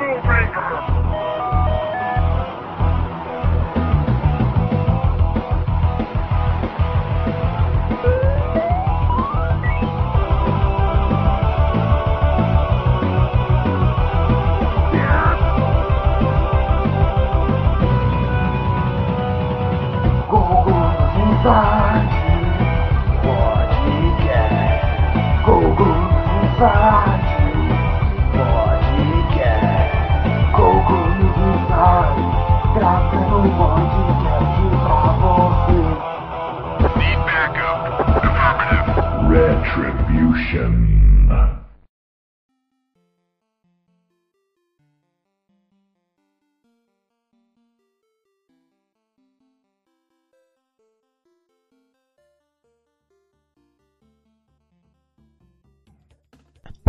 Afro 0.00 0.39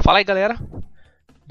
Fala 0.03 0.17
aí 0.17 0.23
galera, 0.23 0.57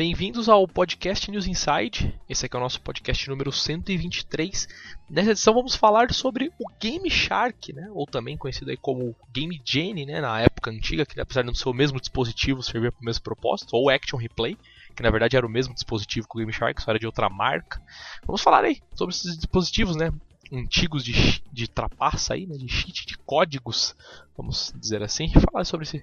bem-vindos 0.01 0.49
ao 0.49 0.67
podcast 0.67 1.31
News 1.31 1.47
Inside. 1.47 2.19
Esse 2.27 2.47
aqui 2.47 2.57
é 2.57 2.59
o 2.59 2.63
nosso 2.63 2.81
podcast 2.81 3.29
número 3.29 3.53
123. 3.53 4.66
Nessa 5.11 5.33
edição 5.33 5.52
vamos 5.52 5.74
falar 5.74 6.11
sobre 6.15 6.51
o 6.59 6.65
Game 6.80 7.11
Shark, 7.11 7.71
né? 7.74 7.87
ou 7.93 8.07
também 8.07 8.35
conhecido 8.35 8.71
aí 8.71 8.79
como 8.79 9.15
Game 9.30 9.61
Genie, 9.63 10.07
né? 10.07 10.23
na 10.23 10.41
época 10.41 10.71
antiga, 10.71 11.05
que 11.05 11.21
apesar 11.21 11.43
de 11.43 11.49
não 11.49 11.55
ser 11.55 11.69
o 11.69 11.74
mesmo 11.74 12.01
dispositivo, 12.01 12.63
servia 12.63 12.91
para 12.91 13.02
o 13.02 13.05
mesmo 13.05 13.23
propósito, 13.23 13.77
ou 13.77 13.91
Action 13.91 14.16
Replay, 14.16 14.57
que 14.97 15.02
na 15.02 15.11
verdade 15.11 15.37
era 15.37 15.47
o 15.47 15.51
mesmo 15.51 15.74
dispositivo 15.74 16.27
que 16.27 16.35
o 16.35 16.39
Game 16.39 16.51
Shark, 16.51 16.80
só 16.80 16.93
era 16.93 16.99
de 16.99 17.05
outra 17.05 17.29
marca. 17.29 17.79
Vamos 18.24 18.41
falar 18.41 18.65
aí 18.65 18.80
sobre 18.95 19.15
esses 19.15 19.37
dispositivos, 19.37 19.96
né? 19.96 20.11
antigos 20.51 21.05
de, 21.05 21.43
de 21.52 21.69
trapaça 21.69 22.33
aí, 22.33 22.46
né? 22.46 22.57
de 22.57 22.69
cheat, 22.69 23.05
de 23.05 23.19
códigos, 23.19 23.95
vamos 24.35 24.73
dizer 24.80 25.02
assim, 25.02 25.30
falar 25.52 25.67
sobre 25.67 25.85
esse 25.85 26.02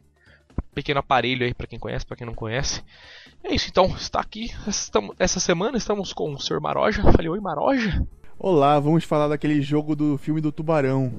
pequeno 0.78 1.00
aparelho 1.00 1.44
aí 1.44 1.56
para 1.56 1.66
quem 1.66 1.80
conhece, 1.80 2.06
para 2.06 2.16
quem 2.16 2.28
não 2.28 2.36
conhece. 2.36 2.84
É 3.44 3.52
isso, 3.52 3.68
então, 3.68 3.88
está 3.98 4.20
aqui 4.20 4.52
estamos, 4.68 5.16
essa 5.18 5.40
semana 5.40 5.76
estamos 5.76 6.14
com 6.14 6.32
o 6.32 6.40
Sr. 6.40 6.62
Maroja. 6.62 7.02
Falei, 7.12 7.28
oi 7.30 7.40
Maroja. 7.40 8.06
Olá, 8.38 8.80
vamos 8.80 9.04
falar 9.04 9.28
daquele 9.28 9.60
jogo 9.60 9.96
do 9.96 10.20
filme 10.20 10.40
do 10.40 10.52
Tubarão. 10.52 11.12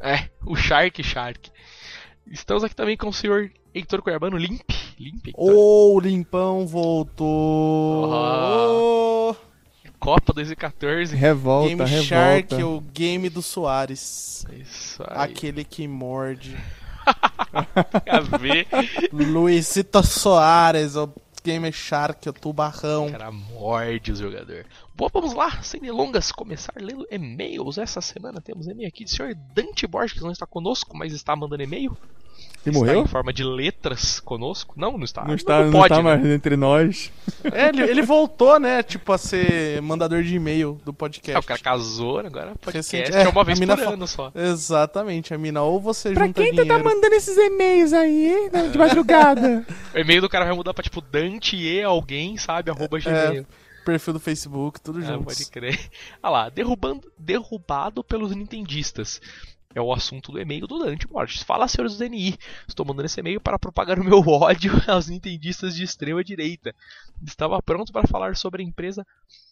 É, 0.00 0.28
o 0.46 0.54
Shark 0.54 1.02
Shark. 1.02 1.50
Estamos 2.30 2.62
aqui 2.62 2.76
também 2.76 2.96
com 2.96 3.08
o 3.08 3.12
Sr. 3.12 3.50
Heitor 3.74 4.00
Cuiabano, 4.00 4.36
Limp. 4.36 4.70
Limp 4.96 5.26
Ô, 5.36 5.96
oh, 5.96 6.00
Limpão 6.00 6.64
voltou! 6.64 8.10
Oh. 8.12 9.34
Copa 9.98 10.32
2014. 10.32 11.16
Revolta, 11.16 11.68
game 11.68 11.82
revolta. 11.82 12.06
Shark, 12.06 12.62
o 12.62 12.80
game 12.80 13.28
do 13.28 13.42
Soares. 13.42 14.46
Isso 14.52 15.02
aí. 15.02 15.24
Aquele 15.24 15.64
que 15.64 15.88
morde. 15.88 16.56
a 18.06 18.20
ver. 18.38 18.66
Luizito 19.12 20.02
Soares, 20.02 20.96
o 20.96 21.12
Game 21.44 21.70
Shark, 21.72 22.28
o 22.28 22.32
tubarrão. 22.32 23.06
O 23.06 23.12
cara 23.12 23.30
morde 23.30 24.12
o 24.12 24.16
jogador. 24.16 24.64
Bom, 24.94 25.08
vamos 25.12 25.34
lá, 25.34 25.62
sem 25.62 25.80
delongas, 25.80 26.32
começar 26.32 26.72
lendo 26.76 27.06
e-mails. 27.10 27.76
Essa 27.76 28.00
semana 28.00 28.40
temos 28.40 28.66
e-mail 28.66 28.88
aqui 28.88 29.04
do 29.04 29.10
senhor 29.10 29.34
Dante 29.34 29.86
Borges, 29.86 30.14
que 30.14 30.22
não 30.22 30.30
está 30.30 30.46
conosco, 30.46 30.96
mas 30.96 31.12
está 31.12 31.36
mandando 31.36 31.62
e-mail. 31.62 31.96
Ele 32.66 32.78
morreu? 32.78 33.02
em 33.02 33.06
forma 33.06 33.32
de 33.32 33.44
letras 33.44 34.20
conosco. 34.20 34.74
Não, 34.76 34.96
não 34.96 35.04
está. 35.04 35.24
Não 35.24 35.34
está, 35.34 35.58
não, 35.58 35.64
não 35.66 35.72
pode, 35.72 35.92
está 35.92 36.02
né? 36.02 36.16
mais 36.16 36.26
entre 36.26 36.56
nós. 36.56 37.12
É, 37.44 37.68
ele, 37.68 37.82
ele, 37.82 38.02
voltou, 38.02 38.58
né? 38.58 38.82
Tipo, 38.82 39.12
a 39.12 39.18
ser 39.18 39.82
mandador 39.82 40.22
de 40.22 40.34
e-mail 40.34 40.80
do 40.84 40.92
podcast. 40.92 41.36
É, 41.36 41.38
o 41.38 41.42
cara 41.42 41.60
casou, 41.60 42.20
agora 42.20 42.54
podcast 42.60 42.96
Recente, 42.96 43.16
é, 43.16 43.22
é 43.22 43.28
uma 43.28 43.44
vez 43.44 43.60
por 43.60 43.78
fa... 43.78 43.90
ano 43.90 44.06
só. 44.06 44.32
Exatamente, 44.34 45.34
a 45.34 45.38
mina. 45.38 45.62
Ou 45.62 45.80
você 45.80 46.12
pra 46.12 46.26
junta 46.26 46.42
quem 46.42 46.52
dinheiro... 46.52 46.68
tu 46.68 46.76
tá 46.76 46.82
mandando 46.82 47.14
esses 47.14 47.36
e-mails 47.36 47.92
aí, 47.92 48.50
né, 48.52 48.68
de 48.68 48.78
madrugada? 48.78 49.66
o 49.94 49.98
e-mail 49.98 50.22
do 50.22 50.28
cara 50.28 50.44
vai 50.44 50.54
mudar 50.54 50.72
pra, 50.72 50.82
tipo, 50.82 51.00
Dante 51.00 51.56
e 51.56 51.82
alguém, 51.82 52.36
sabe? 52.38 52.70
Arroba 52.70 52.98
gmail. 52.98 53.42
É, 53.42 53.44
perfil 53.84 54.14
do 54.14 54.20
Facebook, 54.20 54.80
tudo 54.80 55.02
é, 55.02 55.06
junto. 55.06 55.24
Pode 55.24 55.50
crer. 55.50 55.78
Olha 56.22 56.32
lá, 56.32 56.48
derrubando, 56.48 57.12
derrubado 57.18 58.02
pelos 58.02 58.34
nintendistas 58.34 59.20
é 59.74 59.80
o 59.80 59.92
assunto 59.92 60.30
do 60.30 60.40
e-mail 60.40 60.66
do 60.66 60.78
Dante 60.78 61.06
Borges. 61.06 61.42
Fala, 61.42 61.66
senhores 61.66 61.96
do 61.96 61.98
DNI. 61.98 62.38
Estou 62.68 62.86
mandando 62.86 63.06
esse 63.06 63.18
e-mail 63.18 63.40
para 63.40 63.58
propagar 63.58 63.98
o 63.98 64.04
meu 64.04 64.20
ódio 64.28 64.72
aos 64.86 65.08
nintendistas 65.08 65.74
de 65.74 65.82
extrema 65.82 66.22
direita. 66.22 66.74
Estava 67.26 67.60
pronto 67.60 67.92
para 67.92 68.06
falar 68.06 68.36
sobre 68.36 68.62
a 68.62 68.66
empresa 68.66 69.04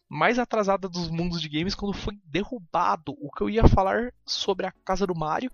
mais 0.09 0.39
atrasada 0.39 0.89
dos 0.89 1.11
mundos 1.11 1.41
de 1.41 1.49
games 1.49 1.75
quando 1.75 1.93
foi 1.93 2.17
derrubado. 2.25 3.17
O 3.21 3.31
que 3.33 3.43
eu 3.43 3.51
ia 3.51 3.67
falar 3.67 4.13
sobre 4.25 4.67
a 4.67 4.73
casa 4.85 5.07
do 5.07 5.15
Mario 5.15 5.51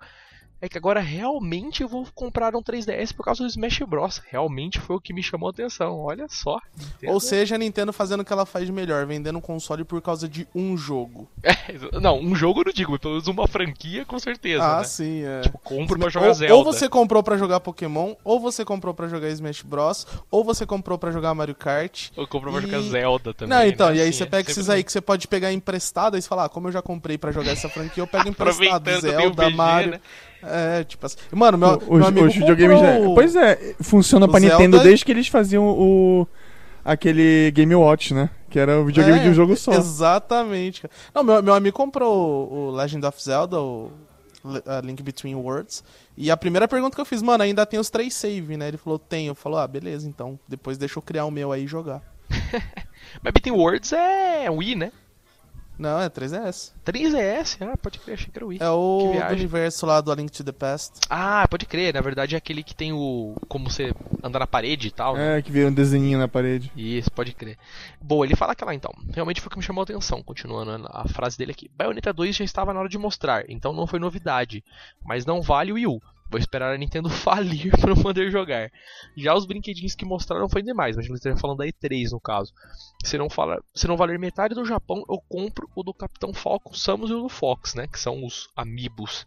é 0.60 0.69
que 0.69 0.76
agora 0.76 1.00
realmente 1.00 1.82
eu 1.82 1.88
vou 1.88 2.06
comprar 2.14 2.54
um 2.56 2.62
3DS 2.62 3.14
por 3.14 3.24
causa 3.24 3.42
do 3.42 3.48
Smash 3.48 3.80
Bros. 3.86 4.20
Realmente 4.28 4.80
foi 4.80 4.96
o 4.96 5.00
que 5.00 5.12
me 5.12 5.22
chamou 5.22 5.48
a 5.48 5.50
atenção. 5.50 6.00
Olha 6.00 6.26
só. 6.28 6.58
Nintendo... 6.76 7.12
Ou 7.12 7.20
seja, 7.20 7.54
a 7.54 7.58
Nintendo 7.58 7.92
fazendo 7.92 8.20
o 8.20 8.24
que 8.24 8.32
ela 8.32 8.44
faz 8.44 8.66
de 8.66 8.72
melhor, 8.72 9.06
vendendo 9.06 9.38
um 9.38 9.41
console 9.41 9.84
por 9.84 10.00
causa 10.02 10.28
de 10.28 10.47
um 10.54 10.76
jogo. 10.76 11.28
É, 11.68 12.00
não, 12.00 12.18
um 12.18 12.34
jogo 12.34 12.60
eu 12.60 12.66
não 12.66 12.72
digo, 12.72 12.92
mas 12.92 13.00
pelo 13.00 13.14
menos 13.14 13.28
uma 13.28 13.47
franquia 13.47 14.04
com 14.04 14.18
certeza. 14.18 14.64
Ah, 14.64 14.78
né? 14.78 14.84
sim, 14.84 15.22
é. 15.24 15.42
Tipo, 15.42 15.58
compro 15.58 15.98
pra 15.98 16.08
jogar 16.08 16.28
ou, 16.28 16.34
Zelda. 16.34 16.54
Ou 16.54 16.64
você 16.64 16.88
comprou 16.88 17.22
pra 17.22 17.36
jogar 17.36 17.60
Pokémon, 17.60 18.14
ou 18.24 18.41
você 18.41 18.64
comprou 18.64 18.94
pra 18.94 19.08
jogar 19.08 19.28
Smash 19.28 19.62
Bros, 19.62 20.06
ou 20.30 20.44
você 20.44 20.64
comprou 20.64 20.98
pra 20.98 21.10
jogar 21.10 21.34
Mario 21.34 21.54
Kart. 21.54 22.10
Ou 22.16 22.26
comprou 22.26 22.52
pra 22.52 22.62
e... 22.62 22.66
jogar 22.66 22.80
Zelda 22.82 23.34
também. 23.34 23.58
Não, 23.58 23.66
então, 23.66 23.88
né? 23.88 23.97
e 23.97 24.00
aí 24.00 24.08
assim, 24.08 24.18
você 24.18 24.26
pega 24.26 24.50
esses 24.50 24.70
aí 24.70 24.82
que 24.82 24.92
você 24.92 25.00
pode 25.00 25.28
pegar 25.28 25.52
emprestado 25.52 26.16
e 26.16 26.22
você 26.22 26.28
fala, 26.28 26.44
ah, 26.44 26.48
como 26.48 26.68
eu 26.68 26.72
já 26.72 26.80
comprei 26.80 27.18
pra 27.18 27.32
jogar 27.32 27.52
essa 27.52 27.68
franquia, 27.68 28.02
eu 28.02 28.06
pego 28.06 28.28
emprestado 28.30 29.00
Zelda, 29.00 29.50
Mario. 29.50 29.92
Né? 29.92 30.00
É, 30.43 30.84
tipo 30.84 31.04
assim. 31.04 31.16
Mano, 31.32 31.59
meu, 31.59 31.82
o, 31.87 31.97
meu 31.97 32.06
amigo 32.06 32.26
os 32.26 32.34
videogames 32.34 32.81
já... 32.81 32.94
Pois 33.15 33.37
é, 33.37 33.75
funciona 33.81 34.26
o 34.26 34.28
pra 34.28 34.41
Zelda... 34.41 34.56
Nintendo 34.56 34.82
desde 34.82 35.04
que 35.04 35.12
eles 35.12 35.28
faziam 35.28 35.65
o 35.65 36.26
aquele 36.84 37.50
Game 37.50 37.75
Watch, 37.75 38.15
né? 38.15 38.31
Que 38.48 38.59
era 38.59 38.81
o 38.81 38.87
videogame 38.87 39.19
é, 39.19 39.22
de 39.22 39.28
um 39.28 39.34
jogo 39.34 39.56
só. 39.56 39.72
Exatamente. 39.72 40.88
Não, 41.15 41.22
meu, 41.22 41.43
meu 41.43 41.54
amigo 41.54 41.77
comprou 41.77 42.50
o 42.50 42.71
Legend 42.71 43.04
of 43.04 43.22
Zelda, 43.22 43.60
o 43.60 43.91
Link 44.82 45.03
Between 45.03 45.34
Worlds. 45.34 45.84
E 46.16 46.31
a 46.31 46.37
primeira 46.37 46.66
pergunta 46.66 46.94
que 46.94 47.00
eu 47.00 47.04
fiz, 47.04 47.22
mano, 47.22 47.44
ainda 47.44 47.66
tem 47.66 47.78
os 47.78 47.91
três 47.91 48.15
save, 48.15 48.56
né? 48.56 48.69
Ele 48.69 48.78
falou, 48.78 48.98
tem. 48.98 49.27
Eu 49.27 49.34
falou, 49.34 49.59
ah, 49.59 49.66
beleza, 49.66 50.09
então. 50.09 50.38
Depois 50.48 50.78
deixa 50.78 50.98
eu 50.98 51.03
criar 51.03 51.27
o 51.27 51.31
meu 51.31 51.53
aí 51.53 51.65
e 51.65 51.66
jogar. 51.66 52.03
Mas 53.22 53.32
Between 53.32 53.54
Worlds 53.54 53.93
é 53.93 54.50
Wii, 54.50 54.75
né? 54.75 54.93
Não, 55.78 56.00
é 56.00 56.11
3DS. 56.11 56.72
3DS? 56.84 57.59
Ah, 57.61 57.77
pode 57.77 58.00
crer, 58.00 58.15
achei 58.15 58.31
que 58.31 58.39
era 58.39 58.44
o 58.44 58.49
Wii. 58.49 58.59
É 58.61 58.69
o 58.69 59.12
universo 59.31 59.87
lá 59.87 60.00
do 60.00 60.11
A 60.11 60.15
Link 60.15 60.33
to 60.33 60.43
the 60.43 60.53
Past. 60.53 61.00
Ah, 61.09 61.47
pode 61.49 61.66
crer, 61.66 61.94
na 61.94 62.00
verdade 62.00 62.34
é 62.34 62.39
aquele 62.39 62.65
que 62.65 62.75
tem 62.75 62.93
o. 62.93 63.37
como 63.49 63.71
você 63.71 63.93
anda 64.22 64.41
na 64.41 64.47
parede 64.47 64.89
e 64.89 64.91
tal. 64.91 65.16
É, 65.16 65.37
né? 65.37 65.43
que 65.43 65.53
vira 65.53 65.69
um 65.69 65.72
desenho 65.72 66.19
na 66.19 66.27
parede. 66.27 66.72
Isso, 66.77 67.11
pode 67.12 67.33
crer. 67.33 67.56
Bom, 68.00 68.25
ele 68.25 68.34
fala 68.34 68.55
que 68.55 68.65
lá 68.65 68.75
então. 68.75 68.93
Realmente 69.15 69.41
foi 69.41 69.47
o 69.49 69.50
que 69.50 69.59
me 69.59 69.62
chamou 69.62 69.83
a 69.83 69.84
atenção, 69.84 70.22
continuando 70.22 70.89
a 70.91 71.06
frase 71.09 71.39
dele 71.39 71.53
aqui. 71.53 71.71
Bayonetta 71.77 72.12
2 72.12 72.34
já 72.34 72.45
estava 72.45 72.75
na 72.75 72.81
hora 72.81 72.89
de 72.89 72.99
mostrar, 72.99 73.49
então 73.49 73.72
não 73.72 73.87
foi 73.87 74.00
novidade. 74.00 74.65
Mas 75.05 75.25
não 75.25 75.41
vale 75.41 75.71
o 75.71 75.77
Wii 75.77 75.87
U. 75.87 76.03
Vou 76.31 76.39
esperar 76.39 76.75
a 76.75 76.78
Nintendo 76.78 77.09
falir 77.11 77.71
para 77.78 77.94
poder 77.94 78.31
jogar. 78.31 78.71
Já 79.16 79.34
os 79.34 79.47
brinquedinhos 79.47 79.94
que 79.94 80.05
mostraram 80.05 80.49
foi 80.49 80.62
demais, 80.62 80.97
mas 80.97 81.05
a 81.05 81.09
gente 81.09 81.16
estaria 81.16 81.39
falando 81.39 81.59
da 81.59 81.66
E3 81.66 82.11
no 82.11 82.21
caso. 82.21 82.53
Se 83.05 83.16
não, 83.16 83.31
fala, 83.31 83.63
se 83.75 83.89
não 83.89 83.97
valer 83.97 84.19
metade 84.19 84.54
do 84.54 84.65
Japão, 84.65 85.04
eu 85.09 85.21
compro 85.28 85.69
o 85.75 85.83
do 85.83 85.95
Capitão 85.95 86.34
Falcon, 86.34 86.75
Samus 86.75 87.10
e 87.10 87.15
o 87.15 87.22
do 87.22 87.28
Fox, 87.28 87.75
né? 87.75 87.86
Que 87.86 87.98
são 87.98 88.25
os 88.25 88.48
amiibos. 88.54 89.25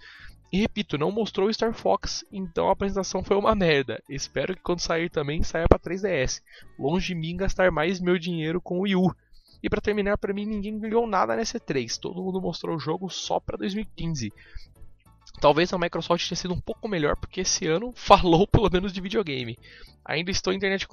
E 0.52 0.60
repito, 0.60 0.98
não 0.98 1.12
mostrou 1.12 1.48
o 1.48 1.54
Star 1.54 1.74
Fox, 1.74 2.26
então 2.30 2.68
a 2.68 2.74
apresentação 2.74 3.24
foi 3.24 3.38
uma 3.38 3.56
merda. 3.56 4.04
Espero 4.10 4.54
que 4.54 4.62
quando 4.62 4.82
sair 4.82 5.10
também 5.10 5.42
saia 5.44 5.68
para 5.68 5.80
3DS. 5.80 6.42
Longe 6.78 7.08
de 7.08 7.16
mim 7.16 7.38
gastar 7.38 7.72
mais 7.72 8.02
meu 8.02 8.20
dinheiro 8.20 8.60
com 8.60 8.80
o 8.80 8.82
Wii 8.82 8.96
U. 8.98 9.16
E 9.64 9.70
para 9.70 9.80
terminar, 9.80 10.18
para 10.18 10.34
mim 10.34 10.46
ninguém 10.46 10.78
ganhou 10.78 11.08
nada 11.08 11.38
nessa 11.38 11.58
E3. 11.58 11.98
Todo 11.98 12.22
mundo 12.22 12.42
mostrou 12.42 12.76
o 12.76 12.80
jogo 12.80 13.10
só 13.10 13.40
para 13.40 13.58
2015. 13.58 14.34
Talvez 15.40 15.72
a 15.74 15.78
Microsoft 15.78 16.28
tenha 16.28 16.36
sido 16.36 16.54
um 16.54 16.60
pouco 16.60 16.88
melhor, 16.88 17.16
porque 17.16 17.42
esse 17.42 17.68
ano 17.68 17.92
falou 17.96 18.48
pelo 18.48 18.70
menos 18.72 18.92
de 18.92 19.02
videogame. 19.02 19.58
Ainda 20.04 20.32
estou 20.32 20.54
internet 20.54 20.88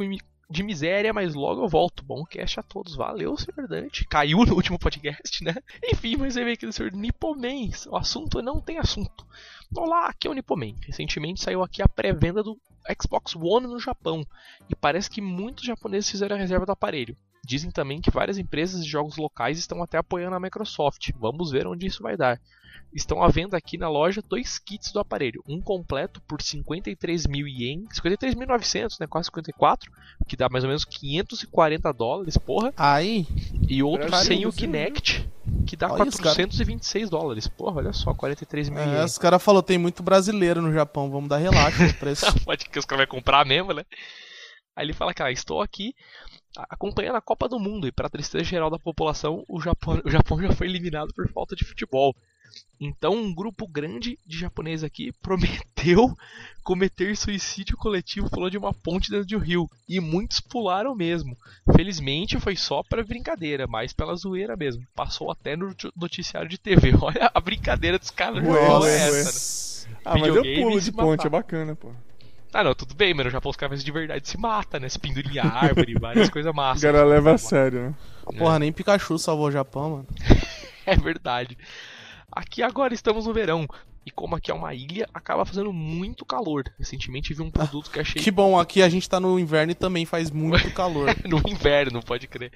de 0.50 0.62
miséria, 0.62 1.12
mas 1.12 1.34
logo 1.34 1.62
eu 1.62 1.68
volto. 1.68 2.04
Bom 2.04 2.24
cast 2.24 2.60
a 2.60 2.62
todos. 2.62 2.96
Valeu, 2.96 3.36
senhor 3.36 3.68
Dante. 3.68 4.06
Caiu 4.06 4.38
no 4.46 4.54
último 4.54 4.78
podcast, 4.78 5.44
né? 5.44 5.54
Enfim, 5.92 6.16
mas 6.16 6.34
você 6.34 6.44
vê 6.44 6.52
aqui 6.52 6.66
do 6.66 6.72
senhor 6.72 6.92
Nipoman. 6.92 7.70
O 7.88 7.96
assunto 7.96 8.40
não 8.42 8.60
tem 8.60 8.78
assunto. 8.78 9.26
Olá, 9.76 10.06
aqui 10.06 10.26
é 10.26 10.30
o 10.30 10.34
Nipoman. 10.34 10.74
Recentemente 10.86 11.42
saiu 11.42 11.62
aqui 11.62 11.82
a 11.82 11.88
pré-venda 11.88 12.42
do 12.42 12.58
Xbox 13.00 13.36
One 13.36 13.66
no 13.66 13.78
Japão, 13.78 14.26
e 14.68 14.74
parece 14.74 15.10
que 15.10 15.20
muitos 15.20 15.64
japoneses 15.64 16.10
fizeram 16.10 16.36
a 16.36 16.38
reserva 16.38 16.64
do 16.64 16.72
aparelho. 16.72 17.16
Dizem 17.48 17.70
também 17.70 17.98
que 17.98 18.10
várias 18.10 18.36
empresas 18.36 18.84
de 18.84 18.90
jogos 18.90 19.16
locais 19.16 19.58
estão 19.58 19.82
até 19.82 19.96
apoiando 19.96 20.36
a 20.36 20.40
Microsoft. 20.40 21.12
Vamos 21.18 21.50
ver 21.50 21.66
onde 21.66 21.86
isso 21.86 22.02
vai 22.02 22.14
dar. 22.14 22.38
Estão 22.92 23.22
à 23.22 23.28
venda 23.28 23.56
aqui 23.56 23.78
na 23.78 23.88
loja 23.88 24.20
dois 24.20 24.58
kits 24.58 24.92
do 24.92 25.00
aparelho, 25.00 25.42
um 25.48 25.58
completo 25.58 26.20
por 26.28 26.42
53 26.42 27.26
mil 27.26 27.48
ien, 27.48 27.86
53.900, 27.90 29.00
né, 29.00 29.06
quase 29.06 29.28
54, 29.28 29.90
que 30.26 30.36
dá 30.36 30.50
mais 30.50 30.62
ou 30.62 30.68
menos 30.68 30.84
540 30.84 31.90
dólares, 31.94 32.36
porra. 32.36 32.70
Aí. 32.76 33.26
E 33.66 33.82
outro 33.82 34.14
sem 34.18 34.44
o 34.44 34.52
Kinect, 34.52 35.26
que 35.66 35.74
dá 35.74 35.90
olha 35.90 36.04
426 36.04 37.08
dólares. 37.08 37.48
Porra, 37.48 37.78
olha 37.78 37.94
só, 37.94 38.12
43 38.12 38.68
mil 38.68 38.78
é. 38.78 39.04
Os 39.06 39.16
caras 39.16 39.42
falaram, 39.42 39.64
tem 39.64 39.78
muito 39.78 40.02
brasileiro 40.02 40.60
no 40.60 40.70
Japão, 40.70 41.10
vamos 41.10 41.30
dar 41.30 41.38
relaxa 41.38 41.86
no 41.86 41.94
preço. 41.96 42.26
Pode 42.44 42.68
que 42.68 42.78
os 42.78 42.84
caras 42.84 43.06
vão 43.06 43.18
comprar 43.18 43.46
mesmo, 43.46 43.72
né? 43.72 43.84
Aí 44.76 44.84
ele 44.84 44.92
fala 44.92 45.12
que 45.12 45.22
ah, 45.22 45.32
estou 45.32 45.60
aqui 45.60 45.94
acompanhando 46.56 47.16
a 47.16 47.20
Copa 47.20 47.48
do 47.48 47.58
Mundo 47.58 47.86
e 47.86 47.92
para 47.92 48.08
tristeza 48.08 48.44
geral 48.44 48.70
da 48.70 48.78
população, 48.78 49.44
o 49.48 49.60
Japão, 49.60 50.00
o 50.04 50.10
Japão 50.10 50.40
já 50.40 50.52
foi 50.52 50.66
eliminado 50.66 51.12
por 51.14 51.28
falta 51.28 51.54
de 51.54 51.64
futebol. 51.64 52.14
Então, 52.80 53.12
um 53.12 53.34
grupo 53.34 53.66
grande 53.66 54.18
de 54.24 54.38
japoneses 54.38 54.84
aqui 54.84 55.12
prometeu 55.20 56.16
cometer 56.62 57.16
suicídio 57.16 57.76
coletivo 57.76 58.30
pulando 58.30 58.52
de 58.52 58.58
uma 58.58 58.72
ponte 58.72 59.10
dentro 59.10 59.26
de 59.26 59.36
um 59.36 59.40
rio. 59.40 59.68
E 59.88 60.00
muitos 60.00 60.40
pularam 60.40 60.94
mesmo. 60.94 61.36
Felizmente 61.74 62.38
foi 62.38 62.56
só 62.56 62.82
para 62.82 63.04
brincadeira, 63.04 63.66
mas 63.66 63.92
pela 63.92 64.14
zoeira 64.14 64.56
mesmo. 64.56 64.86
Passou 64.94 65.30
até 65.30 65.56
no 65.56 65.74
noticiário 65.96 66.48
de 66.48 66.58
TV. 66.58 66.94
Olha 67.02 67.30
a 67.34 67.40
brincadeira 67.40 67.98
dos 67.98 68.10
caras. 68.10 68.42
Nossa, 68.42 68.88
é 68.88 68.96
essa, 68.96 69.88
né? 69.88 69.96
Ah, 70.04 70.18
mas 70.18 70.34
eu 70.34 70.42
pulo 70.42 70.80
de 70.80 70.92
ponte, 70.92 71.26
é 71.26 71.30
bacana, 71.30 71.74
pô. 71.74 71.92
Ah, 72.52 72.64
não, 72.64 72.74
tudo 72.74 72.94
bem, 72.94 73.12
mas 73.12 73.26
no 73.26 73.30
Japão 73.30 73.50
os 73.50 73.56
caras 73.56 73.84
de 73.84 73.92
verdade 73.92 74.26
se 74.28 74.38
matam, 74.38 74.80
né? 74.80 74.88
Se 74.88 74.98
pendura 74.98 75.28
em 75.28 75.38
árvore, 75.38 75.94
várias 76.00 76.30
coisas 76.30 76.54
massas. 76.54 76.82
O 76.82 76.86
cara 76.86 77.04
leva 77.04 77.34
a 77.34 77.38
sério, 77.38 77.80
né? 77.80 77.94
Porra, 78.38 78.56
é. 78.56 78.58
nem 78.60 78.72
Pikachu 78.72 79.18
salvou 79.18 79.48
o 79.48 79.52
Japão, 79.52 79.90
mano. 79.90 80.06
é 80.86 80.96
verdade. 80.96 81.56
Aqui 82.30 82.62
agora 82.62 82.94
estamos 82.94 83.26
no 83.26 83.32
verão. 83.32 83.66
E 84.06 84.10
como 84.10 84.34
aqui 84.34 84.50
é 84.50 84.54
uma 84.54 84.72
ilha, 84.72 85.06
acaba 85.12 85.44
fazendo 85.44 85.70
muito 85.70 86.24
calor. 86.24 86.64
Recentemente 86.78 87.34
vi 87.34 87.42
um 87.42 87.50
produto 87.50 87.90
que 87.90 88.00
achei. 88.00 88.22
Que 88.22 88.30
bom, 88.30 88.58
aqui 88.58 88.80
a 88.80 88.88
gente 88.88 89.08
tá 89.08 89.20
no 89.20 89.38
inverno 89.38 89.72
e 89.72 89.74
também 89.74 90.06
faz 90.06 90.30
muito 90.30 90.70
calor. 90.72 91.14
no 91.26 91.42
inverno, 91.46 92.02
pode 92.02 92.26
crer. 92.26 92.50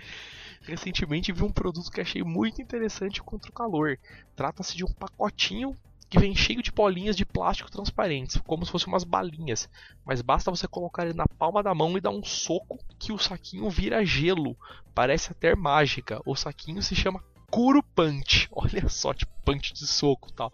Recentemente 0.63 1.33
vi 1.33 1.43
um 1.43 1.53
produto 1.53 1.91
que 1.91 2.01
achei 2.01 2.23
muito 2.23 2.63
interessante 2.63 3.23
contra 3.23 3.51
o 3.51 3.55
calor. 3.55 3.99
Trata-se 4.35 4.75
de 4.75 4.85
um 4.85 4.93
pacotinho 4.93 5.77
que 6.13 6.19
vem 6.19 6.35
cheio 6.35 6.63
de 6.63 6.71
bolinhas 6.71 7.17
de 7.17 7.25
plástico 7.25 7.71
transparentes, 7.71 8.37
como 8.47 8.67
se 8.67 8.71
fossem 8.71 8.89
umas 8.89 9.03
balinhas. 9.03 9.67
Mas 10.05 10.21
basta 10.21 10.51
você 10.51 10.69
colocar 10.69 11.07
ele 11.07 11.15
na 11.15 11.25
palma 11.27 11.63
da 11.63 11.75
mão 11.75 11.97
e 11.97 12.03
dar 12.03 12.11
um 12.11 12.23
soco 12.23 12.79
que 12.99 13.13
o 13.13 13.19
saquinho 13.19 13.71
vira 13.71 14.05
gelo. 14.05 14.55
Parece 14.95 15.33
até 15.33 15.57
mágica. 15.57 16.21
O 16.27 16.37
saquinho 16.37 16.83
se 16.83 16.95
chama 16.95 17.25
Kuro 17.51 17.83
Punch. 17.83 18.47
Olha 18.53 18.91
só, 18.91 19.15
tipo 19.15 19.33
punch 19.43 19.73
de 19.73 19.87
soco 19.87 20.31
tal. 20.35 20.53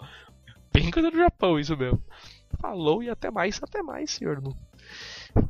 Bem 0.72 0.92
coisa 0.92 1.10
do 1.10 1.16
Japão, 1.16 1.58
isso 1.58 1.76
mesmo. 1.76 2.00
Falou 2.60 3.02
e 3.02 3.10
até 3.10 3.28
mais, 3.28 3.60
até 3.60 3.82
mais, 3.82 4.12
senhor. 4.12 4.40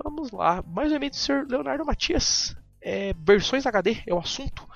Vamos 0.03 0.31
lá. 0.31 0.65
Mais 0.67 0.91
um 0.91 0.97
e-mail 0.97 1.11
do 1.11 1.17
senhor 1.17 1.47
Leonardo 1.47 1.85
Matias. 1.85 2.57
É, 2.81 3.13
versões 3.13 3.67
HD 3.67 4.03
é 4.07 4.15
o 4.15 4.19
assunto. 4.19 4.67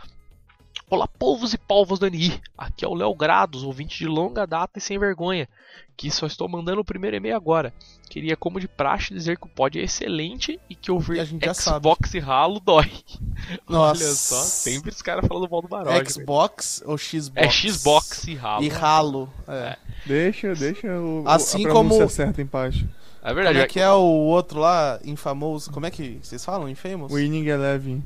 Olá, 0.92 1.08
povos 1.08 1.54
e 1.54 1.56
povos 1.56 1.98
do 1.98 2.06
NI. 2.06 2.38
Aqui 2.56 2.84
é 2.84 2.88
o 2.88 2.92
Léo 2.92 3.14
Grados, 3.14 3.62
ouvinte 3.62 3.96
de 3.96 4.06
longa 4.06 4.46
data 4.46 4.78
e 4.78 4.82
sem 4.82 4.98
vergonha, 4.98 5.48
que 5.96 6.10
só 6.10 6.26
estou 6.26 6.46
mandando 6.46 6.82
o 6.82 6.84
primeiro 6.84 7.16
e-mail 7.16 7.34
agora. 7.34 7.72
Queria, 8.10 8.36
como 8.36 8.60
de 8.60 8.68
praxe, 8.68 9.14
dizer 9.14 9.38
que 9.38 9.46
o 9.46 9.48
pod 9.48 9.80
é 9.80 9.84
excelente 9.84 10.60
e 10.68 10.74
que 10.74 10.92
ouvir 10.92 11.16
e 11.16 11.54
Xbox 11.54 12.10
sabe. 12.10 12.18
e 12.18 12.20
ralo 12.20 12.60
dói. 12.60 12.92
Nossa. 13.66 14.04
Olha 14.04 14.12
só, 14.12 14.36
sempre 14.42 14.90
os 14.90 15.00
caras 15.00 15.26
falando 15.26 15.50
mal 15.50 15.62
do 15.62 15.68
Barog. 15.68 16.12
Xbox 16.12 16.82
ou 16.84 16.98
Xbox? 16.98 17.32
É 17.36 17.50
Xbox 17.50 18.24
e 18.24 18.34
ralo. 18.34 18.62
E 18.62 18.68
ralo, 18.68 19.32
é. 19.48 19.54
é. 19.54 19.78
Deixa, 20.04 20.54
deixa 20.54 20.88
o, 20.88 21.24
assim 21.26 21.66
a 21.66 21.70
como 21.70 22.06
certa 22.10 22.42
em 22.42 22.46
paz. 22.46 22.84
É 23.22 23.32
verdade. 23.32 23.56
Como 23.56 23.64
é 23.64 23.66
que 23.66 23.80
é 23.80 23.90
o 23.90 24.02
outro 24.02 24.60
lá, 24.60 25.00
Infamous? 25.06 25.68
Como 25.68 25.86
é 25.86 25.90
que 25.90 26.18
vocês 26.22 26.44
falam? 26.44 26.68
Infamous? 26.68 27.10
Winning 27.10 27.46
Eleven. 27.46 28.02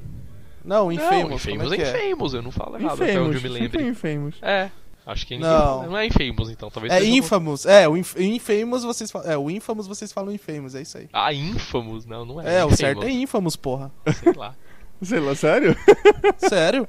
Não, 0.66 0.90
Infamous. 0.90 1.22
Não, 1.22 1.34
Infamous 1.34 1.72
é, 1.72 1.76
é 1.76 2.10
Infamous, 2.10 2.34
eu 2.34 2.42
não 2.42 2.50
falo 2.50 2.76
errado 2.76 2.94
Infamous, 2.94 3.10
até 3.10 3.20
onde 3.20 3.36
eu 3.36 3.42
me 3.42 3.48
lembro. 3.48 3.82
Infamous. 3.82 4.34
É. 4.42 4.70
Acho 5.06 5.24
que 5.24 5.34
é 5.34 5.38
não. 5.38 5.86
não 5.86 5.96
é 5.96 6.06
Infamous, 6.06 6.50
então. 6.50 6.68
Talvez 6.68 6.92
é 6.92 7.04
Infamous. 7.04 7.64
Um... 7.64 7.70
É, 7.70 7.88
o 7.88 7.96
Infamous 7.96 8.82
vocês 8.82 9.08
falam. 9.08 9.30
É, 9.30 9.38
o 9.38 9.48
Infamous 9.48 9.86
vocês 9.86 10.12
falam 10.12 10.32
Infamous, 10.32 10.74
é 10.74 10.82
isso 10.82 10.98
aí. 10.98 11.08
Ah, 11.12 11.32
Infamous? 11.32 12.04
Não, 12.04 12.24
não 12.24 12.40
é. 12.40 12.46
É, 12.46 12.56
Infamous. 12.56 12.74
o 12.74 12.76
certo 12.76 13.04
é 13.04 13.10
Infamous, 13.10 13.54
porra. 13.54 13.92
Sei 14.22 14.32
lá. 14.32 14.56
Sei 15.02 15.20
lá, 15.20 15.34
sério? 15.34 15.76
sério? 16.38 16.86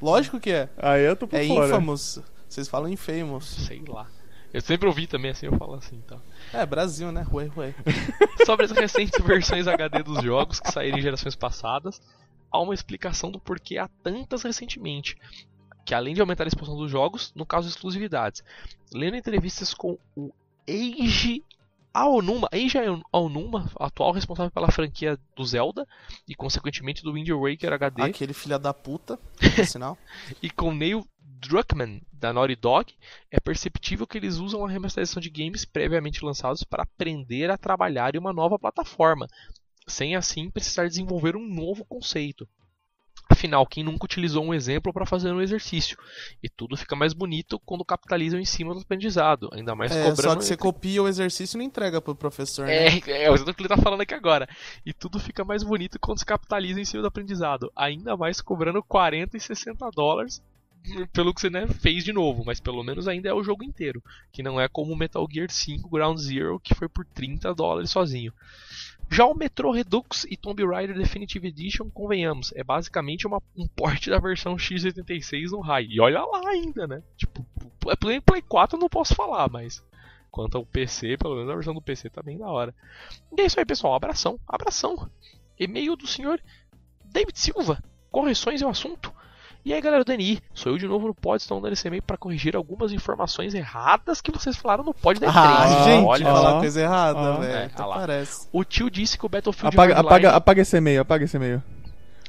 Lógico 0.00 0.40
que 0.40 0.50
é. 0.50 0.68
Aí 0.78 1.02
eu 1.02 1.14
tô 1.14 1.26
por 1.26 1.36
é 1.36 1.46
fora. 1.46 1.66
É 1.66 1.68
Infamous. 1.68 2.20
Vocês 2.48 2.68
falam 2.68 2.88
Infamous. 2.88 3.44
Sei 3.44 3.82
lá. 3.86 4.06
Eu 4.54 4.60
sempre 4.60 4.88
ouvi 4.88 5.06
também 5.06 5.30
assim, 5.30 5.46
eu 5.46 5.56
falo 5.58 5.74
assim, 5.74 5.96
então. 5.96 6.20
É, 6.52 6.66
Brasil, 6.66 7.12
né? 7.12 7.26
Ué, 7.32 7.50
ué. 7.56 7.74
Sobre 8.44 8.66
as 8.66 8.72
recentes 8.72 9.24
versões 9.24 9.68
HD 9.68 10.02
dos 10.02 10.22
jogos 10.22 10.60
que 10.60 10.70
saíram 10.70 10.98
em 10.98 11.02
gerações 11.02 11.36
passadas, 11.36 12.00
há 12.50 12.60
uma 12.60 12.74
explicação 12.74 13.30
do 13.30 13.38
porquê 13.38 13.78
há 13.78 13.88
tantas 14.02 14.42
recentemente, 14.42 15.16
que 15.84 15.94
além 15.94 16.14
de 16.14 16.20
aumentar 16.20 16.44
a 16.44 16.48
expansão 16.48 16.76
dos 16.76 16.90
jogos, 16.90 17.32
no 17.34 17.46
caso 17.46 17.68
exclusividades. 17.68 18.42
Lendo 18.92 19.16
entrevistas 19.16 19.72
com 19.72 19.96
o 20.16 20.32
Eiji 20.66 21.44
Aonuma, 21.92 22.48
Eiji 22.52 22.78
Aonuma, 23.12 23.70
atual 23.78 24.12
responsável 24.12 24.50
pela 24.50 24.70
franquia 24.70 25.18
do 25.36 25.44
Zelda 25.44 25.86
e 26.26 26.34
consequentemente 26.34 27.02
do 27.02 27.12
Wind 27.12 27.28
Waker 27.28 27.72
HD. 27.72 28.02
Aquele 28.02 28.32
filho 28.32 28.58
da 28.58 28.72
puta, 28.72 29.18
sinal. 29.66 29.98
e 30.40 30.48
com 30.48 30.72
Neil 30.72 31.04
Druckmann, 31.40 32.02
da 32.12 32.32
Naughty 32.32 32.54
Dog, 32.54 32.94
é 33.30 33.40
perceptível 33.40 34.06
que 34.06 34.18
eles 34.18 34.36
usam 34.36 34.64
a 34.64 34.70
remasterização 34.70 35.20
de 35.20 35.30
games 35.30 35.64
previamente 35.64 36.24
lançados 36.24 36.62
para 36.62 36.82
aprender 36.82 37.50
a 37.50 37.56
trabalhar 37.56 38.14
em 38.14 38.18
uma 38.18 38.32
nova 38.32 38.58
plataforma, 38.58 39.26
sem 39.86 40.14
assim 40.14 40.50
precisar 40.50 40.86
desenvolver 40.86 41.36
um 41.36 41.48
novo 41.48 41.84
conceito. 41.84 42.46
Afinal, 43.30 43.64
quem 43.64 43.84
nunca 43.84 44.04
utilizou 44.04 44.44
um 44.44 44.52
exemplo 44.52 44.92
para 44.92 45.06
fazer 45.06 45.32
um 45.32 45.40
exercício? 45.40 45.96
E 46.42 46.48
tudo 46.48 46.76
fica 46.76 46.96
mais 46.96 47.12
bonito 47.12 47.60
quando 47.60 47.84
capitalizam 47.84 48.40
em 48.40 48.44
cima 48.44 48.74
do 48.74 48.80
aprendizado, 48.80 49.48
ainda 49.52 49.74
mais 49.74 49.92
é, 49.92 50.02
cobrando. 50.02 50.22
Só 50.22 50.36
que 50.36 50.44
você 50.44 50.56
copia 50.56 51.00
o 51.00 51.08
exercício 51.08 51.56
e 51.56 51.58
não 51.58 51.64
entrega 51.64 52.00
pro 52.02 52.14
professor. 52.14 52.66
Né? 52.66 52.88
É, 52.88 53.00
é, 53.06 53.22
é 53.24 53.30
o 53.30 53.54
que 53.54 53.62
ele 53.62 53.68
tá 53.68 53.76
falando 53.76 54.00
aqui 54.00 54.14
agora. 54.14 54.48
E 54.84 54.92
tudo 54.92 55.20
fica 55.20 55.44
mais 55.44 55.62
bonito 55.62 55.98
quando 56.00 56.18
se 56.18 56.26
capitaliza 56.26 56.80
em 56.80 56.84
cima 56.84 57.02
do 57.02 57.08
aprendizado, 57.08 57.70
ainda 57.76 58.16
mais 58.16 58.40
cobrando 58.40 58.82
40 58.82 59.36
e 59.36 59.40
60 59.40 59.88
dólares 59.92 60.42
pelo 61.12 61.34
que 61.34 61.40
você 61.40 61.50
né, 61.50 61.66
fez 61.66 62.04
de 62.04 62.12
novo, 62.12 62.44
mas 62.44 62.60
pelo 62.60 62.82
menos 62.82 63.06
ainda 63.06 63.28
é 63.28 63.34
o 63.34 63.42
jogo 63.42 63.64
inteiro, 63.64 64.02
que 64.32 64.42
não 64.42 64.60
é 64.60 64.68
como 64.68 64.92
o 64.92 64.96
Metal 64.96 65.26
Gear 65.30 65.50
5 65.50 65.88
Ground 65.88 66.18
Zero, 66.18 66.60
que 66.60 66.74
foi 66.74 66.88
por 66.88 67.04
30 67.04 67.54
dólares 67.54 67.90
sozinho. 67.90 68.32
Já 69.12 69.26
o 69.26 69.34
Metro 69.34 69.72
Redux 69.72 70.24
e 70.30 70.36
Tomb 70.36 70.64
Raider 70.64 70.96
Definitive 70.96 71.48
Edition, 71.48 71.90
convenhamos, 71.90 72.52
é 72.54 72.62
basicamente 72.62 73.26
uma, 73.26 73.42
um 73.56 73.66
port 73.66 74.08
da 74.08 74.18
versão 74.18 74.54
x86 74.54 75.50
no 75.50 75.60
high. 75.60 75.86
E 75.90 76.00
olha 76.00 76.24
lá 76.24 76.48
ainda, 76.48 76.86
né? 76.86 77.02
Tipo, 77.16 77.44
é 77.88 77.96
Play, 77.96 78.20
Play 78.20 78.40
4 78.40 78.76
eu 78.76 78.80
não 78.80 78.88
posso 78.88 79.14
falar, 79.16 79.50
mas 79.50 79.82
quanto 80.30 80.56
ao 80.56 80.64
PC, 80.64 81.16
pelo 81.16 81.34
menos 81.34 81.50
a 81.50 81.54
versão 81.54 81.74
do 81.74 81.82
PC 81.82 82.08
tá 82.08 82.22
bem 82.22 82.38
da 82.38 82.48
hora. 82.48 82.72
E 83.36 83.40
é 83.40 83.46
isso 83.46 83.58
aí, 83.58 83.66
pessoal. 83.66 83.94
Abração, 83.94 84.38
abração. 84.46 85.10
E-mail 85.58 85.96
do 85.96 86.06
senhor 86.06 86.40
David 87.04 87.36
Silva. 87.36 87.82
Correções 88.12 88.62
é 88.62 88.66
o 88.66 88.70
assunto. 88.70 89.12
E 89.62 89.74
aí 89.74 89.80
galera 89.80 90.02
do 90.02 90.10
DNI, 90.10 90.40
sou 90.54 90.72
eu 90.72 90.78
de 90.78 90.86
novo 90.86 91.06
no 91.06 91.14
Pod, 91.14 91.40
estão 91.40 91.60
dando 91.60 91.74
esse 91.74 91.86
e-mail 91.86 92.02
para 92.02 92.16
corrigir 92.16 92.56
algumas 92.56 92.92
informações 92.92 93.52
erradas 93.52 94.20
que 94.20 94.30
vocês 94.30 94.56
falaram 94.56 94.82
no 94.82 94.94
Pod 94.94 95.20
da 95.20 95.26
E3. 95.26 95.32
Ah, 95.34 95.84
gente, 95.84 96.06
olha 96.06 96.24
falar 96.24 96.60
coisa 96.60 96.80
errada, 96.80 97.18
ah, 97.18 97.36
velho. 97.36 97.54
É, 97.54 97.68
parece. 97.68 98.48
O 98.50 98.64
tio 98.64 98.90
disse 98.90 99.18
que 99.18 99.26
o 99.26 99.28
Battlefield 99.28 99.76
apaga, 99.76 99.94
Hardline... 99.94 100.14
apaga, 100.14 100.36
apaga 100.36 100.62
esse 100.62 100.76
e-mail, 100.76 101.02
apaga 101.02 101.24
esse 101.24 101.36
e-mail. 101.36 101.62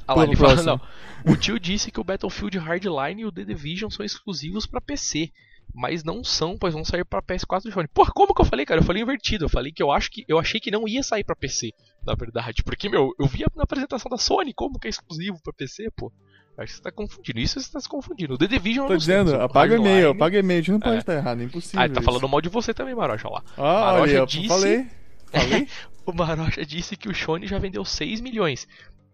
Ah 0.06 0.16
lá, 0.16 0.24
ele 0.26 0.36
fala, 0.36 0.62
não. 0.62 0.82
O 1.26 1.38
tio 1.38 1.58
disse 1.58 1.90
que 1.90 2.00
o 2.00 2.04
Battlefield 2.04 2.58
Hardline 2.58 3.22
e 3.22 3.26
o 3.26 3.32
The 3.32 3.46
Division 3.46 3.90
são 3.90 4.06
exclusivos 4.06 4.66
para 4.66 4.82
PC 4.82 5.32
mas 5.74 6.04
não 6.04 6.24
são, 6.24 6.58
pois 6.58 6.74
vão 6.74 6.84
sair 6.84 7.06
para 7.06 7.22
PS4 7.22 7.66
e 7.66 7.72
Sony. 7.72 7.88
Porra, 7.88 8.12
como 8.12 8.34
que 8.34 8.42
eu 8.42 8.46
falei, 8.46 8.66
cara? 8.66 8.82
Eu 8.82 8.86
falei 8.86 9.02
invertido. 9.02 9.46
Eu 9.46 9.50
falei 9.50 9.72
que 9.72 9.82
eu 9.82 9.92
acho 9.92 10.12
que 10.12 10.26
eu 10.28 10.38
achei 10.38 10.60
que 10.60 10.72
não 10.72 10.88
ia 10.88 11.02
sair 11.02 11.24
para 11.24 11.36
PC, 11.36 11.72
na 12.06 12.14
verdade, 12.14 12.64
porque 12.64 12.90
meu, 12.90 13.14
eu 13.18 13.26
vi 13.26 13.46
na 13.56 13.64
apresentação 13.64 14.10
da 14.10 14.18
Sony 14.18 14.54
como 14.54 14.80
que 14.80 14.88
é 14.88 14.90
exclusivo 14.90 15.40
para 15.42 15.54
PC, 15.54 15.90
pô. 15.96 16.12
Acho 16.58 16.74
que 16.74 16.78
você 16.78 16.84
tá 16.84 16.92
confundindo. 16.92 17.40
Isso 17.40 17.60
você 17.60 17.72
tá 17.72 17.80
se 17.80 17.90
confundindo. 17.90 18.34
O 18.34 18.38
The 18.38 18.48
Division 18.48 18.88
Tô 18.88 18.98
dizendo, 18.98 19.36
apaga 19.36 19.76
e-mail, 19.76 20.12
apaga 20.12 20.38
e-mail. 20.38 20.60
A 20.60 20.62
gente 20.62 20.72
não 20.72 20.80
pode 20.80 20.96
é. 20.96 21.00
estar 21.00 21.14
errado, 21.14 21.42
é 21.42 21.44
impossível. 21.46 21.82
Ah, 21.82 21.90
tá 21.90 22.02
falando 22.02 22.28
mal 22.28 22.42
de 22.42 22.50
você 22.50 22.74
também, 22.74 22.94
Marocha, 22.94 23.30
lá. 23.30 23.44
Ah, 23.58 23.94
Marocha 23.94 24.18
olha, 24.18 24.26
disse... 24.26 24.48
falei. 24.48 24.88
Falei? 25.32 25.68
o 26.06 26.14
Marocha 26.14 26.66
disse 26.66 26.96
que 26.96 27.10
o 27.10 27.16
Sony 27.16 27.48
já 27.48 27.58
vendeu 27.58 27.84
6 27.86 28.22
milhões. 28.22 28.68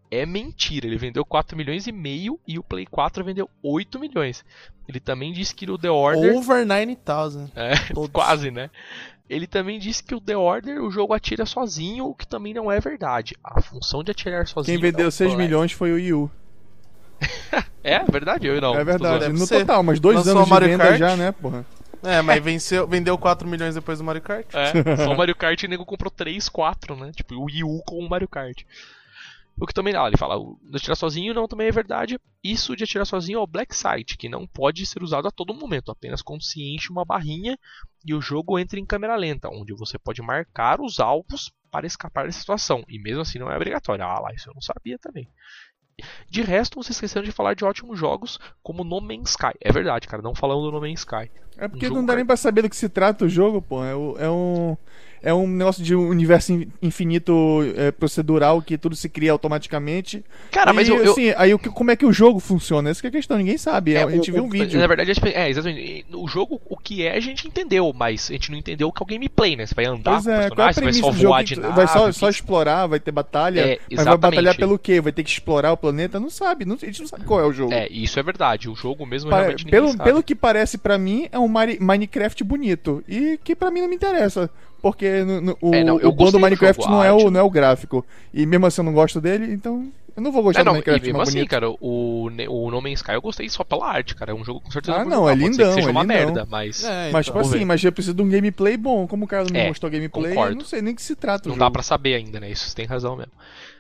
é 0.10 0.26
mentira. 0.26 0.88
Ele 0.88 0.98
vendeu 0.98 1.24
4 1.24 1.56
milhões 1.56 1.86
e 1.86 1.92
meio 1.92 2.40
e 2.48 2.58
o 2.58 2.64
Play 2.64 2.86
4 2.86 3.24
vendeu 3.24 3.50
8 3.62 4.00
milhões. 4.00 4.44
Ele 4.88 5.00
também 5.00 5.32
disse 5.32 5.54
que 5.54 5.70
o 5.70 5.78
The 5.78 5.92
Order. 5.92 6.36
Over 6.36 6.66
9000. 6.66 7.52
É, 7.56 7.74
quase, 8.12 8.52
né? 8.52 8.70
Ele 9.30 9.46
também 9.46 9.78
disse 9.78 10.02
que 10.02 10.16
o 10.16 10.22
The 10.22 10.38
Order, 10.38 10.82
o 10.82 10.90
jogo 10.90 11.14
atira 11.14 11.46
sozinho, 11.46 12.06
o 12.06 12.16
que 12.16 12.26
também 12.26 12.54
não 12.54 12.72
é 12.72 12.80
verdade. 12.80 13.36
A 13.44 13.62
função 13.62 14.02
de 14.02 14.12
atirar 14.12 14.48
sozinho. 14.48 14.80
Quem 14.80 14.92
vendeu 14.92 15.10
é 15.10 15.12
6 15.12 15.36
milhões 15.36 15.74
foi 15.74 15.92
o 15.92 16.00
Yu. 16.00 16.32
É 17.84 18.04
verdade, 18.04 18.48
eu 18.48 18.60
não. 18.62 18.76
É 18.76 18.84
verdade, 18.84 19.30
no 19.30 19.48
total, 19.48 19.84
mas 19.84 20.00
dois 20.00 20.18
Lançou 20.18 20.34
anos 20.34 20.46
de 20.46 20.50
Mario 20.50 20.68
venda 20.70 20.84
Kart. 20.86 20.98
já, 21.00 21.16
né, 21.16 21.32
porra? 21.32 21.66
É, 22.04 22.22
mas 22.22 22.44
venceu, 22.44 22.88
vendeu 22.88 23.18
4 23.18 23.48
milhões 23.48 23.76
depois 23.76 23.98
do 23.98 24.04
Mario 24.04 24.22
Kart. 24.22 24.48
É, 24.54 24.72
só 25.04 25.12
o 25.12 25.18
Mario 25.18 25.36
Kart 25.36 25.62
e 25.62 25.66
o 25.66 25.70
nego 25.70 25.86
comprou 25.86 26.12
3, 26.12 26.48
4, 26.48 26.96
né? 26.96 27.12
Tipo, 27.16 27.36
o 27.36 27.46
Wii 27.46 27.64
U 27.64 27.82
com 27.86 27.98
o 27.98 28.10
Mario 28.10 28.28
Kart. 28.28 28.64
O 29.60 29.66
que 29.66 29.74
também, 29.74 29.96
ah, 29.96 30.06
ele 30.06 30.18
fala, 30.18 30.38
de 30.70 30.78
atirar 30.78 30.96
sozinho 30.96 31.34
não 31.34 31.48
também 31.48 31.68
é 31.68 31.72
verdade. 31.72 32.20
Isso 32.44 32.76
de 32.76 32.84
atirar 32.84 33.06
sozinho 33.06 33.40
é 33.40 33.42
o 33.42 33.48
Black 33.48 33.76
Sight, 33.76 34.16
que 34.16 34.30
não 34.30 34.46
pode 34.46 34.86
ser 34.86 35.02
usado 35.02 35.28
a 35.28 35.32
todo 35.32 35.54
momento, 35.54 35.90
apenas 35.90 36.22
quando 36.22 36.44
se 36.44 36.62
enche 36.62 36.92
uma 36.92 37.04
barrinha 37.04 37.58
e 38.06 38.14
o 38.14 38.22
jogo 38.22 38.60
entra 38.60 38.80
em 38.80 38.86
câmera 38.86 39.16
lenta, 39.16 39.50
onde 39.50 39.74
você 39.74 39.98
pode 39.98 40.22
marcar 40.22 40.80
os 40.80 41.00
alvos 41.00 41.52
para 41.72 41.88
escapar 41.88 42.26
dessa 42.26 42.40
situação. 42.40 42.84
E 42.88 43.00
mesmo 43.00 43.22
assim 43.22 43.40
não 43.40 43.52
é 43.52 43.56
obrigatório. 43.56 44.04
Ah 44.06 44.20
lá, 44.20 44.34
isso 44.34 44.48
eu 44.48 44.54
não 44.54 44.62
sabia 44.62 45.00
também. 45.00 45.28
De 46.30 46.42
resto, 46.44 46.76
vocês 46.76 46.96
esqueceram 46.96 47.26
de 47.26 47.32
falar 47.32 47.56
de 47.56 47.66
ótimos 47.66 47.98
jogos 48.00 48.40
como 48.62 48.84
No 48.84 49.02
Man's 49.02 49.32
Sky. 49.32 49.54
É 49.60 49.72
verdade, 49.72 50.08
cara, 50.08 50.22
não 50.22 50.36
falamos 50.36 50.64
do 50.66 50.72
No 50.72 50.80
Man's 50.80 51.00
Sky. 51.00 51.32
É 51.58 51.68
porque 51.68 51.88
Um 51.88 51.94
não 51.96 52.06
dá 52.06 52.16
nem 52.16 52.26
pra 52.26 52.38
saber 52.38 52.62
do 52.62 52.70
que 52.70 52.76
se 52.76 52.88
trata 52.88 53.26
o 53.26 53.30
jogo, 53.30 53.62
pô. 53.62 53.84
É, 53.84 53.96
o- 53.96 54.16
é 54.20 54.30
um. 54.30 54.78
É 55.22 55.34
um 55.34 55.48
negócio 55.48 55.84
de 55.84 55.96
um 55.96 56.08
universo 56.10 56.54
in- 56.54 56.68
infinito 56.82 57.34
é, 57.76 57.92
procedural 57.92 58.62
que 58.62 58.78
tudo 58.78 58.96
se 58.96 59.10
cria 59.10 59.32
automaticamente. 59.32 60.24
Cara, 60.52 60.72
mas 60.74 60.88
e, 60.88 60.92
eu, 60.92 61.04
eu, 61.04 61.12
assim, 61.12 61.34
aí 61.38 61.54
o 61.54 61.60
que- 61.60 61.70
como 61.70 61.92
é 61.92 61.96
que 61.96 62.06
o 62.06 62.14
jogo 62.14 62.40
funciona? 62.40 62.90
Essa 62.90 63.02
que 63.02 63.08
é 63.08 63.10
a 63.10 63.12
questão, 63.12 63.38
ninguém 63.38 63.58
sabe. 63.58 63.96
É, 63.96 64.04
a 64.04 64.10
gente 64.10 64.30
o- 64.32 64.34
viu 64.36 64.44
um 64.44 64.50
vídeo. 64.50 64.80
Na 64.80 64.88
verdade, 64.88 65.12
é, 65.34 65.50
exatamente. 65.50 66.06
O 66.14 66.28
jogo, 66.28 66.62
o 66.70 66.78
que 66.78 67.04
é, 67.06 67.16
a 67.16 67.20
gente 67.20 67.48
entendeu, 67.48 67.92
mas 67.96 68.30
a 68.30 68.34
gente 68.34 68.52
não 68.52 68.58
entendeu 68.58 68.88
o 68.88 68.92
que 68.92 69.02
é 69.02 69.04
o 69.04 69.08
gameplay, 69.08 69.56
né? 69.56 69.66
Você 69.66 69.74
vai 69.76 69.86
andar 69.86 70.12
Pois 70.12 70.24
com 70.26 70.32
é, 70.32 70.50
qual 70.50 70.68
é 70.70 70.74
personagem, 70.74 71.02
você 71.02 71.02
vai 71.12 71.14
só 71.20 71.28
voar 71.28 71.44
de 71.44 71.60
nave. 71.60 71.74
vai 71.76 71.88
só, 71.88 72.12
só 72.12 72.30
explorar, 72.30 72.88
vai 72.88 73.00
ter 73.00 73.12
batalha, 73.12 73.62
É, 73.62 73.80
mas 73.92 74.06
vai 74.06 74.18
batalhar 74.18 74.56
pelo 74.56 74.78
quê? 74.80 75.02
Vai 75.02 75.12
ter 75.12 75.24
que 75.24 75.30
explorar 75.30 75.72
o 75.72 75.78
planeta? 75.78 76.20
Não 76.20 76.30
sabe, 76.30 76.64
não- 76.66 76.76
a 76.82 76.86
gente 76.86 77.00
não 77.02 77.08
sabe 77.08 77.24
qual 77.26 77.40
é 77.40 77.46
o 77.46 77.52
jogo. 77.52 77.74
É, 77.74 77.88
isso 77.90 78.20
é 78.20 78.24
verdade. 78.24 78.70
O 78.70 78.76
jogo 78.76 79.06
mesmo 79.06 79.30
Pa- 79.30 79.38
realmente 79.38 79.66
pelo, 79.66 79.90
sabe. 79.92 80.04
pelo 80.04 80.24
que 80.24 80.36
parece 80.36 80.78
pra 80.78 80.98
mim, 80.98 81.28
é 81.32 81.40
um 81.40 81.48
Minecraft 81.80 82.44
bonito. 82.44 83.04
E 83.08 83.40
que 83.44 83.56
pra 83.56 83.72
mim 83.72 83.82
não 83.82 83.90
me 83.90 83.96
interessa. 83.96 84.50
Porque 84.82 85.24
no- 85.24 85.42
no- 85.42 85.58
o, 85.62 85.74
É, 85.74 85.84
não, 85.84 86.00
eu 86.00 86.10
o 86.10 86.12
bom 86.12 86.26
do 86.26 86.34
do 86.34 86.40
Minecraft 86.40 86.82
jogo, 86.82 86.94
não, 86.96 87.04
é 87.04 87.12
o, 87.12 87.32
não 87.32 87.40
é 87.40 87.44
o 87.44 87.50
gráfico. 87.50 88.06
E 88.34 88.46
mesmo 88.46 88.66
assim 88.66 88.82
eu 88.82 88.86
não 88.86 88.94
gosto 88.94 89.20
dele, 89.20 89.52
então 89.52 89.92
eu 90.16 90.22
não 90.22 90.32
vou 90.32 90.44
gostar 90.44 90.62
É, 90.62 90.64
não, 90.64 90.74
do 90.74 90.76
e 90.76 90.80
Minecraft 90.80 91.02
mesmo 91.06 91.18
mais 91.18 91.30
assim, 91.30 91.38
bonito. 91.40 91.50
cara, 91.50 91.70
o, 91.70 92.26
o 92.26 92.72
No 92.72 92.82
Man's 92.82 93.00
Sky 93.00 93.12
eu 93.14 93.22
gostei 93.22 93.50
só 93.50 93.64
pela 93.64 93.88
arte, 93.90 94.14
cara. 94.16 94.32
É 94.32 94.36
um 94.36 94.46
jogo 94.46 94.62
com 94.62 94.70
certeza 94.72 94.98
Ah, 94.98 95.02
eu 95.02 95.06
não, 95.06 95.18
jogar. 95.28 95.32
é 95.32 95.36
Pode 95.36 95.42
ser 95.44 95.50
lindão, 95.64 95.74
seja 95.74 95.88
é 95.88 95.92
uma 95.92 96.02
lindão. 96.04 96.16
merda, 96.18 96.48
mas 96.50 96.84
É, 96.84 96.88
Mas, 96.88 97.08
então. 97.10 97.22
tipo 97.24 97.34
vamos 97.34 97.50
assim, 97.50 97.60
ver. 97.60 97.66
mas 97.66 97.84
eu 97.84 97.92
preciso 97.92 98.14
de 98.16 98.22
um 98.22 98.30
gameplay 98.30 98.78
bom. 98.78 99.08
Como 99.08 99.26
o 99.26 99.28
cara 99.28 99.44
não 99.46 99.52
me 99.52 99.60
É, 99.60 99.68
mostrou 99.68 99.92
gameplay, 99.92 100.30
concordo. 100.30 100.52
eu 100.54 100.58
não 100.60 100.66
sei 100.66 100.82
nem 100.82 100.94
que 100.96 101.02
se 101.02 101.16
trata 101.16 101.48
o 101.48 101.50
não 101.50 101.56
jogo. 101.56 101.66
dá 101.66 101.72
pra 101.72 101.82
saber 101.84 102.14
ainda, 102.16 102.40
né? 102.40 102.50
Isso 102.52 102.76
tem 102.76 102.86
razão 102.86 103.16
mesmo. 103.18 103.32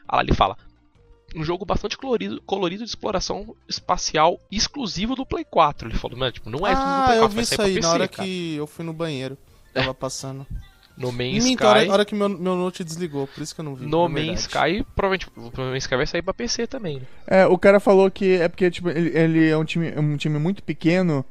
Ah 0.08 0.18
lá, 0.18 0.24
ele 0.24 0.34
fala. 0.34 0.58
Um 1.36 1.44
jogo 1.44 1.66
bastante 1.66 1.98
colorido, 1.98 2.42
colorido 2.46 2.84
de 2.84 2.90
exploração 2.90 3.54
espacial 3.68 4.40
exclusivo 4.52 5.14
do 5.16 5.26
Play 5.26 5.46
4. 5.46 5.90
Ele 5.90 5.98
falou, 5.98 6.18
mano, 6.18 6.32
tipo, 6.32 6.50
não 6.50 6.66
é 6.66 6.72
exclusivo 6.74 7.02
do 7.02 7.04
Ah, 7.04 7.06
Play 7.08 7.20
4, 7.20 7.24
eu 7.26 7.30
vai 7.30 7.38
vi 7.38 7.42
isso 7.44 7.62
aí 7.62 7.74
PC, 7.76 7.80
na 7.88 7.94
hora 7.94 8.08
cara. 8.08 8.24
que 8.28 8.56
eu 8.56 8.66
fui 8.66 8.84
no 8.86 8.94
banheiro. 8.94 9.38
Tava 9.74 9.94
passando. 9.94 10.48
No 10.98 11.12
Man's 11.12 11.44
Minto, 11.44 11.64
a 11.64 11.70
hora, 11.70 11.80
Sky, 11.82 11.90
a 11.90 11.94
hora 11.94 12.06
que 12.06 12.16
meu, 12.16 12.28
meu 12.28 12.56
note 12.56 12.84
desligou, 12.84 13.28
por 13.28 13.42
isso 13.44 13.54
que 13.54 13.62
eu 13.62 13.66
não 13.66 13.76
vi. 13.76 13.86
no 13.86 14.10
na. 14.10 14.20
Man's 14.20 14.42
Sky, 14.42 14.84
provavelmente 14.96 15.28
o 15.36 15.62
Man's 15.62 15.84
Sky 15.84 15.96
vai 15.96 16.08
sair 16.08 16.22
pra 16.24 16.34
PC 16.34 16.66
também, 16.68 16.98
né? 17.00 17.06
É, 17.28 17.46
o 17.46 17.58
cara 17.58 17.80
falou 17.80 18.10
que 18.10 18.34
é 18.42 18.48
porque 18.48 18.72
tipo, 18.72 18.90
ele, 18.90 19.16
ele 19.18 19.48
é 19.50 19.56
um 19.56 19.64
time, 19.64 19.90
é 19.96 20.00
um 20.00 20.18
time 20.18 20.40
muito 20.40 20.64
pequeno, 20.64 21.24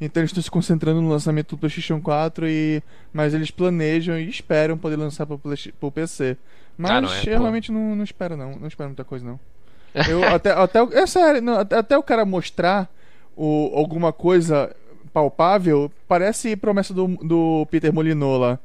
então 0.00 0.22
eles 0.22 0.30
estão 0.30 0.42
se 0.42 0.50
concentrando 0.50 1.02
no 1.02 1.10
lançamento 1.10 1.50
do 1.54 1.58
PlayStation 1.58 2.00
4 2.00 2.48
e 2.48 2.82
mas 3.12 3.34
eles 3.34 3.50
planejam 3.50 4.18
e 4.18 4.28
esperam 4.28 4.78
poder 4.78 4.96
lançar 4.96 5.26
para 5.26 5.36
o 5.36 5.90
PC. 5.92 6.36
Mas 6.78 6.90
Ah, 6.90 7.00
não, 7.02 7.12
é, 7.12 7.20
eu 7.20 7.24
pô. 7.36 7.40
realmente 7.42 7.70
não, 7.70 7.94
não 7.94 8.04
espero 8.04 8.36
não, 8.38 8.52
não 8.56 8.68
espero 8.68 8.88
muita 8.88 9.04
coisa 9.04 9.24
não. 9.24 9.38
Eu 10.08 10.24
até 10.24 10.52
até 10.52 10.82
o- 10.82 10.92
é 10.92 11.06
sério, 11.06 11.42
não, 11.42 11.58
até, 11.58 11.76
até 11.76 11.98
o 11.98 12.02
cara 12.02 12.24
mostrar 12.24 12.88
o, 13.36 13.72
alguma 13.74 14.12
coisa 14.14 14.74
palpável, 15.12 15.90
parece 16.08 16.56
promessa 16.56 16.94
do, 16.94 17.08
do 17.22 17.66
Peter 17.70 17.92
Molyneux 17.92 18.40
lá. 18.40 18.58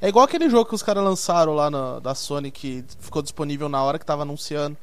É 0.00 0.08
igual 0.08 0.24
aquele 0.24 0.48
jogo 0.48 0.68
que 0.68 0.74
os 0.74 0.82
caras 0.82 1.02
lançaram 1.02 1.54
lá 1.54 1.70
na, 1.70 1.98
da 1.98 2.14
Sony 2.14 2.50
que 2.50 2.84
ficou 3.00 3.22
disponível 3.22 3.68
na 3.68 3.82
hora 3.82 3.98
que 3.98 4.06
tava 4.06 4.22
anunciando. 4.22 4.76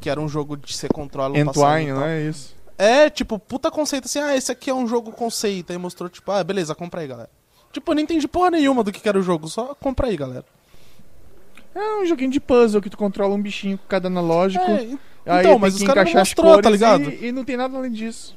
Que 0.00 0.10
era 0.10 0.20
um 0.20 0.28
jogo 0.28 0.56
de 0.56 0.74
você 0.74 0.88
controla 0.88 1.34
um 1.34 1.40
Entwine, 1.40 1.90
é 2.02 2.28
isso? 2.28 2.54
É, 2.78 3.08
tipo, 3.08 3.38
puta 3.38 3.70
conceito 3.70 4.06
assim, 4.06 4.18
ah, 4.18 4.36
esse 4.36 4.50
aqui 4.50 4.70
é 4.70 4.74
um 4.74 4.88
jogo 4.88 5.12
conceito. 5.12 5.70
Aí 5.70 5.78
mostrou, 5.78 6.08
tipo, 6.08 6.30
ah, 6.32 6.42
beleza, 6.42 6.74
compra 6.74 7.02
aí, 7.02 7.06
galera. 7.06 7.30
Tipo, 7.70 7.92
eu 7.92 7.94
não 7.94 8.02
entendi 8.02 8.26
porra 8.26 8.50
nenhuma 8.50 8.82
do 8.82 8.90
que 8.90 9.08
era 9.08 9.18
o 9.18 9.22
jogo, 9.22 9.48
só 9.48 9.74
compra 9.74 10.08
aí, 10.08 10.16
galera. 10.16 10.44
É 11.74 12.02
um 12.02 12.06
joguinho 12.06 12.30
de 12.30 12.40
puzzle 12.40 12.82
que 12.82 12.90
tu 12.90 12.98
controla 12.98 13.34
um 13.34 13.40
bichinho 13.40 13.78
com 13.78 13.86
cada 13.86 14.08
analógico. 14.08 14.64
É, 15.24 15.40
então, 15.40 15.58
mas 15.58 15.74
os 15.74 15.82
caras 15.82 16.12
não 16.12 16.20
mostrou, 16.20 16.60
tá 16.60 16.68
ligado? 16.68 17.10
E, 17.10 17.28
e 17.28 17.32
não 17.32 17.44
tem 17.44 17.56
nada 17.56 17.76
além 17.76 17.92
disso. 17.92 18.36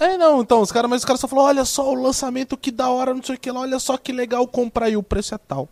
É, 0.00 0.16
não, 0.16 0.42
então, 0.42 0.60
os 0.60 0.70
caras, 0.70 0.88
mas 0.88 1.00
os 1.00 1.04
caras 1.04 1.20
só 1.20 1.28
falaram, 1.28 1.48
olha 1.48 1.64
só 1.64 1.90
o 1.90 1.94
lançamento, 1.94 2.56
que 2.56 2.70
da 2.70 2.88
hora, 2.90 3.14
não 3.14 3.22
sei 3.22 3.34
o 3.34 3.38
que 3.38 3.50
lá, 3.50 3.60
olha 3.60 3.78
só 3.78 3.96
que 3.96 4.12
legal, 4.12 4.46
compra 4.46 4.86
aí, 4.86 4.96
o 4.96 5.02
preço 5.02 5.34
é 5.34 5.38
tal. 5.38 5.68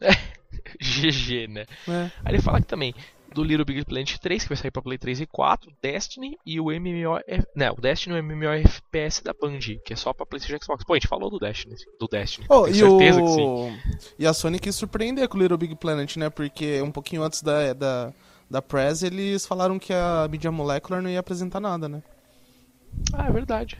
GG, 0.80 1.48
né? 1.48 1.66
É. 1.88 2.10
Aí 2.24 2.34
ele 2.34 2.42
fala 2.42 2.58
aqui 2.58 2.66
também 2.66 2.94
do 3.34 3.44
Little 3.44 3.64
Big 3.64 3.84
Planet 3.84 4.16
3, 4.18 4.42
que 4.42 4.48
vai 4.48 4.56
sair 4.56 4.70
pra 4.70 4.82
Play 4.82 4.98
3 4.98 5.20
e 5.20 5.26
4, 5.26 5.72
Destiny 5.80 6.36
e 6.44 6.60
o 6.60 6.64
MMO... 6.66 7.20
Não, 7.54 7.74
o 7.74 7.80
Destiny 7.80 8.16
e 8.16 8.20
o 8.20 8.22
MMOFPS 8.22 9.20
da 9.22 9.32
Band, 9.32 9.58
que 9.84 9.92
é 9.92 9.96
só 9.96 10.12
pra 10.12 10.26
PlayStation 10.26 10.56
e 10.56 10.64
Xbox. 10.64 10.84
Pô, 10.84 10.94
a 10.94 10.96
gente 10.96 11.08
falou 11.08 11.30
do 11.30 11.38
Destiny, 11.38 11.76
do 11.98 12.06
Destiny. 12.08 12.46
Oh, 12.48 12.66
e, 12.66 12.74
certeza 12.74 13.22
o... 13.22 13.24
que 13.24 13.32
sim. 13.32 14.12
e 14.18 14.26
a 14.26 14.32
Sony 14.32 14.58
quis 14.58 14.74
surpreender 14.74 15.28
com 15.28 15.38
o 15.38 15.40
Little 15.40 15.58
Big 15.58 15.76
Planet, 15.76 16.16
né? 16.16 16.28
Porque 16.28 16.82
um 16.82 16.90
pouquinho 16.90 17.22
antes 17.22 17.42
da, 17.42 17.72
da, 17.72 18.12
da 18.50 18.62
press, 18.62 19.02
eles 19.02 19.46
falaram 19.46 19.78
que 19.78 19.92
a 19.92 20.26
Media 20.28 20.50
Molecular 20.50 21.00
não 21.00 21.10
ia 21.10 21.20
apresentar 21.20 21.60
nada, 21.60 21.88
né? 21.88 22.02
Ah, 23.12 23.26
é 23.26 23.30
verdade. 23.32 23.78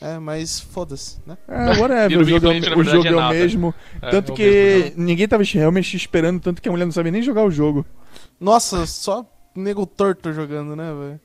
É, 0.00 0.18
mas 0.18 0.60
foda-se, 0.60 1.18
né? 1.26 1.38
É, 1.48 1.80
whatever, 1.80 2.20
o 2.20 2.24
jogo, 2.24 2.46
é, 2.48 2.58
o 2.76 2.84
jogo 2.84 3.06
é 3.06 3.10
é 3.10 3.12
o 3.12 3.16
nada. 3.16 3.34
mesmo. 3.34 3.74
É, 4.02 4.10
tanto 4.10 4.30
é 4.30 4.32
o 4.32 4.36
que 4.36 4.42
mesmo 4.42 5.02
ninguém 5.04 5.28
tava 5.28 5.42
realmente 5.44 5.96
esperando, 5.96 6.40
tanto 6.40 6.60
que 6.60 6.68
a 6.68 6.72
mulher 6.72 6.84
não 6.84 6.92
sabia 6.92 7.12
nem 7.12 7.22
jogar 7.22 7.44
o 7.44 7.50
jogo. 7.50 7.86
Nossa, 8.38 8.86
só 8.86 9.24
nego 9.54 9.86
torto 9.86 10.32
jogando, 10.32 10.74
né, 10.74 10.92
velho? 10.92 11.20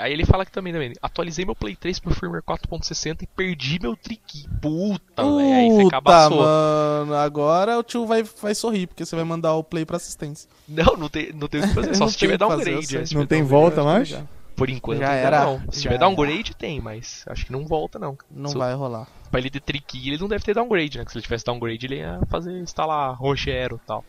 Aí 0.00 0.12
ele 0.14 0.24
fala 0.24 0.44
aqui 0.44 0.52
também, 0.52 0.72
também. 0.72 0.92
Atualizei 1.02 1.44
meu 1.44 1.54
Play 1.54 1.76
3 1.76 1.98
pro 1.98 2.14
firmware 2.14 2.42
4.60 2.42 3.22
e 3.22 3.26
perdi 3.26 3.78
meu 3.78 3.94
triqui. 3.94 4.48
Puta, 4.62 5.22
velho. 5.22 5.38
Aí 5.54 5.68
você 5.68 5.82
Puta, 5.82 5.90
cabaçou. 5.90 6.38
mano, 6.38 7.14
agora 7.14 7.78
o 7.78 7.82
tio 7.82 8.06
vai, 8.06 8.22
vai 8.22 8.54
sorrir, 8.54 8.86
porque 8.86 9.04
você 9.04 9.14
vai 9.14 9.24
mandar 9.26 9.54
o 9.54 9.62
play 9.62 9.84
pra 9.84 9.98
assistência. 9.98 10.48
Não, 10.66 10.96
não 10.96 11.10
tem, 11.10 11.30
não 11.34 11.46
tem 11.46 11.60
o 11.60 11.68
que 11.68 11.74
fazer. 11.74 11.92
Só 11.96 12.08
se 12.08 12.16
tiver 12.16 12.38
que 12.38 12.46
fazer, 12.46 12.64
downgrade. 12.72 13.14
né? 13.14 13.20
Não 13.20 13.26
tem 13.26 13.42
volta 13.42 13.84
mais? 13.84 14.08
que 14.08 14.14
já 14.14 14.24
Por 14.60 14.68
enquanto 14.68 14.98
Já 14.98 15.12
era. 15.14 15.44
não. 15.44 15.60
Se 15.72 15.80
tiver 15.80 15.94
era. 15.94 16.04
downgrade, 16.04 16.54
tem, 16.54 16.80
mas 16.82 17.24
acho 17.26 17.46
que 17.46 17.52
não 17.52 17.66
volta 17.66 17.98
não. 17.98 18.16
Não 18.30 18.50
vai 18.52 18.74
rolar. 18.74 19.08
Pra 19.30 19.40
ele 19.40 19.48
ter 19.48 19.60
triqui, 19.60 20.06
ele 20.08 20.18
não 20.18 20.28
deve 20.28 20.44
ter 20.44 20.52
downgrade, 20.52 20.98
né? 20.98 21.04
Que 21.06 21.10
se 21.12 21.16
ele 21.16 21.22
tivesse 21.22 21.46
downgrade, 21.46 21.86
ele 21.86 21.96
ia 21.96 22.20
fazer 22.28 22.52
instalar 22.58 23.16
Rochero 23.16 23.80
e 23.82 23.86
tal. 23.86 24.04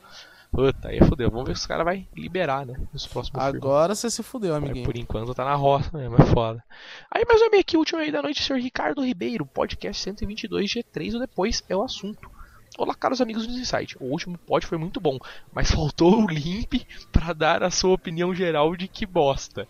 Puta, 0.52 0.90
aí 0.90 1.00
fodeu. 1.06 1.32
Vamos 1.32 1.48
ver 1.48 1.56
se 1.56 1.62
os 1.62 1.66
caras 1.66 1.86
vai 1.86 2.06
liberar, 2.14 2.66
né? 2.66 2.78
Nos 2.92 3.08
próximos. 3.08 3.42
Agora 3.42 3.96
você 3.96 4.10
se 4.10 4.22
fudeu, 4.22 4.54
Mas 4.56 4.64
amiguinho. 4.64 4.86
por 4.86 4.98
enquanto 4.98 5.34
tá 5.34 5.46
na 5.46 5.56
roça 5.56 5.98
mesmo, 5.98 6.18
é 6.18 6.26
foda. 6.26 6.62
Aí, 7.10 7.24
meus 7.26 7.42
amigos, 7.42 7.60
aqui, 7.62 7.78
último 7.78 8.00
aí 8.00 8.12
da 8.12 8.22
noite, 8.22 8.44
Sr. 8.44 8.56
Ricardo 8.56 9.06
Ribeiro, 9.06 9.46
podcast 9.46 10.04
122 10.04 10.70
G3 10.70 11.14
ou 11.14 11.20
depois 11.22 11.64
é 11.70 11.76
o 11.76 11.82
assunto. 11.82 12.30
Olá, 12.78 12.96
caros 12.96 13.20
amigos 13.22 13.46
do 13.46 13.54
Insight. 13.54 13.98
O 14.00 14.06
último 14.06 14.38
pod 14.38 14.66
foi 14.66 14.78
muito 14.78 15.00
bom, 15.00 15.18
mas 15.54 15.70
faltou 15.72 16.24
o 16.24 16.28
Limp 16.28 16.74
pra 17.12 17.34
dar 17.34 17.64
a 17.64 17.70
sua 17.70 17.94
opinião 17.94 18.34
geral 18.34 18.76
de 18.76 18.88
que 18.88 19.06
bosta. 19.06 19.68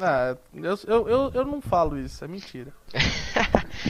Ah, 0.00 0.36
eu, 0.54 0.78
eu, 0.86 1.08
eu, 1.08 1.30
eu 1.34 1.44
não 1.44 1.60
falo 1.60 1.98
isso, 1.98 2.24
é 2.24 2.28
mentira. 2.28 2.72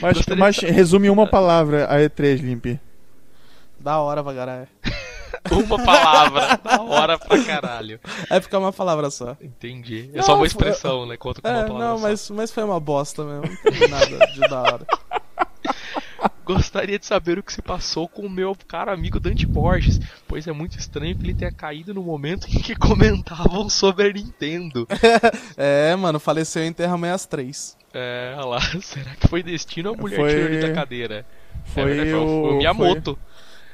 Mas, 0.03 0.19
mas 0.37 0.57
de- 0.57 0.67
resume 0.67 1.09
uma 1.09 1.27
palavra 1.29 1.87
a 1.87 1.97
E3, 1.99 2.41
Limp. 2.41 2.79
Da 3.79 3.99
hora, 4.01 4.23
Vagaré. 4.23 4.67
Uma 5.51 5.83
palavra, 5.85 6.57
da 6.63 6.83
hora 6.83 7.19
pra 7.19 7.43
caralho. 7.45 8.01
É 8.31 8.41
ficar 8.41 8.59
uma 8.59 8.73
palavra 8.73 9.11
só. 9.11 9.37
Entendi. 9.41 10.11
É 10.13 10.17
Não, 10.19 10.23
só 10.25 10.33
uma 10.33 10.39
foi- 10.39 10.47
expressão, 10.49 11.07
né? 11.07 11.17
Conta 11.17 11.41
com 11.41 11.49
uma 11.49 11.59
É, 11.59 11.65
palavra 11.67 11.85
não, 11.89 11.97
só. 11.99 12.03
mas, 12.03 12.31
mas 12.31 12.51
foi 12.51 12.65
uma 12.65 12.81
bosta 12.81 13.23
mesmo. 13.25 13.43
Não 13.65 13.73
tem 13.73 13.89
nada 13.89 14.27
de 14.33 14.41
da 14.41 14.61
hora. 14.63 14.87
Gostaria 16.45 16.99
de 16.99 17.05
saber 17.05 17.39
o 17.39 17.43
que 17.43 17.53
se 17.53 17.61
passou 17.61 18.09
com 18.09 18.23
o 18.23 18.31
meu 18.31 18.57
caro 18.69 18.91
amigo 18.93 19.19
Dante 19.19 19.45
Borges, 19.47 19.99
pois 20.29 20.47
é 20.47 20.53
muito 20.53 20.79
estranho 20.79 21.17
que 21.17 21.23
ele 21.25 21.35
tenha 21.35 21.51
caído 21.51 21.93
no 21.93 22.03
momento 22.03 22.47
em 22.49 22.61
que 22.61 22.75
comentavam 22.79 23.69
sobre 23.69 24.09
a 24.09 24.13
Nintendo. 24.13 24.87
É, 25.57 25.95
mano, 25.97 26.21
faleceu 26.21 26.63
em 26.63 26.73
Terra 26.73 26.97
63. 26.97 27.77
É, 27.95 28.35
olha 28.37 28.47
lá, 28.47 28.61
será 28.83 29.15
que 29.17 29.27
foi 29.27 29.43
destino 29.43 29.91
ou 29.91 29.95
a 29.97 29.99
mulher 29.99 30.17
Foi- 30.17 30.31
tirou 30.31 30.47
ele 30.49 30.61
da 30.69 30.73
cadeira? 30.75 31.27
Foi 31.65 31.83
é, 31.83 31.87
verdade, 31.87 32.11
foi, 32.11 32.19
o- 32.21 32.27
foi 32.43 32.53
o 32.53 32.57
Miyamoto. 32.59 33.19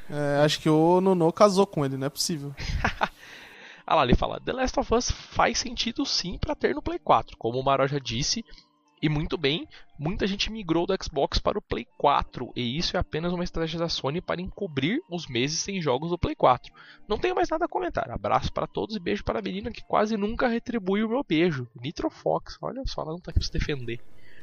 É, 0.09 0.43
acho 0.43 0.59
que 0.59 0.69
o 0.69 0.99
Nono 1.01 1.31
casou 1.31 1.67
com 1.67 1.85
ele, 1.85 1.97
não 1.97 2.07
é 2.07 2.09
possível. 2.09 2.53
Ah 3.85 3.95
lá, 3.95 4.03
ele 4.03 4.15
fala: 4.15 4.39
The 4.39 4.53
Last 4.53 4.79
of 4.79 4.93
Us 4.93 5.11
faz 5.11 5.59
sentido 5.59 6.05
sim 6.05 6.37
pra 6.39 6.55
ter 6.55 6.73
no 6.73 6.81
Play 6.81 6.99
4. 6.99 7.37
Como 7.37 7.59
o 7.59 7.63
Maró 7.63 7.85
já 7.85 7.99
disse, 7.99 8.43
e 9.03 9.09
muito 9.09 9.37
bem, 9.37 9.67
muita 9.99 10.25
gente 10.25 10.49
migrou 10.49 10.87
do 10.87 10.95
Xbox 11.03 11.37
para 11.37 11.59
o 11.59 11.61
Play 11.61 11.85
4, 11.97 12.53
e 12.55 12.77
isso 12.77 12.95
é 12.95 12.99
apenas 13.01 13.33
uma 13.33 13.43
estratégia 13.43 13.77
da 13.77 13.89
Sony 13.89 14.21
para 14.21 14.39
encobrir 14.39 15.01
os 15.09 15.27
meses 15.27 15.59
sem 15.59 15.81
jogos 15.81 16.09
do 16.09 16.17
Play 16.17 16.33
4. 16.33 16.71
Não 17.05 17.17
tenho 17.17 17.35
mais 17.35 17.49
nada 17.49 17.65
a 17.65 17.67
comentar. 17.67 18.09
Abraço 18.09 18.53
para 18.53 18.65
todos 18.65 18.95
e 18.95 18.99
beijo 19.01 19.21
para 19.21 19.39
a 19.39 19.41
menina 19.41 19.71
que 19.71 19.83
quase 19.83 20.15
nunca 20.15 20.47
retribui 20.47 21.03
o 21.03 21.09
meu 21.09 21.21
beijo. 21.21 21.67
Nitro 21.75 22.09
Fox, 22.09 22.57
olha 22.61 22.81
só, 22.85 23.01
ela 23.01 23.11
não 23.11 23.19
tá 23.19 23.31
aqui 23.31 23.41
pra 23.41 23.45
se 23.45 23.51
defender. 23.51 23.99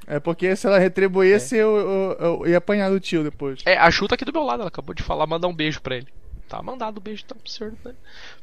É 0.07 0.21
porque 0.21 0.55
se 0.55 0.67
ela 0.67 0.79
retribuísse, 0.79 1.57
eu, 1.57 1.77
eu, 1.77 2.13
eu 2.21 2.47
ia 2.47 2.59
apanhar 2.59 2.91
do 2.91 3.01
tio 3.01 3.25
depois. 3.25 3.63
É, 3.65 3.79
a 3.79 3.91
Chu 3.91 4.09
tá 4.09 4.15
aqui 4.15 4.27
do 4.27 4.33
meu 4.33 4.43
lado, 4.43 4.61
ela 4.61 4.69
acabou 4.69 4.95
de 4.95 5.03
falar, 5.03 5.27
mandar 5.27 5.49
um 5.49 5.57
beijo 5.57 5.81
pra 5.81 5.97
ele. 5.97 6.09
Tá 6.51 6.61
mandado 6.61 6.99
um 6.99 7.01
beijo 7.01 7.23
então 7.25 7.39
pro 7.41 7.49
senhor, 7.51 7.71
né? 7.85 7.93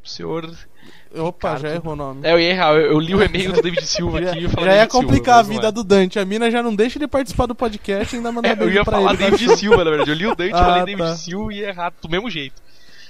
Pro 0.02 0.10
senhor. 0.10 0.50
Opa, 1.14 1.50
Cara, 1.50 1.60
já 1.60 1.70
errou 1.76 1.92
o 1.92 1.96
nome. 1.98 2.22
É, 2.26 2.32
eu 2.32 2.40
ia 2.40 2.50
errar, 2.52 2.74
eu, 2.76 2.94
eu 2.94 3.00
li 3.00 3.14
o 3.14 3.22
e-mail 3.22 3.52
do 3.52 3.62
David 3.62 3.86
Silva 3.86 4.22
Já, 4.24 4.32
aqui 4.32 4.40
ia 4.40 4.50
falar 4.50 4.66
já 4.68 4.72
ia 4.72 4.78
David 4.78 4.92
Silva, 4.94 5.06
complicar 5.08 5.40
a 5.40 5.42
vida 5.44 5.68
é. 5.68 5.72
do 5.74 5.84
Dante. 5.84 6.18
A 6.18 6.24
mina 6.24 6.50
já 6.50 6.64
não 6.64 6.74
deixa 6.74 6.98
ele 6.98 7.08
participar 7.08 7.46
do 7.48 7.54
podcast 7.54 8.16
e 8.16 8.18
ainda 8.18 8.32
mandar 8.32 8.48
É, 8.50 8.52
eu 8.54 8.58
beijo 8.58 8.76
ia 8.76 8.84
pra 8.86 8.98
falar 8.98 9.14
ele. 9.14 9.24
tá 9.24 9.30
David 9.30 9.58
Silva, 9.58 9.84
na 9.84 9.90
verdade. 9.90 10.10
Eu 10.10 10.16
li 10.16 10.26
o 10.26 10.36
Dante, 10.36 10.54
Ah, 10.54 10.58
falei 10.66 10.86
David 10.86 11.04
tá. 11.10 11.16
Silva 11.18 11.54
e 11.54 11.58
ia 11.58 11.68
errar 11.68 11.94
do 12.02 12.08
mesmo 12.10 12.30
jeito. 12.30 12.62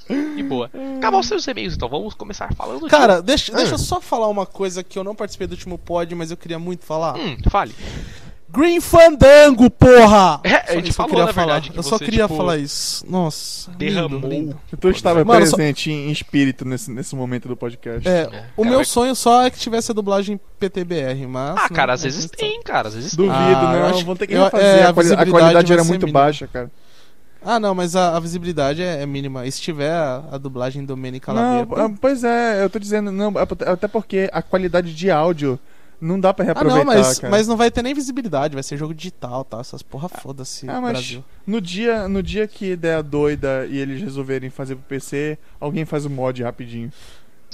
E 0.10 0.42
boa. 0.42 0.72
Acabou 0.98 1.20
os 1.20 1.27
seus 1.27 1.46
e-mails, 1.46 1.75
então. 1.75 1.88
Vamos 1.89 2.16
começar 2.16 2.51
falando 2.56 2.86
de- 2.86 2.89
Cara, 2.89 3.22
deixa, 3.22 3.51
Ah. 3.54 3.58
deixa 3.58 3.74
eu 3.75 3.77
só 3.77 4.01
falar 4.01 4.27
uma 4.30 4.46
coisa 4.48 4.82
que 4.84 4.98
eu 4.98 5.04
não 5.04 5.13
participei 5.13 5.46
do 5.46 5.51
último 5.51 5.77
pod, 5.77 6.16
mas 6.16 6.32
eu 6.32 6.38
queria 6.38 6.58
muito 6.58 6.84
falar. 6.86 7.16
Hum, 7.18 7.38
fale. 7.51 7.75
Green 8.50 8.80
Fandango, 8.80 9.70
porra! 9.70 10.39
É, 10.44 10.56
a 10.56 10.66
Só 10.68 10.74
gente 10.75 10.94
falou, 10.94 11.10
queria 11.10 11.25
na 11.25 11.34
falar. 11.34 11.46
verdade, 11.48 11.72
que 11.72 11.77
eu 11.80 11.84
só 11.84 11.98
você, 11.98 12.06
queria 12.06 12.24
tipo, 12.24 12.38
falar 12.38 12.58
isso. 12.58 13.06
Nossa, 13.10 13.70
derramou. 13.72 14.20
lindo, 14.22 14.27
lindo. 14.27 14.62
Tu 14.80 14.89
estava 14.89 15.24
Mano, 15.25 15.46
só- 15.46 15.56
presente 15.58 15.92
em 15.92 16.10
espírito 16.12 16.63
nesse, 16.63 16.89
nesse 16.89 17.16
momento 17.16 17.48
do 17.48 17.58
podcast. 17.58 18.08
É, 18.08 18.22
É, 18.22 18.46
o 18.56 18.63
meu 18.63 18.75
vai- 18.77 18.86
sonho 18.86 19.13
só 19.16 19.44
é 19.46 19.50
que 19.50 19.60
tivesse 19.60 19.92
a 19.92 19.94
dublagem 19.94 20.39
PTBR, 20.60 21.27
mas. 21.27 21.58
Ah, 21.58 21.63
né, 21.63 21.75
cara, 21.75 21.94
às 21.94 22.01
a 22.01 22.04
vezes 22.06 22.30
tem, 22.30 22.62
cara. 22.63 22.88
Às 22.88 22.96
vezes 22.96 23.16
Duvido, 23.16 23.36
tem. 23.36 23.44
Ah, 23.46 23.74
eu 23.74 23.80
não. 23.82 23.88
acho- 23.89 24.06
Vão 24.06 24.16
ter 24.16 24.27
que 24.27 24.34
eu- 24.34 24.44
refazer. 24.46 24.66
é, 24.66 24.82
a 24.84 24.88
a, 24.88 24.89
a 24.89 25.25
qualidade 25.25 25.74
era 25.74 25.84
muito 25.84 26.06
mínima. 26.06 26.20
baixa, 26.22 26.48
cara. 26.48 26.72
Ah, 27.46 27.60
não, 27.60 27.75
mas 27.75 27.96
a, 27.96 28.16
a 28.16 28.20
visibilidade 28.20 28.82
é, 28.82 29.01
é 29.04 29.06
mínima. 29.06 29.46
E 29.46 29.51
se 29.51 29.62
tiver 29.62 29.92
a, 29.92 30.24
a 30.32 30.38
dublagem 30.38 30.84
do 30.84 30.98
Manny 30.98 31.13
Não, 31.13 31.20
Calaveira. 31.20 31.86
ah, 31.86 31.89
pois 32.01 32.24
é, 32.24 32.63
eu 32.63 32.70
tô 32.70 32.80
dizendo, 32.80 33.12
não, 33.12 33.34
até 33.66 33.88
porque 33.88 34.30
a 34.34 34.42
qualidade 34.42 34.94
de 34.96 35.12
áudio 35.12 35.60
não 36.00 36.20
dá 36.20 36.34
pra 36.34 36.44
Ah, 36.44 36.46
reaproveitar, 36.48 36.86
não, 36.86 36.94
mas, 36.94 37.20
cara. 37.20 37.32
mas 37.32 37.48
não 37.48 37.58
vai 37.58 37.72
ter 37.72 37.82
nem 37.82 37.94
visibilidade, 37.94 38.54
vai 38.54 38.63
ser 38.63 38.77
jogo 38.77 38.94
digital, 38.94 39.44
tá? 39.44 39.60
Essas 39.60 39.82
porra 39.82 40.08
foda-se, 40.10 40.70
Ah, 40.70 40.80
mas 40.82 40.92
Brasil. 40.94 41.24
no 41.46 41.60
dia, 41.62 42.08
no 42.08 42.22
dia 42.24 42.48
que 42.48 42.75
der 42.75 42.98
a 42.98 43.01
doida 43.01 43.66
e 43.70 43.77
eles 43.77 44.01
resolverem 44.01 44.50
fazer 44.50 44.75
pro 44.75 44.84
PC, 44.86 45.38
alguém 45.60 45.86
faz 45.86 46.06
o 46.06 46.10
mod 46.10 46.42
rapidinho. 46.44 46.92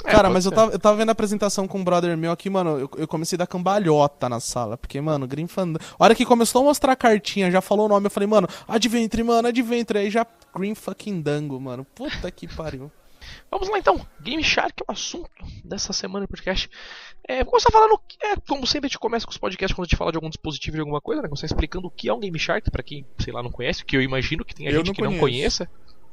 É, 0.06 0.12
Cara, 0.12 0.30
mas 0.30 0.46
eu 0.46 0.52
tava, 0.52 0.72
eu 0.74 0.80
tava 0.80 0.98
vendo 0.98 1.10
a 1.10 1.12
apresentação 1.14 1.66
com 1.66 1.78
um 1.80 1.84
brother 1.84 2.18
meu 2.18 2.32
aqui, 2.32 2.50
mano. 2.50 2.72
Eu, 2.78 2.90
eu 2.98 3.08
comecei 3.08 3.38
a 3.38 3.40
dar 3.40 3.48
cambalhota 3.48 4.28
na 4.28 4.42
sala. 4.42 4.76
Porque, 4.78 5.00
mano, 5.00 5.26
Green 5.26 5.48
Fandango. 5.48 5.80
A 5.98 6.04
hora 6.04 6.14
que 6.16 6.26
começou 6.26 6.62
a 6.62 6.66
mostrar 6.66 6.92
a 6.92 6.96
cartinha, 6.96 7.50
já 7.50 7.62
falou 7.62 7.86
o 7.86 7.88
nome, 7.90 8.08
eu 8.08 8.12
falei, 8.12 8.28
mano, 8.28 8.46
Adventure, 8.68 9.24
mano, 9.24 9.48
Adventure. 9.48 10.00
Aí 10.00 10.10
já 10.10 10.28
Green 10.54 10.76
fucking 10.76 11.22
Dango, 11.22 11.58
mano. 11.58 11.86
Puta 11.96 12.30
que 12.32 12.48
pariu. 12.54 12.92
Vamos 13.51 13.70
lá 13.70 13.77
então. 13.77 14.06
Game 14.22 14.44
Shark 14.44 14.74
é 14.82 14.86
o 14.88 14.92
assunto 14.92 15.30
dessa 15.63 15.94
semana 15.94 16.25
do 16.25 16.30
podcast. 16.30 16.70
É, 17.27 17.38
vou 17.44 17.51
começar 17.51 17.72
falando. 17.72 17.98
que- 18.08 18.18
É, 18.25 18.36
como 18.48 18.65
sempre 18.68 18.88
a 18.88 18.89
gente 18.89 19.00
começa 19.00 19.25
com 19.25 19.32
os 19.32 19.38
podcasts 19.38 19.75
quando 19.75 19.86
a 19.86 19.89
gente 19.89 19.98
fala 19.98 20.12
de 20.12 20.18
algum 20.18 20.30
dispositivo 20.30 20.75
de 20.75 20.82
alguma 20.82 21.00
coisa, 21.01 21.22
né? 21.22 21.27
Começar 21.27 21.46
explicando 21.46 21.88
o 21.88 21.92
que 21.92 22.10
é 22.10 22.13
um 22.13 22.20
Game 22.20 22.38
Shark, 22.38 22.70
pra 22.72 22.84
quem, 22.84 23.06
sei 23.20 23.32
lá, 23.34 23.42
não 23.44 23.51
conhece, 23.51 23.86
que 23.86 23.96
eu 23.96 24.01
imagino 24.01 24.44
que 24.44 24.53
tem 24.56 24.65
gente 24.70 24.88
não 24.88 24.94
que 24.94 25.01
não 25.01 25.18
conheço. 25.18 25.65
conheça. 25.65 25.70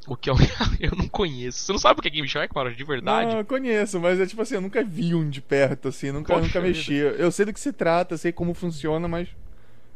O 0.07 0.17
que 0.17 0.31
é 0.31 0.33
um... 0.33 0.37
Eu 0.81 0.93
não 0.97 1.07
conheço. 1.09 1.59
Você 1.64 1.73
não 1.73 1.79
sabe 1.79 2.00
o 2.00 2.02
que 2.02 2.09
é 2.09 2.11
Game 2.11 2.26
Shark, 2.26 2.55
Mauro? 2.55 2.75
De 2.75 2.85
verdade? 2.85 3.33
Não, 3.33 3.38
eu 3.40 3.45
conheço, 3.45 4.00
mas 4.00 4.19
é 4.19 4.25
tipo 4.26 4.40
assim, 4.40 4.55
eu 4.55 4.61
nunca 4.62 4.83
vi 4.83 5.14
um 5.14 5.29
de 5.29 5.43
perto, 5.43 5.88
assim, 5.88 6.11
nunca, 6.11 6.33
Poxa 6.33 6.47
nunca 6.47 6.61
vida. 6.61 6.73
mexi. 6.73 6.95
Eu 6.95 7.31
sei 7.31 7.45
do 7.45 7.52
que 7.52 7.61
se 7.61 7.71
trata, 7.73 8.17
sei 8.17 8.33
como 8.33 8.55
funciona, 8.55 9.07
mas 9.07 9.29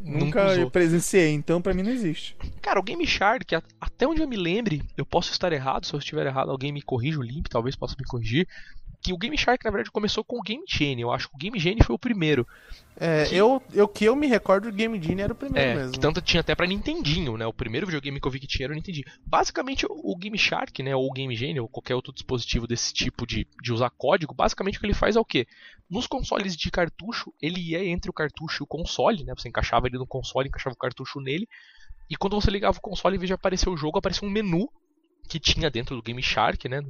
nunca 0.05 0.71
presenciei, 0.71 1.31
então 1.33 1.61
pra 1.63 1.75
mim 1.75 1.83
não 1.83 1.91
existe. 1.91 2.37
Cara, 2.61 2.79
o 2.79 2.83
Game 2.83 3.07
Shark, 3.07 3.55
até 3.81 4.07
onde 4.07 4.21
eu 4.23 4.29
me 4.29 4.37
lembre, 4.37 4.83
eu 4.97 5.05
posso 5.07 5.33
estar 5.33 5.53
errado, 5.53 5.87
se 5.87 5.95
eu 5.95 5.99
estiver 5.99 6.27
errado, 6.27 6.51
alguém 6.51 6.73
me 6.73 6.83
corrija, 6.83 7.19
o 7.19 7.23
Limp 7.23 7.47
talvez 7.49 7.75
possa 7.75 7.97
me 7.99 8.05
corrigir. 8.05 8.47
Que 9.03 9.13
o 9.13 9.19
Game 9.19 9.37
Shark, 9.37 9.63
na 9.63 9.71
verdade, 9.71 9.91
começou 9.91 10.25
com 10.25 10.39
o 10.39 10.43
Game 10.43 10.65
Genie. 10.67 11.03
Eu 11.03 11.13
acho 11.13 11.29
que 11.29 11.35
o 11.35 11.39
Game 11.39 11.59
Genie 11.59 11.85
foi 11.85 11.95
o 11.95 11.99
primeiro. 11.99 12.47
É, 12.99 13.29
eu, 13.31 13.63
eu 13.75 13.87
que 13.87 14.03
eu 14.07 14.17
me 14.17 14.27
recordo, 14.27 14.67
o 14.69 14.73
Game 14.73 14.99
Genie 15.03 15.23
era 15.23 15.33
o 15.35 15.37
primeiro 15.37 15.69
É, 15.69 15.75
mesmo. 15.75 15.93
que 15.93 16.01
tanto 16.01 16.23
tinha 16.23 16.41
até 16.41 16.55
pra 16.55 16.67
Nintendinho, 16.67 17.37
né? 17.37 17.47
O 17.47 17.53
primeiro 17.53 17.85
videogame 17.87 18.19
que 18.19 18.27
eu 18.27 18.31
vi 18.31 18.41
que 18.41 18.47
tinha 18.47 18.65
era 18.65 18.73
o 18.73 18.75
Nintendinho. 18.77 19.05
Basicamente, 19.27 19.85
o 19.85 19.95
o 20.15 20.17
Game 20.17 20.39
Shark, 20.39 20.83
né? 20.83 20.97
Ou 20.97 21.07
o 21.07 21.13
Game 21.13 21.37
Genie, 21.37 21.61
ou 21.61 21.69
qualquer 21.69 21.95
outro 21.95 22.15
dispositivo 22.15 22.67
desse 22.67 22.95
tipo 22.95 23.27
de, 23.27 23.47
de 23.63 23.73
usar 23.75 23.91
código, 23.91 24.33
basicamente 24.33 24.79
o 24.79 24.81
que 24.81 24.87
ele 24.87 24.95
faz 24.95 25.17
é 25.17 25.21
o 25.21 25.25
quê? 25.25 25.47
Nos 25.91 26.07
consoles 26.07 26.57
de 26.57 26.71
cartucho, 26.71 27.33
ele 27.41 27.61
ia 27.61 27.85
entre 27.85 28.11
o 28.11 28.13
cartucho 28.15 28.63
e 28.63 28.65
o 28.65 28.67
console, 28.67 29.23
né? 29.25 29.35
Você 29.37 29.49
encaixava 29.49 29.87
ele 29.87 29.99
no 29.99 30.07
console, 30.07 30.49
encaixava 30.49 30.75
o 30.75 30.79
cartucho 30.79 31.21
nele. 31.21 31.47
E 32.11 32.17
quando 32.17 32.41
você 32.41 32.51
ligava 32.51 32.79
o 32.79 32.81
console, 32.81 33.17
em 33.17 33.19
vez 33.19 33.29
de 33.29 33.35
aparecer 33.35 33.69
o 33.69 33.77
jogo, 33.77 33.99
aparecia 33.99 34.27
um 34.27 34.31
menu 34.31 34.69
que 35.29 35.39
tinha 35.39 35.71
dentro 35.71 35.95
do 35.97 36.03
Game 36.03 36.23
Shark, 36.23 36.69
né? 36.69 36.83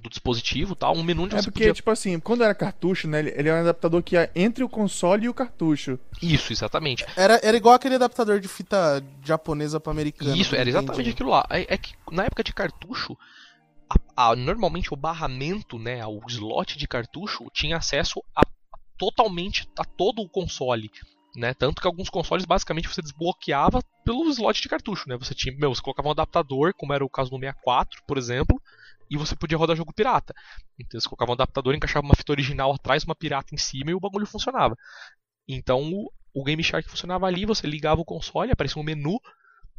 Do 0.00 0.08
dispositivo 0.08 0.72
e 0.74 0.76
tal. 0.76 0.96
Um 0.96 1.02
menu 1.02 1.24
onde 1.24 1.34
É 1.34 1.38
você 1.38 1.44
porque, 1.46 1.60
podia. 1.64 1.74
tipo 1.74 1.90
assim, 1.90 2.18
quando 2.20 2.44
era 2.44 2.54
cartucho, 2.54 3.08
né, 3.08 3.18
ele, 3.18 3.30
ele 3.36 3.48
é 3.48 3.54
um 3.54 3.60
adaptador 3.60 4.02
que 4.02 4.14
ia 4.14 4.30
entre 4.36 4.62
o 4.62 4.68
console 4.68 5.26
e 5.26 5.28
o 5.28 5.34
cartucho. 5.34 5.98
Isso, 6.22 6.52
exatamente. 6.52 7.04
Era, 7.16 7.40
era 7.42 7.56
igual 7.56 7.74
aquele 7.74 7.96
adaptador 7.96 8.38
de 8.38 8.46
fita 8.46 9.02
japonesa 9.24 9.80
pra 9.80 9.90
americana. 9.90 10.36
Isso, 10.36 10.54
era 10.54 10.68
exatamente 10.68 10.94
entendi. 11.00 11.10
aquilo 11.10 11.30
lá. 11.30 11.44
É, 11.50 11.74
é 11.74 11.76
que 11.76 11.94
na 12.12 12.24
época 12.24 12.44
de 12.44 12.52
cartucho, 12.52 13.16
a- 13.90 14.30
a- 14.30 14.36
normalmente 14.36 14.92
o 14.92 14.96
barramento, 14.96 15.78
né, 15.78 16.04
o 16.06 16.20
slot 16.28 16.78
de 16.78 16.86
cartucho 16.86 17.46
tinha 17.52 17.76
acesso 17.76 18.22
a 18.34 18.42
totalmente 18.98 19.66
a 19.78 19.84
todo 19.84 20.20
o 20.22 20.28
console. 20.28 20.90
Né? 21.34 21.54
Tanto 21.54 21.80
que 21.80 21.86
alguns 21.86 22.10
consoles 22.10 22.44
basicamente 22.44 22.88
você 22.88 23.00
desbloqueava 23.00 23.80
pelo 24.04 24.28
slot 24.30 24.60
de 24.60 24.68
cartucho. 24.68 25.08
Né? 25.08 25.16
Você 25.16 25.34
tinha, 25.34 25.56
meu, 25.56 25.74
você 25.74 25.80
colocava 25.80 26.08
um 26.08 26.10
adaptador, 26.10 26.74
como 26.76 26.92
era 26.92 27.04
o 27.04 27.08
caso 27.08 27.30
no 27.30 27.38
64, 27.38 28.02
por 28.06 28.18
exemplo, 28.18 28.60
e 29.10 29.16
você 29.16 29.34
podia 29.34 29.56
rodar 29.56 29.76
jogo 29.76 29.92
pirata. 29.94 30.34
Então 30.78 31.00
você 31.00 31.08
colocava 31.08 31.30
um 31.30 31.34
adaptador, 31.34 31.74
encaixava 31.74 32.04
uma 32.04 32.16
fita 32.16 32.32
original 32.32 32.72
atrás, 32.74 33.04
uma 33.04 33.14
pirata 33.14 33.54
em 33.54 33.58
cima 33.58 33.90
e 33.90 33.94
o 33.94 34.00
bagulho 34.00 34.26
funcionava. 34.26 34.76
Então 35.48 36.08
o 36.34 36.44
Game 36.44 36.62
Shark 36.62 36.88
funcionava 36.88 37.26
ali, 37.26 37.44
você 37.46 37.66
ligava 37.66 38.00
o 38.00 38.04
console, 38.04 38.52
aparecia 38.52 38.80
um 38.80 38.84
menu 38.84 39.18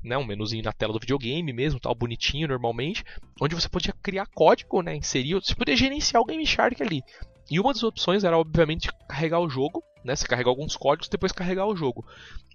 né, 0.03 0.17
um 0.17 0.25
menuzinho 0.25 0.63
na 0.63 0.73
tela 0.73 0.93
do 0.93 0.99
videogame 0.99 1.53
mesmo, 1.53 1.79
tal, 1.79 1.93
bonitinho 1.95 2.47
normalmente, 2.47 3.03
onde 3.39 3.55
você 3.55 3.69
podia 3.69 3.93
criar 4.01 4.25
código, 4.27 4.81
né, 4.81 4.95
inserir, 4.95 5.35
você 5.35 5.55
podia 5.55 5.75
gerenciar 5.75 6.21
o 6.21 6.25
Game 6.25 6.45
Shark 6.45 6.81
ali. 6.81 7.03
E 7.49 7.59
uma 7.59 7.73
das 7.73 7.83
opções 7.83 8.23
era, 8.23 8.37
obviamente, 8.37 8.89
carregar 9.07 9.39
o 9.39 9.49
jogo, 9.49 9.83
né, 10.03 10.15
você 10.15 10.27
carregar 10.27 10.49
alguns 10.49 10.75
códigos 10.75 11.07
e 11.07 11.11
depois 11.11 11.31
carregar 11.31 11.65
o 11.65 11.75
jogo. 11.75 12.05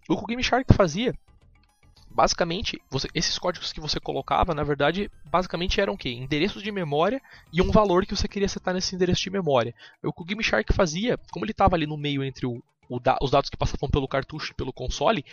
O 0.08 0.16
que 0.16 0.22
o 0.22 0.26
Game 0.26 0.42
Shark 0.42 0.72
fazia, 0.74 1.14
basicamente, 2.10 2.80
você- 2.90 3.08
esses 3.14 3.38
códigos 3.38 3.72
que 3.72 3.80
você 3.80 4.00
colocava, 4.00 4.54
na 4.54 4.62
verdade, 4.62 5.10
basicamente 5.26 5.80
eram 5.80 5.94
o 5.94 5.98
quê? 5.98 6.10
Endereços 6.10 6.62
de 6.62 6.72
memória 6.72 7.20
e 7.52 7.60
um 7.60 7.70
valor 7.70 8.06
que 8.06 8.16
você 8.16 8.26
queria 8.26 8.48
setar 8.48 8.72
nesse 8.72 8.94
endereço 8.94 9.22
de 9.22 9.30
memória. 9.30 9.74
O 10.02 10.12
que 10.12 10.22
o 10.22 10.24
Game 10.24 10.42
Shark 10.42 10.72
fazia, 10.72 11.18
como 11.30 11.44
ele 11.44 11.52
estava 11.52 11.76
ali 11.76 11.86
no 11.86 11.96
meio 11.96 12.24
entre 12.24 12.46
o 12.46 12.62
da- 13.00 13.18
os 13.20 13.30
dados 13.32 13.50
que 13.50 13.56
passavam 13.56 13.90
pelo 13.90 14.08
cartucho 14.08 14.52
e 14.52 14.54
pelo 14.54 14.72
console, 14.72 15.24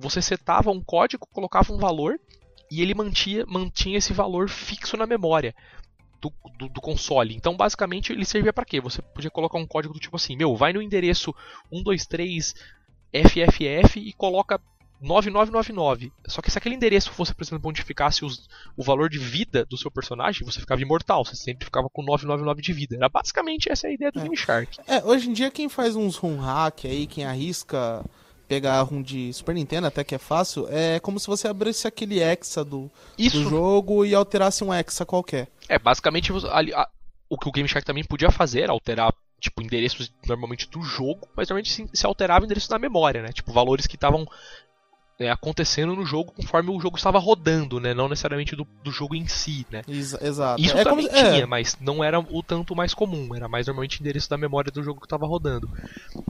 você 0.00 0.20
setava 0.22 0.70
um 0.70 0.82
código, 0.82 1.26
colocava 1.32 1.72
um 1.72 1.78
valor 1.78 2.18
e 2.70 2.80
ele 2.82 2.94
mantinha, 2.94 3.44
mantinha 3.46 3.98
esse 3.98 4.12
valor 4.12 4.48
fixo 4.48 4.96
na 4.96 5.06
memória 5.06 5.54
do, 6.20 6.32
do, 6.58 6.68
do 6.68 6.80
console. 6.80 7.34
Então, 7.34 7.56
basicamente, 7.56 8.12
ele 8.12 8.24
servia 8.24 8.52
para 8.52 8.64
quê? 8.64 8.80
Você 8.80 9.00
podia 9.02 9.30
colocar 9.30 9.58
um 9.58 9.66
código 9.66 9.94
do 9.94 10.00
tipo 10.00 10.16
assim: 10.16 10.36
meu, 10.36 10.54
vai 10.56 10.72
no 10.72 10.82
endereço 10.82 11.34
123 11.72 12.54
FFF 13.12 13.98
e 14.00 14.12
coloca 14.12 14.60
9999. 15.00 16.12
Só 16.26 16.42
que 16.42 16.50
se 16.50 16.58
aquele 16.58 16.74
endereço 16.74 17.10
fosse, 17.10 17.34
por 17.34 17.42
exemplo, 17.42 17.68
onde 17.70 17.82
ficasse 17.82 18.24
os- 18.24 18.48
o 18.76 18.82
valor 18.84 19.08
de 19.08 19.18
vida 19.18 19.64
do 19.64 19.76
seu 19.76 19.90
personagem, 19.90 20.44
você 20.44 20.60
ficava 20.60 20.80
imortal, 20.82 21.24
você 21.24 21.34
sempre 21.34 21.64
ficava 21.64 21.88
com 21.90 22.02
999 22.02 22.60
de 22.62 22.72
vida. 22.72 22.96
Era 22.96 23.08
basicamente 23.08 23.70
essa 23.72 23.88
a 23.88 23.90
ideia 23.92 24.12
do 24.12 24.20
É. 24.20 24.22
Game 24.22 24.36
Shark. 24.36 24.78
É, 24.86 25.02
hoje 25.02 25.30
em 25.30 25.32
dia 25.32 25.50
quem 25.50 25.68
faz 25.68 25.96
uns 25.96 26.16
ROM 26.16 26.36
hack 26.38 26.84
aí, 26.84 27.06
quem 27.06 27.24
arrisca 27.24 28.04
pegar 28.50 28.82
ROM 28.82 29.00
de 29.00 29.32
Super 29.32 29.54
Nintendo, 29.54 29.86
até 29.86 30.02
que 30.02 30.12
é 30.12 30.18
fácil, 30.18 30.66
é 30.68 30.98
como 30.98 31.20
se 31.20 31.28
você 31.28 31.46
abrisse 31.46 31.86
aquele 31.86 32.18
hexa 32.20 32.64
do, 32.64 32.90
do 33.32 33.42
jogo 33.48 34.04
e 34.04 34.12
alterasse 34.12 34.64
um 34.64 34.74
hexa 34.74 35.06
qualquer. 35.06 35.46
É, 35.68 35.78
basicamente 35.78 36.32
ali, 36.50 36.74
a- 36.74 36.88
o 37.28 37.38
que 37.38 37.48
o 37.48 37.52
Game 37.52 37.68
Shark 37.68 37.86
também 37.86 38.02
podia 38.02 38.28
fazer 38.32 38.62
era 38.62 38.72
alterar 38.72 39.14
tipo 39.40 39.62
endereços 39.62 40.12
normalmente 40.26 40.68
do 40.68 40.82
jogo, 40.82 41.28
mas 41.36 41.48
normalmente 41.48 41.72
se, 41.72 41.88
se 41.94 42.04
alterava 42.04 42.44
endereços 42.44 42.68
da 42.68 42.76
memória, 42.76 43.22
né? 43.22 43.28
Tipo 43.32 43.52
valores 43.52 43.86
que 43.86 43.94
estavam 43.94 44.26
é, 45.20 45.30
acontecendo 45.30 45.94
no 45.94 46.04
jogo 46.06 46.32
conforme 46.32 46.70
o 46.70 46.80
jogo 46.80 46.96
estava 46.96 47.18
rodando, 47.18 47.78
né? 47.78 47.92
Não 47.92 48.08
necessariamente 48.08 48.56
do, 48.56 48.66
do 48.82 48.90
jogo 48.90 49.14
em 49.14 49.28
si, 49.28 49.66
né? 49.70 49.82
Exa- 49.86 50.18
exato. 50.22 50.60
Isso 50.60 50.76
é 50.76 50.82
também 50.82 51.06
como 51.06 51.16
se- 51.18 51.22
é, 51.24 51.32
tinha, 51.34 51.46
mas 51.46 51.76
não 51.80 52.02
era 52.02 52.18
o 52.18 52.42
tanto 52.42 52.74
mais 52.74 52.94
comum, 52.94 53.34
era 53.36 53.46
mais 53.46 53.66
normalmente 53.66 54.00
endereço 54.00 54.30
da 54.30 54.38
memória 54.38 54.72
do 54.72 54.82
jogo 54.82 54.98
que 54.98 55.06
estava 55.06 55.26
rodando. 55.26 55.68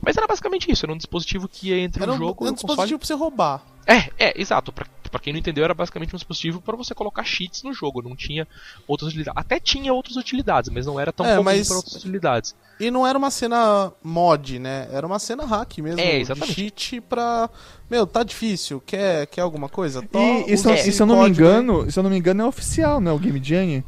Mas 0.03 0.17
era 0.17 0.27
basicamente 0.27 0.69
isso, 0.69 0.85
era 0.85 0.93
um 0.93 0.97
dispositivo 0.97 1.47
que 1.47 1.69
ia 1.69 1.79
entre 1.79 2.03
era 2.03 2.11
o 2.11 2.15
um, 2.15 2.17
jogo 2.17 2.43
era 2.43 2.49
e 2.49 2.51
um 2.51 2.55
console. 2.55 2.67
dispositivo 2.67 2.99
pra 2.99 3.07
você 3.07 3.13
roubar. 3.13 3.63
É, 3.87 4.09
é, 4.27 4.39
exato. 4.41 4.71
Pra, 4.73 4.85
pra 5.11 5.19
quem 5.19 5.33
não 5.33 5.39
entendeu, 5.39 5.63
era 5.63 5.73
basicamente 5.73 6.15
um 6.15 6.17
dispositivo 6.17 6.61
para 6.61 6.75
você 6.75 6.95
colocar 6.95 7.23
cheats 7.23 7.61
no 7.61 7.73
jogo, 7.73 8.01
não 8.01 8.15
tinha 8.15 8.47
outras 8.87 9.09
utilidades. 9.09 9.39
Até 9.39 9.59
tinha 9.59 9.93
outras 9.93 10.15
utilidades, 10.15 10.69
mas 10.73 10.85
não 10.87 10.99
era 10.99 11.11
tão 11.11 11.25
É, 11.25 11.31
comum 11.33 11.43
mas- 11.43 11.67
para 11.67 11.77
outras 11.77 11.95
utilidades. 11.95 12.55
E 12.79 12.89
não 12.89 13.05
era 13.05 13.15
uma 13.17 13.29
cena 13.29 13.91
mod, 14.03 14.57
né? 14.57 14.87
Era 14.91 15.05
uma 15.05 15.19
cena 15.19 15.45
hack 15.45 15.77
mesmo. 15.79 15.99
É, 15.99 16.15
de 16.15 16.21
exatamente. 16.21 16.53
cheat 16.55 17.01
pra. 17.01 17.47
Meu, 17.87 18.07
tá 18.07 18.23
difícil. 18.23 18.81
Quer, 18.83 19.27
quer 19.27 19.41
alguma 19.41 19.69
coisa? 19.69 20.01
Tó, 20.01 20.17
E, 20.19 20.53
e 20.53 20.57
se, 20.57 20.71
esse 20.71 20.89
e 20.89 20.91
se 20.93 21.01
eu 21.01 21.05
não 21.05 21.17
me 21.19 21.25
aí. 21.25 21.29
engano, 21.29 21.91
se 21.91 21.99
eu 21.99 22.01
não 22.01 22.09
me 22.09 22.17
engano, 22.17 22.41
é 22.41 22.45
oficial, 22.45 22.99
né? 22.99 23.11
O 23.11 23.19
Game 23.19 23.39
Jam. 23.43 23.83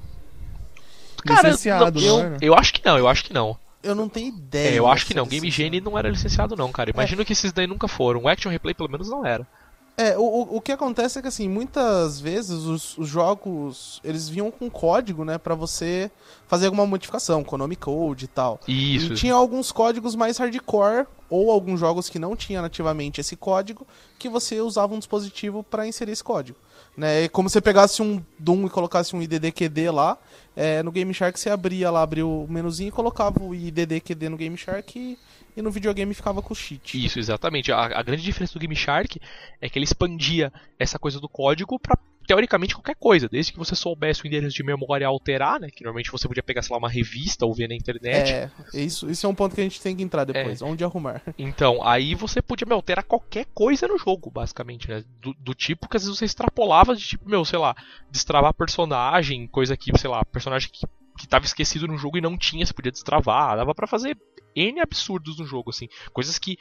Cara, 1.25 1.49
Licenciado, 1.49 1.99
não, 2.01 2.19
eu, 2.19 2.37
eu 2.41 2.53
acho 2.53 2.73
que 2.73 2.85
não, 2.85 2.97
eu 2.97 3.07
acho 3.07 3.23
que 3.23 3.33
não. 3.33 3.57
Eu 3.81 3.95
não 3.95 4.07
tenho 4.07 4.27
É, 4.27 4.37
ideia. 4.37 4.75
eu 4.75 4.87
acho 4.87 5.05
que 5.05 5.11
se 5.13 5.17
não. 5.17 5.23
é 5.23 5.27
Game 5.27 5.45
licenciado. 5.47 5.73
Genie 5.73 5.81
não 5.81 5.97
era 5.97 6.09
licenciado 6.09 6.55
não, 6.55 6.71
cara. 6.71 6.89
Imagino 6.89 7.25
que 7.25 7.33
esses 7.33 7.51
daí 7.51 7.65
nunca 7.67 7.87
foram. 7.87 8.21
O 8.23 8.27
Action 8.27 8.51
Replay 8.51 8.73
pelo 8.73 8.89
menos 8.89 9.09
não 9.09 9.25
era. 9.25 9.45
É, 9.95 10.17
o, 10.17 10.55
o, 10.55 10.59
que 10.59 10.71
acontece 10.71 11.19
é 11.19 11.21
que, 11.21 11.27
assim, 11.27 11.47
muitas 11.47 12.19
vezes 12.19 12.63
os, 12.63 12.97
os 12.97 13.07
jogos, 13.07 14.01
eles 14.03 14.27
vinham 14.27 14.49
com 14.49 14.67
código, 14.67 15.23
né, 15.23 15.37
pra 15.37 15.53
você 15.53 16.09
fazer 16.47 16.65
alguma 16.65 16.85
modificação, 16.85 17.43
Konami 17.43 17.75
Code 17.75 18.25
e 18.25 18.27
tal. 18.27 18.59
Isso. 18.67 19.13
E 19.13 19.15
tinha 19.15 19.35
alguns 19.35 19.71
códigos 19.71 20.15
mais 20.15 20.37
hardcore, 20.39 21.05
ou 21.29 21.51
alguns 21.51 21.79
jogos 21.79 22.09
que 22.09 22.17
não 22.17 22.35
tinham 22.35 22.61
nativamente 22.61 23.21
esse 23.21 23.35
código, 23.35 23.87
que 24.17 24.29
você 24.29 24.61
usava 24.61 24.93
um 24.93 24.99
dispositivo 24.99 25.63
pra 25.63 25.87
inserir 25.87 26.11
esse 26.11 26.23
código. 26.23 26.57
Né? 26.95 27.23
É 27.23 27.27
como 27.27 27.49
se 27.49 27.53
você 27.53 27.61
pegasse 27.61 28.01
um 28.01 28.23
Doom 28.37 28.67
e 28.67 28.69
colocasse 28.69 29.15
um 29.15 29.21
IDDQD 29.21 29.89
lá, 29.89 30.17
é, 30.55 30.83
no 30.83 30.91
Game 30.91 31.11
Shark 31.13 31.39
você 31.39 31.49
abria 31.49 31.89
lá, 31.89 32.03
abria 32.03 32.25
o 32.25 32.47
menuzinho 32.47 32.89
e 32.89 32.91
colocava 32.91 33.43
o 33.43 33.53
IDDQD 33.53 34.29
no 34.29 34.37
Game 34.37 34.55
Shark 34.55 34.99
e, 34.99 35.17
e 35.55 35.61
no 35.61 35.71
videogame 35.71 36.13
ficava 36.13 36.41
com 36.41 36.53
o 36.53 36.55
cheat. 36.55 37.03
Isso, 37.03 37.19
exatamente. 37.19 37.71
A, 37.71 37.99
a 37.99 38.03
grande 38.03 38.23
diferença 38.23 38.53
do 38.53 38.59
Game 38.59 38.75
Shark 38.75 39.19
é 39.61 39.69
que 39.69 39.77
ele 39.77 39.85
expandia 39.85 40.51
essa 40.79 40.99
coisa 40.99 41.19
do 41.19 41.29
código 41.29 41.79
pra 41.79 41.97
teoricamente 42.25 42.73
qualquer 42.73 42.95
coisa, 42.95 43.27
desde 43.27 43.51
que 43.51 43.57
você 43.57 43.75
soubesse 43.75 44.23
o 44.23 44.27
endereço 44.27 44.55
de 44.55 44.63
memória 44.63 45.05
alterar, 45.05 45.59
né, 45.59 45.69
que 45.69 45.83
normalmente 45.83 46.11
você 46.11 46.27
podia 46.27 46.43
pegar, 46.43 46.61
sei 46.61 46.73
lá, 46.73 46.79
uma 46.79 46.89
revista 46.89 47.45
ou 47.45 47.53
ver 47.53 47.67
na 47.67 47.75
internet. 47.75 48.31
É, 48.31 48.49
isso, 48.73 49.09
isso 49.09 49.25
é 49.25 49.29
um 49.29 49.35
ponto 49.35 49.53
que 49.53 49.61
a 49.61 49.63
gente 49.63 49.81
tem 49.81 49.95
que 49.95 50.03
entrar 50.03 50.23
depois. 50.23 50.61
É. 50.61 50.65
Onde 50.65 50.83
arrumar? 50.83 51.21
Então, 51.37 51.85
aí 51.85 52.15
você 52.15 52.41
podia 52.41 52.65
meu, 52.65 52.77
alterar 52.77 53.03
qualquer 53.03 53.45
coisa 53.53 53.87
no 53.87 53.97
jogo, 53.97 54.31
basicamente, 54.31 54.87
né? 54.87 55.03
Do, 55.21 55.33
do 55.33 55.53
tipo 55.53 55.89
que 55.89 55.97
às 55.97 56.03
vezes 56.03 56.17
você 56.17 56.25
extrapolava 56.25 56.95
de 56.95 57.05
tipo, 57.05 57.29
meu, 57.29 57.43
sei 57.43 57.59
lá, 57.59 57.75
destravar 58.09 58.53
personagem, 58.53 59.47
coisa 59.47 59.75
que, 59.75 59.91
sei 59.97 60.09
lá, 60.09 60.23
personagem 60.23 60.69
que, 60.71 60.85
que 61.23 61.29
tava 61.29 61.45
esquecido 61.45 61.87
no 61.87 61.97
jogo 61.97 62.17
e 62.17 62.21
não 62.21 62.37
tinha, 62.37 62.65
você 62.65 62.73
podia 62.73 62.91
destravar. 62.91 63.55
Dava 63.55 63.73
pra 63.73 63.87
fazer 63.87 64.17
N 64.55 64.79
absurdos 64.81 65.39
no 65.39 65.45
jogo, 65.45 65.69
assim. 65.69 65.87
Coisas 66.11 66.37
que 66.37 66.57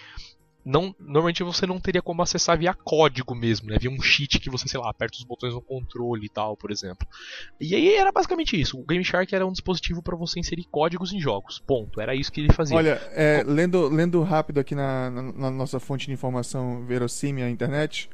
não, 0.64 0.94
normalmente 1.00 1.42
você 1.42 1.66
não 1.66 1.80
teria 1.80 2.00
como 2.00 2.22
acessar 2.22 2.56
via 2.56 2.72
código 2.72 3.34
mesmo, 3.34 3.68
né? 3.68 3.76
Via 3.80 3.90
um 3.90 4.00
cheat 4.00 4.38
que 4.38 4.48
você, 4.48 4.68
sei 4.68 4.78
lá, 4.78 4.88
aperta 4.90 5.16
os 5.18 5.24
botões 5.24 5.52
no 5.52 5.60
controle 5.60 6.24
e 6.26 6.28
tal, 6.28 6.56
por 6.56 6.70
exemplo. 6.70 7.04
E 7.60 7.74
aí 7.74 7.94
era 7.94 8.12
basicamente 8.12 8.58
isso. 8.60 8.78
O 8.78 8.84
Game 8.86 9.04
Shark 9.04 9.34
era 9.34 9.44
um 9.44 9.50
dispositivo 9.50 10.00
para 10.00 10.16
você 10.16 10.38
inserir 10.38 10.64
códigos 10.70 11.12
em 11.12 11.18
jogos. 11.20 11.58
Ponto. 11.66 12.00
Era 12.00 12.14
isso 12.14 12.30
que 12.30 12.40
ele 12.40 12.52
fazia. 12.52 12.76
Olha, 12.76 12.90
é, 13.10 13.42
lendo, 13.44 13.88
lendo 13.88 14.22
rápido 14.22 14.60
aqui 14.60 14.76
na, 14.76 15.10
na- 15.10 15.32
na 15.32 15.50
nossa 15.50 15.80
fonte 15.80 16.06
de 16.06 16.12
informação 16.12 16.86
verossímil, 16.86 17.44
a 17.44 17.50
internet, 17.50 18.08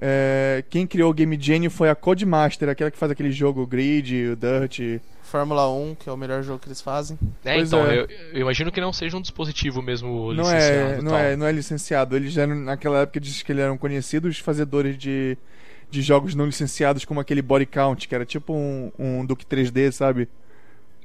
é, 0.00 0.64
quem 0.68 0.86
criou 0.86 1.10
o 1.10 1.14
Game 1.14 1.38
Genie 1.40 1.68
foi 1.68 1.88
a 1.88 1.94
Codemaster, 1.94 2.68
aquela 2.68 2.90
que 2.90 2.98
faz 2.98 3.12
aquele 3.12 3.32
jogo 3.32 3.66
Grid, 3.66 4.28
o 4.30 4.36
Dirt. 4.36 5.00
Fórmula 5.22 5.70
1, 5.72 5.94
que 5.94 6.08
é 6.08 6.12
o 6.12 6.16
melhor 6.16 6.42
jogo 6.42 6.58
que 6.58 6.68
eles 6.68 6.80
fazem. 6.80 7.18
É, 7.44 7.54
Pois 7.54 7.68
então, 7.68 7.86
é. 7.86 8.00
Eu, 8.00 8.08
eu 8.34 8.40
imagino 8.42 8.70
que 8.70 8.80
não 8.80 8.92
seja 8.92 9.16
um 9.16 9.22
dispositivo 9.22 9.80
mesmo 9.80 10.32
Não 10.34 10.44
licenciado. 10.44 10.92
é, 10.92 11.00
não, 11.02 11.10
tal. 11.12 11.20
é, 11.20 11.36
não 11.36 11.46
é 11.46 11.52
licenciado. 11.52 12.16
Eles 12.16 12.36
eram, 12.36 12.54
naquela 12.56 13.00
época, 13.00 13.18
diz 13.20 13.42
que 13.42 13.50
eles 13.52 13.64
eram 13.64 13.78
conhecidos 13.78 14.38
fazedores 14.38 14.98
de, 14.98 15.38
de 15.90 16.02
jogos 16.02 16.34
não 16.34 16.44
licenciados, 16.44 17.04
como 17.04 17.18
aquele 17.20 17.40
Body 17.40 17.64
Count, 17.66 18.06
que 18.06 18.14
era 18.14 18.26
tipo 18.26 18.52
um, 18.52 18.92
um 18.98 19.24
Duke 19.24 19.46
3D, 19.46 19.90
sabe? 19.92 20.28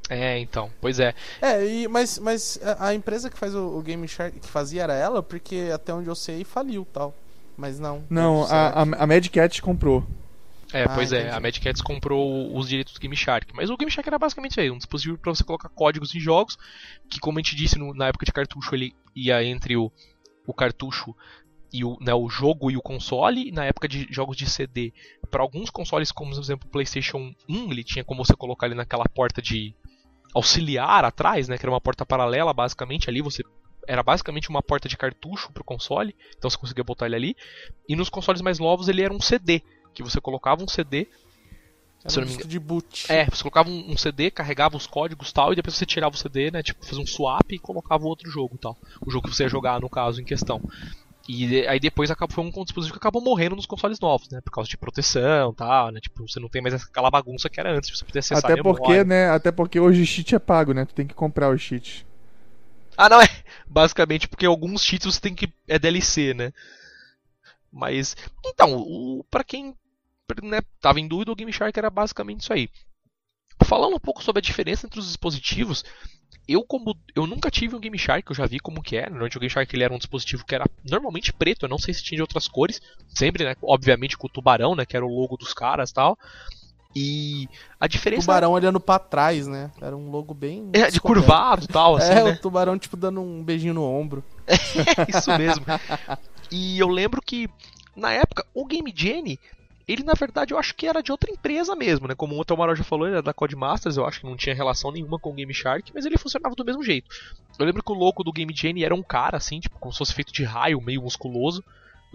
É, 0.10 0.40
então, 0.40 0.70
pois 0.82 1.00
é. 1.00 1.14
É, 1.42 1.66
e, 1.66 1.88
mas, 1.88 2.18
mas 2.20 2.60
a, 2.64 2.88
a 2.88 2.94
empresa 2.94 3.30
que 3.30 3.38
faz 3.38 3.54
o, 3.56 3.78
o 3.78 3.82
Game 3.82 4.06
Shark, 4.08 4.40
que 4.40 4.48
fazia 4.48 4.84
era 4.84 4.94
ela, 4.94 5.22
porque 5.22 5.70
até 5.74 5.94
onde 5.94 6.08
eu 6.08 6.16
sei 6.16 6.44
faliu 6.44 6.86
tal. 6.94 7.14
Mas 7.58 7.80
não. 7.80 8.06
Não, 8.10 8.44
a, 8.44 8.70
a, 8.70 8.82
a 8.82 9.08
Mad 9.08 9.28
Cat 9.30 9.62
comprou. 9.62 10.06
É, 10.74 10.84
Ah, 10.84 10.90
pois 10.96 11.12
é, 11.14 11.22
entendi. 11.22 11.36
a 11.36 11.40
Mad 11.40 11.58
Cats 11.60 11.82
comprou 11.82 12.56
os 12.56 12.68
direitos 12.68 12.94
do 12.94 13.00
Game 13.00 13.16
Shark. 13.16 13.48
Mas 13.56 13.70
o 13.70 13.78
Game 13.78 13.92
Shark 13.92 14.08
era 14.08 14.20
basicamente 14.20 14.52
isso 14.52 14.60
aí, 14.60 14.70
um 14.70 14.78
dispositivo 14.78 15.18
para 15.18 15.34
você 15.34 15.44
colocar 15.44 15.70
códigos 15.70 16.14
em 16.14 16.20
jogos, 16.20 16.58
que 17.10 17.20
como 17.20 17.40
a 17.40 17.42
gente 17.42 17.56
disse 17.56 17.78
no- 17.80 17.94
na 17.94 18.08
época 18.08 18.26
de 18.26 18.32
cartucho, 18.32 18.76
ele 18.76 18.94
ia 19.16 19.44
entre 19.44 19.78
o, 19.78 19.92
o 20.46 20.54
cartucho 20.54 21.16
e 21.74 21.84
o, 21.84 21.98
né, 22.00 22.14
o 22.14 22.30
jogo 22.30 22.70
e 22.70 22.78
o 22.78 22.82
console, 22.82 23.48
e 23.50 23.52
na 23.52 23.66
época 23.66 23.88
de 23.88 24.08
jogos 24.10 24.38
de 24.38 24.50
CD, 24.50 24.94
para 25.32 25.42
alguns 25.42 25.70
consoles, 25.70 26.12
como 26.12 26.32
por 26.32 26.40
exemplo 26.42 26.68
o 26.68 26.72
PlayStation 26.72 27.34
1, 27.50 27.72
ele 27.72 27.84
tinha 27.84 28.04
como 28.06 28.24
você 28.24 28.36
colocar 28.36 28.68
ele 28.68 28.76
naquela 28.76 29.06
porta 29.06 29.42
de 29.42 29.74
auxiliar 30.34 31.04
atrás, 31.06 31.48
né, 31.48 31.58
que 31.58 31.66
era 31.66 31.72
uma 31.72 31.82
porta 31.82 32.06
paralela, 32.06 32.54
basicamente 32.54 33.10
ali 33.10 33.22
você 33.22 33.42
era 33.88 34.04
basicamente 34.04 34.50
uma 34.50 34.62
porta 34.62 34.88
de 34.90 34.98
cartucho 34.98 35.52
pro 35.52 35.64
console, 35.64 36.16
então 36.38 36.50
você 36.50 36.58
conseguia 36.58 36.84
botar 36.84 37.06
ele 37.06 37.16
ali. 37.16 37.38
E 37.88 37.96
nos 37.96 38.10
consoles 38.10 38.42
mais 38.42 38.60
novos 38.60 38.88
ele 38.88 39.02
era 39.02 39.14
um 39.14 39.22
CD, 39.22 39.64
que 39.94 40.04
você 40.04 40.22
colocava 40.22 40.64
um 40.64 40.68
CD 40.68 41.08
Era 42.02 42.10
se 42.10 42.20
um 42.20 42.26
disco 42.26 42.48
de 42.48 42.60
boot. 42.60 43.06
é, 43.10 43.26
você 43.26 43.42
colocava 43.42 43.70
um, 43.70 43.92
um 43.92 43.98
CD, 43.98 44.30
carregava 44.30 44.78
os 44.78 44.86
códigos 44.86 45.30
e 45.30 45.34
tal, 45.34 45.54
e 45.54 45.56
depois 45.56 45.76
você 45.76 45.86
tirava 45.86 46.14
o 46.14 46.18
CD, 46.18 46.52
né? 46.52 46.62
Tipo, 46.62 46.86
fazia 46.86 47.02
um 47.02 47.08
swap 47.08 47.52
e 47.52 47.58
colocava 47.58 48.04
o 48.04 48.08
outro 48.08 48.30
jogo 48.30 48.58
tal. 48.58 48.78
O 49.06 49.10
jogo 49.10 49.28
que 49.28 49.36
você 49.36 49.44
ia 49.44 49.50
jogar, 49.50 49.80
no 49.80 49.90
caso, 49.90 50.22
em 50.22 50.26
questão. 50.26 50.62
E 51.28 51.68
aí 51.68 51.78
depois 51.78 52.10
acabou, 52.10 52.34
foi 52.34 52.44
um 52.46 52.64
dispositivo 52.64 52.98
que 52.98 53.06
acabou 53.06 53.22
morrendo 53.22 53.56
nos 53.56 53.66
consoles 53.66 54.00
novos, 54.00 54.30
né? 54.30 54.40
Por 54.40 54.52
causa 54.52 54.70
de 54.70 54.78
proteção 54.78 55.52
e 55.52 55.56
tal, 55.56 55.92
né? 55.92 56.00
Tipo, 56.00 56.26
você 56.26 56.40
não 56.40 56.48
tem 56.48 56.62
mais 56.62 56.74
aquela 56.76 57.12
bagunça 57.12 57.50
que 57.50 57.60
era 57.60 57.76
antes, 57.76 57.90
você 57.90 58.06
podia 58.06 58.20
acessar 58.20 58.50
Até 58.50 58.64
porque, 58.64 59.04
né? 59.04 59.30
Até 59.30 59.52
porque 59.52 59.78
hoje 59.78 60.02
o 60.02 60.06
cheat 60.06 60.34
é 60.34 60.40
pago, 60.40 60.74
né? 60.74 60.86
Tu 60.86 60.94
tem 60.94 61.06
que 61.06 61.14
comprar 61.14 61.50
o 61.50 61.58
cheat. 61.58 62.07
Ah, 62.98 63.08
não, 63.10 63.22
é. 63.22 63.28
Basicamente 63.68 64.28
porque 64.28 64.46
alguns 64.46 64.84
cheats 64.84 65.06
você 65.06 65.22
tem 65.22 65.36
que. 65.36 65.54
É 65.68 65.78
DLC, 65.78 66.34
né? 66.34 66.52
Mas. 67.72 68.18
Então, 68.46 68.76
o, 68.76 69.24
pra 69.30 69.44
quem 69.44 69.76
né, 70.44 70.62
tava 70.82 71.00
em 71.00 71.08
dúvida, 71.08 71.32
o 71.32 71.36
Game 71.36 71.54
Shark 71.54 71.78
era 71.78 71.90
basicamente 71.90 72.42
isso 72.42 72.54
aí. 72.54 72.70
Falando 73.64 73.96
um 73.96 74.00
pouco 74.00 74.24
sobre 74.24 74.40
a 74.40 74.42
diferença 74.42 74.86
entre 74.86 75.00
os 75.00 75.08
dispositivos, 75.08 75.84
eu 76.48 76.64
como 76.64 76.98
eu 77.16 77.28
nunca 77.28 77.52
tive 77.52 77.76
um 77.76 77.80
Game 77.80 77.98
Shark, 77.98 78.30
eu 78.30 78.36
já 78.36 78.46
vi 78.46 78.60
como 78.60 78.82
que 78.82 78.98
é. 78.98 79.10
Normalmente 79.10 79.38
o 79.38 79.40
Game 79.40 79.50
Shark 79.50 79.76
ele 79.76 79.84
era 79.84 79.94
um 79.94 79.98
dispositivo 79.98 80.46
que 80.46 80.56
era 80.56 80.66
normalmente 80.90 81.34
preto, 81.34 81.66
eu 81.66 81.70
não 81.70 81.78
sei 81.78 81.94
se 81.94 82.04
tinha 82.04 82.18
de 82.18 82.22
outras 82.22 82.48
cores, 82.48 82.82
sempre, 83.08 83.44
né, 83.44 83.56
obviamente 83.62 84.18
com 84.18 84.28
o 84.28 84.30
tubarão, 84.30 84.76
né, 84.76 84.86
que 84.86 84.96
era 84.96 85.06
o 85.06 85.10
logo 85.10 85.38
dos 85.38 85.54
caras, 85.54 85.92
tal. 85.92 86.18
E 87.00 87.48
a 87.80 87.86
O 87.86 87.88
diferença 87.88 88.24
tubarão 88.24 88.52
olhando 88.54 88.80
pra 88.80 88.98
trás, 88.98 89.46
né? 89.46 89.70
Era 89.80 89.96
um 89.96 90.10
logo 90.10 90.34
bem. 90.34 90.68
é 90.74 90.90
de 90.90 91.00
curvado, 91.00 91.68
tal, 91.68 91.96
assim, 91.96 92.12
é, 92.12 92.24
né? 92.24 92.32
o 92.32 92.42
tubarão, 92.42 92.78
tipo, 92.80 92.98
dando 92.98 93.22
um 93.22 93.44
beijinho 93.44 93.76
no 93.76 93.84
ombro. 93.84 94.24
Isso 95.08 95.30
mesmo. 95.38 95.64
E 96.50 96.80
eu 96.80 96.88
lembro 96.88 97.22
que, 97.22 97.48
na 97.96 98.12
época, 98.12 98.44
o 98.52 98.66
Game 98.66 98.92
Genie, 98.96 99.40
ele 99.88 100.02
na 100.02 100.14
verdade 100.14 100.54
eu 100.54 100.58
acho 100.58 100.74
que 100.74 100.88
era 100.88 101.04
de 101.04 101.12
outra 101.12 101.32
empresa 101.32 101.76
mesmo, 101.76 102.08
né? 102.08 102.16
Como 102.16 102.36
o 102.36 102.40
Otomaro 102.40 102.76
já 102.76 102.84
falou, 102.84 103.06
ele 103.06 103.14
era 103.14 103.22
da 103.22 103.34
Codemasters, 103.34 103.96
eu 103.96 104.06
acho 104.06 104.22
que 104.22 104.26
não 104.26 104.36
tinha 104.36 104.56
relação 104.56 104.92
nenhuma 104.92 105.20
com 105.20 105.30
o 105.30 105.34
Game 105.34 105.54
Shark, 105.54 105.92
mas 105.94 106.04
ele 106.04 106.18
funcionava 106.18 106.56
do 106.56 106.66
mesmo 106.66 106.84
jeito. 106.84 107.08
Eu 107.60 107.66
lembro 107.66 107.84
que 107.84 107.92
o 107.92 107.96
louco 107.96 108.24
do 108.24 108.34
Game 108.34 108.54
Genie 108.56 108.84
era 108.84 108.96
um 108.96 109.04
cara, 109.04 109.38
assim, 109.38 109.60
tipo, 109.60 109.78
como 109.78 109.94
se 109.94 110.00
fosse 110.00 110.14
feito 110.16 110.34
de 110.34 110.44
raio, 110.44 110.82
meio 110.82 111.04
musculoso, 111.04 111.64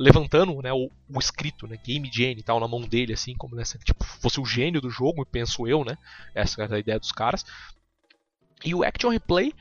levantando 0.02 0.60
né, 0.60 0.72
o, 0.72 0.90
o 1.08 1.18
escrito, 1.18 1.66
né? 1.66 1.78
Game 1.84 2.10
Genie 2.12 2.40
e 2.40 2.42
tal, 2.42 2.58
na 2.58 2.66
mão 2.66 2.80
dele, 2.80 3.12
assim, 3.12 3.34
como 3.34 3.54
né, 3.54 3.62
tipo, 3.84 4.04
fosse 4.04 4.40
o 4.40 4.44
gênio 4.44 4.80
do 4.80 4.90
jogo, 4.90 5.24
penso 5.24 5.66
eu, 5.68 5.84
né? 5.84 5.96
Essa 6.34 6.64
era 6.64 6.76
a 6.76 6.78
ideia 6.78 6.98
dos 6.98 7.12
caras. 7.12 7.44
E 8.64 8.74
o 8.74 8.82
Action 8.82 9.10
Replay, 9.10 9.54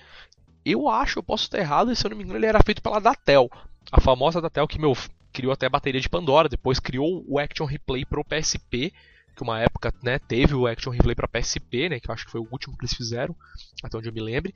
eu 0.66 0.90
acho, 0.90 1.20
eu 1.20 1.24
posso 1.24 1.44
estar 1.44 1.60
errado, 1.60 1.92
e 1.92 1.96
se 1.96 2.06
eu 2.06 2.10
não 2.10 2.18
me 2.18 2.24
engano, 2.24 2.40
ele 2.40 2.48
era 2.48 2.60
feito 2.66 2.82
pela 2.82 3.00
Datel. 3.00 3.50
A 3.92 4.02
famosa 4.02 4.42
Datel 4.42 4.68
que, 4.68 4.80
meu, 4.80 4.98
criou 5.32 5.54
até 5.54 5.68
a 5.68 5.70
bateria 5.70 6.02
de 6.02 6.10
Pandora, 6.10 6.50
depois 6.50 6.80
criou 6.80 7.24
o 7.28 7.38
Action 7.38 7.66
Replay 7.66 8.04
pro 8.04 8.26
PSP, 8.26 8.92
que 9.36 9.44
uma 9.44 9.60
época, 9.60 9.94
né, 10.04 10.18
teve 10.18 10.56
o 10.56 10.66
Action 10.66 10.92
Replay 10.92 11.16
para 11.16 11.28
PSP, 11.28 11.90
né, 11.90 12.00
que 12.00 12.10
eu 12.10 12.14
acho 12.14 12.26
que 12.26 12.32
foi 12.32 12.42
o 12.42 12.48
último 12.52 12.76
que 12.76 12.84
eles 12.84 12.96
fizeram, 12.96 13.36
até 13.84 13.96
onde 13.96 14.10
eu 14.10 14.14
me 14.14 14.22
lembre. 14.22 14.54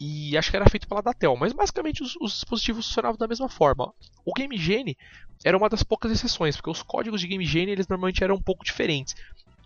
E 0.00 0.34
acho 0.38 0.50
que 0.50 0.56
era 0.56 0.68
feito 0.68 0.88
pela 0.88 1.02
Datel, 1.02 1.36
mas 1.36 1.52
basicamente 1.52 2.02
os, 2.02 2.16
os 2.16 2.32
dispositivos 2.32 2.86
funcionavam 2.86 3.18
da 3.18 3.28
mesma 3.28 3.50
forma. 3.50 3.92
O 4.24 4.32
Game 4.32 4.56
Genie 4.56 4.96
era 5.44 5.56
uma 5.56 5.68
das 5.68 5.82
poucas 5.82 6.10
exceções, 6.10 6.56
porque 6.56 6.70
os 6.70 6.82
códigos 6.82 7.20
de 7.20 7.26
Game 7.26 7.44
Genie 7.44 7.72
eles 7.72 7.86
normalmente 7.86 8.24
eram 8.24 8.36
um 8.36 8.42
pouco 8.42 8.64
diferentes. 8.64 9.14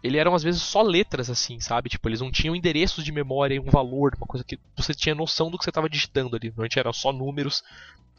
Eles 0.02 0.20
eram 0.20 0.34
às 0.34 0.42
vezes 0.42 0.60
só 0.60 0.82
letras 0.82 1.30
assim, 1.30 1.60
sabe? 1.60 1.88
Tipo, 1.88 2.08
eles 2.08 2.20
não 2.20 2.32
tinham 2.32 2.54
endereços 2.54 3.04
de 3.04 3.12
memória 3.12 3.62
um 3.62 3.70
valor, 3.70 4.12
uma 4.16 4.26
coisa 4.26 4.44
que 4.44 4.58
você 4.76 4.92
tinha 4.92 5.14
noção 5.14 5.50
do 5.50 5.56
que 5.56 5.64
você 5.64 5.70
estava 5.70 5.88
digitando 5.88 6.34
ali. 6.34 6.48
Normalmente 6.48 6.78
eram 6.80 6.92
só 6.92 7.12
números 7.12 7.62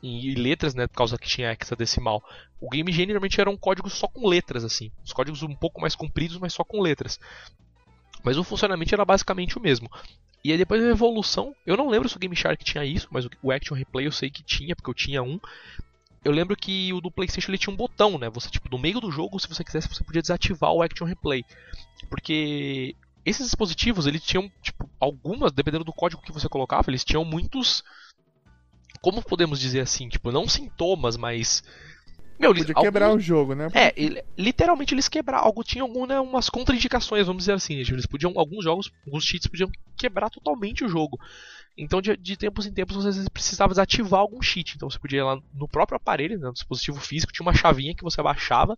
e 0.02 0.36
letras, 0.36 0.74
né, 0.74 0.88
por 0.88 0.96
causa 0.96 1.18
que 1.18 1.28
tinha 1.28 1.52
hexadecimal. 1.52 2.24
O 2.62 2.70
Game 2.70 2.92
Genie 2.92 3.08
normalmente 3.08 3.42
era 3.42 3.50
um 3.50 3.58
código 3.58 3.90
só 3.90 4.08
com 4.08 4.28
letras 4.28 4.64
assim, 4.64 4.92
os 5.04 5.12
códigos 5.12 5.44
um 5.44 5.56
pouco 5.56 5.82
mais 5.82 5.96
compridos, 5.96 6.38
mas 6.38 6.54
só 6.54 6.64
com 6.64 6.82
letras. 6.82 7.20
Mas 8.24 8.38
o 8.38 8.44
funcionamento 8.44 8.96
era 8.96 9.06
basicamente 9.06 9.58
o 9.58 9.62
mesmo. 9.62 9.90
E 10.46 10.52
aí 10.52 10.60
depois 10.60 10.80
da 10.80 10.90
evolução, 10.90 11.56
eu 11.66 11.76
não 11.76 11.90
lembro 11.90 12.08
se 12.08 12.16
o 12.16 12.20
Game 12.20 12.36
Shark 12.36 12.64
tinha 12.64 12.86
isso, 12.86 13.08
mas 13.10 13.26
o- 13.26 13.30
o 13.42 13.52
Action 13.52 13.76
Replay 13.76 14.06
eu 14.06 14.12
sei 14.12 14.30
que 14.30 14.44
tinha, 14.44 14.76
porque 14.76 14.92
eu 14.92 14.94
tinha 14.94 15.24
um. 15.24 15.40
eu 16.24 16.32
lembro 16.32 16.56
que 16.56 16.94
o 16.94 17.02
do 17.02 17.10
PlayStation 17.10 17.50
ele 17.50 17.58
tinha 17.58 17.74
um 17.74 17.78
botão, 17.78 18.20
né? 18.20 18.30
Você 18.30 18.48
tipo 18.52 18.70
no 18.70 18.78
meio 18.78 19.00
do 19.00 19.12
jogo, 19.12 19.40
se 19.40 19.48
você 19.48 19.64
quisesse, 19.64 19.88
você 19.88 20.04
podia 20.04 20.22
desativar 20.22 20.72
o 20.72 20.84
Action 20.84 21.08
Replay, 21.08 21.44
porque 22.12 22.96
esses 23.26 23.46
dispositivos 23.46 24.06
eles 24.06 24.24
tinham 24.24 24.48
tipo 24.62 24.88
algumas, 25.00 25.52
dependendo 25.52 25.84
do 25.84 25.92
código 25.92 26.22
que 26.22 26.32
você 26.32 26.48
colocava, 26.48 26.92
eles 26.92 27.04
tinham 27.04 27.26
muitos 27.26 27.84
como 29.02 29.24
podemos 29.24 29.60
dizer 29.60 29.80
assim, 29.80 30.08
tipo, 30.08 30.32
não 30.32 30.48
sintomas, 30.48 31.18
mas 31.18 31.64
meu, 32.40 32.54
Podia 32.54 32.76
quebrar 32.76 33.08
alguns... 33.08 33.24
o 33.24 33.26
jogo, 33.26 33.56
né? 33.56 33.70
É, 33.74 33.94
ele, 33.96 34.24
literalmente 34.38 34.94
eles 34.94 35.08
quebraram 35.08 35.46
algo, 35.46 35.64
tinham 35.64 35.88
algumas 35.88 36.46
né, 36.46 36.52
contraindicações, 36.52 37.26
vamos 37.28 37.44
dizer 37.44 37.54
assim. 37.54 37.76
Eles 37.76 38.06
podiam, 38.06 38.34
alguns 38.36 38.64
jogos, 38.64 38.92
alguns 39.06 39.24
cheats 39.24 39.48
podiam 39.48 39.70
quebrar 39.98 40.30
totalmente 40.30 40.84
o 40.84 40.90
jogo. 40.90 41.18
Então, 41.78 42.02
de, 42.02 42.16
de 42.16 42.38
tempos 42.38 42.66
em 42.66 42.74
tempos, 42.74 43.04
você 43.04 43.30
precisava 43.30 43.74
desativar 43.74 44.20
algum 44.20 44.42
cheat. 44.42 44.76
Então, 44.76 44.90
você 44.90 45.00
podia 45.00 45.20
ir 45.20 45.24
lá 45.24 45.40
no 45.54 45.68
próprio 45.68 45.98
aparelho, 45.98 46.38
né, 46.38 46.48
no 46.48 46.54
dispositivo 46.54 47.00
físico, 47.00 47.34
tinha 47.34 47.46
uma 47.46 47.54
chavinha 47.54 47.96
que 47.96 48.04
você 48.04 48.22
baixava, 48.22 48.76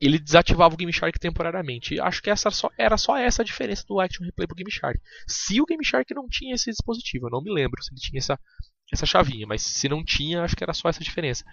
ele 0.00 0.18
desativava 0.18 0.74
o 0.74 0.76
Game 0.76 0.92
Shark 0.92 1.18
temporariamente. 1.18 1.94
E 1.94 2.00
acho 2.00 2.22
que 2.22 2.30
essa 2.30 2.50
só, 2.50 2.70
era 2.76 2.96
só 2.96 3.16
essa 3.16 3.42
a 3.42 3.44
diferença 3.44 3.84
do 3.88 4.00
Action 4.00 4.24
Replay 4.24 4.46
pro 4.46 4.56
Game 4.56 4.70
Shark. 4.70 5.00
Se 5.26 5.60
o 5.60 5.66
Game 5.66 5.84
Shark 5.84 6.12
não 6.14 6.28
tinha 6.28 6.54
esse 6.54 6.70
dispositivo, 6.70 7.26
eu 7.26 7.30
não 7.30 7.42
me 7.42 7.52
lembro 7.52 7.82
se 7.82 7.92
ele 7.92 8.00
tinha 8.00 8.18
essa, 8.18 8.38
essa 8.92 9.06
chavinha, 9.06 9.46
mas 9.46 9.62
se 9.62 9.88
não 9.88 10.04
tinha, 10.04 10.42
acho 10.42 10.56
que 10.56 10.64
era 10.64 10.72
só 10.72 10.88
essa 10.88 11.02
diferença. 11.02 11.44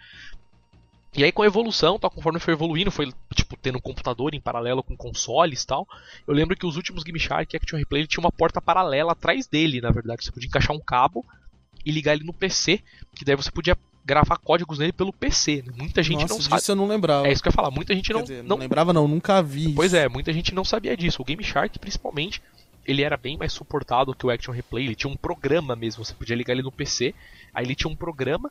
E 1.13 1.25
aí 1.25 1.31
com 1.31 1.41
a 1.41 1.45
evolução, 1.45 1.99
tal, 1.99 2.09
conforme 2.09 2.39
foi 2.39 2.53
evoluindo, 2.53 2.89
foi 2.89 3.11
tipo 3.35 3.57
tendo 3.57 3.77
um 3.77 3.81
computador 3.81 4.33
em 4.33 4.39
paralelo 4.39 4.81
com 4.81 4.95
consoles 4.95 5.65
tal. 5.65 5.87
Eu 6.25 6.33
lembro 6.33 6.55
que 6.55 6.65
os 6.65 6.77
últimos 6.77 7.03
Game 7.03 7.19
Shark 7.19 7.55
Action 7.55 7.77
Replay 7.77 8.01
ele 8.01 8.07
tinha 8.07 8.23
uma 8.23 8.31
porta 8.31 8.61
paralela 8.61 9.11
atrás 9.11 9.45
dele, 9.45 9.81
na 9.81 9.91
verdade. 9.91 10.23
Você 10.23 10.31
podia 10.31 10.47
encaixar 10.47 10.75
um 10.75 10.79
cabo 10.79 11.25
e 11.85 11.91
ligar 11.91 12.13
ele 12.13 12.23
no 12.23 12.31
PC, 12.31 12.81
que 13.13 13.25
daí 13.25 13.35
você 13.35 13.51
podia 13.51 13.77
gravar 14.05 14.37
códigos 14.37 14.79
nele 14.79 14.93
pelo 14.93 15.11
PC. 15.11 15.63
Né? 15.65 15.73
Muita 15.75 16.01
gente 16.01 16.21
Nossa, 16.21 16.33
não 16.33 16.41
sabe. 16.41 16.61
Isso 16.61 16.71
eu 16.71 16.75
não 16.75 16.87
lembrava. 16.87 17.27
É 17.27 17.31
isso 17.31 17.41
que 17.41 17.49
eu 17.49 17.51
ia 17.51 17.55
falar. 17.55 17.71
Muita 17.71 17.93
gente 17.93 18.13
não, 18.13 18.21
dizer, 18.21 18.41
não, 18.43 18.49
não 18.49 18.57
lembrava 18.57 18.93
não, 18.93 19.07
nunca 19.07 19.41
vi. 19.41 19.73
Pois 19.73 19.93
é, 19.93 20.07
muita 20.07 20.31
gente 20.31 20.55
não 20.55 20.63
sabia 20.63 20.95
disso. 20.95 21.21
O 21.21 21.25
Game 21.25 21.43
Shark, 21.43 21.77
principalmente, 21.77 22.41
ele 22.85 23.03
era 23.03 23.17
bem 23.17 23.37
mais 23.37 23.51
suportado 23.51 24.15
que 24.15 24.25
o 24.25 24.29
Action 24.29 24.53
Replay. 24.53 24.85
Ele 24.85 24.95
tinha 24.95 25.11
um 25.11 25.17
programa 25.17 25.75
mesmo. 25.75 26.03
Você 26.03 26.13
podia 26.13 26.35
ligar 26.35 26.53
ele 26.53 26.63
no 26.63 26.71
PC. 26.71 27.13
Aí 27.53 27.65
ele 27.65 27.75
tinha 27.75 27.91
um 27.91 27.95
programa 27.95 28.49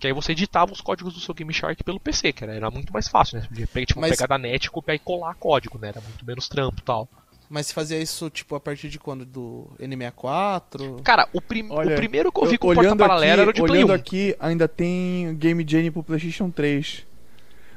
que 0.00 0.06
aí 0.06 0.12
você 0.14 0.32
editava 0.32 0.72
os 0.72 0.80
códigos 0.80 1.12
do 1.12 1.20
seu 1.20 1.34
Game 1.34 1.52
Shark 1.52 1.84
pelo 1.84 2.00
PC, 2.00 2.32
que 2.32 2.42
era, 2.42 2.54
era 2.54 2.70
muito 2.70 2.90
mais 2.90 3.06
fácil, 3.06 3.36
né? 3.36 3.42
Você 3.42 3.66
podia 3.66 3.86
tipo, 3.86 4.00
Mas... 4.00 4.12
pegar 4.12 4.26
da 4.26 4.38
net, 4.38 4.70
copiar 4.70 4.96
e 4.96 4.98
colar 4.98 5.34
código, 5.34 5.78
né? 5.78 5.88
Era 5.88 6.00
muito 6.00 6.24
menos 6.24 6.48
trampo 6.48 6.80
e 6.80 6.82
tal. 6.82 7.06
Mas 7.50 7.66
você 7.66 7.74
fazia 7.74 8.00
isso, 8.00 8.30
tipo, 8.30 8.54
a 8.54 8.60
partir 8.60 8.88
de 8.88 8.98
quando? 8.98 9.26
Do 9.26 9.70
N64? 9.78 11.02
Cara, 11.02 11.28
o, 11.32 11.40
prim 11.40 11.66
Olha, 11.68 11.94
o 11.94 11.96
primeiro 11.96 12.32
que 12.32 12.40
eu 12.40 12.46
vi 12.46 12.56
com 12.56 12.72
porta 12.72 12.96
paralela 12.96 13.42
era 13.42 13.50
o 13.50 13.52
de 13.52 13.60
Play 13.60 13.82
Olhando 13.82 13.92
aqui, 13.92 14.34
ainda 14.40 14.66
tem 14.66 15.34
Game 15.34 15.64
Genie 15.68 15.90
pro 15.90 16.02
PlayStation 16.02 16.48
3. 16.48 17.04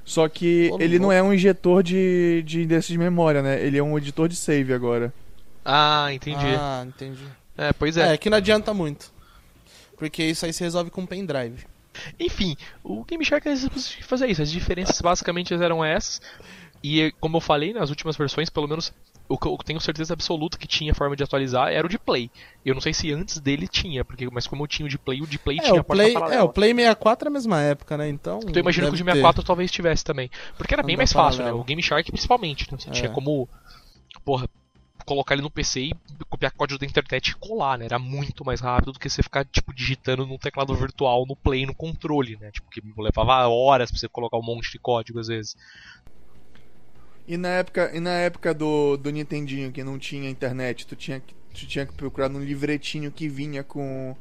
Só 0.05 0.29
que 0.29 0.71
ele 0.79 0.99
não 0.99 1.11
é 1.11 1.23
um 1.23 1.33
injetor 1.33 1.81
de, 1.81 2.43
de 2.45 2.61
endereço 2.61 2.91
de 2.91 2.97
memória, 2.97 3.41
né? 3.41 3.61
Ele 3.65 3.77
é 3.77 3.83
um 3.83 3.97
editor 3.97 4.27
de 4.27 4.35
save 4.35 4.73
agora. 4.73 5.13
Ah, 5.65 6.07
entendi. 6.13 6.45
Ah, 6.45 6.85
entendi. 6.85 7.25
É, 7.57 7.73
pois 7.73 7.97
é. 7.97 8.13
É, 8.13 8.17
que 8.17 8.29
não 8.29 8.37
adianta 8.37 8.73
muito. 8.73 9.11
Porque 9.97 10.23
isso 10.23 10.45
aí 10.45 10.53
se 10.53 10.63
resolve 10.63 10.91
com 10.91 11.05
pendrive. 11.05 11.65
Enfim, 12.19 12.55
o 12.83 13.03
Game 13.03 13.23
Shark 13.23 13.47
fazer 14.01 14.27
isso. 14.27 14.41
As 14.41 14.51
diferenças 14.51 14.99
basicamente 15.01 15.53
eram 15.53 15.83
essas. 15.83 16.21
E 16.83 17.13
como 17.19 17.37
eu 17.37 17.41
falei 17.41 17.73
nas 17.73 17.89
últimas 17.89 18.17
versões, 18.17 18.49
pelo 18.49 18.67
menos 18.67 18.93
o 19.29 19.37
que 19.37 19.47
eu 19.47 19.57
tenho 19.57 19.79
certeza 19.79 20.13
absoluta 20.13 20.57
que 20.57 20.67
tinha 20.67 20.93
forma 20.93 21.15
de 21.15 21.23
atualizar 21.23 21.69
era 21.71 21.85
o 21.85 21.89
de 21.89 21.97
Play. 21.97 22.29
Eu 22.65 22.73
não 22.73 22.81
sei 22.81 22.93
se 22.93 23.11
antes 23.11 23.39
dele 23.39 23.67
tinha, 23.67 24.03
porque 24.03 24.27
mas 24.29 24.47
como 24.47 24.63
eu 24.63 24.67
tinha 24.67 24.85
o 24.85 24.89
de 24.89 24.97
Play, 24.97 25.21
o 25.21 25.27
de 25.27 25.39
Play 25.39 25.59
é, 25.59 25.61
tinha 25.61 25.79
o 25.79 25.83
Play, 25.83 26.13
É, 26.13 26.43
o 26.43 26.49
Play 26.49 26.73
64 26.73 27.27
é 27.27 27.29
a 27.29 27.31
mesma 27.31 27.61
época, 27.61 27.97
né? 27.97 28.09
Então. 28.09 28.39
Então 28.43 28.53
eu 28.53 28.59
imagino 28.59 28.87
que 28.87 28.93
o 28.93 28.97
de 28.97 29.03
64 29.03 29.41
ter. 29.41 29.47
talvez 29.47 29.71
tivesse 29.71 30.03
também. 30.03 30.29
Porque 30.57 30.73
era 30.73 30.83
bem 30.83 30.97
mais 30.97 31.13
fácil, 31.13 31.45
né? 31.45 31.53
O 31.53 31.63
Game 31.63 31.81
Shark 31.81 32.11
principalmente. 32.11 32.65
Então, 32.65 32.77
você 32.77 32.89
é. 32.89 32.91
tinha 32.91 33.09
como. 33.09 33.47
Porra, 34.25 34.49
colocar 35.03 35.35
ele 35.35 35.41
no 35.41 35.51
PC 35.51 35.81
e 35.81 35.95
copiar 36.29 36.51
código 36.51 36.79
da 36.79 36.85
internet 36.85 37.29
e 37.29 37.35
colar, 37.35 37.77
né? 37.77 37.85
Era 37.85 37.99
muito 37.99 38.43
mais 38.45 38.59
rápido 38.59 38.93
do 38.93 38.99
que 38.99 39.09
você 39.09 39.21
ficar, 39.21 39.45
tipo, 39.45 39.73
digitando 39.73 40.25
num 40.25 40.37
teclado 40.37 40.73
virtual 40.75 41.25
no 41.25 41.35
Play, 41.35 41.65
no 41.65 41.75
controle, 41.75 42.37
né? 42.39 42.51
Tipo, 42.51 42.69
que 42.69 42.81
levava 42.97 43.47
horas 43.47 43.91
pra 43.91 43.99
você 43.99 44.07
colocar 44.07 44.37
um 44.37 44.43
monte 44.43 44.71
de 44.71 44.79
código 44.79 45.19
às 45.19 45.27
vezes. 45.27 45.55
E 47.27 47.37
na 47.37 47.49
época, 47.49 47.91
e 47.93 47.99
na 47.99 48.11
época 48.11 48.53
do, 48.53 48.97
do 48.97 49.09
Nintendinho, 49.09 49.71
que 49.71 49.83
não 49.83 49.97
tinha 49.97 50.29
internet, 50.29 50.85
tu 50.85 50.95
tinha, 50.95 51.21
tu 51.53 51.65
tinha 51.65 51.85
que 51.85 51.93
procurar 51.93 52.27
num 52.29 52.43
livretinho 52.43 53.11
que 53.11 53.29
vinha 53.29 53.63
com... 53.63 54.15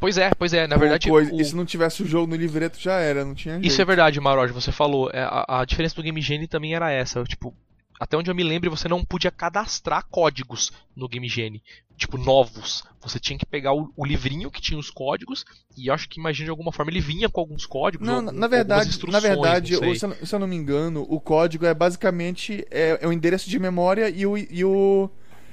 Pois 0.00 0.18
é, 0.18 0.30
pois 0.36 0.52
é, 0.52 0.66
na 0.66 0.76
verdade. 0.76 1.08
Coisa. 1.08 1.32
O... 1.32 1.40
E 1.40 1.44
se 1.44 1.56
não 1.56 1.64
tivesse 1.64 2.02
o 2.02 2.06
jogo 2.06 2.28
no 2.28 2.36
livreto 2.36 2.78
já 2.78 2.98
era, 2.98 3.24
não 3.24 3.34
tinha. 3.34 3.54
Jeito. 3.54 3.66
Isso 3.66 3.80
é 3.82 3.84
verdade, 3.84 4.20
Maroj, 4.20 4.52
você 4.52 4.70
falou. 4.70 5.10
É, 5.12 5.20
a, 5.20 5.60
a, 5.60 5.64
diferença 5.64 5.96
do 5.96 6.02
Game 6.02 6.20
Genie 6.20 6.46
também 6.46 6.74
era 6.74 6.90
essa. 6.90 7.24
Tipo, 7.24 7.52
até 7.98 8.16
onde 8.16 8.30
eu 8.30 8.34
me 8.34 8.42
lembro, 8.42 8.70
você 8.70 8.88
não 8.88 9.04
podia 9.04 9.30
cadastrar 9.30 10.06
códigos 10.10 10.72
no 10.94 11.08
Game 11.08 11.28
Genie, 11.28 11.62
tipo 11.96 12.16
novos. 12.16 12.84
Você 13.00 13.18
tinha 13.18 13.38
que 13.38 13.46
pegar 13.46 13.72
o, 13.72 13.92
o 13.96 14.04
livrinho 14.04 14.50
que 14.50 14.60
tinha 14.60 14.78
os 14.78 14.90
códigos 14.90 15.44
e 15.76 15.90
acho 15.90 16.08
que 16.08 16.20
imagina 16.20 16.46
de 16.46 16.50
alguma 16.50 16.72
forma 16.72 16.90
ele 16.90 17.00
vinha 17.00 17.28
com 17.28 17.40
alguns 17.40 17.66
códigos. 17.66 18.06
Não, 18.06 18.20
na 18.20 18.46
verdade, 18.46 18.98
na 19.06 19.20
verdade, 19.20 19.76
se 19.76 20.04
eu, 20.04 20.26
se 20.26 20.34
eu, 20.34 20.38
não 20.38 20.46
me 20.46 20.56
engano, 20.56 21.06
o 21.08 21.20
código 21.20 21.66
é 21.66 21.74
basicamente 21.74 22.66
é, 22.70 22.98
é 23.00 23.06
o 23.06 23.12
endereço 23.12 23.48
de 23.48 23.58
memória 23.58 24.08
e 24.08 24.26
o 24.26 24.36
e 24.36 24.64
o 24.64 25.10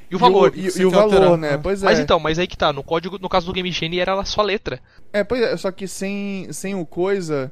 e 0.10 0.15
o 0.15 0.19
valor. 0.19 0.53
E, 0.55 0.79
e, 0.79 0.86
o 0.86 0.91
valor, 0.91 1.38
né? 1.38 1.58
Pois 1.58 1.81
é. 1.81 1.86
Mas 1.86 1.99
então, 1.99 2.19
mas 2.19 2.38
aí 2.38 2.47
que 2.47 2.58
tá, 2.58 2.71
no 2.71 2.84
código, 2.84 3.17
no 3.19 3.29
caso 3.29 3.47
do 3.47 3.53
Game 3.53 3.71
Genie 3.71 3.99
era 3.99 4.23
só 4.23 4.41
letra. 4.41 4.79
É, 5.12 5.23
pois 5.23 5.41
é, 5.41 5.58
só 5.58 5.71
que 5.71 5.88
sem, 5.88 6.51
sem 6.51 6.75
o 6.75 6.86
coisa, 6.86 7.51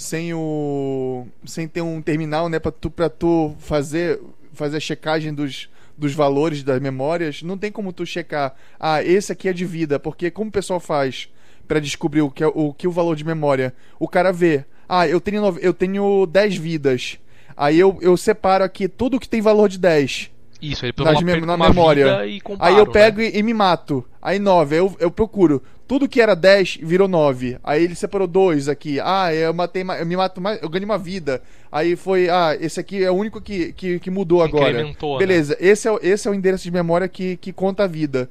sem 0.00 0.32
o 0.32 1.26
sem 1.44 1.68
ter 1.68 1.82
um 1.82 2.00
terminal, 2.00 2.48
né, 2.48 2.58
para 2.58 2.72
tu 2.72 2.90
para 2.90 3.10
tu 3.10 3.54
fazer 3.58 4.20
fazer 4.52 4.78
a 4.78 4.80
checagem 4.80 5.32
dos 5.32 5.68
dos 5.96 6.14
valores 6.14 6.62
das 6.62 6.80
memórias, 6.80 7.42
não 7.42 7.58
tem 7.58 7.70
como 7.70 7.92
tu 7.92 8.06
checar, 8.06 8.54
ah, 8.78 9.02
esse 9.02 9.30
aqui 9.30 9.50
é 9.50 9.52
de 9.52 9.66
vida, 9.66 10.00
porque 10.00 10.30
como 10.30 10.48
o 10.48 10.52
pessoal 10.52 10.80
faz 10.80 11.28
para 11.68 11.78
descobrir 11.78 12.22
o 12.22 12.30
que 12.30 12.42
é 12.42 12.46
o 12.46 12.72
que 12.72 12.86
é 12.86 12.88
o 12.88 12.92
valor 12.92 13.14
de 13.14 13.24
memória? 13.24 13.74
O 13.98 14.08
cara 14.08 14.32
vê, 14.32 14.64
ah, 14.88 15.06
eu 15.06 15.20
tenho 15.20 15.58
eu 15.60 15.74
tenho 15.74 16.24
10 16.26 16.56
vidas. 16.56 17.18
Aí 17.54 17.78
eu, 17.78 17.98
eu 18.00 18.16
separo 18.16 18.64
aqui 18.64 18.88
tudo 18.88 19.20
que 19.20 19.28
tem 19.28 19.42
valor 19.42 19.68
de 19.68 19.78
10. 19.78 20.30
Isso, 20.62 20.86
ele 20.86 20.94
nas 20.98 21.22
me 21.22 21.40
na 21.40 21.56
memória. 21.56 22.18
Aí 22.58 22.78
eu 22.78 22.86
pego 22.86 23.18
né? 23.18 23.30
e, 23.34 23.38
e, 23.38 23.42
me 23.42 23.52
mato. 23.52 24.04
Aí 24.20 24.38
9, 24.38 24.76
eu, 24.76 24.96
eu 24.98 25.10
procuro. 25.10 25.62
Tudo 25.90 26.08
que 26.08 26.20
era 26.20 26.36
10 26.36 26.78
virou 26.84 27.08
9. 27.08 27.58
Aí 27.64 27.82
ele 27.82 27.96
separou 27.96 28.28
2 28.28 28.68
aqui. 28.68 29.00
Ah, 29.00 29.34
eu 29.34 29.52
matei 29.52 29.82
eu 29.82 30.06
me 30.06 30.16
mato 30.16 30.40
mais, 30.40 30.62
eu 30.62 30.68
ganhei 30.68 30.84
uma 30.84 30.96
vida. 30.96 31.42
Aí 31.72 31.96
foi, 31.96 32.30
ah, 32.30 32.56
esse 32.60 32.78
aqui 32.78 33.02
é 33.02 33.10
o 33.10 33.14
único 33.14 33.40
que, 33.40 33.72
que, 33.72 33.98
que 33.98 34.08
mudou 34.08 34.40
agora. 34.40 34.84
Né? 34.84 34.94
Beleza, 35.18 35.56
né? 35.60 35.66
esse, 35.66 35.88
é, 35.88 35.98
esse 36.00 36.28
é 36.28 36.30
o 36.30 36.34
endereço 36.34 36.62
de 36.62 36.70
memória 36.70 37.08
que, 37.08 37.36
que 37.38 37.52
conta 37.52 37.82
a 37.82 37.86
vida. 37.88 38.30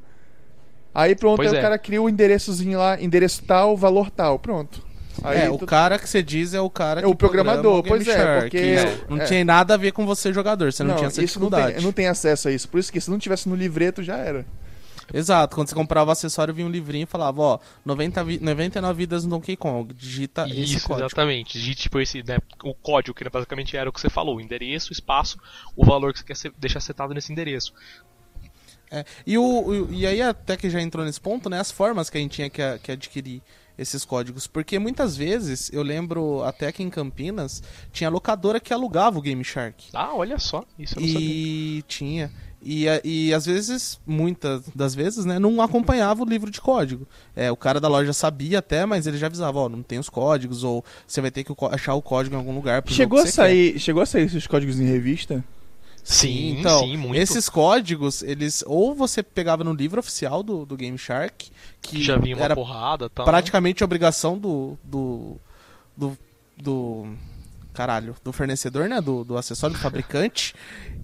Aí 0.95 1.13
pronto, 1.17 1.41
aí 1.41 1.49
é. 1.49 1.51
o 1.51 1.61
cara 1.61 1.77
cria 1.77 2.01
o 2.01 2.05
um 2.05 2.09
endereçozinho 2.09 2.79
lá, 2.79 2.97
endereço 2.97 3.43
tal, 3.43 3.75
valor 3.75 4.09
tal, 4.09 4.39
pronto. 4.39 4.81
Aí 5.21 5.39
é, 5.39 5.47
tu... 5.47 5.55
o 5.55 5.59
cara 5.59 5.99
que 5.99 6.07
você 6.07 6.23
diz 6.23 6.53
é 6.53 6.61
o 6.61 6.69
cara 6.69 7.01
é 7.01 7.07
o 7.07 7.13
programador, 7.13 7.83
pois 7.83 8.07
é, 8.07 8.39
porque 8.39 8.57
é, 8.57 8.97
não 9.09 9.19
é. 9.19 9.25
tinha 9.25 9.43
nada 9.43 9.73
a 9.73 9.77
ver 9.77 9.91
com 9.91 10.05
você 10.05 10.31
jogador, 10.31 10.71
você 10.71 10.81
não, 10.81 10.91
não 10.91 10.95
tinha 10.95 11.07
essa 11.07 11.21
isso 11.21 11.33
dificuldade. 11.33 11.65
Não 11.65 11.73
tem, 11.73 11.83
não 11.83 11.91
tem 11.91 12.07
acesso 12.07 12.47
a 12.47 12.53
isso, 12.53 12.69
por 12.69 12.79
isso 12.79 12.89
que 12.89 13.01
se 13.01 13.11
não 13.11 13.19
tivesse 13.19 13.49
no 13.49 13.55
livreto 13.55 14.01
já 14.01 14.15
era. 14.15 14.45
Exato, 15.13 15.55
quando 15.55 15.67
você 15.67 15.75
comprava 15.75 16.09
o 16.09 16.11
acessório, 16.11 16.53
vinha 16.53 16.67
um 16.67 16.71
livrinho 16.71 17.03
e 17.03 17.05
falava, 17.05 17.41
ó, 17.41 17.59
90 17.85 18.23
vi 18.23 18.39
99 18.39 18.97
vidas 18.97 19.23
no 19.23 19.31
Donkey 19.31 19.55
Kong, 19.55 19.93
digita 19.93 20.47
Isso, 20.47 20.77
esse 20.77 20.87
código. 20.87 21.05
exatamente, 21.05 21.53
digite 21.53 21.83
tipo 21.83 21.99
esse, 21.99 22.23
né, 22.23 22.37
o 22.63 22.73
código, 22.73 23.15
que 23.15 23.27
basicamente 23.29 23.75
era 23.75 23.89
o 23.89 23.93
que 23.93 23.99
você 23.99 24.09
falou, 24.09 24.37
o 24.37 24.41
endereço, 24.41 24.89
o 24.89 24.93
espaço, 24.93 25.39
o 25.75 25.85
valor 25.85 26.13
que 26.13 26.19
você 26.19 26.49
quer 26.49 26.53
deixar 26.57 26.79
setado 26.79 27.13
nesse 27.13 27.31
endereço. 27.31 27.73
É, 28.91 29.05
e, 29.25 29.37
o, 29.37 29.43
o, 29.43 29.93
e 29.93 30.05
aí, 30.07 30.21
até 30.21 30.57
que 30.57 30.69
já 30.69 30.81
entrou 30.81 31.05
nesse 31.05 31.21
ponto, 31.21 31.49
né, 31.49 31.59
as 31.59 31.71
formas 31.71 32.09
que 32.09 32.17
a 32.17 32.21
gente 32.21 32.31
tinha 32.31 32.49
que, 32.49 32.79
que 32.79 32.91
adquirir 32.91 33.41
esses 33.77 34.03
códigos. 34.03 34.45
Porque 34.45 34.77
muitas 34.77 35.15
vezes, 35.15 35.71
eu 35.71 35.81
lembro 35.81 36.43
até 36.43 36.71
que 36.71 36.83
em 36.83 36.89
Campinas, 36.89 37.63
tinha 37.91 38.09
locadora 38.09 38.59
que 38.59 38.73
alugava 38.73 39.17
o 39.17 39.21
Game 39.21 39.43
Shark. 39.43 39.89
Ah, 39.93 40.13
olha 40.13 40.37
só, 40.37 40.65
isso 40.77 40.97
eu 40.97 41.01
não 41.01 41.07
e 41.07 41.13
sabia. 41.13 41.29
E 41.29 41.81
tinha. 41.83 42.31
E, 42.61 42.85
e 43.03 43.33
às 43.33 43.45
vezes, 43.45 43.99
muitas 44.05 44.63
das 44.75 44.93
vezes, 44.93 45.23
né, 45.23 45.39
não 45.39 45.61
acompanhava 45.61 46.23
o 46.23 46.25
livro 46.25 46.51
de 46.51 46.59
código. 46.59 47.07
É, 47.35 47.49
o 47.51 47.55
cara 47.55 47.79
da 47.79 47.87
loja 47.87 48.11
sabia 48.11 48.59
até, 48.59 48.85
mas 48.85 49.07
ele 49.07 49.17
já 49.17 49.27
avisava, 49.27 49.59
ó, 49.59 49.69
não 49.69 49.81
tem 49.81 49.97
os 49.97 50.09
códigos, 50.09 50.63
ou 50.63 50.83
você 51.07 51.21
vai 51.21 51.31
ter 51.31 51.43
que 51.43 51.53
achar 51.71 51.93
o 51.93 52.01
código 52.01 52.35
em 52.35 52.37
algum 52.37 52.53
lugar. 52.53 52.83
Chegou 52.87 53.19
a 53.19 53.25
sair, 53.25 53.73
quer. 53.73 53.79
chegou 53.79 54.03
a 54.03 54.05
sair 54.05 54.23
esses 54.23 54.45
códigos 54.45 54.79
em 54.79 54.85
revista? 54.85 55.43
Sim, 56.03 56.57
então, 56.59 56.81
sim, 56.81 56.97
muito. 56.97 57.21
esses 57.21 57.47
códigos, 57.47 58.23
eles 58.23 58.63
ou 58.65 58.95
você 58.95 59.21
pegava 59.21 59.63
no 59.63 59.73
livro 59.73 59.99
oficial 59.99 60.41
do, 60.41 60.65
do 60.65 60.75
Game 60.75 60.97
Shark, 60.97 61.51
que, 61.81 61.97
que 61.97 62.03
já 62.03 62.17
vinha 62.17 62.35
uma 62.35 62.45
era 62.45 62.55
porrada, 62.55 63.09
tal, 63.09 63.25
praticamente 63.25 63.81
né? 63.81 63.85
obrigação 63.85 64.37
do, 64.37 64.77
do, 64.83 65.37
do, 65.95 66.17
do 66.57 67.07
caralho, 67.79 68.13
do 68.21 68.33
fornecedor, 68.33 68.89
né? 68.89 68.99
Do, 68.99 69.23
do 69.23 69.37
acessório 69.37 69.73
do 69.73 69.79
fabricante. 69.79 70.53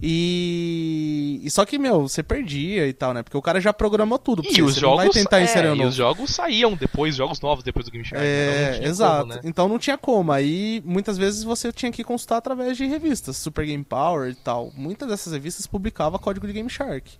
E, 0.02 1.40
e 1.42 1.50
só 1.50 1.64
que, 1.64 1.78
meu, 1.78 2.02
você 2.02 2.22
perdia 2.22 2.86
e 2.86 2.92
tal, 2.92 3.14
né? 3.14 3.22
Porque 3.22 3.36
o 3.36 3.40
cara 3.40 3.58
já 3.62 3.72
programou 3.72 4.18
tudo. 4.18 4.42
E 4.44 4.60
os 4.60 4.74
jogos, 4.74 4.96
vai 4.98 5.08
tentar 5.08 5.40
é, 5.40 5.74
e 5.74 5.82
os 5.86 5.94
jogos 5.94 6.34
saíam 6.34 6.76
depois, 6.76 7.16
jogos 7.16 7.40
novos 7.40 7.64
depois 7.64 7.86
do 7.86 7.90
Game 7.90 8.04
Shark. 8.04 8.22
então 8.22 8.36
não 8.52 8.52
É, 8.68 8.72
tinha 8.74 8.88
exato. 8.88 9.20
como, 9.22 9.34
né? 9.34 9.40
Então 9.42 9.68
não 9.68 9.78
tinha 9.78 9.96
como. 9.96 10.32
Aí 10.32 10.82
muitas 10.84 11.16
vezes 11.16 11.42
você 11.42 11.72
tinha 11.72 11.90
que 11.90 12.04
consultar 12.04 12.36
através 12.36 12.76
de 12.76 12.84
revistas, 12.84 13.38
Super 13.38 13.64
Game 13.64 13.82
Power 13.82 14.30
e 14.30 14.34
tal. 14.34 14.70
Muitas 14.74 15.08
dessas 15.08 15.32
revistas 15.32 15.66
publicavam 15.66 16.18
código 16.18 16.46
de 16.46 16.52
Game 16.52 16.68
Shark. 16.68 17.10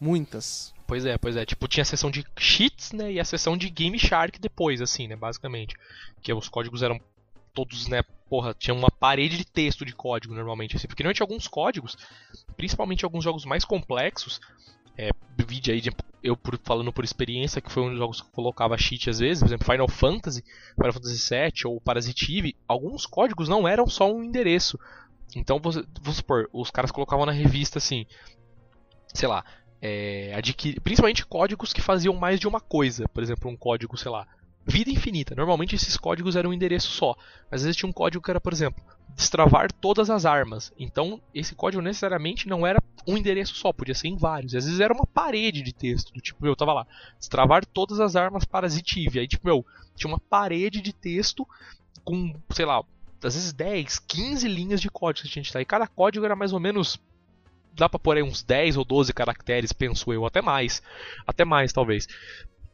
Muitas. 0.00 0.72
Pois 0.86 1.04
é, 1.04 1.18
pois 1.18 1.36
é. 1.36 1.44
Tipo, 1.44 1.68
tinha 1.68 1.82
a 1.82 1.86
seção 1.86 2.10
de 2.10 2.24
cheats, 2.38 2.92
né? 2.92 3.12
E 3.12 3.20
a 3.20 3.24
seção 3.26 3.58
de 3.58 3.68
Game 3.68 3.98
Shark 3.98 4.40
depois, 4.40 4.80
assim, 4.80 5.06
né? 5.06 5.16
Basicamente. 5.16 5.76
Que 6.22 6.32
os 6.32 6.48
códigos 6.48 6.82
eram 6.82 6.98
todos, 7.54 7.88
né? 7.88 8.02
Porra, 8.28 8.54
tinha 8.54 8.74
uma 8.74 8.90
parede 8.90 9.36
de 9.36 9.44
texto 9.44 9.84
de 9.84 9.94
código 9.94 10.34
normalmente, 10.34 10.76
assim. 10.76 10.86
Porque 10.86 11.02
normalmente 11.02 11.22
alguns 11.22 11.46
códigos, 11.48 11.96
principalmente 12.56 13.04
alguns 13.04 13.22
jogos 13.24 13.44
mais 13.44 13.64
complexos, 13.64 14.40
é, 14.96 15.10
vídeo 15.46 15.72
aí 15.72 15.80
de, 15.80 15.90
eu 16.22 16.36
por- 16.36 16.58
falando 16.64 16.92
por 16.92 17.04
experiência, 17.04 17.60
que 17.60 17.70
foi 17.72 17.82
um 17.82 17.90
dos 17.90 17.98
jogos 17.98 18.20
que 18.20 18.26
eu 18.28 18.32
colocava 18.32 18.76
cheat 18.78 19.08
às 19.10 19.18
vezes, 19.18 19.42
por 19.42 19.48
exemplo, 19.48 19.66
Final 19.70 19.88
Fantasy, 19.88 20.42
Final 20.76 20.92
Fantasy 20.92 21.28
VII 21.34 21.66
ou 21.66 21.80
Parasitive, 21.80 22.56
alguns 22.68 23.06
códigos 23.06 23.48
não 23.48 23.66
eram 23.66 23.86
só 23.86 24.10
um 24.12 24.22
endereço. 24.22 24.78
Então, 25.34 25.58
você, 25.58 25.82
vamos 26.00 26.16
supor, 26.18 26.48
os 26.52 26.70
caras 26.70 26.90
colocavam 26.90 27.24
na 27.26 27.32
revista 27.32 27.78
assim, 27.78 28.06
sei 29.14 29.28
lá, 29.28 29.44
é, 29.80 30.32
adquiri- 30.34 30.80
principalmente 30.80 31.26
códigos 31.26 31.72
que 31.72 31.80
faziam 31.80 32.14
mais 32.14 32.38
de 32.38 32.46
uma 32.46 32.60
coisa. 32.60 33.08
Por 33.08 33.22
exemplo, 33.22 33.50
um 33.50 33.56
código, 33.56 33.96
sei 33.96 34.10
lá, 34.10 34.26
vida 34.64 34.90
infinita. 34.90 35.34
Normalmente 35.34 35.74
esses 35.74 35.96
códigos 35.96 36.36
eram 36.36 36.50
um 36.50 36.52
endereço 36.52 36.88
só. 36.88 37.16
Mas 37.50 37.60
às 37.60 37.64
vezes 37.64 37.76
tinha 37.76 37.88
um 37.88 37.92
código 37.92 38.22
que 38.22 38.30
era, 38.30 38.40
por 38.40 38.52
exemplo, 38.52 38.82
destravar 39.14 39.72
todas 39.72 40.08
as 40.10 40.24
armas. 40.24 40.72
Então, 40.78 41.20
esse 41.34 41.54
código 41.54 41.82
necessariamente 41.82 42.48
não 42.48 42.66
era 42.66 42.82
um 43.06 43.16
endereço 43.16 43.54
só, 43.54 43.72
podia 43.72 43.94
ser 43.94 44.08
em 44.08 44.16
vários. 44.16 44.54
Às 44.54 44.64
vezes 44.64 44.80
era 44.80 44.94
uma 44.94 45.06
parede 45.06 45.62
de 45.62 45.72
texto, 45.72 46.12
do 46.12 46.20
tipo, 46.20 46.46
eu 46.46 46.56
tava 46.56 46.72
lá, 46.72 46.86
destravar 47.18 47.66
todas 47.66 48.00
as 48.00 48.16
armas 48.16 48.44
parasitive. 48.44 49.18
Aí, 49.18 49.28
tipo, 49.28 49.46
meu, 49.46 49.66
tinha 49.96 50.10
uma 50.10 50.20
parede 50.20 50.80
de 50.80 50.92
texto 50.92 51.46
com, 52.04 52.34
sei 52.50 52.64
lá, 52.64 52.82
às 53.22 53.34
vezes 53.34 53.52
10, 53.52 53.98
15 54.00 54.48
linhas 54.48 54.80
de 54.80 54.90
código 54.90 55.28
que 55.28 55.38
a 55.38 55.42
gente 55.42 55.52
tá. 55.52 55.60
E 55.60 55.64
cada 55.64 55.86
código 55.86 56.24
era 56.24 56.36
mais 56.36 56.52
ou 56.52 56.60
menos 56.60 57.00
dá 57.74 57.88
pra 57.88 57.98
pôr 57.98 58.16
aí 58.16 58.22
uns 58.22 58.42
10 58.42 58.76
ou 58.76 58.84
12 58.84 59.12
caracteres, 59.12 59.72
penso 59.72 60.12
eu, 60.12 60.26
até 60.26 60.42
mais. 60.42 60.82
Até 61.26 61.44
mais, 61.44 61.72
talvez. 61.72 62.06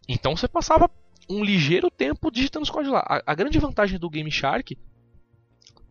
Então 0.09 0.37
você 0.37 0.49
passava 0.49 0.91
um 1.29 1.45
ligeiro 1.45 1.91
tempo 1.91 2.31
digitando 2.31 2.65
os 2.65 2.71
códigos 2.71 2.95
lá. 2.95 3.05
A, 3.07 3.33
a 3.33 3.35
grande 3.35 3.59
vantagem 3.59 3.99
do 3.99 4.09
Game 4.09 4.31
Shark, 4.31 4.77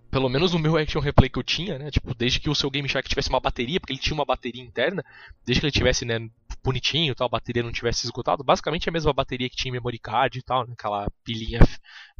pelo 0.09 0.29
menos 0.29 0.53
no 0.53 0.59
meu 0.59 0.77
Action 0.77 1.01
Replay 1.01 1.29
que 1.29 1.37
eu 1.37 1.43
tinha, 1.43 1.77
né? 1.77 1.91
Tipo, 1.91 2.15
desde 2.15 2.39
que 2.39 2.49
o 2.49 2.55
seu 2.55 2.71
Game 2.71 2.87
Shark 2.87 3.07
tivesse 3.07 3.29
uma 3.29 3.39
bateria, 3.39 3.79
porque 3.79 3.93
ele 3.93 3.99
tinha 3.99 4.15
uma 4.15 4.25
bateria 4.25 4.63
interna, 4.63 5.03
desde 5.45 5.59
que 5.59 5.65
ele 5.65 5.71
tivesse, 5.71 6.05
né, 6.05 6.27
bonitinho, 6.63 7.13
tal, 7.13 7.27
a 7.27 7.29
bateria 7.29 7.63
não 7.63 7.71
tivesse 7.71 8.05
esgotado, 8.05 8.43
basicamente 8.43 8.89
a 8.89 8.91
mesma 8.91 9.13
bateria 9.13 9.49
que 9.49 9.55
tinha 9.55 9.69
em 9.69 9.73
memory 9.73 9.99
card 9.99 10.39
e 10.39 10.41
tal, 10.41 10.65
né, 10.65 10.73
aquela 10.77 11.07
pilhinha 11.23 11.59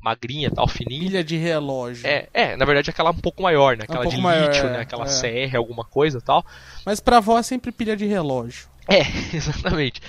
magrinha, 0.02 0.52
tal, 0.52 0.68
fininha. 0.68 1.06
Ilha 1.06 1.24
de 1.24 1.38
relógio. 1.38 2.06
É, 2.08 2.30
é, 2.34 2.56
na 2.56 2.66
verdade 2.66 2.90
aquela 2.90 3.10
um 3.10 3.20
pouco 3.20 3.42
maior, 3.42 3.76
né? 3.76 3.84
Aquela 3.84 4.04
pouco 4.04 4.16
de 4.16 4.22
maior, 4.22 4.48
lítio, 4.48 4.68
é, 4.68 4.72
né? 4.72 4.80
Aquela 4.82 5.06
é. 5.06 5.48
CR, 5.50 5.58
alguma 5.58 5.84
coisa 5.84 6.20
e 6.20 6.22
tal. 6.22 6.46
Mas 6.86 7.00
pra 7.00 7.18
avó 7.18 7.38
é 7.38 7.44
sempre 7.44 7.72
pilha 7.72 7.96
de 7.96 8.06
relógio. 8.06 8.68
É, 8.88 9.02
exatamente. 9.36 10.02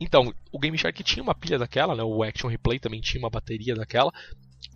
Então, 0.00 0.32
o 0.52 0.58
Game 0.58 0.76
Shark 0.76 1.02
tinha 1.02 1.22
uma 1.22 1.34
pilha 1.34 1.58
daquela, 1.58 1.94
né? 1.94 2.02
O 2.02 2.22
Action 2.22 2.48
Replay 2.48 2.78
também 2.78 3.00
tinha 3.00 3.22
uma 3.22 3.30
bateria 3.30 3.74
daquela. 3.74 4.12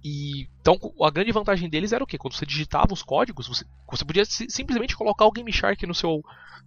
E 0.04 0.46
então 0.60 0.78
a 1.02 1.10
grande 1.10 1.32
vantagem 1.32 1.68
deles 1.68 1.92
era 1.92 2.02
o 2.02 2.06
quê? 2.06 2.16
Quando 2.16 2.34
você 2.34 2.46
digitava 2.46 2.92
os 2.92 3.02
códigos, 3.02 3.48
você, 3.48 3.64
você 3.90 4.04
podia 4.04 4.24
si- 4.24 4.46
simplesmente 4.48 4.96
colocar 4.96 5.26
o 5.26 5.32
Game 5.32 5.52
Shark 5.52 5.86
no 5.86 5.94
seu, 5.94 6.22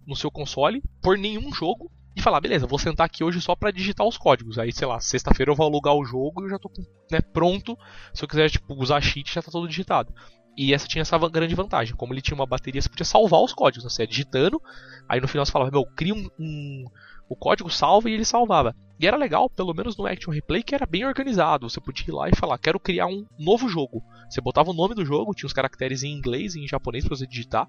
no 0.06 0.14
seu 0.14 0.30
console 0.30 0.82
por 1.02 1.16
nenhum 1.18 1.52
jogo 1.52 1.90
e 2.16 2.22
falar, 2.22 2.40
beleza, 2.40 2.66
vou 2.66 2.78
sentar 2.78 3.06
aqui 3.06 3.24
hoje 3.24 3.40
só 3.40 3.56
pra 3.56 3.72
digitar 3.72 4.06
os 4.06 4.16
códigos. 4.16 4.56
Aí, 4.58 4.72
sei 4.72 4.86
lá, 4.86 5.00
sexta-feira 5.00 5.50
eu 5.50 5.56
vou 5.56 5.66
alugar 5.66 5.94
o 5.94 6.04
jogo 6.04 6.46
e 6.46 6.50
já 6.50 6.58
tô 6.58 6.70
né, 7.10 7.20
pronto. 7.20 7.76
Se 8.12 8.22
eu 8.22 8.28
quiser 8.28 8.50
tipo, 8.50 8.72
usar 8.74 9.00
cheat, 9.00 9.32
já 9.34 9.42
tá 9.42 9.50
todo 9.50 9.66
digitado. 9.68 10.14
E 10.56 10.72
essa 10.72 10.86
tinha 10.86 11.02
essa 11.02 11.18
grande 11.28 11.54
vantagem. 11.56 11.96
Como 11.96 12.12
ele 12.14 12.22
tinha 12.22 12.36
uma 12.36 12.46
bateria, 12.46 12.80
você 12.80 12.88
podia 12.88 13.04
salvar 13.04 13.40
os 13.40 13.52
códigos. 13.52 13.82
Né? 13.84 13.90
Você 13.90 14.02
ia 14.02 14.06
digitando, 14.06 14.62
aí 15.08 15.20
no 15.20 15.26
final 15.26 15.44
você 15.44 15.50
falava, 15.50 15.72
meu, 15.72 15.84
cria 15.96 16.14
um, 16.14 16.28
um- 16.38 16.84
o 17.28 17.36
código 17.36 17.70
salva 17.70 18.10
e 18.10 18.14
ele 18.14 18.24
salvava. 18.24 18.74
E 18.98 19.06
era 19.06 19.16
legal, 19.16 19.50
pelo 19.50 19.74
menos 19.74 19.96
no 19.96 20.06
Action 20.06 20.32
Replay, 20.32 20.62
que 20.62 20.74
era 20.74 20.86
bem 20.86 21.04
organizado. 21.04 21.68
Você 21.68 21.80
podia 21.80 22.06
ir 22.08 22.12
lá 22.12 22.28
e 22.28 22.36
falar, 22.36 22.58
quero 22.58 22.78
criar 22.78 23.06
um 23.06 23.26
novo 23.38 23.68
jogo. 23.68 24.02
Você 24.28 24.40
botava 24.40 24.70
o 24.70 24.74
nome 24.74 24.94
do 24.94 25.04
jogo, 25.04 25.34
tinha 25.34 25.46
os 25.46 25.52
caracteres 25.52 26.02
em 26.02 26.12
inglês 26.12 26.54
e 26.54 26.60
em 26.60 26.68
japonês 26.68 27.04
pra 27.04 27.16
você 27.16 27.26
digitar. 27.26 27.66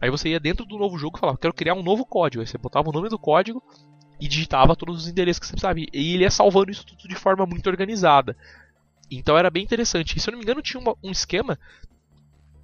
Aí 0.00 0.10
você 0.10 0.28
ia 0.28 0.40
dentro 0.40 0.64
do 0.64 0.78
novo 0.78 0.98
jogo 0.98 1.16
e 1.16 1.20
falava, 1.20 1.38
quero 1.38 1.54
criar 1.54 1.74
um 1.74 1.82
novo 1.82 2.04
código. 2.04 2.40
Aí 2.40 2.46
você 2.46 2.58
botava 2.58 2.88
o 2.88 2.92
nome 2.92 3.08
do 3.08 3.18
código 3.18 3.62
e 4.20 4.28
digitava 4.28 4.76
todos 4.76 5.02
os 5.02 5.08
endereços 5.08 5.40
que 5.40 5.46
você 5.46 5.52
precisava. 5.52 5.80
E 5.80 5.88
ele 5.92 6.22
ia 6.22 6.30
salvando 6.30 6.70
isso 6.70 6.86
tudo 6.86 7.08
de 7.08 7.14
forma 7.14 7.44
muito 7.46 7.68
organizada. 7.68 8.36
Então 9.10 9.36
era 9.36 9.50
bem 9.50 9.64
interessante. 9.64 10.16
E 10.16 10.20
se 10.20 10.28
eu 10.28 10.32
não 10.32 10.38
me 10.38 10.44
engano, 10.44 10.62
tinha 10.62 10.82
um 11.02 11.10
esquema 11.10 11.58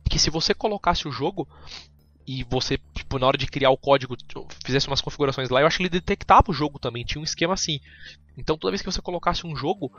que 0.09 0.19
se 0.19 0.31
você 0.31 0.53
colocasse 0.53 1.07
o 1.07 1.13
jogo 1.13 1.49
e 2.33 2.45
você, 2.45 2.79
tipo, 2.95 3.19
na 3.19 3.27
hora 3.27 3.37
de 3.37 3.49
criar 3.49 3.71
o 3.71 3.77
código, 3.77 4.17
fizesse 4.65 4.87
umas 4.87 5.01
configurações 5.01 5.51
lá, 5.51 5.61
eu 5.61 5.67
acho 5.67 5.79
que 5.79 5.83
ele 5.83 5.91
detectava 5.91 6.49
o 6.49 6.55
jogo 6.55 6.79
também. 6.79 7.05
Tinha 7.05 7.21
um 7.21 7.25
esquema 7.25 7.55
assim. 7.55 7.81
Então 8.39 8.57
toda 8.57 8.71
vez 8.71 8.81
que 8.81 8.87
você 8.89 9.03
colocasse 9.03 9.45
um 9.45 9.57
jogo 9.57 9.91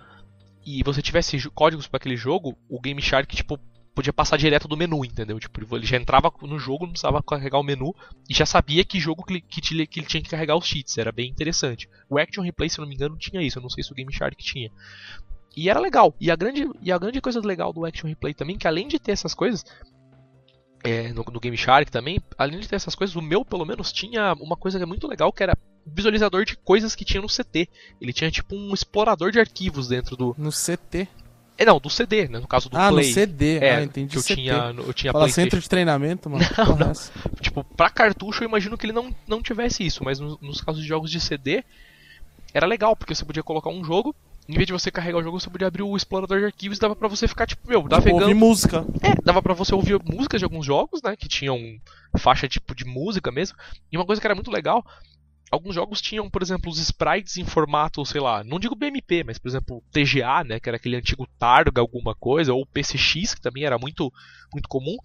e 0.65 0.81
você 0.81 1.01
tivesse 1.01 1.37
códigos 1.49 1.87
para 1.87 1.97
aquele 1.97 2.15
jogo, 2.15 2.57
o 2.69 2.79
Game 2.79 3.01
Shark, 3.01 3.35
tipo, 3.35 3.59
podia 3.93 4.13
passar 4.13 4.37
direto 4.37 4.65
do 4.65 4.77
menu, 4.77 5.03
entendeu? 5.03 5.37
Tipo, 5.41 5.75
ele 5.75 5.85
já 5.85 5.97
entrava 5.97 6.31
no 6.43 6.57
jogo, 6.57 6.85
não 6.85 6.93
precisava 6.93 7.21
carregar 7.21 7.59
o 7.59 7.63
menu 7.63 7.93
e 8.29 8.33
já 8.33 8.45
sabia 8.45 8.85
que 8.85 8.97
jogo 8.97 9.25
que 9.25 9.41
que 9.41 9.59
que 9.85 9.99
ele 9.99 10.07
tinha 10.07 10.23
que 10.23 10.29
carregar 10.29 10.55
os 10.55 10.65
cheats. 10.65 10.97
Era 10.97 11.11
bem 11.11 11.29
interessante. 11.29 11.89
O 12.09 12.17
Action 12.17 12.43
Replay, 12.43 12.69
se 12.69 12.79
eu 12.79 12.83
não 12.83 12.89
me 12.89 12.95
engano, 12.95 13.17
tinha 13.17 13.41
isso. 13.41 13.59
Eu 13.59 13.61
não 13.61 13.69
sei 13.69 13.83
se 13.83 13.91
o 13.91 13.95
Game 13.95 14.13
Shark 14.13 14.41
tinha. 14.41 14.71
E 15.53 15.69
era 15.69 15.81
legal. 15.81 16.15
E 16.17 16.31
a 16.31 16.35
grande, 16.37 16.69
e 16.81 16.93
a 16.93 16.97
grande 16.97 17.19
coisa 17.19 17.41
legal 17.41 17.73
do 17.73 17.85
Action 17.85 18.07
Replay 18.07 18.33
também, 18.33 18.57
que 18.57 18.69
além 18.69 18.87
de 18.87 18.97
ter 18.97 19.11
essas 19.11 19.33
coisas, 19.33 19.65
é, 20.83 21.13
no, 21.13 21.23
no 21.31 21.39
Game 21.39 21.57
Shark 21.57 21.91
também, 21.91 22.19
além 22.37 22.59
de 22.59 22.67
ter 22.67 22.75
essas 22.75 22.95
coisas, 22.95 23.15
o 23.15 23.21
meu 23.21 23.45
pelo 23.45 23.65
menos 23.65 23.91
tinha 23.91 24.33
uma 24.33 24.55
coisa 24.57 24.77
que 24.77 24.83
é 24.83 24.87
muito 24.87 25.07
legal, 25.07 25.31
que 25.31 25.43
era 25.43 25.57
visualizador 25.85 26.45
de 26.45 26.55
coisas 26.57 26.95
que 26.95 27.05
tinha 27.05 27.21
no 27.21 27.27
CT. 27.27 27.67
Ele 27.99 28.13
tinha 28.13 28.31
tipo 28.31 28.55
um 28.55 28.73
explorador 28.73 29.31
de 29.31 29.39
arquivos 29.39 29.87
dentro 29.87 30.15
do. 30.15 30.35
No 30.37 30.49
CT. 30.51 31.07
É, 31.57 31.65
não, 31.65 31.79
do 31.79 31.89
CD, 31.89 32.27
né? 32.27 32.39
No 32.39 32.47
caso 32.47 32.69
do 32.69 32.77
ah, 32.77 32.89
Play. 32.89 33.07
no 33.07 33.13
CD. 33.13 33.57
É, 33.59 33.75
ah, 33.75 33.83
entendi. 33.83 34.11
que 34.13 34.17
eu 34.17 34.23
CT. 34.23 34.35
tinha, 34.35 34.53
eu 34.75 34.93
tinha 34.93 35.13
Fala 35.13 35.29
centro 35.29 35.59
de 35.59 35.69
treinamento, 35.69 36.29
mano. 36.29 36.43
Não, 36.57 36.75
não. 36.75 36.89
essa. 36.89 37.11
Tipo, 37.39 37.63
pra 37.63 37.89
cartucho 37.89 38.43
eu 38.43 38.47
imagino 38.47 38.75
que 38.77 38.85
ele 38.85 38.93
não, 38.93 39.13
não 39.27 39.43
tivesse 39.43 39.85
isso, 39.85 40.03
mas 40.03 40.19
no- 40.19 40.39
nos 40.41 40.61
casos 40.61 40.81
de 40.81 40.87
jogos 40.87 41.11
de 41.11 41.19
CD 41.19 41.63
era 42.53 42.65
legal, 42.65 42.95
porque 42.95 43.13
você 43.13 43.23
podia 43.23 43.43
colocar 43.43 43.69
um 43.69 43.83
jogo, 43.83 44.15
em 44.49 44.53
vez 44.53 44.67
de 44.67 44.73
você 44.73 44.91
carregar 44.91 45.19
o 45.19 45.23
jogo, 45.23 45.39
você 45.39 45.49
podia 45.49 45.67
abrir 45.67 45.83
o 45.83 45.95
explorador 45.95 46.39
de 46.39 46.45
arquivos 46.45 46.77
e 46.77 46.81
dava 46.81 46.95
pra 46.95 47.07
você 47.07 47.27
ficar, 47.27 47.45
tipo, 47.47 47.67
meu, 47.67 47.81
Tipo, 47.81 47.91
navegando. 47.95 48.23
ouvir 48.23 48.33
música. 48.33 48.85
É, 49.01 49.15
dava 49.23 49.41
pra 49.41 49.53
você 49.53 49.73
ouvir 49.73 49.99
músicas 50.03 50.39
de 50.41 50.45
alguns 50.45 50.65
jogos, 50.65 51.01
né? 51.01 51.15
Que 51.15 51.27
tinham 51.27 51.57
faixa 52.17 52.47
tipo 52.47 52.75
de 52.75 52.83
música 52.85 53.31
mesmo. 53.31 53.57
E 53.91 53.97
uma 53.97 54.05
coisa 54.05 54.19
que 54.19 54.27
era 54.27 54.35
muito 54.35 54.51
legal, 54.51 54.85
alguns 55.51 55.75
jogos 55.75 56.01
tinham, 56.01 56.29
por 56.29 56.41
exemplo, 56.41 56.69
os 56.71 56.79
sprites 56.79 57.37
em 57.37 57.45
formato, 57.45 58.05
sei 58.05 58.19
lá, 58.21 58.43
não 58.43 58.59
digo 58.59 58.75
BMP, 58.75 59.23
mas 59.23 59.37
por 59.37 59.47
exemplo, 59.47 59.83
TGA, 59.91 60.43
né? 60.43 60.59
Que 60.59 60.69
era 60.69 60.75
aquele 60.77 60.95
antigo 60.97 61.27
Targa 61.37 61.79
alguma 61.81 62.15
coisa, 62.15 62.53
ou 62.53 62.65
PCX, 62.65 63.35
que 63.35 63.41
também 63.41 63.63
era 63.63 63.77
muito, 63.77 64.11
muito 64.53 64.67
comum. 64.67 64.97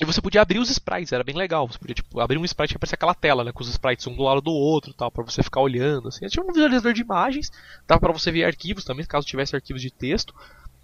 E 0.00 0.04
você 0.04 0.20
podia 0.22 0.40
abrir 0.40 0.60
os 0.60 0.70
sprites, 0.70 1.12
era 1.12 1.24
bem 1.24 1.34
legal. 1.34 1.66
Você 1.66 1.78
podia, 1.78 1.94
tipo, 1.94 2.20
abrir 2.20 2.38
um 2.38 2.44
sprite 2.44 2.74
e 2.74 2.76
aparecer 2.76 2.94
aquela 2.94 3.14
tela, 3.14 3.42
né? 3.42 3.50
Com 3.50 3.62
os 3.62 3.68
sprites 3.68 4.06
um 4.06 4.14
do 4.14 4.22
lado 4.22 4.40
do 4.40 4.52
outro 4.52 4.94
tal, 4.94 5.10
pra 5.10 5.24
você 5.24 5.42
ficar 5.42 5.60
olhando, 5.60 6.08
assim. 6.08 6.26
Tinha 6.28 6.44
um 6.44 6.52
visualizador 6.52 6.92
de 6.92 7.02
imagens, 7.02 7.50
dava 7.86 8.00
pra 8.00 8.12
você 8.12 8.30
ver 8.30 8.44
arquivos 8.44 8.84
também, 8.84 9.04
caso 9.04 9.26
tivesse 9.26 9.56
arquivos 9.56 9.82
de 9.82 9.90
texto. 9.90 10.32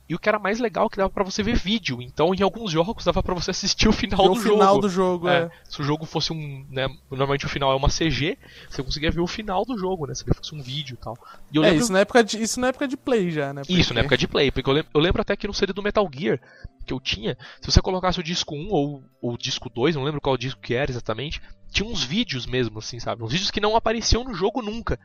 E 0.06 0.14
o 0.14 0.18
que 0.18 0.28
era 0.28 0.38
mais 0.38 0.60
legal 0.60 0.84
é 0.86 0.88
que 0.90 0.98
dava 0.98 1.08
pra 1.08 1.24
você 1.24 1.42
ver 1.42 1.56
vídeo. 1.56 2.02
Então, 2.02 2.34
em 2.34 2.42
alguns 2.42 2.70
jogos 2.70 3.04
dava 3.06 3.22
pra 3.22 3.32
você 3.34 3.50
assistir 3.52 3.88
o 3.88 3.92
final 3.92 4.20
o 4.26 4.34
do 4.34 4.40
final 4.40 4.68
jogo. 4.74 4.80
do 4.82 4.88
jogo, 4.90 5.28
É, 5.28 5.44
é. 5.44 5.50
se 5.66 5.80
o 5.80 5.84
jogo 5.84 6.04
fosse 6.04 6.30
um, 6.30 6.66
né, 6.68 6.86
normalmente 7.10 7.46
o 7.46 7.48
final 7.48 7.72
é 7.72 7.74
uma 7.74 7.88
CG, 7.88 8.36
você 8.68 8.82
conseguia 8.82 9.10
ver 9.10 9.20
o 9.22 9.26
final 9.26 9.64
do 9.64 9.78
jogo, 9.78 10.06
né? 10.06 10.14
Se 10.14 10.22
ele 10.24 10.34
fosse 10.34 10.54
um 10.54 10.60
vídeo 10.62 10.94
e 10.94 11.02
tal. 11.02 11.16
E 11.50 11.56
eu 11.56 11.64
É, 11.64 11.68
lembro 11.68 11.82
isso 11.84 11.92
na, 11.92 12.00
época 12.00 12.22
de, 12.22 12.42
isso 12.42 12.60
na 12.60 12.68
época 12.68 12.86
de 12.86 12.98
play 12.98 13.30
já, 13.30 13.54
né? 13.54 13.62
isso, 13.62 13.76
Porque- 13.78 13.94
na 13.94 14.00
época 14.00 14.18
de 14.18 14.28
play, 14.28 14.50
porque 14.50 14.68
eu 14.68 14.74
lembro, 14.74 14.90
eu 14.92 15.00
lembro 15.00 15.22
até 15.22 15.34
que 15.36 15.46
no 15.46 15.54
CD 15.54 15.72
do 15.72 15.82
Metal 15.82 16.06
Gear 16.14 16.38
que 16.86 16.92
eu 16.92 17.00
tinha, 17.00 17.34
se 17.62 17.70
você 17.72 17.80
colocasse 17.80 18.20
o 18.20 18.22
disco 18.22 18.54
1 18.54 18.68
ou 18.70 19.02
o 19.22 19.38
disco 19.38 19.70
2, 19.70 19.96
não 19.96 20.04
lembro 20.04 20.20
qual 20.20 20.36
disco 20.36 20.60
que 20.60 20.74
era 20.74 20.90
exatamente, 20.90 21.40
tinha 21.72 21.88
uns 21.88 22.04
vídeos 22.04 22.44
mesmo, 22.44 22.78
assim, 22.78 23.00
sabe? 23.00 23.22
Uns 23.22 23.32
vídeos 23.32 23.50
que 23.50 23.58
não 23.58 23.74
apareciam 23.74 24.22
no 24.22 24.34
jogo 24.34 24.60
nunca. 24.60 25.00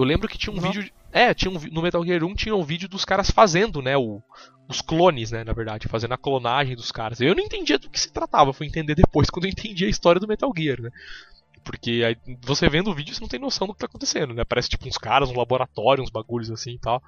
Eu 0.00 0.06
lembro 0.06 0.28
que 0.28 0.38
tinha 0.38 0.52
um 0.52 0.60
Não. 0.60 0.70
vídeo. 0.70 0.90
É, 1.12 1.34
tinha 1.34 1.50
um, 1.50 1.60
no 1.72 1.82
Metal 1.82 2.04
Gear 2.04 2.24
1 2.24 2.34
tinha 2.34 2.54
um 2.54 2.64
vídeo 2.64 2.88
dos 2.88 3.04
caras 3.04 3.30
fazendo, 3.30 3.82
né? 3.82 3.96
O, 3.96 4.22
os 4.68 4.80
clones, 4.80 5.30
né? 5.30 5.44
Na 5.44 5.52
verdade, 5.52 5.88
fazendo 5.88 6.14
a 6.14 6.18
clonagem 6.18 6.76
dos 6.76 6.90
caras. 6.90 7.20
Eu 7.20 7.34
não 7.34 7.42
entendia 7.42 7.78
do 7.78 7.90
que 7.90 8.00
se 8.00 8.12
tratava, 8.12 8.52
fui 8.52 8.66
entender 8.66 8.94
depois 8.94 9.28
quando 9.28 9.44
eu 9.44 9.50
entendi 9.50 9.84
a 9.84 9.88
história 9.88 10.20
do 10.20 10.28
Metal 10.28 10.50
Gear, 10.56 10.80
né? 10.80 10.90
Porque 11.62 12.02
aí, 12.06 12.16
você 12.42 12.68
vendo 12.68 12.90
o 12.90 12.94
vídeo 12.94 13.14
você 13.14 13.20
não 13.20 13.28
tem 13.28 13.38
noção 13.38 13.66
do 13.66 13.74
que 13.74 13.80
tá 13.80 13.86
acontecendo, 13.86 14.32
né? 14.32 14.44
Parece 14.44 14.70
tipo 14.70 14.88
uns 14.88 14.96
caras, 14.96 15.30
um 15.30 15.36
laboratório, 15.36 16.02
uns 16.02 16.10
bagulhos 16.10 16.50
assim 16.50 16.72
e 16.72 16.78
tal. 16.78 17.02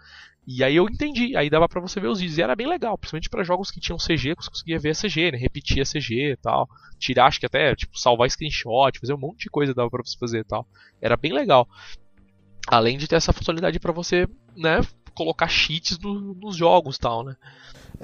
E 0.47 0.63
aí 0.63 0.75
eu 0.75 0.89
entendi, 0.89 1.37
aí 1.37 1.49
dava 1.49 1.69
para 1.69 1.81
você 1.81 2.01
ver 2.01 2.09
os 2.09 2.21
vídeos. 2.21 2.39
E 2.39 2.43
era 2.43 2.57
bem 2.57 2.67
legal, 2.67 2.99
principalmente 2.99 3.31
para 3.31 3.45
jogos 3.45 3.71
que 3.71 3.81
tinham 3.81 3.97
CG, 3.97 4.35
você 4.35 4.51
conseguia 4.51 4.79
ver 4.79 4.91
a 4.91 4.95
CG, 4.95 5.33
né? 5.33 5.39
Repetir 5.39 5.81
a 5.81 5.85
CG 5.85 6.33
e 6.33 6.37
tal. 6.37 6.69
Tirar, 6.99 7.27
acho 7.27 7.41
que 7.41 7.47
até, 7.47 7.75
tipo, 7.75 7.99
salvar 7.99 8.29
screenshot, 8.31 8.99
fazer 9.01 9.15
um 9.15 9.19
monte 9.19 9.45
de 9.45 9.51
coisa 9.51 9.73
dava 9.73 9.89
pra 9.89 10.03
você 10.05 10.19
fazer 10.19 10.41
e 10.41 10.45
tal. 10.45 10.67
Era 11.01 11.17
bem 11.17 11.33
legal. 11.33 11.67
Além 12.69 12.97
de 12.97 13.09
ter 13.09 13.17
essa 13.17 13.33
funcionalidade 13.33 13.79
para 13.81 13.93
você, 13.93 14.29
né, 14.57 14.81
colocar 15.15 15.49
cheats 15.49 15.99
no, 15.99 16.35
nos 16.35 16.57
jogos 16.57 16.97
e 16.97 17.01
tal, 17.01 17.25
né? 17.25 17.37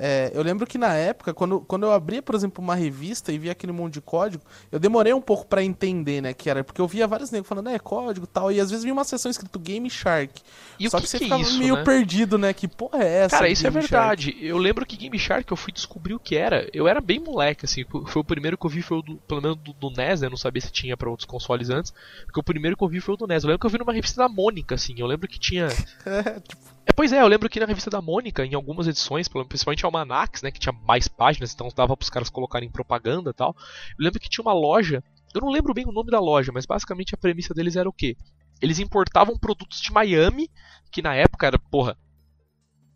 É, 0.00 0.30
eu 0.32 0.42
lembro 0.42 0.64
que 0.64 0.78
na 0.78 0.94
época, 0.94 1.34
quando, 1.34 1.60
quando 1.60 1.82
eu 1.82 1.92
abria, 1.92 2.22
por 2.22 2.36
exemplo, 2.36 2.62
uma 2.62 2.76
revista 2.76 3.32
e 3.32 3.38
via 3.38 3.50
aquele 3.50 3.72
monte 3.72 3.94
de 3.94 4.00
código, 4.00 4.44
eu 4.70 4.78
demorei 4.78 5.12
um 5.12 5.20
pouco 5.20 5.44
para 5.44 5.62
entender, 5.62 6.20
né, 6.20 6.32
que 6.32 6.48
era, 6.48 6.62
porque 6.62 6.80
eu 6.80 6.86
via 6.86 7.06
vários 7.06 7.32
negros 7.32 7.48
falando, 7.48 7.68
é, 7.68 7.78
código 7.80 8.24
e 8.24 8.28
tal, 8.28 8.52
e 8.52 8.60
às 8.60 8.70
vezes 8.70 8.84
via 8.84 8.92
uma 8.92 9.02
seção 9.02 9.28
escrito 9.28 9.58
Game 9.58 9.90
Shark. 9.90 10.40
E 10.78 10.88
Só 10.88 10.98
que, 10.98 11.02
que 11.02 11.10
você 11.10 11.18
que 11.18 11.24
é 11.24 11.26
ficava 11.26 11.42
isso, 11.42 11.58
meio 11.58 11.74
né? 11.74 11.82
perdido, 11.82 12.38
né, 12.38 12.52
que 12.52 12.68
porra 12.68 13.02
é 13.02 13.24
essa? 13.24 13.36
Cara, 13.36 13.48
isso 13.48 13.66
é 13.66 13.70
Game 13.70 13.80
verdade. 13.80 14.36
Eu 14.40 14.56
lembro 14.56 14.86
que 14.86 14.96
Game 14.96 15.18
Shark 15.18 15.50
eu 15.50 15.56
fui 15.56 15.72
descobrir 15.72 16.14
o 16.14 16.20
que 16.20 16.36
era. 16.36 16.68
Eu 16.72 16.86
era 16.86 17.00
bem 17.00 17.18
moleque, 17.18 17.64
assim. 17.64 17.84
Foi 17.84 18.22
o 18.22 18.24
primeiro 18.24 18.56
que 18.56 18.66
eu 18.66 18.70
vi, 18.70 18.82
foi 18.82 18.98
o 18.98 19.02
do, 19.02 19.16
pelo 19.16 19.42
menos 19.42 19.58
do, 19.58 19.72
do 19.72 19.90
NES, 19.90 20.20
né? 20.20 20.26
Eu 20.26 20.30
não 20.30 20.36
sabia 20.36 20.60
se 20.60 20.70
tinha 20.70 20.96
pra 20.96 21.10
outros 21.10 21.26
consoles 21.26 21.70
antes. 21.70 21.92
Porque 22.24 22.38
o 22.38 22.42
primeiro 22.42 22.76
que 22.76 22.84
eu 22.84 22.88
vi 22.88 23.00
foi 23.00 23.14
o 23.14 23.16
do 23.16 23.26
NES. 23.26 23.42
Eu 23.42 23.48
lembro 23.48 23.60
que 23.60 23.66
eu 23.66 23.70
vi 23.70 23.78
numa 23.78 23.92
revista 23.92 24.22
da 24.22 24.28
Mônica, 24.28 24.76
assim. 24.76 24.94
Eu 24.96 25.06
lembro 25.06 25.26
que 25.26 25.40
tinha. 25.40 25.68
É, 26.06 26.40
tipo, 26.40 26.77
É, 26.88 26.92
pois 26.92 27.12
é, 27.12 27.20
eu 27.20 27.26
lembro 27.26 27.50
que 27.50 27.60
na 27.60 27.66
revista 27.66 27.90
da 27.90 28.00
Mônica, 28.00 28.44
em 28.46 28.54
algumas 28.54 28.88
edições, 28.88 29.28
principalmente 29.28 29.84
Almanacs, 29.84 30.42
né, 30.42 30.50
que 30.50 30.58
tinha 30.58 30.72
mais 30.72 31.06
páginas, 31.06 31.52
então 31.52 31.68
dava 31.76 31.94
pros 31.94 32.08
caras 32.08 32.30
colocarem 32.30 32.70
propaganda 32.70 33.30
e 33.30 33.34
tal. 33.34 33.54
Eu 33.90 34.04
lembro 34.04 34.18
que 34.18 34.28
tinha 34.28 34.42
uma 34.42 34.54
loja, 34.54 35.04
eu 35.34 35.40
não 35.42 35.50
lembro 35.50 35.74
bem 35.74 35.84
o 35.86 35.92
nome 35.92 36.10
da 36.10 36.18
loja, 36.18 36.50
mas 36.50 36.64
basicamente 36.64 37.14
a 37.14 37.18
premissa 37.18 37.52
deles 37.52 37.76
era 37.76 37.88
o 37.88 37.92
quê? 37.92 38.16
Eles 38.60 38.78
importavam 38.78 39.38
produtos 39.38 39.80
de 39.82 39.92
Miami, 39.92 40.50
que 40.90 41.02
na 41.02 41.14
época 41.14 41.46
era, 41.46 41.58
porra, 41.58 41.96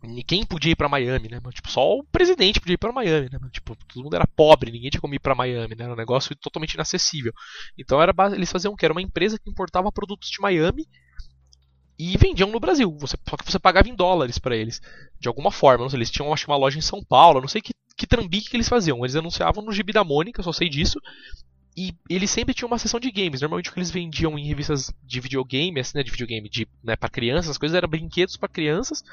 ninguém 0.01 0.43
podia 0.45 0.71
ir 0.71 0.75
pra 0.75 0.89
Miami, 0.89 1.29
né? 1.29 1.39
Tipo, 1.53 1.69
só 1.69 1.97
o 1.97 2.03
presidente 2.03 2.59
podia 2.59 2.73
ir 2.73 2.77
pra 2.77 2.91
Miami, 2.91 3.29
né? 3.31 3.39
Tipo, 3.51 3.75
todo 3.75 4.03
mundo 4.03 4.15
era 4.15 4.27
pobre, 4.27 4.71
ninguém 4.71 4.89
tinha 4.89 4.99
como 4.99 5.13
ir 5.13 5.19
pra 5.19 5.35
Miami, 5.35 5.75
né? 5.75 5.83
Era 5.85 5.93
um 5.93 5.97
negócio 5.97 6.35
totalmente 6.35 6.73
inacessível. 6.73 7.31
Então 7.77 8.01
era 8.01 8.13
eles 8.35 8.51
faziam 8.51 8.73
o 8.73 8.75
que? 8.75 8.85
Era 8.85 8.93
uma 8.93 9.01
empresa 9.01 9.37
que 9.39 9.49
importava 9.49 9.91
produtos 9.91 10.29
de 10.29 10.41
Miami 10.41 10.87
e 11.97 12.17
vendiam 12.17 12.49
no 12.49 12.59
Brasil. 12.59 12.95
Você, 12.99 13.17
só 13.29 13.37
que 13.37 13.49
você 13.49 13.59
pagava 13.59 13.89
em 13.89 13.95
dólares 13.95 14.37
pra 14.37 14.55
eles. 14.55 14.81
De 15.19 15.27
alguma 15.27 15.51
forma. 15.51 15.83
Não 15.83 15.89
sei, 15.89 15.97
eles 15.97 16.11
tinham 16.11 16.33
acho 16.33 16.49
uma 16.49 16.57
loja 16.57 16.77
em 16.77 16.81
São 16.81 17.03
Paulo. 17.03 17.41
Não 17.41 17.47
sei 17.47 17.61
que, 17.61 17.73
que 17.95 18.07
trambique 18.07 18.49
que 18.49 18.57
eles 18.57 18.69
faziam. 18.69 18.99
Eles 18.99 19.15
anunciavam 19.15 19.63
no 19.63 19.71
Gibi 19.71 19.93
da 19.93 20.03
Mônica, 20.03 20.39
eu 20.39 20.43
só 20.43 20.51
sei 20.51 20.69
disso. 20.69 20.99
E 21.75 21.93
eles 22.09 22.29
sempre 22.29 22.53
tinham 22.53 22.67
uma 22.67 22.77
seção 22.77 22.99
de 22.99 23.11
games. 23.11 23.41
Normalmente 23.41 23.69
o 23.69 23.73
que 23.73 23.79
eles 23.79 23.91
vendiam 23.91 24.37
em 24.37 24.45
revistas 24.45 24.93
de 25.03 25.19
videogame, 25.19 25.79
assim, 25.79 25.97
né, 25.97 26.03
de 26.03 26.11
videogame, 26.11 26.49
de, 26.49 26.67
né, 26.83 26.95
para 26.95 27.09
crianças, 27.09 27.51
as 27.51 27.57
coisas 27.57 27.75
eram 27.75 27.89
brinquedos 27.89 28.37
pra 28.37 28.47
crianças 28.47 29.03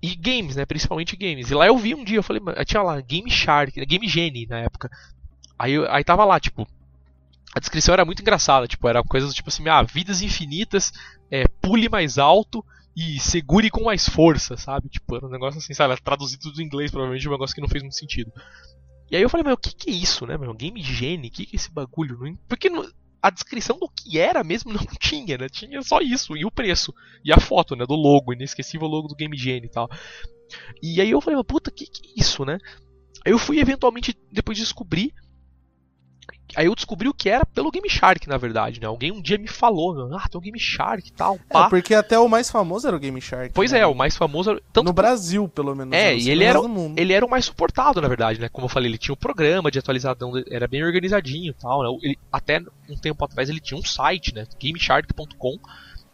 e 0.00 0.16
games, 0.16 0.56
né, 0.56 0.66
principalmente 0.66 1.16
games. 1.16 1.50
E 1.50 1.54
lá 1.54 1.66
eu 1.66 1.78
vi 1.78 1.94
um 1.94 2.04
dia, 2.04 2.18
eu 2.18 2.22
falei, 2.22 2.42
tinha 2.66 2.82
lá 2.82 3.00
Game 3.00 3.30
Shark, 3.30 3.78
né, 3.78 3.86
Game 3.86 4.08
Genie 4.08 4.46
na 4.46 4.58
época. 4.58 4.90
Aí, 5.58 5.74
aí 5.88 6.02
tava 6.02 6.24
lá, 6.24 6.40
tipo, 6.40 6.66
a 7.54 7.60
descrição 7.60 7.92
era 7.92 8.04
muito 8.04 8.20
engraçada, 8.22 8.66
tipo, 8.66 8.88
era 8.88 9.02
coisas 9.02 9.34
tipo 9.34 9.48
assim, 9.48 9.68
ah, 9.68 9.82
vidas 9.82 10.22
infinitas, 10.22 10.92
é, 11.30 11.46
pule 11.60 11.88
mais 11.88 12.18
alto 12.18 12.64
e 12.96 13.18
segure 13.20 13.70
com 13.70 13.84
mais 13.84 14.08
força, 14.08 14.56
sabe? 14.56 14.88
Tipo, 14.88 15.16
era 15.16 15.26
um 15.26 15.30
negócio 15.30 15.58
assim, 15.58 15.74
sabe? 15.74 16.00
Traduzido 16.00 16.52
do 16.52 16.62
inglês, 16.62 16.90
provavelmente, 16.90 17.28
um 17.28 17.32
negócio 17.32 17.54
que 17.54 17.60
não 17.60 17.68
fez 17.68 17.82
muito 17.82 17.96
sentido. 17.96 18.30
E 19.10 19.16
aí 19.16 19.22
eu 19.22 19.28
falei, 19.28 19.44
meu, 19.44 19.54
o 19.54 19.58
que 19.58 19.74
que 19.74 19.90
é 19.90 19.94
isso, 19.94 20.26
né, 20.26 20.38
meu? 20.38 20.54
Game 20.54 20.82
Genie, 20.82 21.28
o 21.28 21.32
que 21.32 21.46
que 21.46 21.54
é 21.54 21.56
esse 21.56 21.70
bagulho? 21.70 22.18
Porque 22.48 22.70
não- 22.70 22.86
a 23.22 23.30
descrição 23.30 23.78
do 23.78 23.88
que 23.88 24.18
era 24.18 24.42
mesmo 24.42 24.72
não 24.72 24.84
tinha, 24.98 25.38
né? 25.38 25.48
Tinha 25.48 25.82
só 25.82 26.00
isso, 26.00 26.36
e 26.36 26.44
o 26.44 26.50
preço, 26.50 26.92
e 27.24 27.32
a 27.32 27.38
foto, 27.38 27.76
né, 27.76 27.84
do 27.86 27.94
logo, 27.94 28.32
inesquecível 28.32 28.88
logo 28.88 29.08
do 29.08 29.14
Game 29.14 29.36
Genie 29.36 29.66
e 29.66 29.70
tal. 29.70 29.88
E 30.82 31.00
aí 31.00 31.10
eu 31.10 31.20
falei, 31.20 31.36
mas 31.36 31.46
puta, 31.46 31.70
que 31.70 31.86
que 31.86 32.08
é 32.08 32.20
isso, 32.20 32.44
né? 32.44 32.58
Eu 33.24 33.38
fui 33.38 33.60
eventualmente 33.60 34.16
depois 34.30 34.58
descobrir. 34.58 35.12
Aí 36.54 36.66
eu 36.66 36.74
descobri 36.74 37.08
o 37.08 37.14
que 37.14 37.28
era 37.28 37.46
pelo 37.46 37.70
Game 37.70 37.88
Shark, 37.88 38.28
na 38.28 38.36
verdade, 38.36 38.80
né? 38.80 38.86
Alguém 38.86 39.10
um 39.10 39.22
dia 39.22 39.38
me 39.38 39.48
falou, 39.48 39.94
meu, 39.94 40.16
ah, 40.16 40.28
tem 40.28 40.38
o 40.38 40.42
Game 40.42 40.58
Shark 40.58 41.08
e 41.08 41.12
tal, 41.12 41.38
pá. 41.48 41.66
é, 41.66 41.68
porque 41.70 41.94
até 41.94 42.18
o 42.18 42.28
mais 42.28 42.50
famoso 42.50 42.86
era 42.86 42.96
o 42.96 43.00
Game 43.00 43.20
Shark. 43.20 43.52
Pois 43.54 43.72
né? 43.72 43.80
é, 43.80 43.86
o 43.86 43.94
mais 43.94 44.16
famoso 44.16 44.50
era. 44.50 44.62
Tanto 44.72 44.86
no 44.86 44.92
Brasil, 44.92 45.48
pelo 45.48 45.74
menos. 45.74 45.92
É, 45.92 46.14
e 46.16 46.30
ele 46.30 46.44
era, 46.44 46.58
ele 46.96 47.12
era 47.12 47.24
o 47.24 47.30
mais 47.30 47.44
suportado, 47.46 48.00
na 48.00 48.08
verdade, 48.08 48.40
né? 48.40 48.48
Como 48.48 48.66
eu 48.66 48.68
falei, 48.68 48.90
ele 48.90 48.98
tinha 48.98 49.14
o 49.14 49.16
programa 49.16 49.70
de 49.70 49.78
atualização, 49.78 50.32
era 50.50 50.68
bem 50.68 50.84
organizadinho 50.84 51.50
e 51.50 51.54
tal, 51.54 51.82
né? 51.82 51.98
Ele- 52.02 52.18
até 52.30 52.60
um 52.88 52.96
tempo 52.96 53.24
atrás 53.24 53.48
ele 53.48 53.60
tinha 53.60 53.78
um 53.78 53.84
site, 53.84 54.34
né? 54.34 54.46
GameShark.com, 54.60 55.58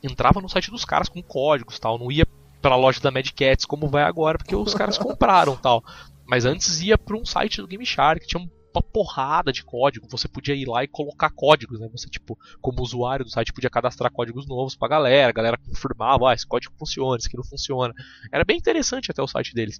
entrava 0.03 0.41
no 0.41 0.49
site 0.49 0.70
dos 0.70 0.84
caras 0.84 1.09
com 1.09 1.22
códigos 1.22 1.76
e 1.76 1.80
tal, 1.80 1.99
não 1.99 2.11
ia 2.12 2.26
pra 2.61 2.76
loja 2.76 3.01
da 3.01 3.11
Mad 3.11 3.28
Cats 3.30 3.64
como 3.64 3.89
vai 3.89 4.03
agora, 4.03 4.39
porque 4.39 4.55
os 4.55 4.74
caras 4.74 4.97
compraram 4.99 5.55
e 5.55 5.59
tal. 5.59 5.82
Mas 6.26 6.45
antes 6.45 6.80
ia 6.82 6.99
pra 6.99 7.16
um 7.16 7.24
site 7.24 7.61
do 7.61 7.66
Game 7.66 7.84
Shark, 7.86 8.26
tinha 8.26 8.49
uma 8.75 8.83
porrada 8.83 9.53
de 9.53 9.64
código, 9.64 10.09
você 10.09 10.29
podia 10.29 10.55
ir 10.55 10.66
lá 10.66 10.85
e 10.85 10.89
colocar 10.89 11.31
códigos, 11.31 11.81
né? 11.81 11.89
Você, 11.91 12.09
tipo, 12.09 12.39
como 12.61 12.83
usuário 12.83 13.25
do 13.25 13.31
site, 13.31 13.53
podia 13.53 13.71
cadastrar 13.71 14.12
códigos 14.12 14.47
novos 14.47 14.77
pra 14.77 14.89
galera, 14.89 15.31
a 15.31 15.33
galera 15.33 15.59
confirmava, 15.59 16.31
ah, 16.31 16.35
esse 16.35 16.47
código 16.47 16.75
funciona, 16.79 17.16
esse 17.16 17.27
aqui 17.27 17.37
não 17.37 17.45
funciona. 17.45 17.95
Era 18.33 18.45
bem 18.45 18.57
interessante 18.57 19.11
até 19.11 19.23
o 19.23 19.29
site 19.29 19.55
deles. 19.55 19.79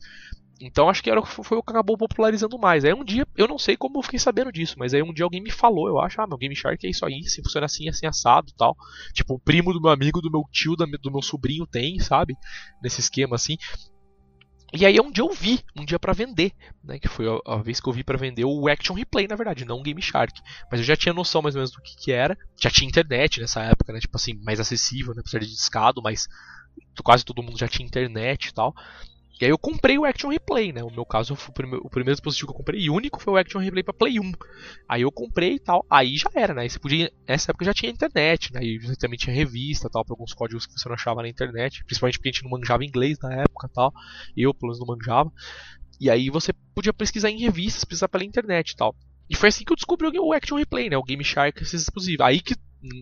Então 0.61 0.89
acho 0.89 1.03
que 1.03 1.11
era, 1.11 1.25
foi 1.25 1.57
o 1.57 1.63
que 1.63 1.71
acabou 1.71 1.97
popularizando 1.97 2.59
mais. 2.59 2.85
Aí 2.85 2.93
um 2.93 3.05
dia, 3.05 3.27
eu 3.37 3.47
não 3.47 3.59
sei 3.59 3.77
como 3.77 3.99
eu 3.99 4.03
fiquei 4.03 4.19
sabendo 4.19 4.51
disso, 4.51 4.75
mas 4.77 4.93
aí 4.93 5.03
um 5.03 5.13
dia 5.13 5.25
alguém 5.25 5.41
me 5.41 5.51
falou, 5.51 5.87
eu 5.89 6.01
acho, 6.01 6.21
ah, 6.21 6.27
meu 6.27 6.37
Game 6.37 6.55
Shark 6.57 6.85
é 6.85 6.91
isso 6.91 7.07
aí, 7.07 7.23
se 7.25 7.43
funciona 7.43 7.67
assim, 7.67 7.89
assim, 7.89 8.07
assado 8.07 8.53
tal. 8.57 8.77
Tipo, 9.13 9.35
o 9.35 9.39
primo 9.39 9.73
do 9.73 9.81
meu 9.81 9.91
amigo, 9.91 10.21
do 10.21 10.31
meu 10.31 10.43
tio, 10.51 10.75
do 10.75 11.11
meu 11.11 11.23
sobrinho 11.23 11.67
tem, 11.67 11.99
sabe? 12.01 12.37
Nesse 12.83 13.01
esquema 13.01 13.37
assim. 13.37 13.57
E 14.73 14.85
aí 14.85 15.01
um 15.01 15.11
dia 15.11 15.25
eu 15.25 15.33
vi, 15.33 15.61
um 15.75 15.85
dia 15.85 15.99
pra 15.99 16.13
vender, 16.13 16.53
né? 16.85 16.99
Que 16.99 17.09
foi 17.09 17.27
a, 17.27 17.55
a 17.55 17.63
vez 17.63 17.81
que 17.81 17.89
eu 17.89 17.93
vi 17.93 18.05
pra 18.05 18.19
vender 18.19 18.45
o 18.45 18.69
Action 18.69 18.95
Replay, 18.95 19.27
na 19.27 19.37
verdade, 19.37 19.65
não 19.65 19.79
o 19.79 19.83
Game 19.83 20.01
Shark. 20.03 20.41
Mas 20.71 20.81
eu 20.81 20.87
já 20.87 20.95
tinha 20.95 21.15
noção 21.15 21.41
mais 21.41 21.55
ou 21.55 21.61
menos 21.61 21.71
do 21.71 21.81
que, 21.81 21.97
que 21.97 22.13
era. 22.13 22.37
Já 22.61 22.71
tinha 22.71 22.89
internet 22.89 23.41
nessa 23.41 23.63
época, 23.63 23.93
né? 23.93 23.99
Tipo 23.99 24.17
assim, 24.17 24.35
mais 24.43 24.61
acessível, 24.61 25.15
né? 25.15 25.21
Apesar 25.21 25.39
de 25.39 25.47
discado, 25.47 26.03
mas 26.03 26.29
quase 27.03 27.25
todo 27.25 27.43
mundo 27.43 27.59
já 27.59 27.67
tinha 27.69 27.87
internet 27.87 28.47
e 28.47 28.55
tal. 28.55 28.75
E 29.41 29.45
aí 29.45 29.51
eu 29.51 29.59
comprei 29.59 29.97
o 29.97 30.05
Action 30.05 30.31
Replay, 30.31 30.73
né? 30.73 30.83
O 30.83 30.91
meu 30.91 31.07
caso, 31.07 31.35
o 31.35 31.53
primeiro, 31.53 31.87
o 31.87 31.89
primeiro 31.89 32.15
dispositivo 32.15 32.49
que 32.49 32.53
eu 32.55 32.57
comprei 32.57 32.81
e 32.81 32.91
único 32.91 33.23
foi 33.23 33.35
o 33.35 33.37
Action 33.37 33.61
Replay 33.61 33.85
pra 33.85 33.95
Play 33.95 34.19
1. 34.19 34.33
Aí 34.89 35.03
eu 35.03 35.13
comprei 35.13 35.55
e 35.55 35.61
tal, 35.61 35.87
aí 35.89 36.17
já 36.17 36.29
era, 36.35 36.53
né? 36.55 36.69
Você 36.69 36.79
podia, 36.79 37.13
nessa 37.27 37.53
época 37.53 37.65
já 37.65 37.73
tinha 37.73 37.93
internet, 37.93 38.53
né? 38.53 38.61
E 38.65 38.81
também 38.97 39.17
tinha 39.17 39.35
revista 39.35 39.89
tal, 39.89 40.05
pra 40.05 40.15
alguns 40.15 40.35
códigos 40.35 40.67
que 40.67 40.73
você 40.73 40.89
não 40.89 40.95
achava 40.95 41.23
na 41.23 41.29
internet, 41.29 41.85
principalmente 41.85 42.19
porque 42.19 42.31
a 42.31 42.33
gente 42.33 42.43
não 42.43 42.51
manjava 42.51 42.85
inglês 42.85 43.19
na 43.23 43.33
época 43.43 43.69
tal. 43.73 43.93
Eu, 44.37 44.53
pelo 44.53 44.73
menos, 44.73 44.81
não 44.81 44.97
manjava. 44.97 45.33
E 46.01 46.11
aí 46.11 46.31
você 46.31 46.53
podia 46.75 46.93
pesquisar 46.93 47.31
em 47.31 47.39
revistas, 47.39 47.85
pesquisar 47.85 48.09
pela 48.09 48.25
internet 48.25 48.71
e 48.71 48.77
tal. 48.77 48.95
E 49.31 49.37
foi 49.37 49.51
assim 49.51 49.65
que 49.65 49.73
eu 49.73 49.77
descobri 49.77 50.07
o 50.19 50.33
Action 50.33 50.57
Replay, 50.57 50.89
né? 50.89 50.97
O 50.97 51.03
Game 51.03 51.23
Shark, 51.23 51.63
esses 51.63 51.83
dispositivos. 51.83 52.25
Aí 52.25 52.41
que, 52.41 52.55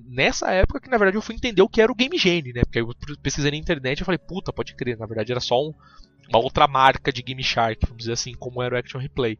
nessa 0.06 0.50
época, 0.50 0.80
que 0.80 0.90
na 0.90 0.98
verdade 0.98 1.16
eu 1.16 1.22
fui 1.22 1.34
entender 1.34 1.62
o 1.62 1.68
que 1.68 1.80
era 1.80 1.92
o 1.92 1.94
Game 1.94 2.18
Genie, 2.18 2.52
né? 2.52 2.62
Porque 2.62 2.80
eu 2.80 2.88
pesquisei 3.22 3.50
na 3.50 3.56
internet 3.56 4.00
e 4.00 4.04
falei, 4.04 4.18
puta, 4.18 4.52
pode 4.52 4.74
crer, 4.74 4.98
na 4.98 5.06
verdade 5.06 5.30
era 5.30 5.40
só 5.40 5.60
um, 5.62 5.72
uma 6.28 6.38
outra 6.38 6.66
marca 6.66 7.12
de 7.12 7.22
Game 7.22 7.42
Shark, 7.42 7.86
vamos 7.86 7.98
dizer 7.98 8.12
assim, 8.12 8.34
como 8.34 8.62
era 8.62 8.74
o 8.74 8.78
Action 8.78 9.00
Replay. 9.00 9.38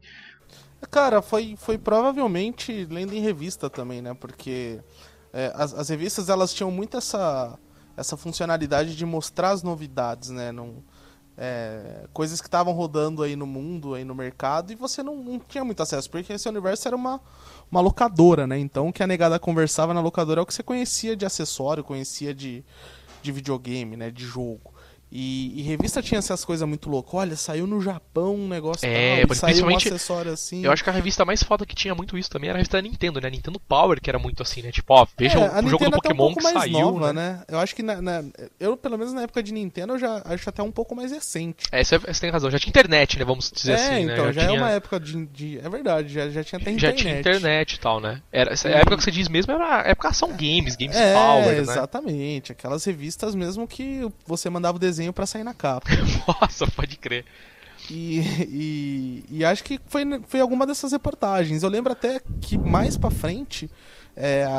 Cara, 0.91 1.21
foi, 1.21 1.55
foi 1.57 1.77
provavelmente 1.77 2.85
lendo 2.89 3.13
em 3.13 3.19
revista 3.19 3.69
também, 3.69 4.01
né? 4.01 4.13
Porque 4.13 4.79
é, 5.33 5.51
as, 5.55 5.73
as 5.73 5.89
revistas 5.89 6.29
elas 6.29 6.53
tinham 6.53 6.71
muito 6.71 6.97
essa, 6.97 7.57
essa 7.95 8.15
funcionalidade 8.15 8.95
de 8.95 9.05
mostrar 9.05 9.51
as 9.51 9.63
novidades, 9.63 10.29
né? 10.29 10.51
Não, 10.51 10.83
é, 11.37 12.07
coisas 12.13 12.41
que 12.41 12.47
estavam 12.47 12.73
rodando 12.73 13.21
aí 13.21 13.35
no 13.35 13.45
mundo, 13.45 13.93
aí 13.93 14.03
no 14.03 14.15
mercado, 14.15 14.71
e 14.71 14.75
você 14.75 15.03
não, 15.03 15.15
não 15.15 15.39
tinha 15.39 15.63
muito 15.63 15.81
acesso, 15.83 16.09
porque 16.09 16.33
esse 16.33 16.49
universo 16.49 16.87
era 16.87 16.95
uma, 16.95 17.21
uma 17.71 17.81
locadora, 17.81 18.47
né? 18.47 18.57
Então 18.57 18.87
o 18.87 18.93
que 18.93 19.03
a 19.03 19.07
negada 19.07 19.37
conversava 19.39 19.93
na 19.93 20.01
locadora 20.01 20.41
é 20.41 20.43
o 20.43 20.45
que 20.45 20.53
você 20.53 20.63
conhecia 20.63 21.15
de 21.15 21.25
acessório, 21.25 21.83
conhecia 21.83 22.33
de, 22.33 22.63
de 23.21 23.31
videogame, 23.31 23.95
né? 23.95 24.09
De 24.09 24.25
jogo. 24.25 24.73
E, 25.11 25.59
e 25.59 25.61
revista 25.63 26.01
tinha 26.01 26.19
essas 26.19 26.43
coisas 26.43 26.67
muito 26.67 26.89
loucas. 26.89 27.13
Olha, 27.13 27.35
saiu 27.35 27.65
no 27.65 27.81
Japão 27.81 28.35
um 28.35 28.47
negócio 28.47 28.85
É, 28.87 29.25
tal, 29.25 29.35
saiu 29.35 29.65
um 29.65 29.75
acessório 29.75 30.31
assim. 30.33 30.65
Eu 30.65 30.71
acho 30.71 30.83
que 30.83 30.89
a 30.89 30.93
revista 30.93 31.23
mais 31.23 31.41
foda 31.41 31.65
que 31.65 31.75
tinha 31.75 31.95
muito 31.95 32.17
isso 32.17 32.29
também 32.29 32.49
era 32.49 32.57
a 32.57 32.59
revista 32.59 32.77
da 32.77 32.81
Nintendo, 32.81 33.21
né? 33.21 33.29
Nintendo 33.29 33.59
Power, 33.59 34.01
que 34.01 34.09
era 34.09 34.19
muito 34.19 34.43
assim, 34.43 34.61
né? 34.61 34.71
Tipo, 34.71 34.93
ó, 34.93 35.07
veja 35.17 35.37
É, 35.39 35.39
o, 35.39 35.43
a 35.55 35.59
o 35.63 35.69
jogo 35.69 35.85
do 35.85 35.89
um 35.89 35.91
Pokémon 35.91 36.17
pouco 36.17 36.37
que 36.37 36.43
mais 36.43 36.55
saiu, 36.59 36.73
nova, 36.73 37.13
né? 37.13 37.37
né? 37.37 37.43
Eu 37.47 37.59
acho 37.59 37.73
que 37.75 37.81
na, 37.81 38.01
na- 38.01 38.23
eu 38.59 38.75
pelo 38.75 38.97
menos 38.97 39.13
na 39.13 39.21
época 39.21 39.41
de 39.41 39.53
Nintendo 39.53 39.93
eu 39.93 39.99
já 39.99 40.21
acho 40.25 40.49
até 40.49 40.61
um 40.61 40.71
pouco 40.71 40.93
mais 40.95 41.11
recente. 41.11 41.65
É, 41.71 41.81
você, 41.83 41.97
você 41.97 42.19
tem 42.21 42.29
razão, 42.29 42.51
já 42.51 42.59
tinha 42.59 42.69
internet, 42.69 43.17
né? 43.17 43.23
Vamos 43.23 43.49
dizer 43.49 43.71
é, 43.71 43.75
assim, 43.75 44.05
né? 44.05 44.13
então 44.13 44.33
já, 44.33 44.41
é 44.43 44.47
tinha... 44.47 44.59
uma 44.59 44.71
época 44.71 44.99
de, 44.99 45.25
de- 45.27 45.59
é 45.59 45.69
verdade, 45.69 46.09
já, 46.13 46.29
já 46.29 46.43
tinha 46.43 46.59
até 46.59 46.71
já 46.71 46.75
internet. 46.89 46.97
tinha 47.01 47.19
internet 47.19 47.73
e 47.73 47.79
tal, 47.79 47.99
né? 48.01 48.21
Era, 48.31 48.51
essa 48.51 48.67
época 48.67 48.97
que 48.97 49.03
você 49.03 49.11
diz 49.11 49.29
mesmo 49.29 49.53
era 49.53 49.83
a 49.83 49.87
época 49.89 50.09
ação 50.09 50.29
games, 50.35 50.75
games 50.75 50.95
É, 50.97 51.13
power, 51.13 51.55
né? 51.55 51.61
exatamente. 51.61 52.51
Aquelas 52.51 52.83
revistas 52.83 53.33
mesmo 53.35 53.67
que 53.67 54.05
você 54.25 54.49
mandava 54.49 54.75
o 54.75 54.79
desenho 54.79 54.96
pra 55.13 55.25
sair 55.25 55.43
na 55.43 55.53
capa. 55.53 55.87
Nossa, 56.41 56.67
pode 56.67 56.97
crer. 56.97 57.25
E, 57.89 58.19
e, 58.49 59.25
e 59.29 59.45
acho 59.45 59.63
que 59.63 59.79
foi, 59.87 60.03
foi 60.27 60.39
alguma 60.39 60.65
dessas 60.65 60.91
reportagens. 60.91 61.63
Eu 61.63 61.69
lembro 61.69 61.91
até 61.91 62.21
que 62.41 62.57
mais 62.57 62.97
pra 62.97 63.09
frente 63.09 63.69
É, 64.19 64.43
a- 64.45 64.49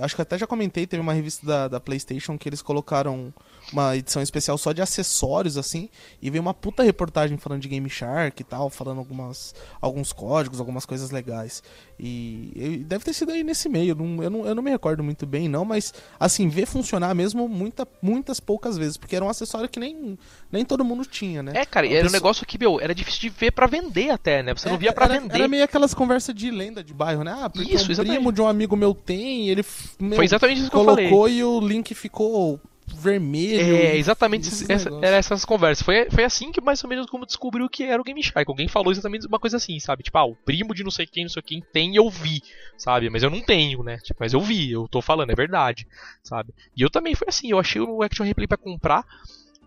a- 0.00 0.04
acho 0.04 0.14
que 0.14 0.20
eu 0.20 0.22
até 0.22 0.38
já 0.38 0.46
comentei, 0.46 0.86
teve 0.86 1.00
uma 1.02 1.12
revista 1.12 1.46
da, 1.46 1.68
da 1.68 1.78
PlayStation 1.80 2.38
que 2.38 2.48
eles 2.48 2.62
colocaram 2.62 3.32
uma 3.72 3.94
edição 3.96 4.22
especial 4.22 4.56
só 4.56 4.72
de 4.72 4.80
acessórios, 4.80 5.56
assim, 5.58 5.88
e 6.22 6.30
veio 6.30 6.40
uma 6.40 6.54
puta 6.54 6.82
reportagem 6.82 7.36
falando 7.38 7.60
de 7.62 7.68
Game 7.68 7.88
Shark 7.90 8.40
e 8.40 8.44
tal, 8.44 8.70
falando 8.70 8.98
algumas, 8.98 9.54
alguns 9.80 10.12
códigos, 10.12 10.58
algumas 10.60 10.86
coisas 10.86 11.10
legais. 11.10 11.62
E, 11.98 12.52
e 12.54 12.76
deve 12.78 13.04
ter 13.04 13.12
sido 13.12 13.30
aí 13.32 13.44
nesse 13.44 13.68
meio, 13.68 13.90
eu 13.90 13.94
não, 13.94 14.22
eu, 14.22 14.30
não, 14.30 14.46
eu 14.46 14.54
não 14.54 14.62
me 14.62 14.70
recordo 14.70 15.02
muito 15.04 15.26
bem, 15.26 15.48
não, 15.48 15.64
mas 15.64 15.92
assim, 16.18 16.48
ver 16.48 16.66
funcionar 16.66 17.14
mesmo 17.14 17.48
muita, 17.48 17.86
muitas 18.02 18.40
poucas 18.40 18.76
vezes, 18.76 18.96
porque 18.96 19.14
era 19.16 19.24
um 19.24 19.28
acessório 19.28 19.68
que 19.68 19.78
nem, 19.80 20.18
nem 20.50 20.64
todo 20.64 20.84
mundo 20.84 21.04
tinha, 21.06 21.42
né? 21.42 21.52
É, 21.54 21.64
cara, 21.64 21.86
era 21.86 21.96
um 21.96 22.02
pessoa- 22.02 22.12
negócio 22.12 22.46
que, 22.46 22.58
meu, 22.58 22.80
era 22.80 22.94
difícil 22.94 23.20
de 23.20 23.28
ver 23.30 23.50
pra 23.52 23.66
vender 23.66 24.10
até, 24.10 24.42
né? 24.42 24.54
Você 24.54 24.68
não 24.68 24.76
É, 24.76 24.78
via 24.78 24.92
pra 24.92 25.04
era, 25.06 25.20
vender. 25.20 25.34
Era 25.34 25.48
meio 25.48 25.64
aquelas 25.64 25.92
conversas 25.94 26.34
de 26.34 26.50
lenda 26.50 26.82
de 26.82 26.92
bairro, 26.94 27.22
né? 27.24 27.34
Ah, 27.38 27.48
porque 27.50 27.74
Isso, 27.74 27.88
um 27.88 27.92
exatamente. 27.92 28.16
primo 28.16 28.32
de 28.32 28.40
um 28.42 28.46
amigo 28.46 28.76
meu 28.76 28.93
tem, 28.94 29.48
ele 29.48 29.64
meu, 29.98 30.16
Foi 30.16 30.24
exatamente 30.24 30.60
isso 30.60 30.70
que 30.70 30.76
eu 30.76 30.84
falei. 30.84 31.08
colocou 31.08 31.28
e 31.28 31.42
o 31.44 31.60
link 31.60 31.94
ficou 31.94 32.60
vermelho. 32.86 33.76
É, 33.76 33.96
exatamente 33.96 34.48
essa, 34.70 34.90
era 35.02 35.16
essas 35.16 35.44
conversas. 35.44 35.84
Foi, 35.84 36.08
foi 36.10 36.24
assim 36.24 36.52
que 36.52 36.60
mais 36.60 36.82
ou 36.84 36.90
menos 36.90 37.06
como 37.06 37.26
descobriu 37.26 37.68
que 37.68 37.82
era 37.82 38.00
o 38.00 38.04
Game 38.04 38.22
Shark. 38.22 38.48
Alguém 38.48 38.68
falou 38.68 38.92
exatamente 38.92 39.26
uma 39.26 39.38
coisa 39.38 39.56
assim, 39.56 39.78
sabe? 39.78 40.02
Tipo, 40.02 40.18
ah, 40.18 40.24
o 40.24 40.36
primo 40.36 40.74
de 40.74 40.84
não 40.84 40.90
sei 40.90 41.06
quem, 41.06 41.24
não 41.24 41.30
sei 41.30 41.42
quem 41.42 41.62
tem, 41.72 41.96
eu 41.96 42.08
vi, 42.10 42.42
sabe? 42.76 43.08
Mas 43.10 43.22
eu 43.22 43.30
não 43.30 43.40
tenho, 43.40 43.82
né? 43.82 43.98
Tipo, 43.98 44.20
mas 44.20 44.32
eu 44.32 44.40
vi, 44.40 44.70
eu 44.70 44.86
tô 44.88 45.00
falando, 45.00 45.30
é 45.30 45.34
verdade, 45.34 45.86
sabe? 46.22 46.52
E 46.76 46.82
eu 46.82 46.90
também 46.90 47.14
foi 47.14 47.28
assim, 47.28 47.50
eu 47.50 47.58
achei 47.58 47.80
o 47.80 48.02
Action 48.02 48.24
Replay 48.24 48.46
pra 48.46 48.56
comprar 48.56 49.04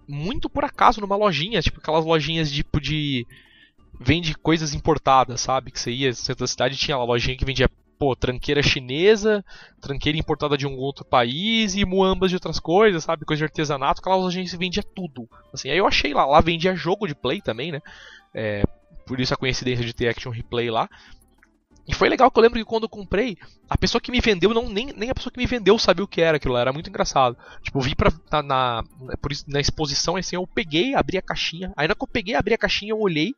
muito 0.08 0.50
por 0.50 0.64
acaso 0.64 1.02
numa 1.02 1.16
lojinha, 1.16 1.62
tipo 1.62 1.80
aquelas 1.80 2.06
lojinhas 2.06 2.50
tipo 2.50 2.80
de 2.80 3.28
vende 4.00 4.36
coisas 4.36 4.74
importadas, 4.74 5.42
sabe? 5.42 5.72
Que 5.72 5.80
você 5.80 5.92
ia 5.92 6.10
no 6.10 6.16
centro 6.16 6.44
da 6.44 6.48
cidade 6.48 6.78
tinha 6.78 6.98
lá 6.98 7.04
lojinha 7.04 7.36
que 7.36 7.44
vendia, 7.44 7.70
pô, 7.98 8.16
tranqueira 8.16 8.62
chinesa, 8.62 9.44
tranqueira 9.82 10.18
importada 10.18 10.58
de 10.58 10.68
um 10.68 10.76
outro 10.76 11.04
país 11.04 11.76
e 11.76 11.86
muambas 11.86 12.30
de 12.30 12.36
outras 12.36 12.60
coisas, 12.60 13.04
sabe? 13.04 13.26
Coisa 13.26 13.40
de 13.40 13.46
artesanato, 13.46 14.02
aquelas 14.02 14.22
lojinhas 14.22 14.52
que 14.52 14.58
vendia 14.58 14.84
tudo. 14.84 15.28
Assim, 15.54 15.70
aí 15.70 15.78
eu 15.78 15.88
achei 15.88 16.14
lá, 16.14 16.26
lá 16.26 16.42
vendia 16.42 16.76
jogo 16.76 17.08
de 17.08 17.16
play 17.16 17.42
também, 17.42 17.72
né? 17.72 17.82
É, 18.34 18.64
por 19.06 19.20
isso 19.20 19.34
a 19.34 19.38
coincidência 19.38 19.86
de 19.86 19.94
ter 19.94 20.10
Action 20.10 20.32
Replay 20.32 20.70
lá. 20.70 20.90
E 21.88 21.94
foi 21.94 22.10
legal 22.10 22.30
que 22.30 22.38
eu 22.38 22.44
lembro 22.44 22.60
que 22.60 22.66
quando 22.66 22.84
eu 22.84 22.90
comprei, 22.90 23.38
a 23.70 23.78
pessoa 23.78 24.02
que 24.02 24.12
me 24.12 24.20
vendeu, 24.20 24.54
não, 24.54 24.68
nem, 24.68 24.88
nem 24.88 25.10
a 25.10 25.16
pessoa 25.16 25.32
que 25.32 25.40
me 25.40 25.46
vendeu 25.46 25.80
sabia 25.80 26.04
o 26.04 26.08
que 26.08 26.20
era 26.20 26.36
aquilo 26.36 26.54
lá, 26.54 26.60
era 26.60 26.74
muito 26.74 26.90
engraçado. 26.90 27.38
Tipo, 27.62 27.80
eu 27.80 27.82
vi 27.82 27.96
pra, 27.96 28.12
na, 28.30 28.44
na, 28.44 28.84
por 29.22 29.32
isso, 29.32 29.46
na 29.48 29.62
exposição, 29.62 30.18
assim, 30.18 30.36
eu 30.36 30.46
peguei, 30.46 30.94
abri 30.94 31.18
a 31.18 31.22
caixinha. 31.22 31.72
Aí 31.78 31.88
na 31.88 31.96
que 31.96 32.04
eu 32.04 32.08
peguei, 32.08 32.36
abri 32.36 32.54
a 32.54 32.58
caixinha, 32.58 32.92
eu 32.92 33.00
olhei, 33.00 33.34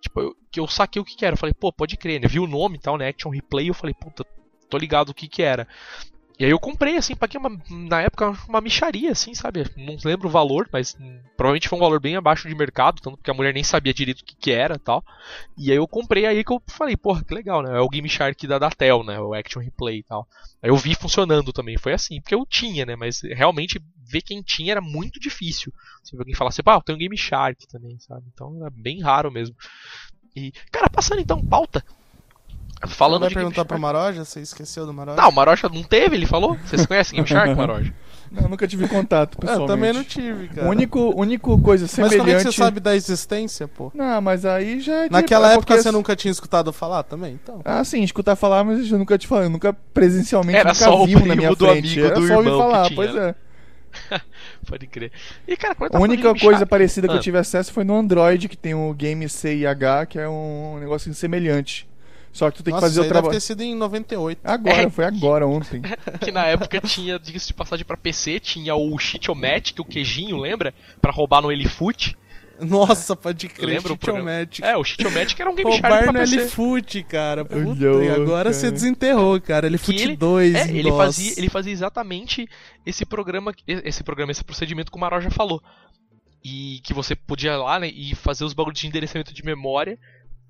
tipo, 0.00 0.20
eu, 0.20 0.36
que 0.50 0.60
eu 0.60 0.66
saquei 0.66 1.00
o 1.00 1.04
que 1.04 1.16
que 1.16 1.24
era. 1.24 1.34
Eu 1.34 1.38
falei, 1.38 1.54
pô, 1.54 1.72
pode 1.72 1.96
crer, 1.96 2.20
né? 2.20 2.28
Vi 2.28 2.40
o 2.40 2.46
nome 2.46 2.76
e 2.76 2.80
tal, 2.80 2.96
né? 2.96 3.08
Action 3.08 3.30
Replay, 3.30 3.68
eu 3.68 3.74
falei, 3.74 3.94
puta, 3.94 4.24
tô 4.68 4.78
ligado 4.78 5.10
o 5.10 5.14
que 5.14 5.28
que 5.28 5.42
era. 5.42 5.66
E 6.40 6.44
aí 6.46 6.50
eu 6.50 6.58
comprei, 6.58 6.96
assim, 6.96 7.14
paguei 7.14 7.38
uma, 7.38 7.50
na 7.68 8.00
época 8.00 8.34
uma 8.48 8.62
micharia, 8.62 9.12
assim, 9.12 9.34
sabe? 9.34 9.62
Não 9.76 9.94
lembro 10.02 10.26
o 10.26 10.30
valor, 10.30 10.66
mas 10.72 10.96
provavelmente 11.36 11.68
foi 11.68 11.76
um 11.78 11.82
valor 11.82 12.00
bem 12.00 12.16
abaixo 12.16 12.48
de 12.48 12.54
mercado, 12.54 12.98
tanto 13.02 13.18
porque 13.18 13.30
a 13.30 13.34
mulher 13.34 13.52
nem 13.52 13.62
sabia 13.62 13.92
direito 13.92 14.20
o 14.20 14.24
que, 14.24 14.34
que 14.34 14.50
era 14.50 14.78
tal. 14.78 15.04
E 15.58 15.70
aí 15.70 15.76
eu 15.76 15.86
comprei 15.86 16.24
aí 16.24 16.42
que 16.42 16.50
eu 16.50 16.62
falei, 16.66 16.96
porra, 16.96 17.22
que 17.22 17.34
legal, 17.34 17.62
né? 17.62 17.76
É 17.76 17.80
o 17.80 17.88
Game 17.90 18.08
Shark 18.08 18.46
da 18.46 18.58
Datel, 18.58 19.04
né? 19.04 19.20
O 19.20 19.34
Action 19.34 19.60
Replay 19.60 19.98
e 19.98 20.02
tal. 20.02 20.26
Aí 20.62 20.70
eu 20.70 20.76
vi 20.78 20.94
funcionando 20.94 21.52
também, 21.52 21.76
foi 21.76 21.92
assim, 21.92 22.22
porque 22.22 22.34
eu 22.34 22.46
tinha, 22.46 22.86
né? 22.86 22.96
Mas 22.96 23.20
realmente 23.20 23.78
ver 24.10 24.22
quem 24.22 24.42
tinha 24.42 24.72
era 24.72 24.80
muito 24.80 25.20
difícil. 25.20 25.70
Se 26.02 26.16
alguém 26.16 26.34
falasse, 26.34 26.62
pá, 26.62 26.74
eu 26.74 26.80
tenho 26.80 26.96
um 26.96 27.00
Game 27.00 27.18
Shark 27.18 27.68
também, 27.68 27.98
sabe? 27.98 28.24
Então 28.32 28.56
era 28.62 28.70
bem 28.70 29.02
raro 29.02 29.30
mesmo. 29.30 29.54
E, 30.34 30.52
cara, 30.70 30.88
passando 30.90 31.20
então 31.20 31.40
pauta. 31.44 31.82
Falando 32.86 33.20
vai 33.20 33.28
de 33.28 33.34
perguntar 33.34 33.64
pro. 33.66 33.78
Maroja? 33.78 34.24
Você 34.24 34.40
esqueceu 34.40 34.86
do 34.86 34.94
Maroja? 34.94 35.20
Não, 35.20 35.28
o 35.28 35.32
Maroja 35.32 35.68
não 35.68 35.82
teve, 35.82 36.16
ele 36.16 36.24
falou? 36.26 36.56
Vocês 36.64 36.86
conhecem 36.86 37.16
Game 37.16 37.28
Shark, 37.28 37.52
Maroja? 37.54 37.92
Não, 38.32 38.48
nunca 38.48 38.66
tive 38.66 38.86
contato, 38.88 39.34
eu 39.34 39.40
pessoalmente. 39.40 39.66
também 39.68 39.92
não 39.92 40.04
tive, 40.04 40.48
cara. 40.48 40.66
O 40.66 40.70
único, 40.70 41.20
único 41.20 41.60
coisa 41.60 41.82
Mas 41.84 41.90
semelhante... 41.90 42.18
como 42.18 42.30
é 42.30 42.34
que 42.36 42.42
você 42.44 42.52
sabe 42.52 42.78
da 42.80 42.94
existência, 42.94 43.66
pô? 43.66 43.90
Não, 43.92 44.20
mas 44.22 44.44
aí 44.46 44.80
já 44.80 45.04
é 45.04 45.08
de- 45.08 45.12
Naquela 45.12 45.48
é 45.50 45.54
época 45.54 45.66
porque- 45.66 45.82
você 45.82 45.90
nunca 45.90 46.14
tinha 46.14 46.30
escutado 46.30 46.72
falar 46.72 47.02
também? 47.02 47.34
Então. 47.42 47.60
Ah, 47.64 47.82
sim, 47.82 48.02
escutar 48.04 48.36
falar, 48.36 48.62
mas 48.62 48.88
eu 48.88 48.98
nunca 48.98 49.18
te 49.18 49.26
falei, 49.26 49.46
eu 49.46 49.50
nunca 49.50 49.72
presencialmente 49.72 50.56
Era 50.60 50.68
nunca 50.72 50.84
só 50.84 51.02
o 51.02 51.06
vi 51.06 51.14
na 51.16 51.20
primo 51.22 51.36
minha 51.36 51.50
do 51.50 51.56
frente. 51.66 51.92
amigo 52.00 52.06
Era 52.06 52.14
do 52.14 52.26
só 52.28 52.34
ouvir 52.36 52.48
irmão 52.48 52.66
que 52.66 52.72
falar, 52.72 52.86
tinha. 52.86 52.96
pois 52.96 53.14
é. 53.16 53.34
Pode 54.66 54.86
crer. 54.86 55.10
E, 55.48 55.56
cara, 55.56 55.74
A 55.92 55.98
única 55.98 56.34
coisa 56.34 56.64
parecida 56.66 57.08
que 57.08 57.14
Ah. 57.14 57.16
eu 57.16 57.20
tive 57.22 57.38
acesso 57.38 57.72
foi 57.72 57.82
no 57.84 57.96
Android, 57.96 58.48
que 58.48 58.56
tem 58.56 58.74
o 58.74 58.92
Game 58.94 59.28
CIH, 59.28 60.06
que 60.08 60.18
é 60.18 60.28
um 60.28 60.78
negócio 60.78 61.12
semelhante. 61.14 61.88
Só 62.32 62.48
que 62.48 62.58
tu 62.58 62.62
tem 62.62 62.72
Nossa, 62.72 62.86
que 62.86 62.88
fazer 62.90 63.00
o 63.00 63.02
aí 63.02 63.08
deve 63.08 63.12
trabalho. 63.20 63.34
ter 63.34 63.40
sido 63.40 63.60
em 63.62 63.74
98. 63.74 64.38
Agora, 64.44 64.82
É. 64.82 64.90
foi 64.90 65.04
agora, 65.04 65.46
ontem. 65.48 65.82
que 66.20 66.30
na 66.30 66.46
época 66.46 66.80
tinha, 66.80 67.18
diga-se 67.18 67.48
de 67.48 67.54
passagem 67.54 67.84
pra 67.84 67.96
PC, 67.96 68.38
tinha 68.38 68.72
o 68.76 68.96
Cheatomatic, 68.98 69.80
o 69.80 69.84
queijinho, 69.84 70.36
lembra? 70.36 70.72
Pra 71.02 71.10
roubar 71.10 71.42
no 71.42 71.50
Elifoot. 71.50 72.16
Nossa, 72.60 73.16
pode 73.16 73.48
crer. 73.48 73.66
Lembra 73.66 73.92
o 73.92 73.96
programa? 73.96 74.30
Cheatomatic. 74.30 74.64
É, 74.64 74.76
o 74.76 74.84
Cheatomatic 74.84 75.40
era 75.40 75.50
um 75.50 75.54
Game 75.54 75.70
Shark 75.72 75.82
Roubar 75.82 76.02
pra 76.04 76.12
no 76.12 76.18
PC. 76.18 76.36
L-Foot, 76.36 77.02
cara. 77.04 77.44
Puta, 77.44 77.84
e 77.84 78.08
agora 78.10 78.44
cara. 78.44 78.52
você 78.52 78.70
desenterrou, 78.70 79.40
cara. 79.40 79.66
L-Foot 79.66 80.02
ele- 80.02 80.16
2. 80.16 80.54
É, 80.54 80.68
ele 80.70 80.90
nossa. 80.90 81.04
fazia, 81.04 81.34
ele 81.36 81.48
fazia 81.48 81.72
exatamente 81.72 82.48
esse 82.84 83.04
programa, 83.06 83.52
esse 83.66 84.02
programa, 84.02 84.32
esse 84.32 84.44
procedimento 84.44 84.90
que 84.90 84.96
o 84.96 85.00
Maró 85.00 85.20
já 85.20 85.30
falou. 85.30 85.62
E 86.42 86.80
que 86.84 86.94
você 86.94 87.14
podia 87.14 87.52
ir 87.52 87.56
lá 87.56 87.78
né, 87.78 87.88
e 87.88 88.14
fazer 88.14 88.44
os 88.44 88.54
bagulhos 88.54 88.80
de 88.80 88.86
endereçamento 88.86 89.32
de 89.34 89.44
memória. 89.44 89.98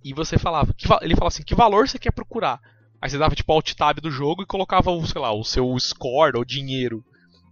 E 0.04 0.14
você 0.14 0.38
falava, 0.38 0.72
que 0.72 0.86
ele 1.02 1.14
falava 1.14 1.28
assim, 1.28 1.42
que 1.42 1.54
valor 1.54 1.88
você 1.88 1.98
quer 1.98 2.12
procurar? 2.12 2.60
Aí 3.02 3.10
você 3.10 3.18
dava 3.18 3.34
tipo 3.34 3.52
alt 3.52 3.72
tab 3.74 3.98
do 4.00 4.10
jogo 4.10 4.42
e 4.42 4.46
colocava 4.46 4.90
o, 4.90 5.06
sei 5.06 5.20
lá, 5.20 5.32
o 5.32 5.44
seu 5.44 5.78
score 5.78 6.36
ou 6.36 6.44
dinheiro. 6.44 7.04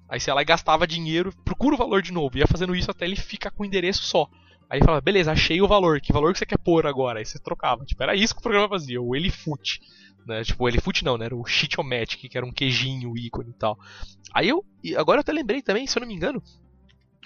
Aí 0.08 0.18
você 0.18 0.30
ia 0.30 0.34
lá 0.34 0.42
e 0.42 0.44
gastava 0.46 0.86
dinheiro, 0.86 1.32
procura 1.44 1.74
o 1.74 1.78
valor 1.78 2.00
de 2.00 2.12
novo. 2.12 2.38
Ia 2.38 2.46
fazendo 2.46 2.74
isso 2.74 2.90
até 2.90 3.04
ele 3.04 3.16
ficar 3.16 3.50
com 3.50 3.62
o 3.62 3.66
endereço 3.66 4.02
só. 4.02 4.28
Aí 4.70 4.80
falava, 4.80 5.00
beleza, 5.00 5.32
achei 5.32 5.62
o 5.62 5.68
valor, 5.68 6.00
que 6.00 6.12
valor 6.12 6.32
que 6.32 6.38
você 6.38 6.46
quer 6.46 6.58
pôr 6.58 6.86
agora? 6.86 7.18
Aí 7.18 7.24
você 7.24 7.38
trocava. 7.38 7.84
Tipo, 7.84 8.02
era 8.02 8.14
isso 8.14 8.34
que 8.34 8.40
o 8.40 8.42
programa 8.42 8.68
fazia, 8.68 9.00
o 9.00 9.16
Elifoot. 9.16 9.80
Né? 10.26 10.44
Tipo, 10.44 10.64
o 10.64 11.04
não, 11.04 11.16
né? 11.16 11.24
Era 11.24 11.36
o 11.36 11.46
Cheatomatic, 11.46 12.28
que 12.28 12.36
era 12.36 12.46
um 12.46 12.52
queijinho, 12.52 13.16
ícone 13.16 13.50
e 13.50 13.54
tal. 13.54 13.78
Aí 14.32 14.48
eu. 14.48 14.62
agora 14.96 15.18
eu 15.18 15.20
até 15.22 15.32
lembrei 15.32 15.62
também, 15.62 15.86
se 15.86 15.96
eu 15.96 16.00
não 16.00 16.08
me 16.08 16.14
engano. 16.14 16.42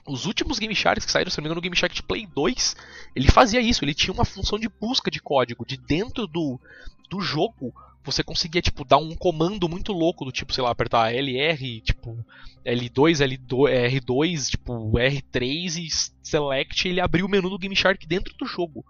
Os 0.06 0.24
últimos 0.24 0.58
Game 0.58 0.74
Sharks 0.74 1.04
que 1.04 1.10
saíram, 1.10 1.30
se 1.30 1.38
não 1.38 1.42
me 1.42 1.46
engano, 1.48 1.56
no 1.56 1.62
Game 1.62 1.76
Shark 1.76 1.94
de 1.94 2.02
Play 2.02 2.26
2, 2.26 2.76
ele 3.14 3.30
fazia 3.30 3.60
isso, 3.60 3.84
ele 3.84 3.94
tinha 3.94 4.12
uma 4.12 4.24
função 4.24 4.58
de 4.58 4.68
busca 4.68 5.10
de 5.10 5.20
código, 5.20 5.64
de 5.64 5.76
dentro 5.76 6.26
do, 6.26 6.60
do 7.08 7.20
jogo, 7.20 7.72
você 8.04 8.22
conseguia, 8.22 8.60
tipo, 8.60 8.84
dar 8.84 8.98
um 8.98 9.14
comando 9.14 9.68
muito 9.68 9.92
louco, 9.92 10.24
do 10.24 10.32
tipo, 10.32 10.52
sei 10.52 10.62
lá, 10.62 10.70
apertar 10.70 11.14
LR, 11.14 11.80
tipo, 11.80 12.16
L2, 12.64 13.24
L2, 13.24 14.00
R2, 14.00 14.50
tipo, 14.50 14.92
R3 14.92 15.76
e 15.76 15.88
Select, 16.22 16.88
ele 16.88 17.00
abriu 17.00 17.26
o 17.26 17.28
menu 17.28 17.50
do 17.50 17.58
Game 17.58 17.76
Shark 17.76 18.06
dentro 18.06 18.34
do 18.36 18.46
jogo. 18.46 18.84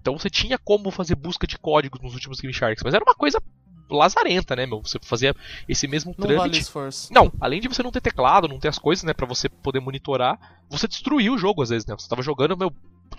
Então 0.00 0.18
você 0.18 0.30
tinha 0.30 0.58
como 0.58 0.90
fazer 0.90 1.14
busca 1.14 1.46
de 1.46 1.58
códigos 1.58 2.00
nos 2.00 2.14
últimos 2.14 2.40
Game 2.40 2.54
Sharks, 2.54 2.82
mas 2.84 2.94
era 2.94 3.04
uma 3.04 3.14
coisa 3.14 3.42
lazarenta, 3.90 4.56
né, 4.56 4.66
meu? 4.66 4.80
Você 4.82 4.98
fazia 5.02 5.34
esse 5.68 5.86
mesmo 5.86 6.14
Não 6.16 6.26
vale 6.26 6.38
trâmite. 6.38 6.60
esforço. 6.60 7.12
Não, 7.12 7.32
além 7.40 7.60
de 7.60 7.68
você 7.68 7.82
não 7.82 7.92
ter 7.92 8.00
teclado, 8.00 8.48
não 8.48 8.58
ter 8.58 8.68
as 8.68 8.78
coisas, 8.78 9.04
né, 9.04 9.12
pra 9.12 9.26
você 9.26 9.48
poder 9.48 9.80
monitorar, 9.80 10.38
você 10.68 10.88
destruía 10.88 11.32
o 11.32 11.38
jogo 11.38 11.62
às 11.62 11.70
vezes, 11.70 11.86
né? 11.86 11.94
Você 11.96 12.08
tava 12.08 12.22
jogando, 12.22 12.56
meu, 12.56 12.72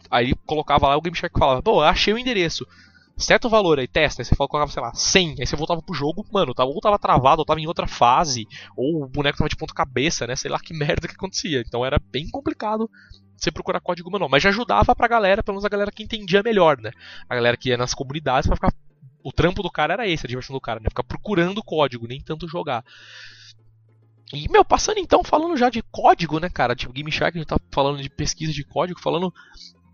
aí 0.10 0.34
colocava 0.46 0.88
lá 0.88 0.98
o 0.98 1.02
Game 1.02 1.16
Shark 1.16 1.38
falava, 1.38 1.62
pô, 1.62 1.82
achei 1.82 2.14
o 2.14 2.18
endereço. 2.18 2.66
Certo 3.18 3.50
valor 3.50 3.80
aí, 3.80 3.88
testa, 3.88 4.22
aí 4.22 4.26
você 4.26 4.36
colocava, 4.36 4.72
sei 4.72 4.82
lá, 4.82 4.94
100, 4.94 5.38
aí 5.40 5.48
você 5.48 5.56
voltava 5.56 5.82
pro 5.82 5.96
jogo, 5.96 6.24
mano, 6.32 6.54
tava, 6.54 6.70
ou 6.70 6.80
tava 6.80 7.00
travado, 7.00 7.40
ou 7.40 7.46
tava 7.46 7.60
em 7.60 7.66
outra 7.66 7.88
fase, 7.88 8.48
ou 8.76 9.04
o 9.04 9.08
boneco 9.08 9.40
tava 9.40 9.50
de 9.50 9.56
ponta 9.56 9.74
cabeça, 9.74 10.28
né, 10.28 10.36
sei 10.36 10.52
lá 10.52 10.60
que 10.60 10.72
merda 10.78 11.08
que 11.08 11.16
acontecia. 11.16 11.64
Então 11.66 11.84
era 11.84 12.00
bem 12.12 12.30
complicado 12.30 12.90
você 13.36 13.52
procurar 13.52 13.80
código 13.80 14.12
manual, 14.12 14.30
mas 14.30 14.44
já 14.44 14.50
ajudava 14.50 14.96
pra 14.96 15.08
galera, 15.08 15.44
pelo 15.44 15.56
menos 15.56 15.66
a 15.66 15.70
galera 15.70 15.92
que 15.92 16.04
entendia 16.04 16.42
melhor, 16.44 16.78
né? 16.80 16.92
A 17.30 17.36
galera 17.36 17.58
que 17.58 17.70
ia 17.70 17.78
nas 17.78 17.94
comunidades 17.94 18.48
pra 18.48 18.56
ficar 18.56 18.74
o 19.24 19.32
trampo 19.32 19.62
do 19.62 19.70
cara 19.70 19.94
era 19.94 20.08
esse, 20.08 20.26
a 20.26 20.30
diversão 20.30 20.56
do 20.56 20.62
cara, 20.62 20.80
né? 20.80 20.90
Ficar 20.90 21.04
procurando 21.04 21.64
código, 21.64 22.08
nem 22.08 22.22
tanto 22.22 22.48
jogar. 22.48 22.84
E, 24.34 24.50
meu, 24.50 24.64
passando 24.64 25.00
então, 25.00 25.24
falando 25.24 25.58
já 25.58 25.70
de 25.70 25.82
código, 25.82 26.40
né, 26.40 26.50
cara? 26.50 26.76
Tipo, 26.76 26.94
Game 26.94 27.12
Shark, 27.12 27.38
a 27.38 27.42
gente 27.42 27.48
tá 27.48 27.60
falando 27.72 28.02
de 28.02 28.10
pesquisa 28.10 28.52
de 28.54 28.64
código, 28.64 29.00
falando 29.00 29.34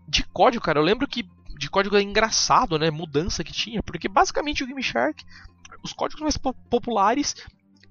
de 0.08 0.24
código, 0.24 0.64
cara. 0.64 0.78
Eu 0.78 0.84
lembro 0.84 1.06
que 1.06 1.24
de 1.58 1.68
código 1.70 1.98
engraçado, 1.98 2.78
né? 2.78 2.90
Mudança 2.90 3.42
que 3.44 3.52
tinha, 3.52 3.82
porque 3.82 4.08
basicamente 4.08 4.62
o 4.62 4.66
Game 4.66 4.82
Shark, 4.82 5.24
os 5.82 5.92
códigos 5.92 6.22
mais 6.22 6.36
po- 6.36 6.54
populares 6.70 7.36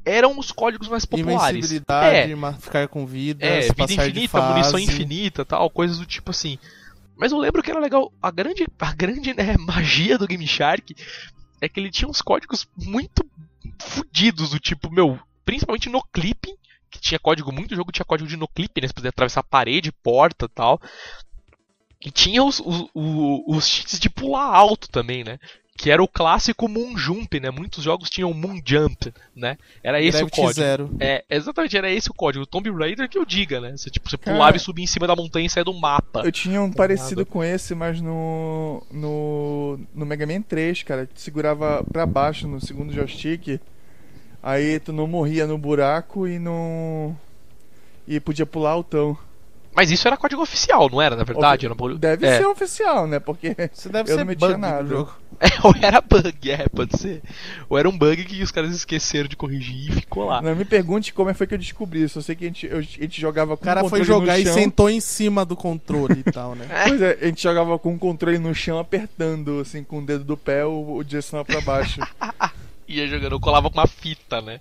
eram 0.05 0.37
os 0.37 0.51
códigos 0.51 0.87
mais 0.89 1.05
populares. 1.05 1.57
Invencibilidade, 1.57 2.31
É, 2.31 2.53
ficar 2.59 2.87
com 2.87 3.05
vida, 3.05 3.45
é, 3.45 3.61
vida 3.61 3.93
infinita, 3.93 4.41
munição 4.41 4.79
infinita, 4.79 5.45
tal, 5.45 5.69
coisas 5.69 5.97
do 5.97 6.05
tipo 6.05 6.31
assim. 6.31 6.57
Mas 7.15 7.31
eu 7.31 7.37
lembro 7.37 7.61
que 7.63 7.71
era 7.71 7.79
legal, 7.79 8.11
a 8.21 8.31
grande, 8.31 8.67
a 8.79 8.93
grande 8.93 9.33
né, 9.33 9.55
magia 9.59 10.17
do 10.17 10.27
Game 10.27 10.45
Shark 10.47 10.95
é 11.61 11.69
que 11.69 11.79
ele 11.79 11.91
tinha 11.91 12.09
uns 12.09 12.21
códigos 12.21 12.67
muito 12.75 13.25
fodidos, 13.79 14.49
do 14.49 14.59
tipo, 14.59 14.91
meu, 14.91 15.17
principalmente 15.45 15.87
no 15.89 16.03
clipping, 16.03 16.55
que 16.89 16.99
tinha 16.99 17.19
código, 17.19 17.51
muito 17.51 17.75
jogo 17.75 17.91
tinha 17.91 18.05
código 18.05 18.27
de 18.27 18.35
no 18.35 18.47
clipping, 18.47 18.81
né, 18.81 18.87
você 18.87 18.93
podia 18.93 19.09
atravessar 19.09 19.43
parede, 19.43 19.91
porta 19.91 20.49
tal. 20.49 20.81
E 22.05 22.11
tinha 22.11 22.43
os, 22.43 22.59
os, 22.59 22.89
os, 22.93 23.43
os 23.47 23.67
cheats 23.67 23.99
de 23.99 24.09
pular 24.09 24.45
alto 24.45 24.89
também, 24.89 25.23
né? 25.23 25.39
que 25.75 25.89
era 25.89 26.03
o 26.03 26.07
clássico 26.07 26.69
Moon 26.69 26.95
Jump, 26.97 27.39
né? 27.39 27.49
Muitos 27.49 27.83
jogos 27.83 28.09
tinham 28.09 28.33
Moon 28.33 28.61
Jump, 28.63 29.13
né? 29.35 29.57
Era 29.83 29.99
esse 29.99 30.19
Gravity 30.19 30.39
o 30.39 30.43
código. 30.43 30.61
Zero. 30.61 30.95
É, 30.99 31.25
exatamente, 31.29 31.77
era 31.77 31.91
esse 31.91 32.09
o 32.09 32.13
código. 32.13 32.43
O 32.43 32.47
Tomb 32.47 32.69
Raider 32.71 33.09
que 33.09 33.17
eu 33.17 33.25
diga, 33.25 33.59
né? 33.59 33.75
Você, 33.75 33.89
tipo, 33.89 34.09
você 34.09 34.17
Cara, 34.17 34.37
pulava 34.37 34.55
e 34.55 34.59
subia 34.59 34.83
em 34.83 34.87
cima 34.87 35.07
da 35.07 35.15
montanha 35.15 35.47
e 35.47 35.49
saía 35.49 35.65
do 35.65 35.73
mapa. 35.73 36.21
Eu 36.23 36.31
tinha 36.31 36.61
um 36.61 36.71
parecido 36.71 37.21
ligado? 37.21 37.33
com 37.33 37.43
esse, 37.43 37.73
mas 37.73 37.99
no, 37.99 38.83
no. 38.91 39.79
No 39.93 40.05
Mega 40.05 40.27
Man 40.27 40.41
3, 40.41 40.83
cara. 40.83 41.09
Tu 41.11 41.19
segurava 41.19 41.83
pra 41.91 42.05
baixo 42.05 42.47
no 42.47 42.61
segundo 42.61 42.93
joystick. 42.93 43.59
Aí 44.41 44.79
tu 44.79 44.93
não 44.93 45.07
morria 45.07 45.47
no 45.47 45.57
buraco 45.57 46.27
e 46.27 46.37
não. 46.37 47.17
E 48.07 48.19
podia 48.19 48.45
pular 48.45 48.71
altão. 48.71 49.17
Mas 49.75 49.89
isso 49.91 50.07
era 50.07 50.15
código 50.15 50.41
oficial, 50.41 50.89
não 50.89 51.01
era, 51.01 51.15
na 51.15 51.23
verdade? 51.23 51.65
Era 51.65 51.73
um 51.73 51.95
Deve 51.97 52.27
é. 52.27 52.37
ser 52.37 52.45
oficial, 52.45 53.07
né? 53.07 53.19
Porque. 53.19 53.55
Você 53.73 53.89
deve 53.89 54.11
Eu 54.11 54.15
ser 54.15 54.19
não 54.19 54.25
metia 54.25 54.57
nada. 54.57 54.87
jogo. 54.87 55.13
É, 55.39 55.47
ou 55.65 55.73
era 55.81 55.99
bug, 55.99 56.51
é, 56.51 56.67
pode 56.69 56.97
ser. 56.97 57.21
Ou 57.67 57.77
era 57.77 57.89
um 57.89 57.97
bug 57.97 58.23
que 58.23 58.41
os 58.43 58.51
caras 58.51 58.71
esqueceram 58.75 59.27
de 59.27 59.35
corrigir 59.35 59.89
e 59.89 59.91
ficou 59.93 60.25
lá. 60.25 60.41
Não 60.41 60.55
me 60.55 60.63
pergunte 60.63 61.11
como 61.13 61.29
é 61.29 61.33
foi 61.33 61.47
que 61.47 61.55
eu 61.55 61.57
descobri 61.57 62.03
isso. 62.03 62.19
Eu 62.19 62.23
sei 62.23 62.35
que 62.35 62.45
a 62.45 62.47
gente, 62.47 62.67
eu- 62.67 62.77
a 62.77 62.81
gente 62.81 63.19
jogava 63.19 63.57
com 63.57 63.63
O 63.63 63.65
cara 63.65 63.81
foi 63.81 63.99
controle 63.99 64.05
jogar 64.05 64.39
e 64.39 64.45
sentou 64.45 64.89
em 64.89 64.99
cima 64.99 65.43
do 65.43 65.55
controle 65.55 66.23
e 66.25 66.31
tal, 66.31 66.55
né? 66.55 66.67
Pois 66.87 67.01
é, 67.01 67.17
a 67.21 67.25
gente 67.25 67.41
jogava 67.41 67.77
com 67.79 67.95
o 67.95 67.99
controle 67.99 68.37
no 68.37 68.53
chão, 68.53 68.77
apertando, 68.77 69.59
assim, 69.61 69.83
com 69.83 69.99
o 69.99 70.05
dedo 70.05 70.23
do 70.23 70.37
pé, 70.37 70.65
o, 70.65 70.97
o 70.97 71.03
direcional 71.03 71.43
pra 71.45 71.61
baixo. 71.61 71.99
Ia 72.87 73.07
jogando, 73.07 73.33
eu 73.33 73.39
colava 73.39 73.69
com 73.69 73.79
uma 73.79 73.87
fita, 73.87 74.41
né? 74.41 74.59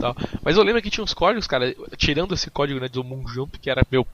Tal. 0.00 0.16
Mas 0.42 0.56
eu 0.56 0.62
lembro 0.62 0.82
que 0.82 0.90
tinha 0.90 1.04
uns 1.04 1.14
códigos, 1.14 1.46
cara, 1.46 1.74
tirando 1.96 2.34
esse 2.34 2.50
código 2.50 2.80
né, 2.80 2.88
do 2.88 3.04
Moon 3.04 3.26
Jump, 3.28 3.58
que 3.58 3.70
era, 3.70 3.82
meu, 3.90 4.06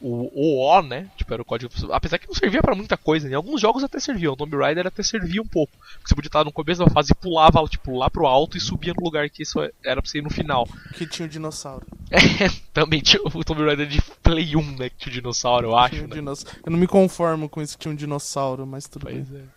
o 0.00 0.30
o 0.34 0.66
O, 0.66 0.82
né? 0.82 1.08
Tipo, 1.16 1.32
era 1.32 1.42
o 1.42 1.44
código. 1.44 1.72
Apesar 1.92 2.18
que 2.18 2.26
não 2.26 2.34
servia 2.34 2.62
pra 2.62 2.74
muita 2.74 2.96
coisa, 2.96 3.28
né? 3.28 3.34
Alguns 3.34 3.60
jogos 3.60 3.82
até 3.82 3.98
serviam, 3.98 4.34
o 4.34 4.36
Tomb 4.36 4.56
Raider 4.56 4.86
até 4.86 5.02
servia 5.02 5.40
um 5.40 5.46
pouco. 5.46 5.72
Porque 5.76 6.08
você 6.08 6.14
podia 6.14 6.28
estar 6.28 6.44
no 6.44 6.52
começo 6.52 6.84
da 6.84 6.90
fase 6.90 7.12
e 7.12 7.14
pulava, 7.14 7.62
tipo, 7.66 7.96
lá 7.96 8.10
pro 8.10 8.26
alto 8.26 8.56
e 8.56 8.60
subia 8.60 8.92
no 8.96 9.04
lugar 9.04 9.28
que 9.30 9.42
isso 9.42 9.60
era 9.84 10.02
pra 10.02 10.10
você 10.10 10.18
ir 10.18 10.22
no 10.22 10.30
final. 10.30 10.68
Que 10.94 11.06
tinha 11.06 11.26
um 11.26 11.28
dinossauro. 11.28 11.86
É, 12.38 12.48
também 12.72 13.00
tinha 13.00 13.20
o 13.22 13.44
Tomb 13.44 13.64
Raider 13.64 13.86
de 13.86 14.00
Play 14.22 14.56
1, 14.56 14.76
né? 14.76 14.90
Que 14.90 14.96
tinha 14.96 15.10
o 15.10 15.14
dinossauro, 15.14 15.68
eu 15.68 15.76
acho, 15.76 15.96
um 15.96 16.06
né? 16.06 16.14
dinossauro. 16.14 16.58
Eu 16.64 16.70
não 16.70 16.78
me 16.78 16.86
conformo 16.86 17.48
com 17.48 17.60
isso 17.60 17.76
que 17.76 17.82
tinha 17.82 17.92
um 17.92 17.96
dinossauro, 17.96 18.66
mas 18.66 18.86
tudo 18.86 19.06
bem. 19.06 19.24
Pois 19.24 19.40
é. 19.40 19.55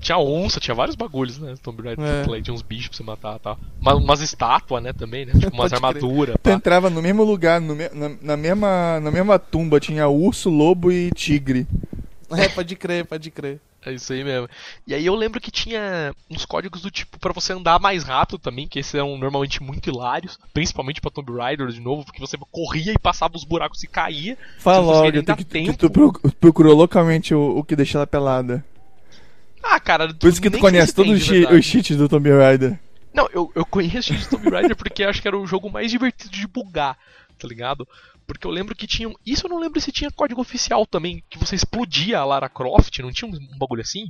Tinha 0.00 0.16
onça, 0.18 0.60
tinha 0.60 0.74
vários 0.74 0.94
bagulhos, 0.96 1.38
né? 1.38 1.54
Tomb 1.62 1.82
Raider 1.82 2.04
É. 2.04 2.24
Play, 2.24 2.42
tinha 2.42 2.54
uns 2.54 2.62
bichos 2.62 2.88
pra 2.88 2.96
você 2.96 3.02
matar 3.02 3.36
e 3.36 3.38
tal. 3.40 3.58
Uma, 3.80 3.94
umas 3.96 4.20
estátuas, 4.20 4.82
né, 4.82 4.92
também, 4.92 5.26
né? 5.26 5.32
Tipo, 5.38 5.54
umas 5.54 5.72
armaduras. 5.74 6.36
Tu 6.42 6.50
entrava 6.50 6.88
no 6.88 7.02
mesmo 7.02 7.24
lugar, 7.24 7.60
no 7.60 7.74
me- 7.74 7.90
na, 7.92 8.10
na 8.22 8.36
mesma, 8.36 9.00
na 9.00 9.10
mesma 9.10 9.38
tumba, 9.38 9.80
tinha 9.80 10.06
urso, 10.08 10.50
lobo 10.50 10.92
e 10.92 11.10
tigre. 11.10 11.66
É, 12.30 12.48
pode 12.48 12.76
crer, 12.76 13.04
pode 13.06 13.30
crer. 13.30 13.58
É 13.86 13.92
isso 13.92 14.12
aí 14.12 14.22
mesmo. 14.24 14.48
E 14.86 14.92
aí 14.92 15.06
eu 15.06 15.14
lembro 15.14 15.40
que 15.40 15.50
tinha 15.52 16.12
uns 16.28 16.44
códigos 16.44 16.82
do 16.82 16.90
tipo 16.90 17.18
pra 17.18 17.32
você 17.32 17.52
andar 17.52 17.80
mais 17.80 18.02
rápido 18.04 18.36
também, 18.38 18.66
que 18.68 18.78
esses 18.80 18.92
eram 18.94 19.16
normalmente 19.16 19.62
muito 19.62 19.88
hilários, 19.88 20.36
principalmente 20.52 21.00
pra 21.00 21.10
Tomb 21.12 21.32
Raider 21.32 21.68
de 21.68 21.80
novo, 21.80 22.04
porque 22.04 22.20
você 22.20 22.36
corria 22.50 22.92
e 22.92 22.98
passava 22.98 23.36
os 23.36 23.44
buracos 23.44 23.82
e 23.84 23.86
caía. 23.86 24.36
Fala 24.58 24.84
conseguia 24.84 25.22
logo, 25.26 25.44
tu, 25.72 25.76
tu 25.78 25.90
pro- 25.90 26.32
procurou 26.32 26.74
localmente 26.76 27.32
o, 27.34 27.58
o 27.58 27.64
que 27.64 27.76
deixa 27.76 27.98
ela 27.98 28.06
pelada. 28.06 28.64
Ah, 29.62 29.80
cara, 29.80 30.12
Por 30.14 30.28
isso 30.28 30.40
que 30.40 30.50
tu 30.50 30.58
conhece 30.58 30.92
sei 30.92 30.92
se 30.92 30.94
tem, 30.94 31.04
todos 31.06 31.20
os, 31.20 31.26
de 31.26 31.28
che- 31.32 31.38
verdade. 31.40 31.58
os 31.58 31.66
cheats 31.66 31.96
do 31.96 32.08
Tomb 32.08 32.30
Raider. 32.30 32.80
Não, 33.12 33.28
eu, 33.32 33.50
eu 33.54 33.64
conheço 33.66 34.12
o 34.14 34.28
Tomb 34.30 34.50
Raider 34.50 34.76
porque 34.76 35.02
acho 35.04 35.20
que 35.20 35.28
era 35.28 35.36
o 35.38 35.46
jogo 35.46 35.70
mais 35.70 35.90
divertido 35.90 36.30
de 36.30 36.46
bugar, 36.46 36.96
tá 37.38 37.48
ligado? 37.48 37.86
Porque 38.26 38.46
eu 38.46 38.50
lembro 38.50 38.74
que 38.76 38.86
tinha. 38.86 39.10
Isso 39.26 39.46
eu 39.46 39.50
não 39.50 39.58
lembro 39.58 39.80
se 39.80 39.90
tinha 39.90 40.10
código 40.10 40.40
oficial 40.40 40.86
também, 40.86 41.22
que 41.30 41.38
você 41.38 41.54
explodia 41.56 42.18
a 42.18 42.24
Lara 42.24 42.48
Croft, 42.48 42.98
não 43.00 43.10
tinha 43.10 43.28
um, 43.30 43.34
um 43.34 43.58
bagulho 43.58 43.80
assim? 43.82 44.08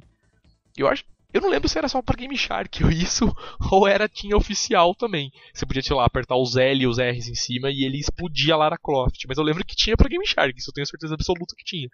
Eu 0.76 0.88
acho. 0.88 1.05
Eu 1.32 1.42
não 1.42 1.51
lembro 1.51 1.68
se 1.68 1.76
era 1.76 1.88
só 1.88 2.01
pra 2.01 2.16
Game 2.16 2.34
Shark 2.36 2.82
ou 2.82 2.90
isso, 2.90 3.30
ou 3.70 3.86
era 3.86 4.09
tinha 4.09 4.34
oficial 4.36 4.94
também. 4.94 5.30
Você 5.53 5.64
podia, 5.66 5.82
sei 5.82 5.94
lá, 5.94 6.05
apertar 6.07 6.36
os 6.36 6.57
L 6.57 6.82
e 6.82 6.86
os 6.86 6.99
R's 6.99 7.28
em 7.28 7.34
cima 7.34 7.70
e 7.70 7.84
ele 7.84 7.99
explodia 7.99 8.55
a 8.55 8.57
Lara 8.57 8.78
Croft. 8.82 9.24
Mas 9.28 9.36
eu 9.38 9.44
lembro 9.44 9.64
que 9.64 9.76
tinha 9.76 9.96
pra 9.96 10.09
Game 10.09 10.26
Shark, 10.26 10.55
isso 10.59 10.70
eu 10.70 10.74
tenho 10.74 10.86
certeza 10.86 11.14
absoluta 11.14 11.55
que 11.57 11.64
tinha. 11.64 11.88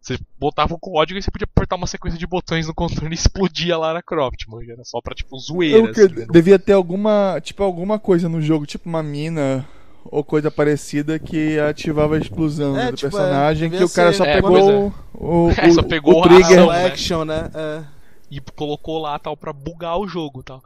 Você 0.00 0.18
botava 0.38 0.72
o 0.74 0.78
código 0.78 1.18
e 1.18 1.22
você 1.22 1.30
podia 1.30 1.48
apertar 1.50 1.76
uma 1.76 1.86
sequência 1.86 2.18
de 2.18 2.26
botões 2.26 2.66
no 2.68 2.74
controle 2.74 3.12
e 3.12 3.18
explodia 3.18 3.74
a 3.74 3.78
Lara 3.78 4.02
Croft, 4.02 4.46
mano. 4.48 4.70
Era 4.70 4.84
só 4.84 5.00
pra, 5.00 5.14
tipo, 5.14 5.36
zoeira. 5.38 5.78
Eu 5.78 5.92
que- 5.92 6.00
assim, 6.00 6.14
né? 6.14 6.26
devia 6.30 6.58
ter 6.58 6.72
alguma, 6.74 7.40
tipo, 7.42 7.62
alguma 7.62 7.98
coisa 7.98 8.28
no 8.28 8.40
jogo, 8.40 8.66
tipo 8.66 8.88
uma 8.88 9.02
mina 9.02 9.66
ou 10.04 10.22
coisa 10.22 10.50
parecida 10.50 11.18
que 11.18 11.58
ativava 11.58 12.14
a 12.14 12.18
explosão 12.18 12.78
É, 12.78 12.92
do 12.92 12.96
tipo, 12.96 13.08
é, 13.08 13.10
personagem, 13.10 13.68
devia 13.68 13.78
que 13.86 13.92
o 13.92 13.94
cara 13.94 14.12
ser- 14.12 14.18
só 14.18 14.24
É, 14.24 14.34
pegou 14.34 14.86
o, 14.86 14.94
o, 15.48 15.50
É, 15.50 15.70
só 15.72 15.80
o- 15.80 15.84
pegou 15.84 16.14
o 16.14 16.20
a 16.20 16.22
trigger. 16.28 16.46
ação, 16.46 16.70
Ação 16.70 16.72
né? 16.82 16.86
action, 16.86 17.24
né? 17.24 17.50
É. 17.54 17.96
e 18.30 18.40
colocou 18.40 18.98
lá 18.98 19.18
tal 19.20 19.36
pra 19.36 19.52
bugar 19.52 19.96
o 19.98 20.06
jogo 20.08 20.42
tal. 20.42 20.62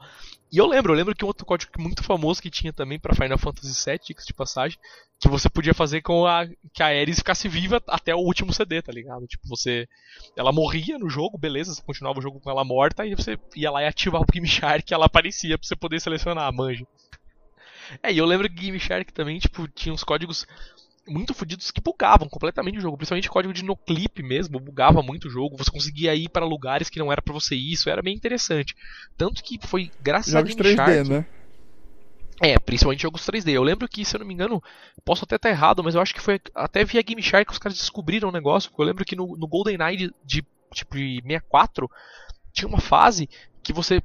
E 0.53 0.59
eu 0.59 0.67
lembro, 0.67 0.93
eu 0.93 0.97
lembro 0.97 1.15
que 1.15 1.25
um 1.25 1.29
outro 1.29 1.47
código 1.47 1.71
muito 1.79 2.03
famoso 2.03 2.43
que 2.43 2.51
tinha 2.51 2.73
também 2.73 2.99
pra 2.99 3.15
Final 3.15 3.39
Fantasy 3.39 3.89
VII, 3.89 4.17
de 4.27 4.35
passagem, 4.35 4.79
que 5.21 5.29
você 5.29 5.49
podia 5.49 5.73
fazer 5.73 6.03
com 6.03 6.27
a 6.27 6.45
que 6.75 6.83
a 6.83 6.87
Ares 6.87 7.19
ficasse 7.19 7.49
viva 7.49 7.81
até 7.87 8.15
o 8.15 8.19
último 8.19 8.53
CD, 8.53 8.83
tá 8.83 8.91
ligado? 8.91 9.27
Tipo, 9.27 9.47
você 9.49 9.87
ela 10.37 10.51
morria 10.51 10.99
no 10.99 11.09
jogo, 11.09 11.39
beleza, 11.39 11.73
você 11.73 11.83
continuava 11.83 12.19
o 12.19 12.23
jogo 12.23 12.41
com 12.41 12.51
ela 12.51 12.65
morta 12.65 13.07
e 13.07 13.15
você 13.15 13.39
ia 13.55 13.71
lá 13.71 13.83
e 13.83 13.87
ativava 13.87 14.25
o 14.25 14.33
Game 14.33 14.49
Shark 14.49 14.93
ela 14.93 15.07
aparecia 15.07 15.57
pra 15.57 15.67
você 15.67 15.77
poder 15.77 16.01
selecionar 16.01 16.47
a 16.47 16.53
manja. 16.53 16.85
É, 18.03 18.13
e 18.13 18.19
eu 18.19 18.27
lembro 18.27 18.49
que 18.49 18.55
Game 18.55 18.79
Shark 18.81 19.13
também, 19.13 19.39
tipo, 19.39 19.69
tinha 19.69 19.93
uns 19.93 20.05
códigos 20.05 20.47
muito 21.07 21.35
fodidos 21.35 21.71
que 21.71 21.81
bugavam 21.81 22.29
completamente 22.29 22.79
o 22.79 22.81
jogo, 22.81 22.97
principalmente 22.97 23.29
código 23.29 23.53
de 23.55 23.65
noclip 23.65 24.23
mesmo, 24.23 24.61
bugava 24.61 25.03
muito 25.03 25.29
o 25.29 25.31
jogo, 25.31 25.57
você 25.57 25.71
conseguia 25.71 26.15
ir 26.15 26.29
para 26.29 26.45
lugares 26.47 26.89
que 26.91 26.99
não 26.99 27.11
era 27.11 27.23
pra 27.23 27.35
você 27.35 27.55
ir, 27.57 27.73
isso 27.73 27.91
era 27.91 28.03
bem 28.03 28.15
interessante. 28.15 28.75
Tanto 29.17 29.43
que 29.43 29.59
foi 29.67 29.91
graças 30.01 30.33
Jogos 30.33 30.43
a 30.53 30.55
Game 30.55 30.63
3D, 30.63 31.05
Shark, 31.05 31.05
né? 31.05 31.27
é, 32.43 32.59
principalmente 32.59 33.03
jogos 33.03 33.25
3D. 33.25 33.53
Eu 33.53 33.63
lembro 33.63 33.89
que, 33.89 34.05
se 34.05 34.17
eu 34.17 34.21
não 34.21 34.27
me 34.27 34.35
engano, 34.35 34.63
posso 35.05 35.25
até 35.25 35.37
estar 35.37 35.51
errado, 35.51 35.83
mas 35.85 35.95
eu 35.95 36.01
acho 36.01 36.15
que 36.15 36.21
foi 36.21 36.41
até 36.55 36.85
via 36.85 37.03
Game 37.03 37.23
Shark 37.23 37.47
que 37.47 37.53
os 37.53 37.59
caras 37.59 37.77
descobriram 37.79 38.29
o 38.29 38.33
negócio. 38.33 38.71
porque 38.71 38.83
Eu 38.83 38.87
lembro 38.87 39.05
que 39.05 39.17
no, 39.17 39.37
no 39.37 39.47
GoldenEye 39.47 39.97
de, 39.97 40.15
de 40.25 40.47
tipo 40.75 40.97
de 40.97 41.17
64 41.23 41.91
tinha 42.53 42.69
uma 42.69 42.81
fase 42.81 43.29
que 43.63 43.73
você 43.73 44.03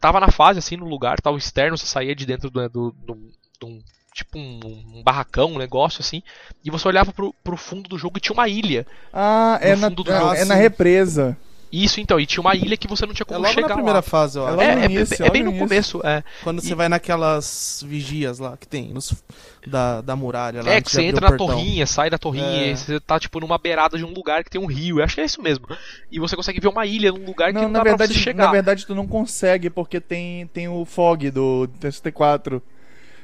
tava 0.00 0.20
na 0.20 0.30
fase 0.30 0.58
assim 0.58 0.76
no 0.76 0.86
lugar, 0.86 1.20
tava 1.20 1.38
externo, 1.38 1.78
você 1.78 1.86
saía 1.86 2.14
de 2.14 2.26
dentro 2.26 2.50
do, 2.50 2.68
do, 2.68 2.92
do- 2.92 3.32
de 3.60 3.66
um 3.66 3.82
tipo 4.14 4.38
um, 4.38 4.60
um 4.94 5.02
barracão, 5.02 5.52
um 5.52 5.58
negócio 5.58 6.00
assim, 6.00 6.22
e 6.64 6.70
você 6.70 6.86
olhava 6.86 7.12
pro, 7.12 7.34
pro 7.42 7.56
fundo 7.56 7.88
do 7.88 7.98
jogo 7.98 8.16
e 8.16 8.20
tinha 8.20 8.32
uma 8.32 8.48
ilha. 8.48 8.86
Ah, 9.12 9.58
é 9.60 9.74
No 9.74 9.80
na, 9.82 9.88
fundo 9.88 10.04
do 10.04 10.12
é- 10.12 10.18
jogo. 10.20 10.34
é 10.34 10.44
na 10.44 10.54
Sim. 10.54 10.60
represa. 10.60 11.36
Isso 11.72 12.00
então, 12.00 12.20
e 12.20 12.24
tinha 12.26 12.40
uma 12.40 12.54
ilha 12.54 12.76
que 12.76 12.86
você 12.86 13.04
não 13.04 13.12
tinha 13.12 13.24
É 13.24 13.26
como 13.26 13.40
logo 13.40 13.52
chegar 13.52 13.66
na 13.70 13.74
primeira 13.74 13.98
lá. 13.98 14.02
fase, 14.02 14.38
eu 14.38 14.46
É 14.46 14.52
É, 14.64 14.74
no 14.76 14.82
é, 14.82 14.84
início, 14.84 15.14
é 15.16 15.18
logo 15.24 15.32
bem 15.32 15.42
no 15.42 15.58
começo, 15.58 16.00
é. 16.04 16.22
Quando 16.44 16.60
você 16.60 16.70
E- 16.70 16.74
vai 16.76 16.88
naquelas 16.88 17.82
vigias 17.84 18.38
lá 18.38 18.56
que 18.56 18.68
tem, 18.68 18.92
nos, 18.92 19.12
da, 19.66 20.00
da 20.00 20.14
muralha 20.14 20.62
lá. 20.62 20.70
É, 20.70 20.80
que 20.80 20.88
você 20.88 21.02
entra 21.02 21.22
na 21.22 21.36
portão. 21.36 21.48
torrinha, 21.48 21.84
sai 21.84 22.08
da 22.08 22.16
torrinha, 22.16 22.46
É. 22.46 22.70
e 22.70 22.76
você 22.76 23.00
tá 23.00 23.18
tipo 23.18 23.40
numa 23.40 23.58
beirada 23.58 23.98
de 23.98 24.04
um 24.04 24.12
lugar 24.14 24.44
que 24.44 24.50
tem 24.50 24.60
um 24.60 24.66
rio. 24.66 25.00
Eu 25.00 25.04
acho 25.04 25.16
que 25.16 25.20
é 25.20 25.24
isso 25.24 25.42
mesmo. 25.42 25.66
E 26.12 26.20
você 26.20 26.36
consegue 26.36 26.60
ver 26.60 26.68
uma 26.68 26.86
ilha 26.86 27.10
num 27.10 27.24
lugar 27.26 27.48
que 27.48 27.54
Não, 27.54 27.62
não 27.62 27.70
na 27.70 27.78
dá 27.80 27.82
pra 27.82 27.90
verdade, 27.96 28.14
você 28.14 28.20
chegar. 28.20 28.44
na 28.46 28.52
verdade 28.52 28.86
tu 28.86 28.94
não 28.94 29.08
consegue 29.08 29.68
porque 29.68 30.00
tem, 30.00 30.46
tem 30.46 30.68
o 30.68 30.84
fog 30.84 31.28
do 31.32 31.66
TST4. 31.80 32.62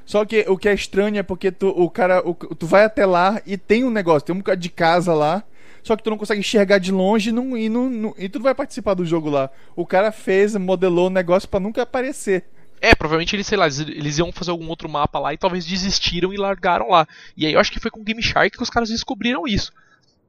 Só 0.04 0.24
que 0.24 0.44
o 0.48 0.56
que 0.58 0.68
é 0.68 0.74
estranho 0.74 1.18
é 1.18 1.22
porque 1.22 1.52
tu, 1.52 1.68
o 1.68 1.88
cara, 1.90 2.26
o- 2.28 2.34
tu 2.34 2.66
vai 2.66 2.84
até 2.84 3.06
lá 3.06 3.40
e 3.46 3.56
tem 3.56 3.84
um 3.84 3.90
negócio, 3.90 4.26
tem 4.26 4.34
um 4.34 4.38
bocado 4.38 4.60
de 4.60 4.68
casa 4.68 5.14
lá, 5.14 5.42
só 5.82 5.96
que 5.96 6.02
tu 6.02 6.10
não 6.10 6.18
consegue 6.18 6.40
enxergar 6.40 6.78
de 6.78 6.90
longe 6.92 7.30
e, 7.30 7.32
não, 7.32 7.56
e, 7.56 7.68
não, 7.68 7.88
não- 7.88 8.14
e 8.18 8.28
tu 8.28 8.38
não 8.38 8.44
vai 8.44 8.54
participar 8.54 8.94
do 8.94 9.04
jogo 9.06 9.30
lá. 9.30 9.50
O 9.76 9.86
cara 9.86 10.10
fez, 10.12 10.56
modelou 10.56 11.06
o 11.06 11.10
negócio 11.10 11.48
pra 11.48 11.60
nunca 11.60 11.82
aparecer. 11.82 12.44
É, 12.82 12.94
provavelmente 12.94 13.36
eles, 13.36 13.46
sei 13.46 13.58
lá, 13.58 13.66
eles, 13.66 14.18
iam 14.18 14.32
fazer 14.32 14.50
algum 14.50 14.66
outro 14.68 14.88
mapa 14.88 15.18
lá 15.18 15.34
e 15.34 15.38
talvez 15.38 15.66
desistiram 15.66 16.32
e 16.32 16.36
largaram 16.38 16.88
lá. 16.88 17.06
E 17.36 17.44
aí 17.46 17.52
eu 17.52 17.60
acho 17.60 17.70
que 17.70 17.78
foi 17.78 17.90
com 17.90 18.00
o 18.00 18.04
Game 18.04 18.22
Shark 18.22 18.56
que 18.56 18.62
os 18.62 18.70
caras 18.70 18.88
descobriram 18.88 19.46
isso. 19.46 19.70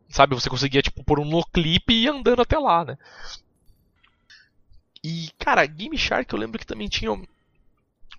Sabe, 0.09 0.35
você 0.35 0.49
conseguia, 0.49 0.81
tipo, 0.81 1.01
pôr 1.05 1.19
um 1.21 1.25
noclip 1.25 1.93
e 1.93 2.03
ir 2.03 2.09
andando 2.09 2.41
até 2.41 2.59
lá, 2.59 2.83
né? 2.83 2.97
E, 5.03 5.29
cara, 5.39 5.65
Game 5.65 5.97
Shark 5.97 6.31
eu 6.33 6.39
lembro 6.39 6.59
que 6.59 6.65
também 6.65 6.87
tinha 6.87 7.11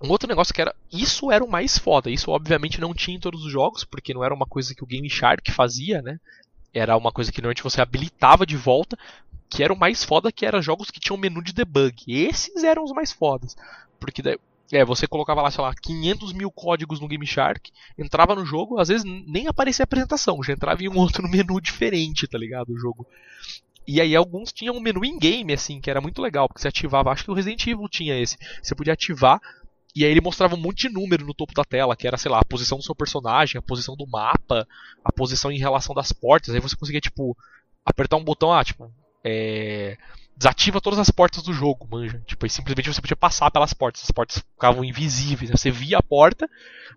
um 0.02 0.10
outro 0.10 0.28
negócio 0.28 0.52
que 0.52 0.60
era. 0.60 0.74
Isso 0.92 1.30
era 1.30 1.44
o 1.44 1.50
mais 1.50 1.78
foda. 1.78 2.10
Isso 2.10 2.30
obviamente 2.30 2.80
não 2.80 2.94
tinha 2.94 3.16
em 3.16 3.20
todos 3.20 3.44
os 3.44 3.52
jogos, 3.52 3.84
porque 3.84 4.12
não 4.12 4.24
era 4.24 4.34
uma 4.34 4.46
coisa 4.46 4.74
que 4.74 4.82
o 4.82 4.86
Game 4.86 5.08
Shark 5.08 5.50
fazia, 5.50 6.02
né? 6.02 6.18
Era 6.74 6.96
uma 6.96 7.12
coisa 7.12 7.30
que 7.30 7.40
normalmente 7.40 7.62
você 7.62 7.80
habilitava 7.80 8.44
de 8.44 8.56
volta. 8.56 8.98
Que 9.48 9.62
era 9.62 9.72
o 9.72 9.78
mais 9.78 10.02
foda, 10.02 10.32
que 10.32 10.46
era 10.46 10.62
jogos 10.62 10.90
que 10.90 10.98
tinham 10.98 11.18
menu 11.18 11.42
de 11.42 11.52
debug. 11.52 12.04
Esses 12.08 12.64
eram 12.64 12.84
os 12.84 12.92
mais 12.92 13.12
fodas. 13.12 13.54
Porque 14.00 14.22
daí, 14.22 14.38
é, 14.72 14.82
você 14.84 15.06
colocava 15.06 15.42
lá, 15.42 15.50
sei 15.50 15.62
lá, 15.62 15.74
500 15.74 16.32
mil 16.32 16.50
códigos 16.50 16.98
no 16.98 17.06
Game 17.06 17.26
Shark, 17.26 17.70
entrava 17.98 18.34
no 18.34 18.46
jogo, 18.46 18.80
às 18.80 18.88
vezes 18.88 19.04
nem 19.04 19.46
aparecia 19.46 19.82
a 19.82 19.84
apresentação, 19.84 20.42
já 20.42 20.54
entrava 20.54 20.82
em 20.82 20.88
um 20.88 20.96
outro 20.98 21.28
menu 21.28 21.60
diferente, 21.60 22.26
tá 22.26 22.38
ligado? 22.38 22.72
O 22.72 22.78
jogo. 22.78 23.06
E 23.86 24.00
aí 24.00 24.16
alguns 24.16 24.52
tinham 24.52 24.76
um 24.76 24.80
menu 24.80 25.04
in-game, 25.04 25.52
assim, 25.52 25.80
que 25.80 25.90
era 25.90 26.00
muito 26.00 26.22
legal, 26.22 26.48
porque 26.48 26.62
você 26.62 26.68
ativava, 26.68 27.10
acho 27.10 27.24
que 27.24 27.30
o 27.30 27.34
Resident 27.34 27.66
Evil 27.66 27.88
tinha 27.88 28.18
esse. 28.18 28.38
Você 28.62 28.74
podia 28.74 28.94
ativar, 28.94 29.40
e 29.94 30.04
aí 30.04 30.10
ele 30.10 30.20
mostrava 30.20 30.54
um 30.54 30.60
monte 30.60 30.88
de 30.88 30.94
número 30.94 31.26
no 31.26 31.34
topo 31.34 31.52
da 31.52 31.64
tela, 31.64 31.94
que 31.94 32.06
era, 32.06 32.16
sei 32.16 32.30
lá, 32.30 32.40
a 32.40 32.44
posição 32.44 32.78
do 32.78 32.84
seu 32.84 32.94
personagem, 32.94 33.58
a 33.58 33.62
posição 33.62 33.94
do 33.94 34.06
mapa, 34.06 34.66
a 35.04 35.12
posição 35.12 35.52
em 35.52 35.58
relação 35.58 35.94
das 35.94 36.12
portas. 36.12 36.54
Aí 36.54 36.60
você 36.60 36.74
conseguia, 36.74 37.00
tipo, 37.00 37.36
apertar 37.84 38.16
um 38.16 38.24
botão, 38.24 38.52
ah, 38.52 38.64
tipo, 38.64 38.90
é, 39.22 39.98
desativa 40.34 40.80
todas 40.80 40.98
as 40.98 41.10
portas 41.10 41.42
do 41.42 41.52
jogo, 41.52 41.86
manja. 41.90 42.22
Tipo, 42.26 42.46
aí 42.46 42.50
simplesmente 42.50 42.92
você 42.92 43.00
podia 43.02 43.16
passar 43.16 43.50
pelas 43.50 43.74
portas. 43.74 44.02
As 44.02 44.10
portas 44.10 44.38
ficavam 44.38 44.82
invisíveis. 44.82 45.50
Né? 45.50 45.56
Você 45.56 45.70
via 45.70 45.98
a 45.98 46.02
porta, 46.02 46.48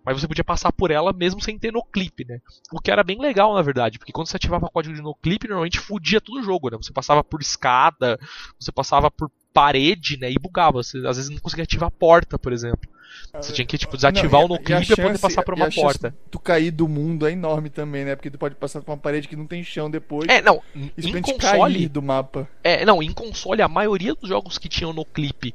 mas 0.04 0.18
você 0.18 0.26
podia 0.26 0.44
passar 0.44 0.72
por 0.72 0.90
ela 0.90 1.12
mesmo 1.12 1.40
sem 1.40 1.58
ter 1.58 1.72
no 1.72 1.84
clipe, 1.84 2.24
né? 2.24 2.40
O 2.72 2.80
que 2.80 2.90
era 2.90 3.04
bem 3.04 3.20
legal, 3.20 3.54
na 3.54 3.62
verdade, 3.62 3.98
porque 3.98 4.12
quando 4.12 4.28
você 4.28 4.36
ativava 4.36 4.66
o 4.66 4.70
código 4.70 4.94
de 4.94 5.02
no 5.02 5.14
clipe, 5.14 5.48
normalmente 5.48 5.78
fudia 5.78 6.20
todo 6.20 6.40
o 6.40 6.42
jogo, 6.42 6.70
né? 6.70 6.76
Você 6.78 6.92
passava 6.92 7.22
por 7.22 7.40
escada, 7.42 8.18
você 8.58 8.72
passava 8.72 9.10
por 9.10 9.30
parede, 9.56 10.18
né? 10.20 10.30
E 10.30 10.38
bugava. 10.38 10.82
Você 10.82 10.98
às 11.06 11.16
vezes 11.16 11.30
não 11.30 11.38
conseguia 11.38 11.64
ativar 11.64 11.88
a 11.88 11.90
porta, 11.90 12.38
por 12.38 12.52
exemplo. 12.52 12.88
Você 13.32 13.52
tinha 13.52 13.66
que 13.66 13.78
tipo, 13.78 13.96
desativar 13.96 14.30
Não, 14.32 14.40
o 14.42 14.44
a- 14.44 14.48
no 14.48 14.54
a 14.54 14.58
clipe 14.58 14.86
pra 14.94 15.04
poder 15.06 15.18
passar 15.18 15.42
por 15.42 15.54
uma 15.54 15.70
porta. 15.70 16.14
Tu 16.30 16.38
cair 16.38 16.70
do 16.70 16.86
mundo 16.86 17.26
é 17.26 17.32
enorme 17.32 17.70
também, 17.70 18.04
né? 18.04 18.14
Porque 18.14 18.30
tu 18.30 18.38
pode 18.38 18.54
passar 18.54 18.82
por 18.82 18.90
uma 18.92 18.98
parede 18.98 19.26
que 19.28 19.36
não 19.36 19.46
tem 19.46 19.64
chão 19.64 19.90
depois. 19.90 20.28
É, 20.28 20.42
não, 20.42 20.62
em 20.76 21.22
console, 21.22 21.88
do 21.88 22.02
mapa. 22.02 22.48
É, 22.62 22.84
não, 22.84 23.02
em 23.02 23.12
console 23.12 23.62
a 23.62 23.68
maioria 23.68 24.14
dos 24.14 24.28
jogos 24.28 24.58
que 24.58 24.68
tinham 24.68 24.92
no 24.92 25.04
clipe, 25.04 25.54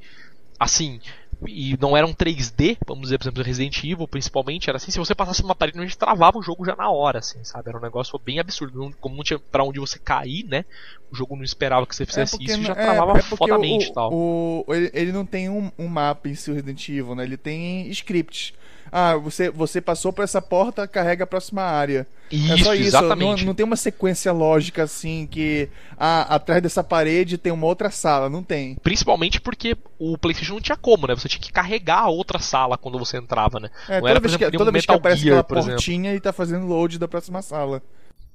assim, 0.59 0.99
e 1.47 1.77
não 1.79 1.95
eram 1.97 2.13
3D, 2.13 2.77
vamos 2.85 3.03
dizer, 3.03 3.17
por 3.17 3.23
exemplo, 3.25 3.43
Resident 3.43 3.77
Evil 3.83 4.07
principalmente, 4.07 4.69
era 4.69 4.77
assim, 4.77 4.91
se 4.91 4.99
você 4.99 5.15
passasse 5.15 5.43
uma 5.43 5.55
parede, 5.55 5.79
a 5.79 5.81
gente 5.81 5.97
travava 5.97 6.37
o 6.37 6.41
jogo 6.43 6.65
já 6.65 6.75
na 6.75 6.89
hora, 6.89 7.19
assim, 7.19 7.43
sabe? 7.43 7.69
Era 7.69 7.77
um 7.77 7.81
negócio 7.81 8.19
bem 8.19 8.39
absurdo. 8.39 8.77
Não- 8.79 8.91
Como 8.91 9.15
não 9.15 9.23
tinha 9.23 9.39
pra 9.39 9.63
onde 9.63 9.79
você 9.79 9.97
cair, 9.99 10.45
né? 10.45 10.65
O 11.11 11.15
jogo 11.15 11.35
não 11.35 11.43
esperava 11.43 11.85
que 11.85 11.95
você 11.95 12.05
fizesse 12.05 12.37
isso 12.41 12.59
e 12.61 12.65
já 12.65 12.73
é- 12.73 12.75
travava 12.75 13.11
é 13.11 13.21
porque 13.21 13.35
fodamente 13.35 13.87
o, 13.87 13.89
e 13.89 13.93
tal. 13.93 14.13
o- 14.13 14.65
ele, 14.69 14.91
ele 14.93 15.11
não 15.11 15.25
tem 15.25 15.49
um, 15.49 15.71
um 15.77 15.87
mapa 15.87 16.29
em 16.29 16.35
si, 16.35 16.49
o 16.51 16.53
Resident 16.53 16.87
Evil, 16.89 17.15
né? 17.15 17.23
Ele 17.23 17.37
tem 17.37 17.87
scripts. 17.89 18.53
Ah, 18.91 19.15
você, 19.15 19.49
você 19.49 19.79
passou 19.79 20.11
por 20.11 20.23
essa 20.23 20.41
porta, 20.41 20.85
carrega 20.87 21.23
a 21.23 21.27
próxima 21.27 21.61
área. 21.61 22.05
Isso, 22.29 22.53
é 22.53 22.57
só 22.57 22.73
isso. 22.75 22.83
exatamente. 22.87 23.39
Não, 23.41 23.47
não 23.47 23.55
tem 23.55 23.65
uma 23.65 23.77
sequência 23.77 24.33
lógica 24.33 24.83
assim 24.83 25.25
que 25.25 25.69
ah, 25.97 26.35
atrás 26.35 26.61
dessa 26.61 26.83
parede 26.83 27.37
tem 27.37 27.53
uma 27.53 27.65
outra 27.67 27.89
sala. 27.89 28.29
Não 28.29 28.43
tem. 28.43 28.75
Principalmente 28.83 29.39
porque 29.39 29.77
o 29.97 30.17
PlayStation 30.17 30.53
não 30.55 30.61
tinha 30.61 30.75
como, 30.75 31.07
né? 31.07 31.15
Você 31.15 31.29
tinha 31.29 31.41
que 31.41 31.51
carregar 31.53 31.99
a 31.99 32.09
outra 32.09 32.37
sala 32.39 32.77
quando 32.77 32.99
você 32.99 33.17
entrava, 33.17 33.59
né? 33.61 33.69
É, 33.87 33.93
Não 33.93 33.99
toda 34.01 34.11
era, 34.11 34.19
vez, 34.19 34.31
exemplo, 34.33 34.45
que, 34.47 34.51
nem 34.51 34.57
um 34.57 34.59
toda 34.59 34.71
vez 34.71 34.85
que 34.85 34.91
Metal 34.91 34.99
aparece 34.99 35.21
Gear, 35.21 35.33
aquela 35.39 35.43
por 35.45 35.57
exemplo. 35.57 35.75
portinha, 35.75 36.11
ele 36.11 36.19
tá 36.19 36.33
fazendo 36.33 36.67
load 36.67 36.99
da 36.99 37.07
próxima 37.07 37.41
sala. 37.41 37.81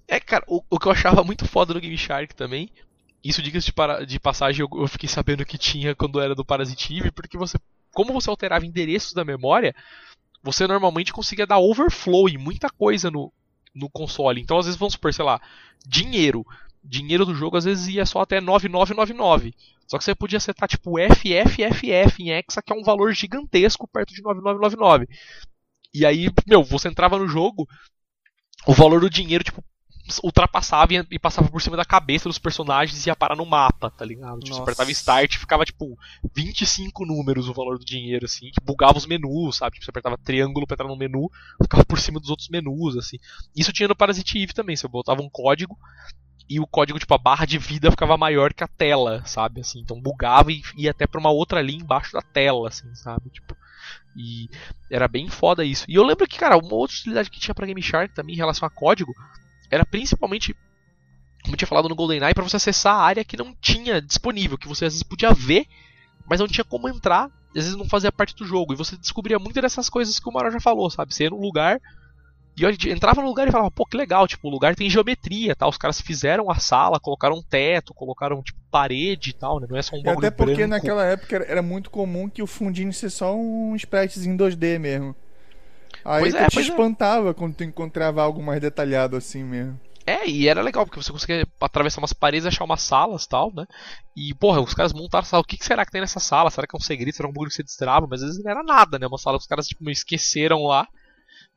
É, 0.09 0.19
cara, 0.21 0.45
o, 0.49 0.63
o 0.71 0.79
que 0.79 0.87
eu 0.89 0.93
achava 0.93 1.23
muito 1.23 1.47
foda 1.47 1.75
do 1.75 1.81
Game 1.81 1.99
Shark 1.99 2.35
também, 2.35 2.71
isso 3.23 3.43
diga-se 3.43 3.67
de, 3.67 3.73
para- 3.73 4.07
de 4.07 4.19
passagem, 4.21 4.61
eu, 4.63 4.81
eu 4.81 4.89
fiquei 4.89 5.09
sabendo 5.09 5.45
que 5.45 5.59
tinha 5.59 5.95
quando 5.95 6.21
era 6.21 6.35
do 6.35 6.45
Parasitive, 6.45 7.11
porque 7.11 7.37
você, 7.37 7.59
como 7.93 8.13
você 8.13 8.31
alterava 8.31 8.65
endereços 8.65 9.13
da 9.13 9.25
memória, 9.25 9.75
você 10.47 10.65
normalmente 10.65 11.13
conseguia 11.13 11.45
dar 11.45 11.59
overflow 11.59 12.29
em 12.29 12.39
muita 12.39 12.71
coisa 12.71 13.11
no, 13.11 13.33
no 13.75 13.91
console. 13.91 14.41
Então, 14.41 14.57
às 14.57 14.67
vezes, 14.67 14.79
vamos 14.79 14.95
supor, 14.95 15.13
sei 15.13 15.25
lá, 15.25 15.41
dinheiro. 15.85 16.47
Dinheiro 16.85 17.27
do 17.27 17.35
jogo 17.35 17.57
às 17.57 17.65
vezes 17.65 17.89
ia 17.89 18.07
só 18.07 18.21
até 18.21 18.41
9999. 18.41 19.53
Só 19.89 19.99
que 19.99 20.05
você 20.05 20.15
podia 20.15 20.39
setar 20.39 20.69
tipo 20.69 21.01
FFFF 21.01 22.23
em 22.23 22.31
hexa, 22.31 22.63
que 22.63 22.73
é 22.73 22.77
um 22.77 22.85
valor 22.85 23.13
gigantesco 23.13 23.89
perto 23.89 24.15
de 24.15 24.23
9999. 24.23 25.09
E 25.93 26.07
aí, 26.07 26.31
meu, 26.47 26.63
você 26.63 26.87
entrava 26.87 27.19
no 27.19 27.27
jogo, 27.27 27.69
o 28.69 28.73
valor 28.73 29.01
do 29.01 29.11
dinheiro, 29.11 29.43
tipo, 29.43 29.65
ultrapassava 30.23 30.95
e, 30.95 31.07
e 31.11 31.19
passava 31.19 31.49
por 31.49 31.61
cima 31.61 31.77
da 31.77 31.85
cabeça 31.85 32.29
dos 32.29 32.39
personagens 32.39 33.05
e 33.05 33.09
ia 33.09 33.17
parar 33.17 33.37
no 33.37 33.47
mapa, 33.47 33.91
tá 33.91 34.05
ligado? 34.05 34.41
Tipo, 34.41 34.57
você 34.57 34.63
apertava 34.63 34.91
start 34.91 35.35
e 35.35 35.39
ficava, 35.39 35.65
tipo, 35.65 35.99
25 36.35 37.05
números 37.05 37.49
o 37.49 37.55
valor 37.55 37.79
do 37.79 37.85
dinheiro, 37.85 38.25
assim, 38.25 38.51
que 38.51 38.65
bugava 38.65 38.99
os 38.99 39.07
menus, 39.07 39.57
sabe? 39.57 39.75
Tipo, 39.75 39.85
você 39.85 39.91
apertava 39.91 40.19
triângulo 40.19 40.67
pra 40.67 40.75
entrar 40.75 40.89
no 40.89 40.97
menu, 40.97 41.31
ficava 41.63 41.85
por 41.85 41.99
cima 41.99 42.21
dos 42.21 42.31
outros 42.31 42.49
menus, 42.49 42.97
assim. 42.97 43.19
Isso 43.55 43.73
tinha 43.73 43.89
no 43.89 43.97
Parasite 43.97 44.39
Eve 44.39 44.53
também, 44.53 44.77
você 44.77 44.89
botava 44.89 45.23
um 45.23 45.29
código 45.29 45.77
e 46.49 46.61
o 46.61 46.67
código, 46.67 46.99
tipo, 46.99 47.13
a 47.13 47.19
barra 47.19 47.45
de 47.45 47.59
vida 47.59 47.91
ficava 47.91 48.17
maior 48.17 48.55
que 48.55 48.63
a 48.63 48.69
tela, 48.69 49.23
sabe? 49.27 49.61
Assim, 49.61 49.81
então 49.81 50.01
bugava 50.01 50.53
e 50.53 50.63
ia 50.77 50.93
até 50.93 51.07
pra 51.07 51.21
uma 51.21 51.31
outra 51.31 51.61
linha 51.61 51.83
embaixo 51.83 52.13
da 52.13 52.23
tela, 52.23 52.69
assim, 52.69 52.95
sabe? 52.95 53.31
Tipo, 53.31 53.57
e 54.17 54.49
era 54.91 55.09
bem 55.09 55.29
foda 55.29 55.65
isso. 55.65 55.85
E 55.89 55.95
eu 55.95 56.05
lembro 56.05 56.27
que, 56.27 56.39
cara, 56.39 56.57
uma 56.57 56.75
outra 56.75 56.97
utilidade 56.97 57.31
que 57.31 57.41
tinha 57.41 57.55
pra 57.55 57.67
Game 57.67 57.83
Shark 57.83 58.15
também 58.15 58.35
em 58.35 58.39
relação 58.39 58.67
a 58.67 58.71
código 58.71 59.13
era 59.71 59.85
principalmente, 59.85 60.55
como 61.43 61.55
eu 61.55 61.59
tinha 61.59 61.69
falado 61.69 61.89
no 61.89 61.95
GoldenEye, 61.95 62.35
pra 62.35 62.45
você 62.45 62.57
acessar 62.57 62.95
a 62.95 63.03
área 63.03 63.25
que 63.25 63.37
não 63.37 63.55
tinha 63.61 64.01
disponível, 64.01 64.59
que 64.59 64.69
você 64.69 64.85
às 64.87 64.93
vezes 64.95 65.03
podia 65.03 65.33
ver, 65.33 65.67
mas 66.29 66.41
não 66.41 66.49
tinha 66.49 66.65
como 66.65 66.89
entrar, 66.89 67.25
às 67.49 67.65
vezes 67.65 67.77
não 67.77 67.89
fazia 67.89 68.13
parte 68.13 68.35
do 68.35 68.45
jogo. 68.45 68.73
E 68.73 68.77
você 68.77 68.97
descobria 68.97 69.39
muito 69.39 69.61
dessas 69.61 69.89
coisas 69.89 70.19
que 70.19 70.29
o 70.29 70.33
Maró 70.33 70.51
já 70.51 70.61
falou, 70.61 70.91
sabe? 70.91 71.15
Você 71.15 71.25
ia 71.25 71.31
num 71.31 71.41
lugar 71.41 71.81
e 72.59 72.63
eu 72.63 72.71
entrava 72.71 73.21
no 73.21 73.29
lugar 73.29 73.47
e 73.47 73.51
falava, 73.53 73.71
pô, 73.71 73.85
que 73.85 73.99
legal, 73.99 74.27
tipo, 74.27 74.49
o 74.49 74.51
lugar 74.51 74.75
tem 74.75 74.89
geometria, 74.89 75.55
tá? 75.55 75.69
Os 75.69 75.77
caras 75.77 76.01
fizeram 76.01 76.51
a 76.51 76.59
sala, 76.59 76.99
colocaram 76.99 77.37
um 77.37 77.43
teto, 77.43 77.93
colocaram, 77.93 78.43
tipo, 78.43 78.59
parede 78.71 79.31
e 79.31 79.33
tal, 79.35 79.61
né? 79.61 79.67
Não 79.69 79.77
é 79.77 79.83
só 79.83 79.95
um 79.95 80.01
E 80.01 80.05
bagulho 80.05 80.27
até 80.27 80.31
porque 80.35 80.55
branco. 80.55 80.71
naquela 80.71 81.05
época 81.05 81.37
era- 81.37 81.45
muito 81.63 81.91
comum 81.91 82.31
que 82.31 82.43
o 82.43 82.47
fundinho 82.47 82.93
ser 82.95 83.11
só 83.11 83.37
um 83.37 83.77
em 84.27 84.35
2D 84.37 84.79
mesmo. 84.79 85.15
Aí 86.07 86.21
Pois 86.21 86.35
tu 86.35 86.39
é, 86.39 86.47
te 86.47 86.59
é. 86.59 86.63
espantava 86.63 87.35
quando 87.35 87.57
tu 87.57 87.65
encontrava 87.65 88.23
algo 88.23 88.41
mais 88.41 88.61
detalhado 88.61 89.17
assim 89.17 89.43
mesmo. 89.43 89.79
É, 90.07 90.25
e 90.29 90.47
era 90.47 90.63
legal, 90.63 90.87
porque 90.87 91.03
você 91.03 91.11
conseguia 91.11 91.45
atravessar 91.61 92.01
umas 92.01 92.13
paredes 92.13 92.45
e 92.45 92.49
achar 92.49 92.63
umas 92.63 92.81
salas 92.81 93.25
e 93.25 93.29
tal, 93.29 93.53
né? 93.53 93.67
E, 94.17 94.33
porra, 94.35 94.61
os 94.61 94.73
caras 94.73 94.93
montaram 94.93 95.25
a 95.25 95.27
sala. 95.27 95.43
O 95.43 95.45
que, 95.45 95.57
será 95.63 95.85
que 95.85 95.91
tem 95.91 96.01
nessa 96.01 96.21
sala? 96.21 96.49
Será 96.49 96.65
que 96.65 96.77
é 96.77 96.79
um 96.79 96.81
segredo? 96.81 97.13
Será 97.13 97.29
um 97.29 97.33
bagulho 97.33 97.51
que 97.51 97.57
você 97.57 97.65
destrava? 97.65 98.07
Mas 98.09 98.23
às 98.23 98.29
vezes 98.29 98.45
não 98.45 98.49
era 98.49 98.63
nada, 98.63 99.01
né? 99.01 99.07
Uma 99.09 99.19
sala 99.19 99.37
que 99.37 99.43
os 99.43 99.49
caras, 99.49 99.67
tipo, 99.67 99.91
esqueceram 99.91 100.63
lá, 100.63 100.87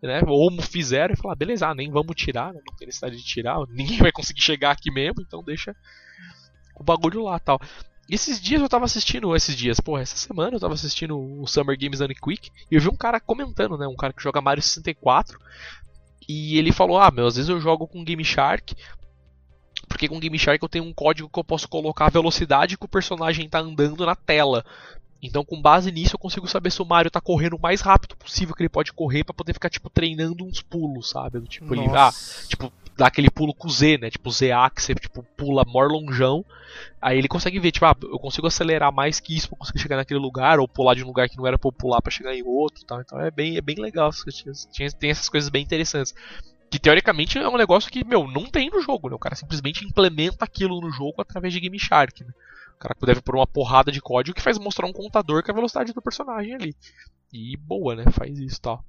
né? 0.02 0.24
Ou 0.26 0.50
fizeram 0.64 1.14
e 1.14 1.16
falaram, 1.16 1.34
ah, 1.34 1.36
beleza, 1.36 1.68
ah, 1.68 1.76
nem 1.76 1.92
vamos 1.92 2.16
tirar, 2.16 2.52
né? 2.52 2.60
Não 2.66 2.76
tem 2.76 2.88
necessidade 2.88 3.18
de 3.18 3.24
tirar, 3.24 3.60
ninguém 3.70 4.00
vai 4.02 4.12
conseguir 4.12 4.42
chegar 4.42 4.72
aqui 4.72 4.90
mesmo, 4.92 5.22
então 5.22 5.44
deixa 5.44 5.76
o 6.76 6.84
bagulho 6.84 7.26
lá 7.26 7.38
tal. 7.38 7.60
Esses 8.10 8.42
dias 8.42 8.62
eu 8.62 8.68
tava 8.68 8.86
assistindo, 8.86 9.36
esses 9.36 9.56
dias, 9.56 9.80
porra, 9.80 10.02
essa 10.02 10.18
semana 10.18 10.56
eu 10.56 10.60
tava 10.60 10.74
assistindo 10.74 11.18
o 11.18 11.46
Summer 11.46 11.78
Games 11.78 12.00
Done 12.00 12.16
Quick 12.16 12.50
e 12.72 12.76
eu 12.76 12.82
vi 12.82 12.90
um 12.90 12.96
cara 12.96 13.20
comentando, 13.20 13.78
né? 13.78 13.88
Um 13.88 13.96
cara 13.96 14.12
que 14.12 14.24
joga 14.24 14.42
Mario 14.42 14.64
64 14.64 15.40
e 16.28 16.58
ele 16.58 16.72
falou: 16.72 17.00
Ah, 17.00 17.12
meu, 17.12 17.28
às 17.28 17.36
vezes 17.36 17.50
eu 17.50 17.60
jogo 17.60 17.88
com 17.88 18.04
Game 18.04 18.24
Shark. 18.24 18.76
Porque 19.88 20.08
com 20.08 20.20
Game 20.20 20.38
Shark 20.38 20.62
eu 20.62 20.70
tenho 20.70 20.86
um 20.86 20.94
código 20.94 21.30
que 21.30 21.40
eu 21.40 21.44
posso 21.44 21.68
colocar 21.68 22.06
a 22.06 22.12
velocidade 22.12 22.78
que 22.78 22.86
o 22.86 22.90
personagem 22.90 23.50
tá 23.50 23.60
andando 23.60 24.06
na 24.06 24.16
tela. 24.16 24.64
Então, 25.22 25.44
com 25.44 25.62
base 25.62 25.92
nisso, 25.92 26.16
eu 26.16 26.20
consigo 26.20 26.48
saber 26.48 26.72
se 26.72 26.82
o 26.82 26.86
Mario 26.86 27.12
tá 27.12 27.20
correndo 27.20 27.58
o 27.58 27.62
mais 27.62 27.82
rápido 27.82 28.16
possível 28.16 28.56
que 28.56 28.62
ele 28.62 28.70
pode 28.70 28.94
correr 28.94 29.24
pra 29.24 29.34
poder 29.34 29.54
ficar, 29.54 29.70
tipo, 29.70 29.90
treinando 29.90 30.46
uns 30.46 30.62
pulos, 30.62 31.10
sabe? 31.10 31.42
Tipo, 31.42 31.76
ele, 31.76 31.88
ah, 31.90 32.12
tipo, 32.48 32.72
dá 33.00 33.08
aquele 33.08 33.32
pulo 33.32 33.54
com 33.54 33.70
Z, 33.70 33.98
né? 33.98 34.10
Tipo, 34.10 34.30
ZA, 34.30 34.70
que 34.76 34.84
você, 34.84 34.94
tipo, 34.94 35.24
pula 35.38 35.64
maior 35.64 35.90
longeão. 35.90 36.44
Aí 37.02 37.18
ele 37.18 37.30
consegue 37.30 37.58
ver, 37.58 37.72
tipo, 37.72 37.86
ah, 37.86 37.96
eu 38.04 38.20
consigo 38.20 38.46
acelerar 38.46 38.94
mais 38.94 39.22
que 39.22 39.36
isso 39.36 39.48
pra 39.48 39.58
conseguir 39.58 39.80
chegar 39.80 39.96
naquele 39.96 40.20
lugar, 40.20 40.60
ou 40.60 40.68
pular 40.68 40.96
de 40.96 41.04
um 41.04 41.08
lugar 41.08 41.30
que 41.30 41.38
não 41.38 41.48
era 41.48 41.58
pra 41.58 41.70
eu 41.70 41.72
pular 41.72 42.02
pra 42.02 42.12
chegar 42.12 42.36
em 42.36 42.44
outro 42.44 42.84
tal. 42.86 43.00
Então 43.00 43.18
é 43.22 43.32
bem, 43.32 43.56
é 43.56 43.62
bem 43.62 43.78
legal. 43.78 44.12
Tem 45.00 45.10
essas 45.10 45.30
coisas 45.30 45.50
bem 45.50 45.64
interessantes. 45.64 46.14
Que 46.70 46.78
teoricamente 46.78 47.38
é 47.38 47.48
um 47.48 47.58
negócio 47.58 47.90
que, 47.90 48.04
meu, 48.04 48.28
não 48.28 48.46
tem 48.46 48.70
no 48.70 48.82
jogo, 48.82 49.10
né? 49.10 49.16
O 49.16 49.20
cara 49.20 49.34
simplesmente 49.34 49.86
implementa 49.86 50.44
aquilo 50.44 50.82
no 50.82 50.92
jogo 50.92 51.22
através 51.22 51.54
de 51.54 51.62
Game 51.62 51.80
Shark, 51.80 52.24
né? 52.24 52.34
O 52.76 52.80
cara 52.80 52.96
deve 53.02 53.22
pôr 53.22 53.36
uma 53.36 53.48
porrada 53.48 53.94
de 53.94 54.02
código 54.02 54.36
que 54.36 54.42
faz 54.42 54.58
mostrar 54.58 54.86
um 54.86 54.94
contador 54.94 55.42
com 55.42 55.52
a 55.52 55.56
velocidade 55.56 55.94
do 55.94 56.02
personagem 56.02 56.54
ali. 56.54 56.76
E 57.32 57.56
boa, 57.56 57.96
né? 57.96 58.04
Faz 58.12 58.38
isso 58.38 58.62
tal. 58.62 58.84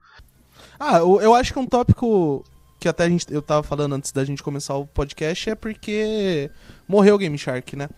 Ah, 0.79 0.99
eu 0.99 1.33
acho 1.33 1.53
que 1.53 1.59
um 1.59 1.67
tópico 1.67 2.45
que 2.81 2.89
até 2.89 3.05
a 3.05 3.09
gente, 3.09 3.33
eu 3.33 3.43
tava 3.43 3.63
falando 3.63 3.95
antes 3.95 4.11
da 4.11 4.25
gente 4.25 4.43
começar 4.43 4.75
o 4.75 4.87
podcast 4.87 5.51
é 5.51 5.55
porque 5.55 6.51
morreu 6.89 7.15
o 7.15 7.19
Game 7.19 7.37
Shark, 7.39 7.77
né? 7.77 7.89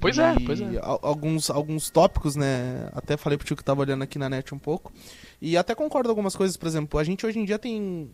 Pois 0.00 0.16
é, 0.18 0.34
E 0.34 0.44
pois 0.44 0.60
é. 0.60 0.78
al- 0.82 0.98
Alguns, 1.02 1.50
alguns 1.50 1.90
tópicos, 1.90 2.34
né? 2.34 2.88
Até 2.94 3.16
falei 3.18 3.36
pro 3.36 3.46
tio 3.46 3.54
que 3.56 3.62
tava 3.62 3.82
olhando 3.82 4.02
aqui 4.02 4.18
na 4.18 4.28
net 4.30 4.54
um 4.54 4.58
pouco. 4.58 4.90
E 5.42 5.56
até 5.56 5.74
concordo 5.74 6.08
com 6.08 6.12
algumas 6.12 6.34
coisas, 6.34 6.56
por 6.56 6.66
exemplo, 6.66 6.98
a 6.98 7.04
gente 7.04 7.24
hoje 7.26 7.38
em 7.38 7.44
dia 7.44 7.58
tem. 7.58 8.10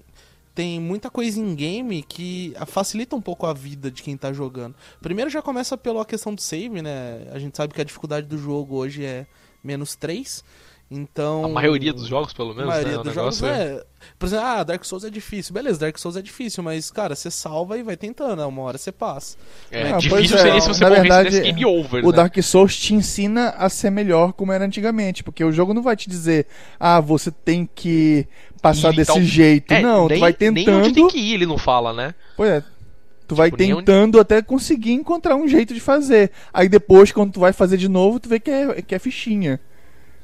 Tem 0.54 0.80
muita 0.80 1.10
coisa 1.10 1.38
em 1.38 1.54
game 1.54 2.02
que 2.02 2.54
facilita 2.66 3.14
um 3.14 3.20
pouco 3.20 3.44
a 3.46 3.52
vida 3.52 3.90
de 3.90 4.02
quem 4.02 4.16
tá 4.16 4.32
jogando. 4.32 4.74
Primeiro 5.02 5.30
já 5.30 5.42
começa 5.42 5.76
pela 5.76 6.02
questão 6.02 6.34
do 6.34 6.40
save, 6.40 6.80
né? 6.80 7.28
A 7.30 7.38
gente 7.38 7.54
sabe 7.56 7.74
que 7.74 7.80
a 7.80 7.84
dificuldade 7.84 8.26
do 8.26 8.38
jogo 8.38 8.74
hoje 8.74 9.04
é 9.04 9.26
menos 9.62 9.94
3. 9.96 10.42
Então. 10.88 11.44
A 11.44 11.48
maioria 11.48 11.92
dos 11.92 12.06
jogos, 12.06 12.32
pelo 12.32 12.52
A 12.52 12.54
menos, 12.54 12.68
maioria 12.70 12.98
né? 12.98 13.02
Dos 13.02 13.12
jogos 13.14 13.40
negócio 13.40 13.46
é. 13.62 13.82
Por 14.16 14.26
exemplo, 14.26 14.44
ah, 14.46 14.62
Dark 14.62 14.84
Souls 14.84 15.02
é 15.04 15.10
difícil. 15.10 15.52
Beleza, 15.52 15.80
Dark 15.80 15.98
Souls 15.98 16.16
é 16.16 16.22
difícil, 16.22 16.62
mas, 16.62 16.92
cara, 16.92 17.16
você 17.16 17.28
salva 17.28 17.76
e 17.76 17.82
vai 17.82 17.96
tentando, 17.96 18.36
né? 18.36 18.44
uma 18.44 18.62
hora 18.62 18.78
você 18.78 18.92
passa. 18.92 19.36
É, 19.68 19.88
Ah, 19.88 19.92
pois 19.94 20.02
difícil 20.04 20.36
é, 20.36 20.40
seria 20.42 20.60
se 20.60 20.68
você 20.68 20.84
na 20.84 20.90
verdade, 20.90 21.40
game 21.40 21.64
over, 21.66 22.04
O 22.04 22.10
né? 22.10 22.16
Dark 22.16 22.36
Souls 22.40 22.76
te 22.76 22.94
ensina 22.94 23.48
a 23.58 23.68
ser 23.68 23.90
melhor 23.90 24.32
como 24.32 24.52
era 24.52 24.64
antigamente, 24.64 25.24
porque 25.24 25.42
o 25.44 25.50
jogo 25.50 25.74
não 25.74 25.82
vai 25.82 25.96
te 25.96 26.08
dizer, 26.08 26.46
ah, 26.78 27.00
você 27.00 27.32
tem 27.32 27.68
que 27.74 28.28
passar 28.62 28.92
Ir, 28.92 28.96
desse 28.96 29.10
então- 29.10 29.24
jeito. 29.24 29.74
É, 29.74 29.82
não, 29.82 30.06
nem, 30.06 30.18
tu 30.18 30.20
vai 30.20 30.36
Nem 30.38 30.50
onde 30.50 30.64
tentando. 30.64 30.94
tem 30.94 31.08
que 31.08 31.18
ir, 31.18 31.34
ele 31.34 31.46
não 31.46 31.58
fala, 31.58 31.92
né? 31.92 32.14
Pois 32.36 32.48
é. 32.50 32.62
Tu 33.26 33.34
vai 33.34 33.50
Tipo, 33.50 33.60
onde- 33.64 33.74
tentando 33.74 34.20
até 34.20 34.40
conseguir 34.40 34.92
encontrar 34.92 35.34
um 35.34 35.48
jeito 35.48 35.74
de 35.74 35.80
fazer. 35.80 36.30
Aí 36.54 36.68
depois, 36.68 37.10
quando 37.10 37.32
tu 37.32 37.40
vai 37.40 37.52
fazer 37.52 37.76
de 37.76 37.88
novo, 37.88 38.20
tu 38.20 38.28
vê 38.28 38.38
que 38.38 38.52
é, 38.52 38.80
que 38.82 38.94
é 38.94 38.98
fichinha. 39.00 39.58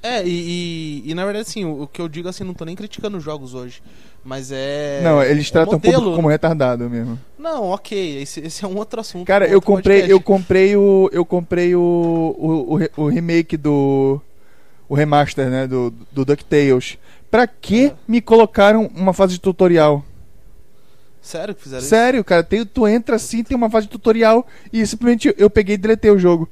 É, 0.02 0.26
e, 0.26 1.02
e, 1.04 1.10
e, 1.10 1.14
na 1.14 1.24
verdade, 1.24 1.48
assim, 1.48 1.64
o, 1.64 1.82
o, 1.82 1.86
que 1.86 2.00
eu 2.00 2.08
digo 2.08 2.28
assim, 2.28 2.42
não 2.42 2.54
tô 2.54 2.64
nem 2.64 2.74
criticando 2.74 3.16
os 3.16 3.22
jogos 3.22 3.54
hoje. 3.54 3.80
Mas 4.24 4.50
é. 4.50 5.00
Não, 5.02 5.22
eles 5.22 5.48
é 5.48 5.52
tratam 5.52 5.78
o 5.78 5.80
público 5.80 6.16
como 6.16 6.28
retardado 6.28 6.90
mesmo. 6.90 7.18
Não, 7.38 7.70
ok, 7.70 8.20
esse, 8.20 8.40
esse 8.40 8.64
é 8.64 8.68
um 8.68 8.76
outro 8.76 9.00
assunto. 9.00 9.26
Cara, 9.26 9.46
eu 9.46 9.62
comprei, 9.62 10.00
podcast. 10.00 10.10
eu 10.10 10.20
comprei 10.20 10.76
o. 10.76 11.10
Eu 11.12 11.24
comprei 11.24 11.74
o, 11.76 11.80
o, 11.80 12.76
o, 12.76 13.04
o, 13.04 13.08
remake 13.08 13.56
do. 13.56 14.20
O 14.88 14.94
remaster, 14.94 15.48
né? 15.48 15.66
Do, 15.66 15.92
do 16.10 16.24
DuckTales. 16.24 16.98
Pra 17.30 17.46
que 17.46 17.86
é. 17.86 17.94
me 18.06 18.20
colocaram 18.20 18.90
uma 18.94 19.12
fase 19.12 19.34
de 19.34 19.40
tutorial? 19.40 20.04
Sério 21.20 21.54
que 21.54 21.62
fizeram 21.62 21.82
Sério, 21.82 22.18
isso? 22.18 22.24
cara. 22.24 22.42
Tem, 22.42 22.66
tu 22.66 22.86
entra 22.86 23.14
assim, 23.14 23.44
tem 23.44 23.56
uma 23.56 23.70
fase 23.70 23.86
de 23.86 23.92
tutorial 23.92 24.44
e 24.72 24.84
simplesmente 24.84 25.32
eu 25.38 25.48
peguei 25.48 25.76
e 25.76 25.78
deletei 25.78 26.10
o 26.10 26.18
jogo. 26.18 26.48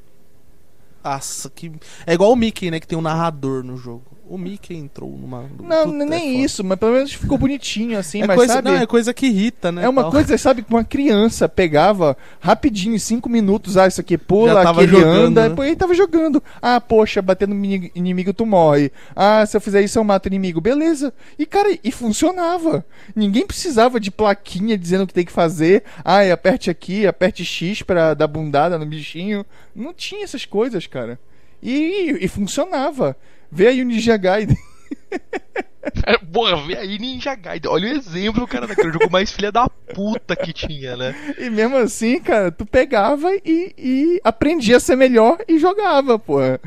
Nossa, 1.03 1.49
que. 1.51 1.73
É 2.07 2.13
igual 2.13 2.33
o 2.33 2.37
Mickey, 2.37 2.71
né? 2.71 2.79
Que 2.79 2.87
tem 2.87 2.99
um 2.99 3.03
narrador 3.03 3.65
no 3.65 3.77
jogo. 3.77 4.05
O 4.31 4.39
Mickey 4.39 4.77
entrou 4.77 5.11
numa. 5.11 5.51
Não, 5.61 5.91
Puta, 5.91 6.05
nem 6.07 6.39
é 6.39 6.45
isso, 6.45 6.63
mas 6.63 6.79
pelo 6.79 6.93
menos 6.93 7.13
ficou 7.13 7.37
bonitinho 7.37 7.99
assim, 7.99 8.23
é 8.23 8.29
mas 8.29 8.37
coisa, 8.37 8.53
sabe? 8.55 8.71
Não, 8.71 8.77
é 8.77 8.87
coisa 8.87 9.13
que 9.13 9.27
irrita, 9.27 9.73
né? 9.73 9.85
É 9.85 9.89
uma 9.89 10.03
tal. 10.03 10.13
coisa, 10.13 10.39
sabe, 10.39 10.63
que 10.63 10.71
uma 10.71 10.85
criança 10.85 11.49
pegava 11.49 12.17
rapidinho, 12.39 12.95
em 12.95 12.99
cinco 13.01 13.29
minutos, 13.29 13.77
ah, 13.77 13.89
isso 13.89 14.01
aqui 14.01 14.17
pula, 14.17 14.63
aquele 14.63 14.87
jogando, 14.87 15.27
anda, 15.27 15.43
né? 15.43 15.49
depois 15.49 15.67
ele 15.67 15.77
tava 15.77 15.95
jogando. 15.95 16.41
Ah, 16.63 16.81
poxa, 16.81 17.21
batendo 17.21 17.57
no 17.57 17.65
inimigo 17.65 18.33
tu 18.33 18.47
morre. 18.47 18.93
Ah, 19.17 19.45
se 19.45 19.57
eu 19.57 19.61
fizer 19.61 19.83
isso 19.83 19.99
eu 19.99 20.05
mato 20.05 20.29
inimigo. 20.29 20.61
Beleza. 20.61 21.13
E, 21.37 21.45
cara, 21.45 21.77
e 21.83 21.91
funcionava. 21.91 22.87
Ninguém 23.17 23.45
precisava 23.45 23.99
de 23.99 24.13
plaquinha 24.13 24.79
dizendo 24.79 25.03
o 25.03 25.07
que 25.09 25.15
tem 25.15 25.25
que 25.25 25.33
fazer. 25.33 25.83
Ah, 26.05 26.21
aperte 26.33 26.71
aqui, 26.71 27.05
aperte 27.05 27.45
X 27.45 27.83
pra 27.83 28.15
dar 28.15 28.29
bundada 28.29 28.79
no 28.79 28.87
bichinho. 28.87 29.45
Não 29.75 29.93
tinha 29.93 30.23
essas 30.23 30.45
coisas, 30.45 30.87
cara. 30.87 31.19
E, 31.61 32.17
e 32.21 32.29
funcionava. 32.29 33.17
Vê 33.51 33.69
aí 33.69 33.83
o 33.83 33.85
Ninja 33.85 34.17
Gaiden. 34.17 34.57
Porra, 36.33 36.57
vê 36.67 36.77
aí 36.77 36.99
Ninja 36.99 37.35
Gaiden. 37.35 37.71
Olha 37.71 37.89
o 37.89 37.97
exemplo, 37.97 38.47
cara, 38.47 38.67
daquele 38.67 38.93
jogo 38.93 39.11
mais 39.11 39.33
filha 39.33 39.51
da 39.51 39.69
puta 39.69 40.37
que 40.37 40.53
tinha, 40.53 40.97
né? 40.97 41.15
E 41.39 41.51
mesmo 41.51 41.77
assim, 41.77 42.21
cara, 42.21 42.53
tu 42.53 42.65
pegava 42.65 43.31
e, 43.45 43.75
e 43.77 44.21
aprendia 44.23 44.77
a 44.77 44.81
ser 44.81 44.97
melhor 44.97 45.39
e 45.49 45.59
jogava, 45.59 46.19
porra. 46.19 46.61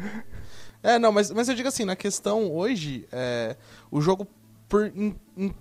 É, 0.81 0.99
não, 0.99 1.11
mas, 1.11 1.31
mas 1.31 1.47
eu 1.47 1.55
digo 1.55 1.69
assim, 1.69 1.85
na 1.85 1.95
questão 1.95 2.51
hoje, 2.51 3.07
é, 3.11 3.55
o 3.89 4.01
jogo, 4.01 4.27
por, 4.67 4.91
in, 4.93 5.15
in, 5.37 5.53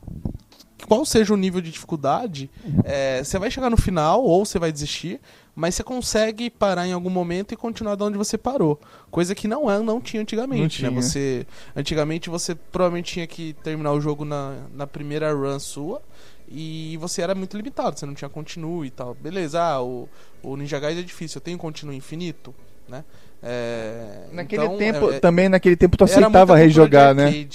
qual 0.89 1.05
seja 1.05 1.33
o 1.33 1.37
nível 1.37 1.61
de 1.61 1.71
dificuldade, 1.71 2.51
é, 2.85 3.23
você 3.23 3.39
vai 3.39 3.51
chegar 3.51 3.71
no 3.71 3.77
final 3.77 4.25
ou 4.25 4.45
você 4.45 4.59
vai 4.59 4.73
desistir, 4.73 5.21
mas 5.55 5.75
você 5.75 5.83
consegue 5.83 6.49
parar 6.49 6.87
em 6.87 6.93
algum 6.93 7.11
momento 7.11 7.53
e 7.53 7.57
continuar 7.57 7.95
de 7.95 8.03
onde 8.03 8.17
você 8.17 8.39
parou. 8.39 8.81
Coisa 9.11 9.35
que 9.35 9.47
não 9.47 9.71
é, 9.71 9.79
não 9.81 10.01
tinha 10.01 10.23
antigamente, 10.23 10.83
não 10.83 10.91
né? 10.91 11.03
Você 11.03 11.47
antigamente 11.77 12.31
você 12.31 12.55
provavelmente 12.55 13.13
tinha 13.13 13.27
que 13.27 13.53
terminar 13.63 13.93
o 13.93 14.01
jogo 14.01 14.25
na, 14.25 14.57
na 14.75 14.87
primeira 14.87 15.33
run 15.33 15.59
sua 15.59 16.01
e 16.49 16.97
você 16.99 17.23
era 17.23 17.35
muito 17.35 17.57
limitado, 17.57 17.99
você 17.99 18.07
não 18.07 18.15
tinha 18.15 18.29
continue 18.29 18.87
e 18.87 18.91
tal. 18.91 19.15
Beleza, 19.15 19.63
ah, 19.63 19.83
o, 19.83 20.09
o 20.43 20.57
Ninja 20.57 20.79
Gaiden 20.79 21.03
é 21.03 21.07
difícil, 21.07 21.39
eu 21.39 21.43
tenho 21.43 21.59
continue 21.59 21.97
infinito, 21.97 22.55
né? 22.89 23.05
É, 23.43 24.29
naquele 24.33 24.65
então, 24.65 24.79
tempo, 24.79 25.11
é, 25.11 25.19
também 25.19 25.49
naquele 25.49 25.77
tempo 25.77 25.97
tu 25.97 26.05
aceitava 26.05 26.57
rejogar, 26.57 27.15
né? 27.15 27.47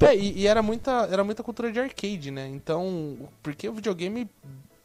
É, 0.00 0.16
e, 0.16 0.40
e, 0.40 0.46
era 0.46 0.62
muita 0.62 1.08
era 1.10 1.24
muita 1.24 1.42
cultura 1.42 1.70
de 1.72 1.78
arcade, 1.78 2.30
né? 2.30 2.48
Então, 2.48 3.18
porque 3.42 3.68
o 3.68 3.72
videogame 3.72 4.28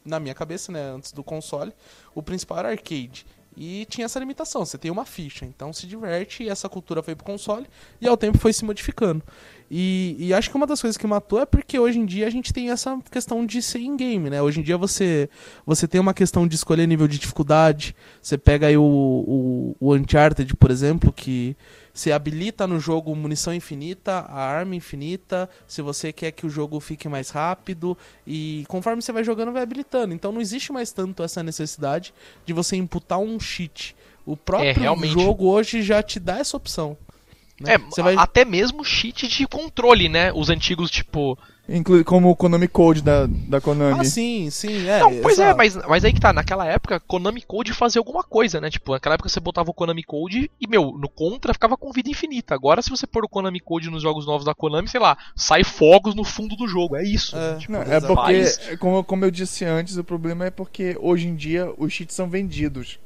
na 0.04 0.20
minha 0.20 0.34
cabeça, 0.34 0.70
né, 0.70 0.92
antes 0.94 1.12
do 1.12 1.24
console, 1.24 1.72
o 2.14 2.22
principal 2.22 2.58
era 2.58 2.70
arcade. 2.70 3.26
E 3.56 3.86
tinha 3.88 4.04
essa 4.04 4.18
limitação, 4.18 4.64
você 4.64 4.76
tem 4.76 4.90
uma 4.90 5.04
ficha, 5.04 5.44
então 5.44 5.72
se 5.72 5.86
diverte 5.86 6.42
e 6.42 6.48
essa 6.48 6.68
cultura 6.68 7.02
foi 7.04 7.14
pro 7.14 7.24
console 7.24 7.66
e 8.00 8.08
ao 8.08 8.16
tempo 8.16 8.36
foi 8.36 8.52
se 8.52 8.64
modificando. 8.64 9.22
E, 9.70 10.16
e, 10.18 10.34
acho 10.34 10.50
que 10.50 10.56
uma 10.56 10.66
das 10.66 10.80
coisas 10.80 10.96
que 10.96 11.06
matou 11.06 11.40
é 11.40 11.46
porque 11.46 11.78
hoje 11.78 11.98
em 11.98 12.04
dia 12.04 12.26
a 12.26 12.30
gente 12.30 12.52
tem 12.52 12.70
essa 12.70 12.98
questão 13.10 13.46
de 13.46 13.62
ser 13.62 13.78
in-game, 13.78 14.28
né? 14.28 14.42
Hoje 14.42 14.60
em 14.60 14.62
dia 14.62 14.76
você, 14.76 15.28
você 15.64 15.88
tem 15.88 16.00
uma 16.00 16.12
questão 16.12 16.46
de 16.46 16.54
escolher 16.54 16.86
nível 16.86 17.08
de 17.08 17.18
dificuldade, 17.18 17.94
você 18.20 18.36
pega 18.36 18.66
aí 18.66 18.76
o, 18.76 18.82
o, 18.82 19.76
o 19.80 19.94
Uncharted, 19.94 20.54
por 20.56 20.70
exemplo, 20.70 21.12
que 21.12 21.56
você 21.94 22.10
habilita 22.10 22.66
no 22.66 22.80
jogo 22.80 23.14
munição 23.14 23.54
infinita, 23.54 24.26
a 24.28 24.40
arma 24.40 24.74
infinita, 24.74 25.48
se 25.64 25.80
você 25.80 26.12
quer 26.12 26.32
que 26.32 26.44
o 26.44 26.50
jogo 26.50 26.80
fique 26.80 27.08
mais 27.08 27.30
rápido 27.30 27.96
e 28.26 28.64
conforme 28.66 29.00
você 29.00 29.12
vai 29.12 29.22
jogando 29.22 29.52
vai 29.52 29.62
habilitando. 29.62 30.12
Então 30.12 30.32
não 30.32 30.40
existe 30.40 30.72
mais 30.72 30.90
tanto 30.90 31.22
essa 31.22 31.40
necessidade 31.40 32.12
de 32.44 32.52
você 32.52 32.74
imputar 32.74 33.20
um 33.20 33.38
cheat. 33.38 33.94
O 34.26 34.36
próprio 34.36 34.70
é, 34.70 35.06
jogo 35.06 35.46
hoje 35.46 35.82
já 35.82 36.02
te 36.02 36.18
dá 36.18 36.38
essa 36.38 36.56
opção. 36.56 36.96
Né? 37.60 37.74
É, 37.74 38.02
vai... 38.02 38.16
até 38.16 38.44
mesmo 38.44 38.84
cheat 38.84 39.28
de 39.28 39.46
controle, 39.46 40.08
né? 40.08 40.32
Os 40.32 40.50
antigos, 40.50 40.90
tipo, 40.90 41.38
Inclui 41.68 42.04
como 42.04 42.30
o 42.30 42.36
Konami 42.36 42.68
Code 42.68 43.02
da, 43.02 43.26
da 43.26 43.58
Konami. 43.58 44.00
Ah, 44.00 44.04
sim, 44.04 44.50
sim. 44.50 44.86
É, 44.86 45.00
não, 45.00 45.10
pois 45.22 45.38
é, 45.38 45.42
exato. 45.44 45.50
é, 45.50 45.54
mas, 45.54 45.76
mas 45.88 46.04
aí 46.04 46.12
que 46.12 46.20
tá, 46.20 46.30
naquela 46.30 46.66
época, 46.66 47.00
Konami 47.00 47.40
Code 47.40 47.72
fazia 47.72 48.00
alguma 48.00 48.22
coisa, 48.22 48.60
né? 48.60 48.68
Tipo, 48.68 48.92
naquela 48.92 49.14
época 49.14 49.30
você 49.30 49.40
botava 49.40 49.70
o 49.70 49.74
Konami 49.74 50.02
Code 50.02 50.50
e, 50.60 50.68
meu, 50.68 50.92
no 50.98 51.08
Contra 51.08 51.54
ficava 51.54 51.76
com 51.76 51.90
vida 51.90 52.10
infinita. 52.10 52.54
Agora, 52.54 52.82
se 52.82 52.90
você 52.90 53.06
pôr 53.06 53.24
o 53.24 53.28
Konami 53.28 53.60
Code 53.60 53.88
nos 53.88 54.02
jogos 54.02 54.26
novos 54.26 54.44
da 54.44 54.54
Konami, 54.54 54.88
sei 54.88 55.00
lá, 55.00 55.16
sai 55.34 55.64
fogos 55.64 56.14
no 56.14 56.22
fundo 56.22 56.54
do 56.54 56.68
jogo. 56.68 56.96
É 56.96 57.02
isso. 57.02 57.34
É, 57.34 57.52
né? 57.52 57.58
tipo, 57.58 57.72
não, 57.72 57.80
é 57.80 58.00
porque, 58.00 58.76
como, 58.76 59.02
como 59.02 59.24
eu 59.24 59.30
disse 59.30 59.64
antes, 59.64 59.96
o 59.96 60.04
problema 60.04 60.44
é 60.44 60.50
porque 60.50 60.98
hoje 61.00 61.28
em 61.28 61.34
dia 61.34 61.72
os 61.78 61.90
cheats 61.92 62.14
são 62.14 62.28
vendidos. 62.28 62.98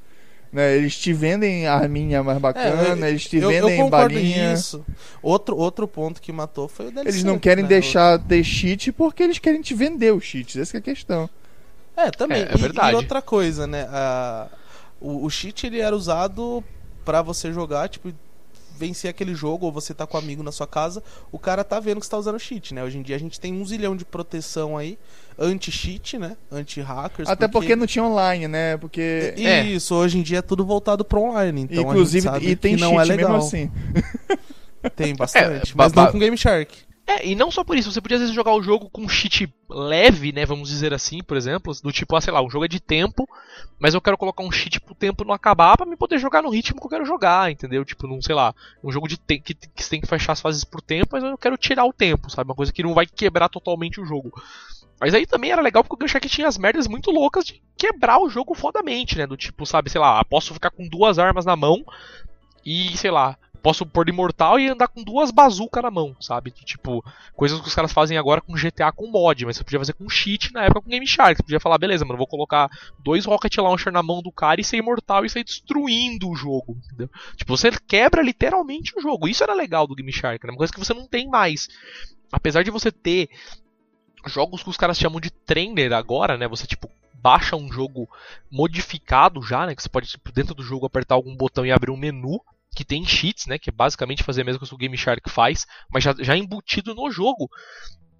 Né, 0.50 0.76
eles 0.76 0.96
te 0.96 1.12
vendem 1.12 1.66
arminha 1.66 2.22
mais 2.22 2.38
bacana, 2.38 3.06
é, 3.06 3.10
eles 3.10 3.26
te 3.26 3.36
eu, 3.36 3.48
vendem 3.50 3.80
eu 3.80 3.88
balinha. 3.90 4.54
Isso. 4.54 4.84
Outro, 5.22 5.56
outro 5.56 5.86
ponto 5.86 6.22
que 6.22 6.32
matou 6.32 6.68
foi 6.68 6.86
o 6.86 6.90
DLC. 6.90 7.10
Eles 7.10 7.24
não 7.24 7.38
querem 7.38 7.64
né? 7.64 7.68
deixar 7.68 8.18
ter 8.18 8.42
cheat 8.42 8.90
porque 8.92 9.22
eles 9.22 9.38
querem 9.38 9.60
te 9.60 9.74
vender 9.74 10.12
os 10.14 10.24
cheats, 10.24 10.56
essa 10.56 10.76
é 10.76 10.80
a 10.80 10.82
questão. 10.82 11.28
É, 11.94 12.10
também. 12.10 12.42
É, 12.42 12.54
é 12.54 12.56
verdade. 12.56 12.90
E, 12.90 12.92
e, 12.92 12.96
outra 12.96 13.20
coisa, 13.20 13.66
né? 13.66 13.86
A, 13.90 14.46
o, 15.00 15.26
o 15.26 15.30
cheat 15.30 15.66
ele 15.66 15.80
era 15.80 15.94
usado 15.94 16.64
para 17.04 17.20
você 17.20 17.52
jogar, 17.52 17.88
tipo, 17.88 18.12
vencer 18.78 19.10
aquele 19.10 19.34
jogo, 19.34 19.66
ou 19.66 19.72
você 19.72 19.92
tá 19.92 20.06
com 20.06 20.16
um 20.16 20.20
amigo 20.20 20.42
na 20.42 20.52
sua 20.52 20.66
casa, 20.66 21.02
o 21.32 21.38
cara 21.38 21.64
tá 21.64 21.80
vendo 21.80 21.98
que 22.00 22.06
você 22.06 22.10
tá 22.10 22.18
usando 22.18 22.38
cheat, 22.38 22.72
né? 22.72 22.84
Hoje 22.84 22.98
em 22.98 23.02
dia 23.02 23.16
a 23.16 23.18
gente 23.18 23.40
tem 23.40 23.52
um 23.52 23.64
zilhão 23.66 23.96
de 23.96 24.04
proteção 24.04 24.76
aí, 24.76 24.98
anti-cheat, 25.38 26.18
né? 26.18 26.36
Anti-hackers. 26.50 27.28
Até 27.28 27.48
porque... 27.48 27.66
porque... 27.66 27.76
não 27.76 27.86
tinha 27.86 28.04
online, 28.04 28.46
né? 28.46 28.76
Porque. 28.76 29.34
É. 29.36 29.64
Isso, 29.66 29.94
hoje 29.94 30.18
em 30.18 30.22
dia 30.22 30.38
é 30.38 30.42
tudo 30.42 30.64
voltado 30.64 31.04
pro 31.04 31.20
online. 31.20 31.62
Então 31.62 31.82
Inclusive, 31.82 32.28
e 32.42 32.54
tem 32.54 32.76
que 32.76 32.80
não 32.80 33.00
é 33.00 33.04
legal. 33.04 33.32
mesmo 33.32 33.44
assim. 33.44 33.70
Tem 34.94 35.14
bastante. 35.16 35.72
É, 35.72 35.74
mas 35.74 35.92
não 35.92 36.12
com 36.12 36.18
Game 36.18 36.36
Shark. 36.36 36.87
É, 37.10 37.26
e 37.26 37.34
não 37.34 37.50
só 37.50 37.64
por 37.64 37.74
isso, 37.74 37.90
você 37.90 38.02
podia 38.02 38.16
às 38.16 38.20
vezes 38.20 38.34
jogar 38.34 38.52
o 38.52 38.62
jogo 38.62 38.90
com 38.90 39.08
cheat 39.08 39.50
leve, 39.66 40.30
né, 40.30 40.44
vamos 40.44 40.68
dizer 40.68 40.92
assim, 40.92 41.22
por 41.22 41.38
exemplo, 41.38 41.72
do 41.82 41.90
tipo, 41.90 42.14
ah, 42.14 42.20
sei 42.20 42.30
lá, 42.30 42.42
um 42.42 42.50
jogo 42.50 42.66
é 42.66 42.68
de 42.68 42.78
tempo, 42.78 43.26
mas 43.80 43.94
eu 43.94 44.00
quero 44.02 44.18
colocar 44.18 44.42
um 44.42 44.52
cheat 44.52 44.78
pro 44.78 44.94
tempo 44.94 45.24
não 45.24 45.32
acabar 45.32 45.74
para 45.74 45.86
me 45.86 45.96
poder 45.96 46.18
jogar 46.18 46.42
no 46.42 46.50
ritmo 46.50 46.78
que 46.78 46.84
eu 46.84 46.90
quero 46.90 47.06
jogar, 47.06 47.50
entendeu? 47.50 47.82
Tipo, 47.82 48.06
num, 48.06 48.20
sei 48.20 48.34
lá, 48.34 48.54
um 48.84 48.92
jogo 48.92 49.08
de 49.08 49.16
que, 49.16 49.40
que 49.40 49.56
você 49.74 49.88
tem 49.88 50.02
que 50.02 50.06
fechar 50.06 50.32
as 50.32 50.40
fases 50.42 50.64
por 50.64 50.82
tempo, 50.82 51.08
mas 51.12 51.24
eu 51.24 51.38
quero 51.38 51.56
tirar 51.56 51.86
o 51.86 51.94
tempo, 51.94 52.28
sabe? 52.28 52.50
Uma 52.50 52.56
coisa 52.56 52.74
que 52.74 52.82
não 52.82 52.92
vai 52.92 53.06
quebrar 53.06 53.48
totalmente 53.48 53.98
o 53.98 54.04
jogo. 54.04 54.30
Mas 55.00 55.14
aí 55.14 55.24
também 55.24 55.50
era 55.50 55.62
legal 55.62 55.82
porque 55.82 55.94
o 55.94 55.98
Gunshaq 56.06 56.28
tinha 56.28 56.46
as 56.46 56.58
merdas 56.58 56.86
muito 56.86 57.10
loucas 57.10 57.46
de 57.46 57.62
quebrar 57.74 58.18
o 58.18 58.28
jogo 58.28 58.54
fodamente, 58.54 59.16
né? 59.16 59.26
Do 59.26 59.36
tipo, 59.36 59.64
sabe, 59.64 59.88
sei 59.88 60.00
lá, 60.00 60.22
posso 60.26 60.52
ficar 60.52 60.70
com 60.70 60.86
duas 60.86 61.18
armas 61.18 61.46
na 61.46 61.56
mão 61.56 61.82
e, 62.66 62.94
sei 62.98 63.10
lá, 63.10 63.38
posso 63.68 63.84
pôr 63.84 64.08
imortal 64.08 64.58
e 64.58 64.66
andar 64.66 64.88
com 64.88 65.04
duas 65.04 65.30
bazucas 65.30 65.82
na 65.82 65.90
mão, 65.90 66.16
sabe? 66.18 66.50
Tipo, 66.50 67.04
coisas 67.36 67.60
que 67.60 67.68
os 67.68 67.74
caras 67.74 67.92
fazem 67.92 68.16
agora 68.16 68.40
com 68.40 68.54
GTA 68.54 68.90
com 68.90 69.08
mod, 69.08 69.44
mas 69.44 69.58
você 69.58 69.64
podia 69.64 69.78
fazer 69.78 69.92
com 69.92 70.08
cheat 70.08 70.54
na 70.54 70.64
época 70.64 70.80
com 70.80 70.88
Game 70.88 71.06
Shark. 71.06 71.36
Você 71.36 71.42
podia 71.42 71.60
falar, 71.60 71.76
beleza, 71.76 72.02
mano, 72.02 72.16
vou 72.16 72.26
colocar 72.26 72.70
dois 72.98 73.26
Rocket 73.26 73.54
Launcher 73.58 73.92
na 73.92 74.02
mão 74.02 74.22
do 74.22 74.32
cara 74.32 74.58
e 74.58 74.64
ser 74.64 74.78
imortal 74.78 75.22
e 75.22 75.28
sair 75.28 75.44
destruindo 75.44 76.30
o 76.30 76.34
jogo, 76.34 76.78
entendeu? 76.86 77.10
Tipo, 77.36 77.54
você 77.54 77.70
quebra 77.86 78.22
literalmente 78.22 78.94
o 78.96 79.02
jogo. 79.02 79.28
Isso 79.28 79.42
era 79.42 79.52
legal 79.52 79.86
do 79.86 79.94
Game 79.94 80.10
Shark, 80.10 80.46
né? 80.46 80.52
Uma 80.52 80.56
coisa 80.58 80.72
que 80.72 80.78
você 80.78 80.94
não 80.94 81.06
tem 81.06 81.28
mais. 81.28 81.68
Apesar 82.32 82.62
de 82.62 82.70
você 82.70 82.90
ter 82.90 83.28
jogos 84.24 84.62
que 84.62 84.70
os 84.70 84.78
caras 84.78 84.96
chamam 84.96 85.20
de 85.20 85.30
trainer 85.30 85.92
agora, 85.92 86.38
né? 86.38 86.48
Você, 86.48 86.66
tipo, 86.66 86.90
baixa 87.12 87.54
um 87.54 87.70
jogo 87.70 88.08
modificado 88.50 89.42
já, 89.42 89.66
né? 89.66 89.74
Que 89.74 89.82
você 89.82 89.90
pode, 89.90 90.08
tipo, 90.08 90.32
dentro 90.32 90.54
do 90.54 90.62
jogo, 90.62 90.86
apertar 90.86 91.16
algum 91.16 91.36
botão 91.36 91.66
e 91.66 91.70
abrir 91.70 91.90
um 91.90 91.96
menu 91.98 92.40
que 92.74 92.84
tem 92.84 93.04
cheats, 93.04 93.46
né? 93.46 93.58
Que 93.58 93.70
é 93.70 93.72
basicamente 93.72 94.22
fazer 94.22 94.42
a 94.42 94.44
mesma 94.44 94.58
coisa 94.58 94.70
que 94.70 94.74
o 94.74 94.78
Game 94.78 94.96
Shark 94.96 95.28
faz, 95.30 95.66
mas 95.92 96.04
já, 96.04 96.14
já 96.18 96.36
embutido 96.36 96.94
no 96.94 97.10
jogo. 97.10 97.50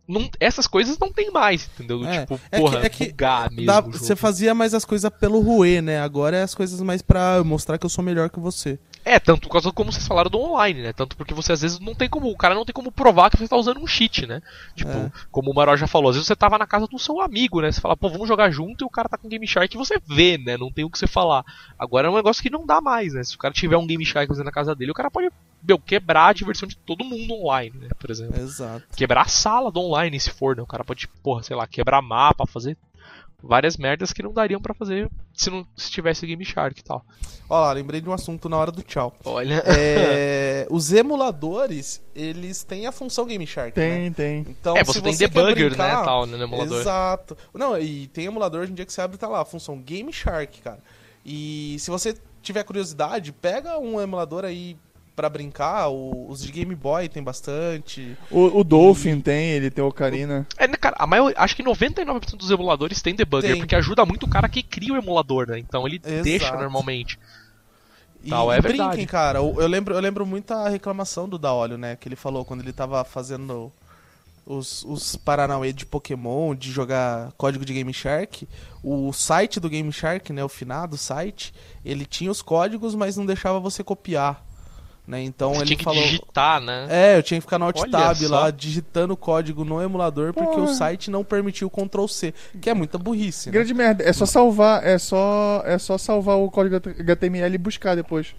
Não, 0.09 0.29
essas 0.41 0.67
coisas 0.67 0.99
não 0.99 1.13
tem 1.13 1.31
mais, 1.31 1.69
entendeu? 1.75 2.03
É, 2.07 2.21
tipo, 2.21 2.41
é 2.51 2.59
porra, 2.59 2.81
que, 2.89 3.05
é 3.05 3.13
que 3.13 3.15
mesmo. 3.51 3.67
Dá, 3.67 3.81
você 3.81 4.17
fazia 4.17 4.55
mais 4.55 4.73
as 4.73 4.85
coisas 4.85 5.11
pelo 5.21 5.41
ruê, 5.41 5.83
né? 5.83 6.01
Agora 6.01 6.39
é 6.39 6.43
as 6.43 6.55
coisas 6.55 6.81
mais 6.81 7.03
pra 7.03 7.45
mostrar 7.45 7.77
que 7.77 7.85
eu 7.85 7.91
sou 7.91 8.03
melhor 8.03 8.31
que 8.31 8.41
você. 8.41 8.79
É, 9.09 9.19
tanto 9.19 9.43
por 9.43 9.53
causa 9.53 9.73
como 9.73 9.91
vocês 9.91 10.07
falaram 10.07 10.31
do 10.31 10.39
online, 10.39 10.83
né? 10.83 10.93
Tanto 10.93 11.17
porque 11.17 11.33
você 11.33 11.53
às 11.53 11.63
vezes 11.63 11.81
não 11.81 11.95
tem 11.95 12.09
como. 12.09 12.31
O 12.31 12.37
cara 12.37 12.55
não 12.55 12.65
tem 12.65 12.75
como 12.75 12.93
provar 12.93 13.31
que 13.31 13.39
você 13.39 13.49
tá 13.49 13.57
usando 13.57 13.81
um 13.81 13.87
cheat, 13.87 14.27
né? 14.27 14.43
Tipo, 14.75 14.91
É. 14.91 15.11
como 15.31 15.51
o 15.51 15.55
Maró 15.55 15.75
já 15.77 15.87
falou, 15.87 16.11
às 16.11 16.17
vezes 16.17 16.27
você 16.27 16.37
tava 16.37 16.59
na 16.59 16.67
casa 16.67 16.87
do 16.87 16.99
seu 16.99 17.21
amigo, 17.21 17.61
né? 17.63 17.73
Você 17.73 17.81
fala, 17.81 17.97
pô, 17.97 18.09
vamos 18.11 18.29
jogar 18.29 18.51
junto 18.51 18.85
e 18.85 18.87
o 18.87 18.91
cara 18.91 19.09
tá 19.09 19.17
com 19.17 19.29
Game 19.29 19.47
Shark 19.47 19.75
e 19.75 19.79
você 19.79 19.99
vê, 20.07 20.37
né? 20.37 20.57
Não 20.59 20.71
tem 20.71 20.85
o 20.85 20.91
que 20.91 20.99
você 20.99 21.07
falar. 21.07 21.43
Agora 21.79 22.07
é 22.07 22.11
um 22.11 22.17
negócio 22.17 22.43
que 22.43 22.51
não 22.51 22.67
dá 22.67 22.81
mais, 22.81 23.15
né? 23.15 23.25
Se 23.25 23.35
o 23.35 23.39
cara 23.39 23.55
tiver 23.55 23.77
um 23.79 23.87
Game 23.87 24.05
Shark 24.05 24.31
na 24.45 24.53
casa 24.53 24.75
dele, 24.75 24.91
o 24.91 24.95
cara 24.95 25.11
pode, 25.11 25.31
meu, 25.63 25.79
quebrar 25.79 26.27
a 26.27 26.33
diversão 26.35 26.69
de 26.69 26.77
todo 26.77 27.03
mundo 27.05 27.33
online, 27.33 27.79
né? 27.79 27.89
Por 27.99 28.11
exemplo. 28.11 28.39
Exato. 28.39 28.85
Quebrar 28.95 29.23
a 29.23 29.29
sala 29.29 29.73
do 29.73 29.81
online, 29.81 30.21
se 30.21 30.31
for, 30.31 30.55
né? 30.55 30.63
O 30.63 30.67
cara 30.67 30.85
pode, 30.85 31.09
porra, 31.23 31.43
sei 31.43 31.57
lá, 31.57 31.67
quebrar 31.67 32.03
mapa, 32.03 32.47
fazer 32.47 32.77
várias 33.43 33.77
merdas 33.77 34.13
que 34.13 34.23
não 34.23 34.33
dariam 34.33 34.61
pra 34.61 34.75
fazer 34.75 35.09
se 35.33 35.49
não 35.51 35.67
se 35.77 35.91
tivesse 35.91 36.27
Game 36.27 36.45
Shark 36.45 36.81
e 36.81 36.83
tal. 36.83 37.05
Ó 37.49 37.61
lá, 37.61 37.73
lembrei 37.73 38.01
de 38.01 38.09
um 38.09 38.13
assunto 38.13 38.49
na 38.49 38.57
hora 38.57 38.73
do 38.73 38.83
tchau. 38.83 39.15
Olha. 39.25 39.63
É, 39.65 40.67
os 40.71 40.93
emuladores, 40.93 42.03
eles 42.15 42.65
têm 42.65 42.87
a 42.87 42.93
função 42.93 43.25
Game 43.27 43.47
Shark, 43.47 43.79
né? 43.79 43.89
Tem, 43.97 44.13
tem. 44.13 44.39
Então, 44.49 44.77
É, 44.77 44.85
se 44.85 44.93
você 44.93 45.01
tem 45.01 45.17
quer 45.17 45.29
debugger, 45.29 45.69
brincar- 45.69 45.99
né, 46.01 46.05
tal, 46.05 46.27
no 46.27 46.43
emulador. 46.43 46.81
Exato. 46.81 47.37
Não, 47.55 47.79
e 47.79 48.09
tem 48.09 48.27
emulador 48.27 48.63
hoje 48.63 48.73
em 48.73 48.75
dia 48.75 48.85
que 48.85 48.93
você 48.93 49.01
abre 49.01 49.17
e 49.17 49.19
tá 49.19 49.29
lá, 49.29 49.41
a 49.41 49.45
função 49.45 49.79
Game 49.81 50.13
Shark, 50.13 50.61
cara. 50.61 50.83
E 51.25 51.77
se 51.79 51.91
você 51.91 52.17
tiver 52.43 52.65
curiosidade, 52.65 53.33
pega 53.33 53.79
um 53.79 54.01
emulador 54.01 54.45
aí 54.45 54.77
pra 55.19 55.29
brincar, 55.29 55.89
o- 55.89 56.29
os 56.31 56.41
de 56.41 56.53
Game 56.53 56.73
Boy 56.77 57.09
tem 57.09 57.21
bastante. 57.21 58.17
O, 58.31 58.61
o 58.61 58.63
Dolphin 58.63 59.21
tem, 59.21 59.51
ele 59.51 59.69
tem 59.69 59.83
o 59.83 59.89
Ocarina. 59.89 60.47
É, 60.57 60.69
né, 60.69 60.77
cara, 60.77 60.95
a 60.97 61.09
maior, 61.09 61.33
acho 61.37 61.57
que 61.57 61.63
99% 61.65 62.37
dos 62.37 62.53
emuladores 62.53 63.03
tem 63.03 63.17
debugger, 63.17 63.51
Tem. 63.51 63.61
porque 63.61 63.75
ajuda 63.75 64.07
muito 64.07 64.27
o 64.27 64.29
cara 64.29 64.49
que 64.49 64.63
cria 64.63 64.95
o 64.95 64.97
emulador, 64.97 65.49
né? 65.49 65.59
Então 65.59 65.85
ele 65.89 66.01
Exato. 66.05 66.23
deixa 66.23 66.57
normalmente. 66.57 67.19
E, 68.23 68.31
Tal, 68.31 68.53
é 68.53 68.59
e 68.59 68.61
verdade. 68.61 68.89
brinquem, 68.91 69.07
cara. 69.07 69.41
Eu 69.41 69.57
eu 69.61 69.67
lembro, 69.67 69.93
eu 69.95 70.01
lembro 70.01 70.25
muito 70.25 70.53
a 70.53 70.69
reclamação 70.69 71.29
do 71.29 71.37
Daolio, 71.37 71.77
né? 71.77 71.97
Que 71.97 72.07
ele 72.09 72.17
falou 72.17 72.45
quando 72.45 72.61
ele 72.61 72.73
tava 72.73 73.03
fazendo 73.05 73.73
os, 74.47 74.85
os 74.85 75.17
Paranauê 75.17 75.73
de 75.73 75.85
Pokémon, 75.85 76.55
de 76.55 76.71
jogar 76.71 77.33
código 77.37 77.65
de 77.65 77.75
Game 77.75 77.93
Shark. 77.93 78.49
O 78.85 79.13
site 79.13 79.59
do 79.61 79.69
Game 79.69 79.93
Shark, 79.93 80.33
né? 80.33 80.45
O 80.45 80.49
finado 80.49 80.97
site, 80.97 81.53
ele 81.85 82.07
tinha 82.07 82.31
os 82.31 82.41
códigos, 82.41 82.95
mas 82.95 83.17
não 83.17 83.27
deixava 83.27 83.59
você 83.61 83.83
copiar. 83.85 84.45
Né? 85.09 85.23
Então 85.23 85.55
Você 85.55 85.61
ele 85.61 85.67
tinha 85.69 85.79
que 85.79 85.85
falou. 85.85 86.03
digitar, 86.03 86.61
né? 86.61 86.87
É, 86.91 87.17
eu 87.17 87.23
tinha 87.23 87.41
que 87.41 87.47
ficar 87.47 87.59
no 87.59 87.65
Alt 87.65 87.81
Tab 87.91 88.21
lá, 88.29 88.51
digitando 88.51 89.15
o 89.15 89.17
código 89.17 89.65
no 89.65 89.81
emulador, 89.81 90.35
porque 90.35 90.51
Porra. 90.51 90.65
o 90.65 90.69
site 90.69 91.11
não 91.11 91.25
permitiu 91.25 91.67
o 91.67 91.71
Ctrl 91.71 92.07
C, 92.07 92.35
que 92.61 92.69
é 92.69 92.75
muita 92.75 92.99
burrice, 92.99 93.49
né? 93.49 93.55
Grande 93.55 93.73
merda. 93.73 94.05
É 94.05 94.13
só 94.13 94.27
salvar, 94.27 94.87
é 94.87 94.99
só, 94.99 95.63
é 95.65 95.79
só 95.79 95.97
salvar 95.97 96.37
o 96.37 96.51
código 96.51 96.77
HTML 96.77 97.55
e 97.55 97.57
buscar 97.59 97.95
depois. 97.97 98.35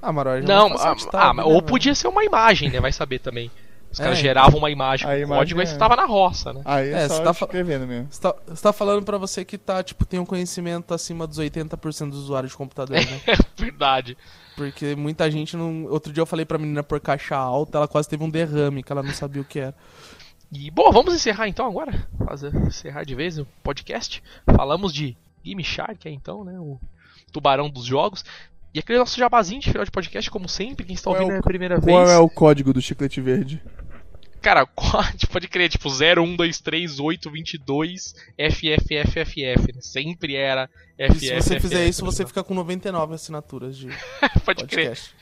Ah, 0.00 0.10
já 0.10 0.40
Não, 0.40 0.68
ah, 0.78 0.96
ah, 1.12 1.34
mas- 1.34 1.46
né, 1.46 1.52
ou 1.52 1.60
podia 1.60 1.94
ser 1.94 2.08
uma 2.08 2.24
imagem, 2.24 2.70
né? 2.70 2.80
Vai 2.80 2.92
saber 2.92 3.18
também. 3.18 3.50
Os 3.92 3.98
caras 3.98 4.18
É. 4.18 4.22
geravam 4.22 4.56
uma 4.58 4.70
imagem 4.70 5.04
A 5.06 5.10
com 5.10 5.16
imagem 5.16 5.36
código 5.36 5.60
e 5.62 5.66
você 5.66 5.74
é- 5.74 5.76
tava 5.76 5.96
na 5.96 6.06
roça, 6.06 6.54
né? 6.54 6.62
Aí 6.64 6.88
é, 6.88 6.92
É, 7.02 7.08
só 7.08 7.16
você 7.16 7.24
tá 7.24 7.30
escrevendo 7.32 7.86
mesmo. 7.86 8.06
Você 8.10 8.20
tá, 8.22 8.34
você 8.46 8.62
tá 8.62 8.72
falando 8.72 9.04
pra 9.04 9.18
você 9.18 9.44
que 9.44 9.58
tá, 9.58 9.82
tipo, 9.82 10.06
tem 10.06 10.18
um 10.18 10.24
conhecimento 10.24 10.94
acima 10.94 11.26
dos 11.26 11.38
80% 11.38 12.08
dos 12.12 12.20
usuários 12.20 12.52
de 12.52 12.56
computador, 12.56 12.96
né? 12.96 13.20
Verdade. 13.58 14.16
Porque 14.56 14.94
muita 14.94 15.30
gente 15.30 15.56
não. 15.56 15.84
Outro 15.84 16.12
dia 16.12 16.20
eu 16.20 16.26
falei 16.26 16.44
pra 16.44 16.58
menina 16.58 16.82
por 16.82 17.00
caixa 17.00 17.36
alta, 17.36 17.78
ela 17.78 17.88
quase 17.88 18.08
teve 18.08 18.22
um 18.22 18.30
derrame, 18.30 18.82
que 18.82 18.92
ela 18.92 19.02
não 19.02 19.12
sabia 19.12 19.40
o 19.42 19.44
que 19.44 19.58
era. 19.60 19.74
E, 20.52 20.70
bom, 20.70 20.90
vamos 20.90 21.14
encerrar 21.14 21.48
então 21.48 21.64
agora. 21.66 22.06
Fazer, 22.26 22.54
encerrar 22.66 23.04
de 23.04 23.14
vez 23.14 23.38
o 23.38 23.46
podcast. 23.62 24.22
Falamos 24.44 24.92
de 24.92 25.16
Game 25.44 25.62
Shark, 25.62 26.06
é, 26.08 26.10
então, 26.10 26.44
né? 26.44 26.58
O 26.58 26.78
tubarão 27.32 27.70
dos 27.70 27.84
jogos. 27.84 28.24
E 28.74 28.78
aquele 28.78 28.98
nosso 28.98 29.18
jabazinho 29.18 29.60
de 29.60 29.68
final 29.68 29.84
de 29.84 29.90
podcast, 29.90 30.30
como 30.30 30.48
sempre, 30.48 30.84
quem 30.84 30.94
está 30.94 31.10
Qual 31.10 31.16
é 31.16 31.20
ouvindo 31.20 31.32
o- 31.34 31.36
é 31.36 31.38
a 31.38 31.42
primeira 31.42 31.80
Qual 31.80 32.04
vez. 32.04 32.10
é 32.10 32.18
o 32.18 32.28
código 32.28 32.72
do 32.72 32.80
chiclete 32.82 33.20
verde? 33.20 33.62
Cara, 34.40 34.66
pode 35.30 35.48
crer, 35.48 35.68
tipo 35.68 35.88
0, 35.90 36.22
1, 36.22 36.36
2, 36.36 36.60
3, 36.60 36.98
8, 37.00 37.30
22, 37.30 38.14
FFFFF. 38.38 39.72
né? 39.74 39.80
Sempre 39.80 40.34
era 40.36 40.68
E 40.98 41.08
FF. 41.08 41.18
se 41.20 41.34
você 41.42 41.60
fizer 41.60 41.86
isso, 41.86 42.04
você 42.04 42.26
fica 42.26 42.42
com 42.42 42.54
99 42.54 43.14
assinaturas 43.14 43.76
de 43.76 43.88
Pode 44.44 44.64
crer. 44.66 44.88
podcast. 44.88 45.14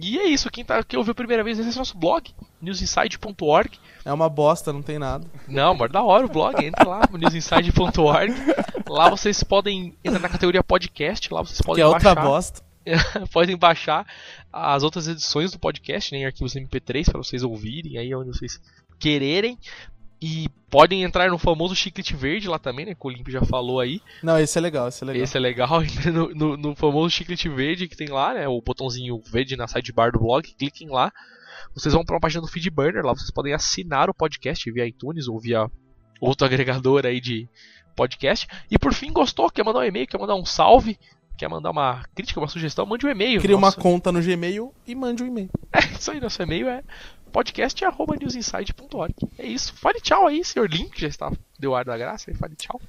E 0.00 0.16
é 0.16 0.26
isso, 0.26 0.48
quem, 0.48 0.64
tá, 0.64 0.80
quem 0.84 0.96
ouviu 0.96 1.10
a 1.10 1.14
primeira 1.14 1.42
vez, 1.42 1.58
esse 1.58 1.70
é 1.70 1.72
o 1.72 1.78
nosso 1.78 1.98
blog, 1.98 2.30
newsinside.org. 2.62 3.78
É 4.04 4.12
uma 4.12 4.28
bosta, 4.28 4.72
não 4.72 4.80
tem 4.80 4.96
nada. 4.96 5.26
Não, 5.48 5.74
mas 5.74 5.90
da 5.90 6.02
hora 6.04 6.24
o 6.24 6.28
blog, 6.28 6.64
entra 6.64 6.88
lá, 6.88 7.00
newsinside.org. 7.12 8.32
Lá 8.88 9.10
vocês 9.10 9.42
podem 9.42 9.96
entrar 10.04 10.20
na 10.20 10.28
categoria 10.28 10.62
podcast, 10.62 11.34
lá 11.34 11.42
vocês 11.42 11.58
Que 11.58 11.64
podem 11.64 11.82
é 11.82 11.86
outra 11.86 12.14
baixar, 12.14 12.28
bosta. 12.28 12.62
podem 13.32 13.56
baixar 13.56 14.06
as 14.52 14.82
outras 14.82 15.08
edições 15.08 15.52
do 15.52 15.58
podcast, 15.58 16.12
né, 16.12 16.18
em 16.18 16.26
arquivos 16.26 16.54
MP3 16.54 17.04
para 17.10 17.18
vocês 17.18 17.42
ouvirem 17.42 17.98
aí 17.98 18.14
onde 18.14 18.28
vocês 18.36 18.60
quererem. 18.98 19.58
E 20.20 20.48
podem 20.68 21.04
entrar 21.04 21.30
no 21.30 21.38
famoso 21.38 21.76
chiclete 21.76 22.16
verde 22.16 22.48
lá 22.48 22.58
também, 22.58 22.84
né, 22.86 22.94
que 22.94 23.06
o 23.06 23.08
Limp 23.08 23.28
já 23.28 23.44
falou 23.44 23.78
aí. 23.78 24.00
Não, 24.20 24.36
esse 24.38 24.58
é 24.58 24.60
legal, 24.60 24.88
esse 24.88 25.04
é 25.04 25.06
legal. 25.06 25.22
Esse 25.22 25.36
é 25.36 25.40
legal, 25.40 25.80
no, 26.12 26.34
no- 26.34 26.56
no 26.56 26.74
famoso 26.74 27.08
chiclete 27.10 27.48
verde 27.48 27.86
que 27.86 27.96
tem 27.96 28.08
lá, 28.08 28.34
né? 28.34 28.48
O 28.48 28.60
botãozinho 28.60 29.22
verde 29.30 29.56
na 29.56 29.68
sidebar 29.68 30.10
do 30.10 30.18
blog, 30.18 30.42
cliquem 30.58 30.88
lá. 30.88 31.12
Vocês 31.72 31.94
vão 31.94 32.04
para 32.04 32.16
uma 32.16 32.20
página 32.20 32.40
do 32.40 32.48
Feedburner, 32.48 33.04
lá 33.04 33.12
vocês 33.14 33.30
podem 33.30 33.52
assinar 33.54 34.10
o 34.10 34.14
podcast 34.14 34.68
via 34.72 34.86
iTunes 34.86 35.28
ou 35.28 35.38
via 35.38 35.70
outro 36.20 36.44
agregador 36.46 37.06
aí 37.06 37.20
de 37.20 37.48
podcast. 37.94 38.48
E 38.68 38.76
por 38.78 38.92
fim, 38.92 39.12
gostou? 39.12 39.48
Quer 39.50 39.64
mandar 39.64 39.80
um 39.80 39.84
e-mail? 39.84 40.06
Quer 40.06 40.18
mandar 40.18 40.34
um 40.34 40.44
salve? 40.44 40.98
Quer 41.38 41.48
mandar 41.48 41.70
uma 41.70 42.04
crítica, 42.16 42.40
uma 42.40 42.48
sugestão? 42.48 42.84
Mande 42.84 43.06
um 43.06 43.10
e-mail. 43.10 43.40
Cria 43.40 43.56
uma 43.56 43.72
conta 43.72 44.10
no 44.10 44.20
Gmail 44.20 44.74
e 44.84 44.94
mande 44.94 45.22
um 45.22 45.26
e-mail. 45.26 45.48
É 45.72 45.78
isso 45.78 46.10
aí, 46.10 46.20
nosso 46.20 46.42
e-mail 46.42 46.68
é 46.68 46.82
podcast.newsinside.org. 47.32 49.14
É 49.38 49.46
isso. 49.46 49.72
Fale 49.74 50.00
tchau 50.00 50.26
aí, 50.26 50.44
senhor 50.44 50.68
Link, 50.68 51.00
já 51.00 51.06
está 51.06 51.30
deu 51.56 51.76
ar 51.76 51.84
da 51.84 51.96
graça. 51.96 52.34
Fale 52.34 52.56
tchau. 52.56 52.80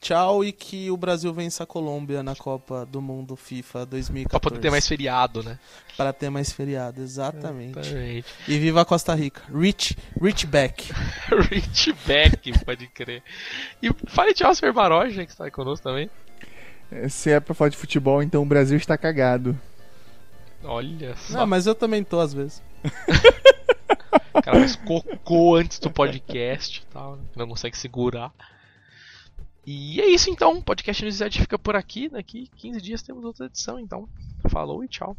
Tchau 0.00 0.44
e 0.44 0.50
que 0.50 0.90
o 0.90 0.96
Brasil 0.96 1.32
vença 1.32 1.62
a 1.62 1.66
Colômbia 1.66 2.24
na 2.24 2.34
Copa 2.34 2.84
do 2.84 3.00
Mundo 3.00 3.36
FIFA 3.36 3.86
2014. 3.86 4.28
Pra 4.28 4.40
poder 4.40 4.58
ter 4.60 4.70
mais 4.70 4.88
feriado, 4.88 5.44
né? 5.44 5.60
Para 5.96 6.12
ter 6.12 6.28
mais 6.28 6.50
feriado, 6.50 7.00
exatamente. 7.00 7.78
Exatamente. 7.78 8.26
E 8.48 8.58
viva 8.58 8.80
a 8.80 8.84
Costa 8.84 9.14
Rica. 9.14 9.42
Rich, 9.54 9.96
rich 10.20 10.44
back. 10.46 10.90
Rich 11.50 11.92
Beck, 12.04 12.64
pode 12.64 12.88
crer. 12.88 13.22
E 13.80 13.90
fale 14.08 14.34
tchau, 14.34 14.52
senhor 14.56 14.72
Baroja, 14.72 15.24
que 15.24 15.30
está 15.30 15.44
aí 15.44 15.52
conosco 15.52 15.84
também. 15.84 16.10
Se 17.08 17.30
é 17.30 17.40
pra 17.40 17.54
falar 17.54 17.70
de 17.70 17.76
futebol, 17.76 18.22
então 18.22 18.42
o 18.42 18.46
Brasil 18.46 18.76
está 18.76 18.96
cagado. 18.98 19.58
Olha 20.64 21.16
só. 21.16 21.38
Não, 21.38 21.46
mas 21.46 21.66
eu 21.66 21.74
também 21.74 22.04
tô 22.04 22.20
às 22.20 22.32
vezes. 22.32 22.62
O 24.32 24.42
cara 24.42 24.58
faz 24.60 24.76
cocô 24.76 25.56
antes 25.56 25.78
do 25.78 25.90
podcast 25.90 26.80
e 26.80 26.92
tal, 26.92 27.16
né? 27.16 27.22
não 27.36 27.48
consegue 27.48 27.76
segurar. 27.76 28.32
E 29.66 30.00
é 30.00 30.06
isso 30.06 30.28
então, 30.28 30.58
o 30.58 30.62
podcast 30.62 31.02
Newside 31.04 31.40
fica 31.40 31.58
por 31.58 31.76
aqui. 31.76 32.08
Daqui 32.08 32.48
15 32.56 32.80
dias 32.80 33.02
temos 33.02 33.24
outra 33.24 33.46
edição, 33.46 33.78
então 33.78 34.08
falou 34.48 34.84
e 34.84 34.88
tchau. 34.88 35.16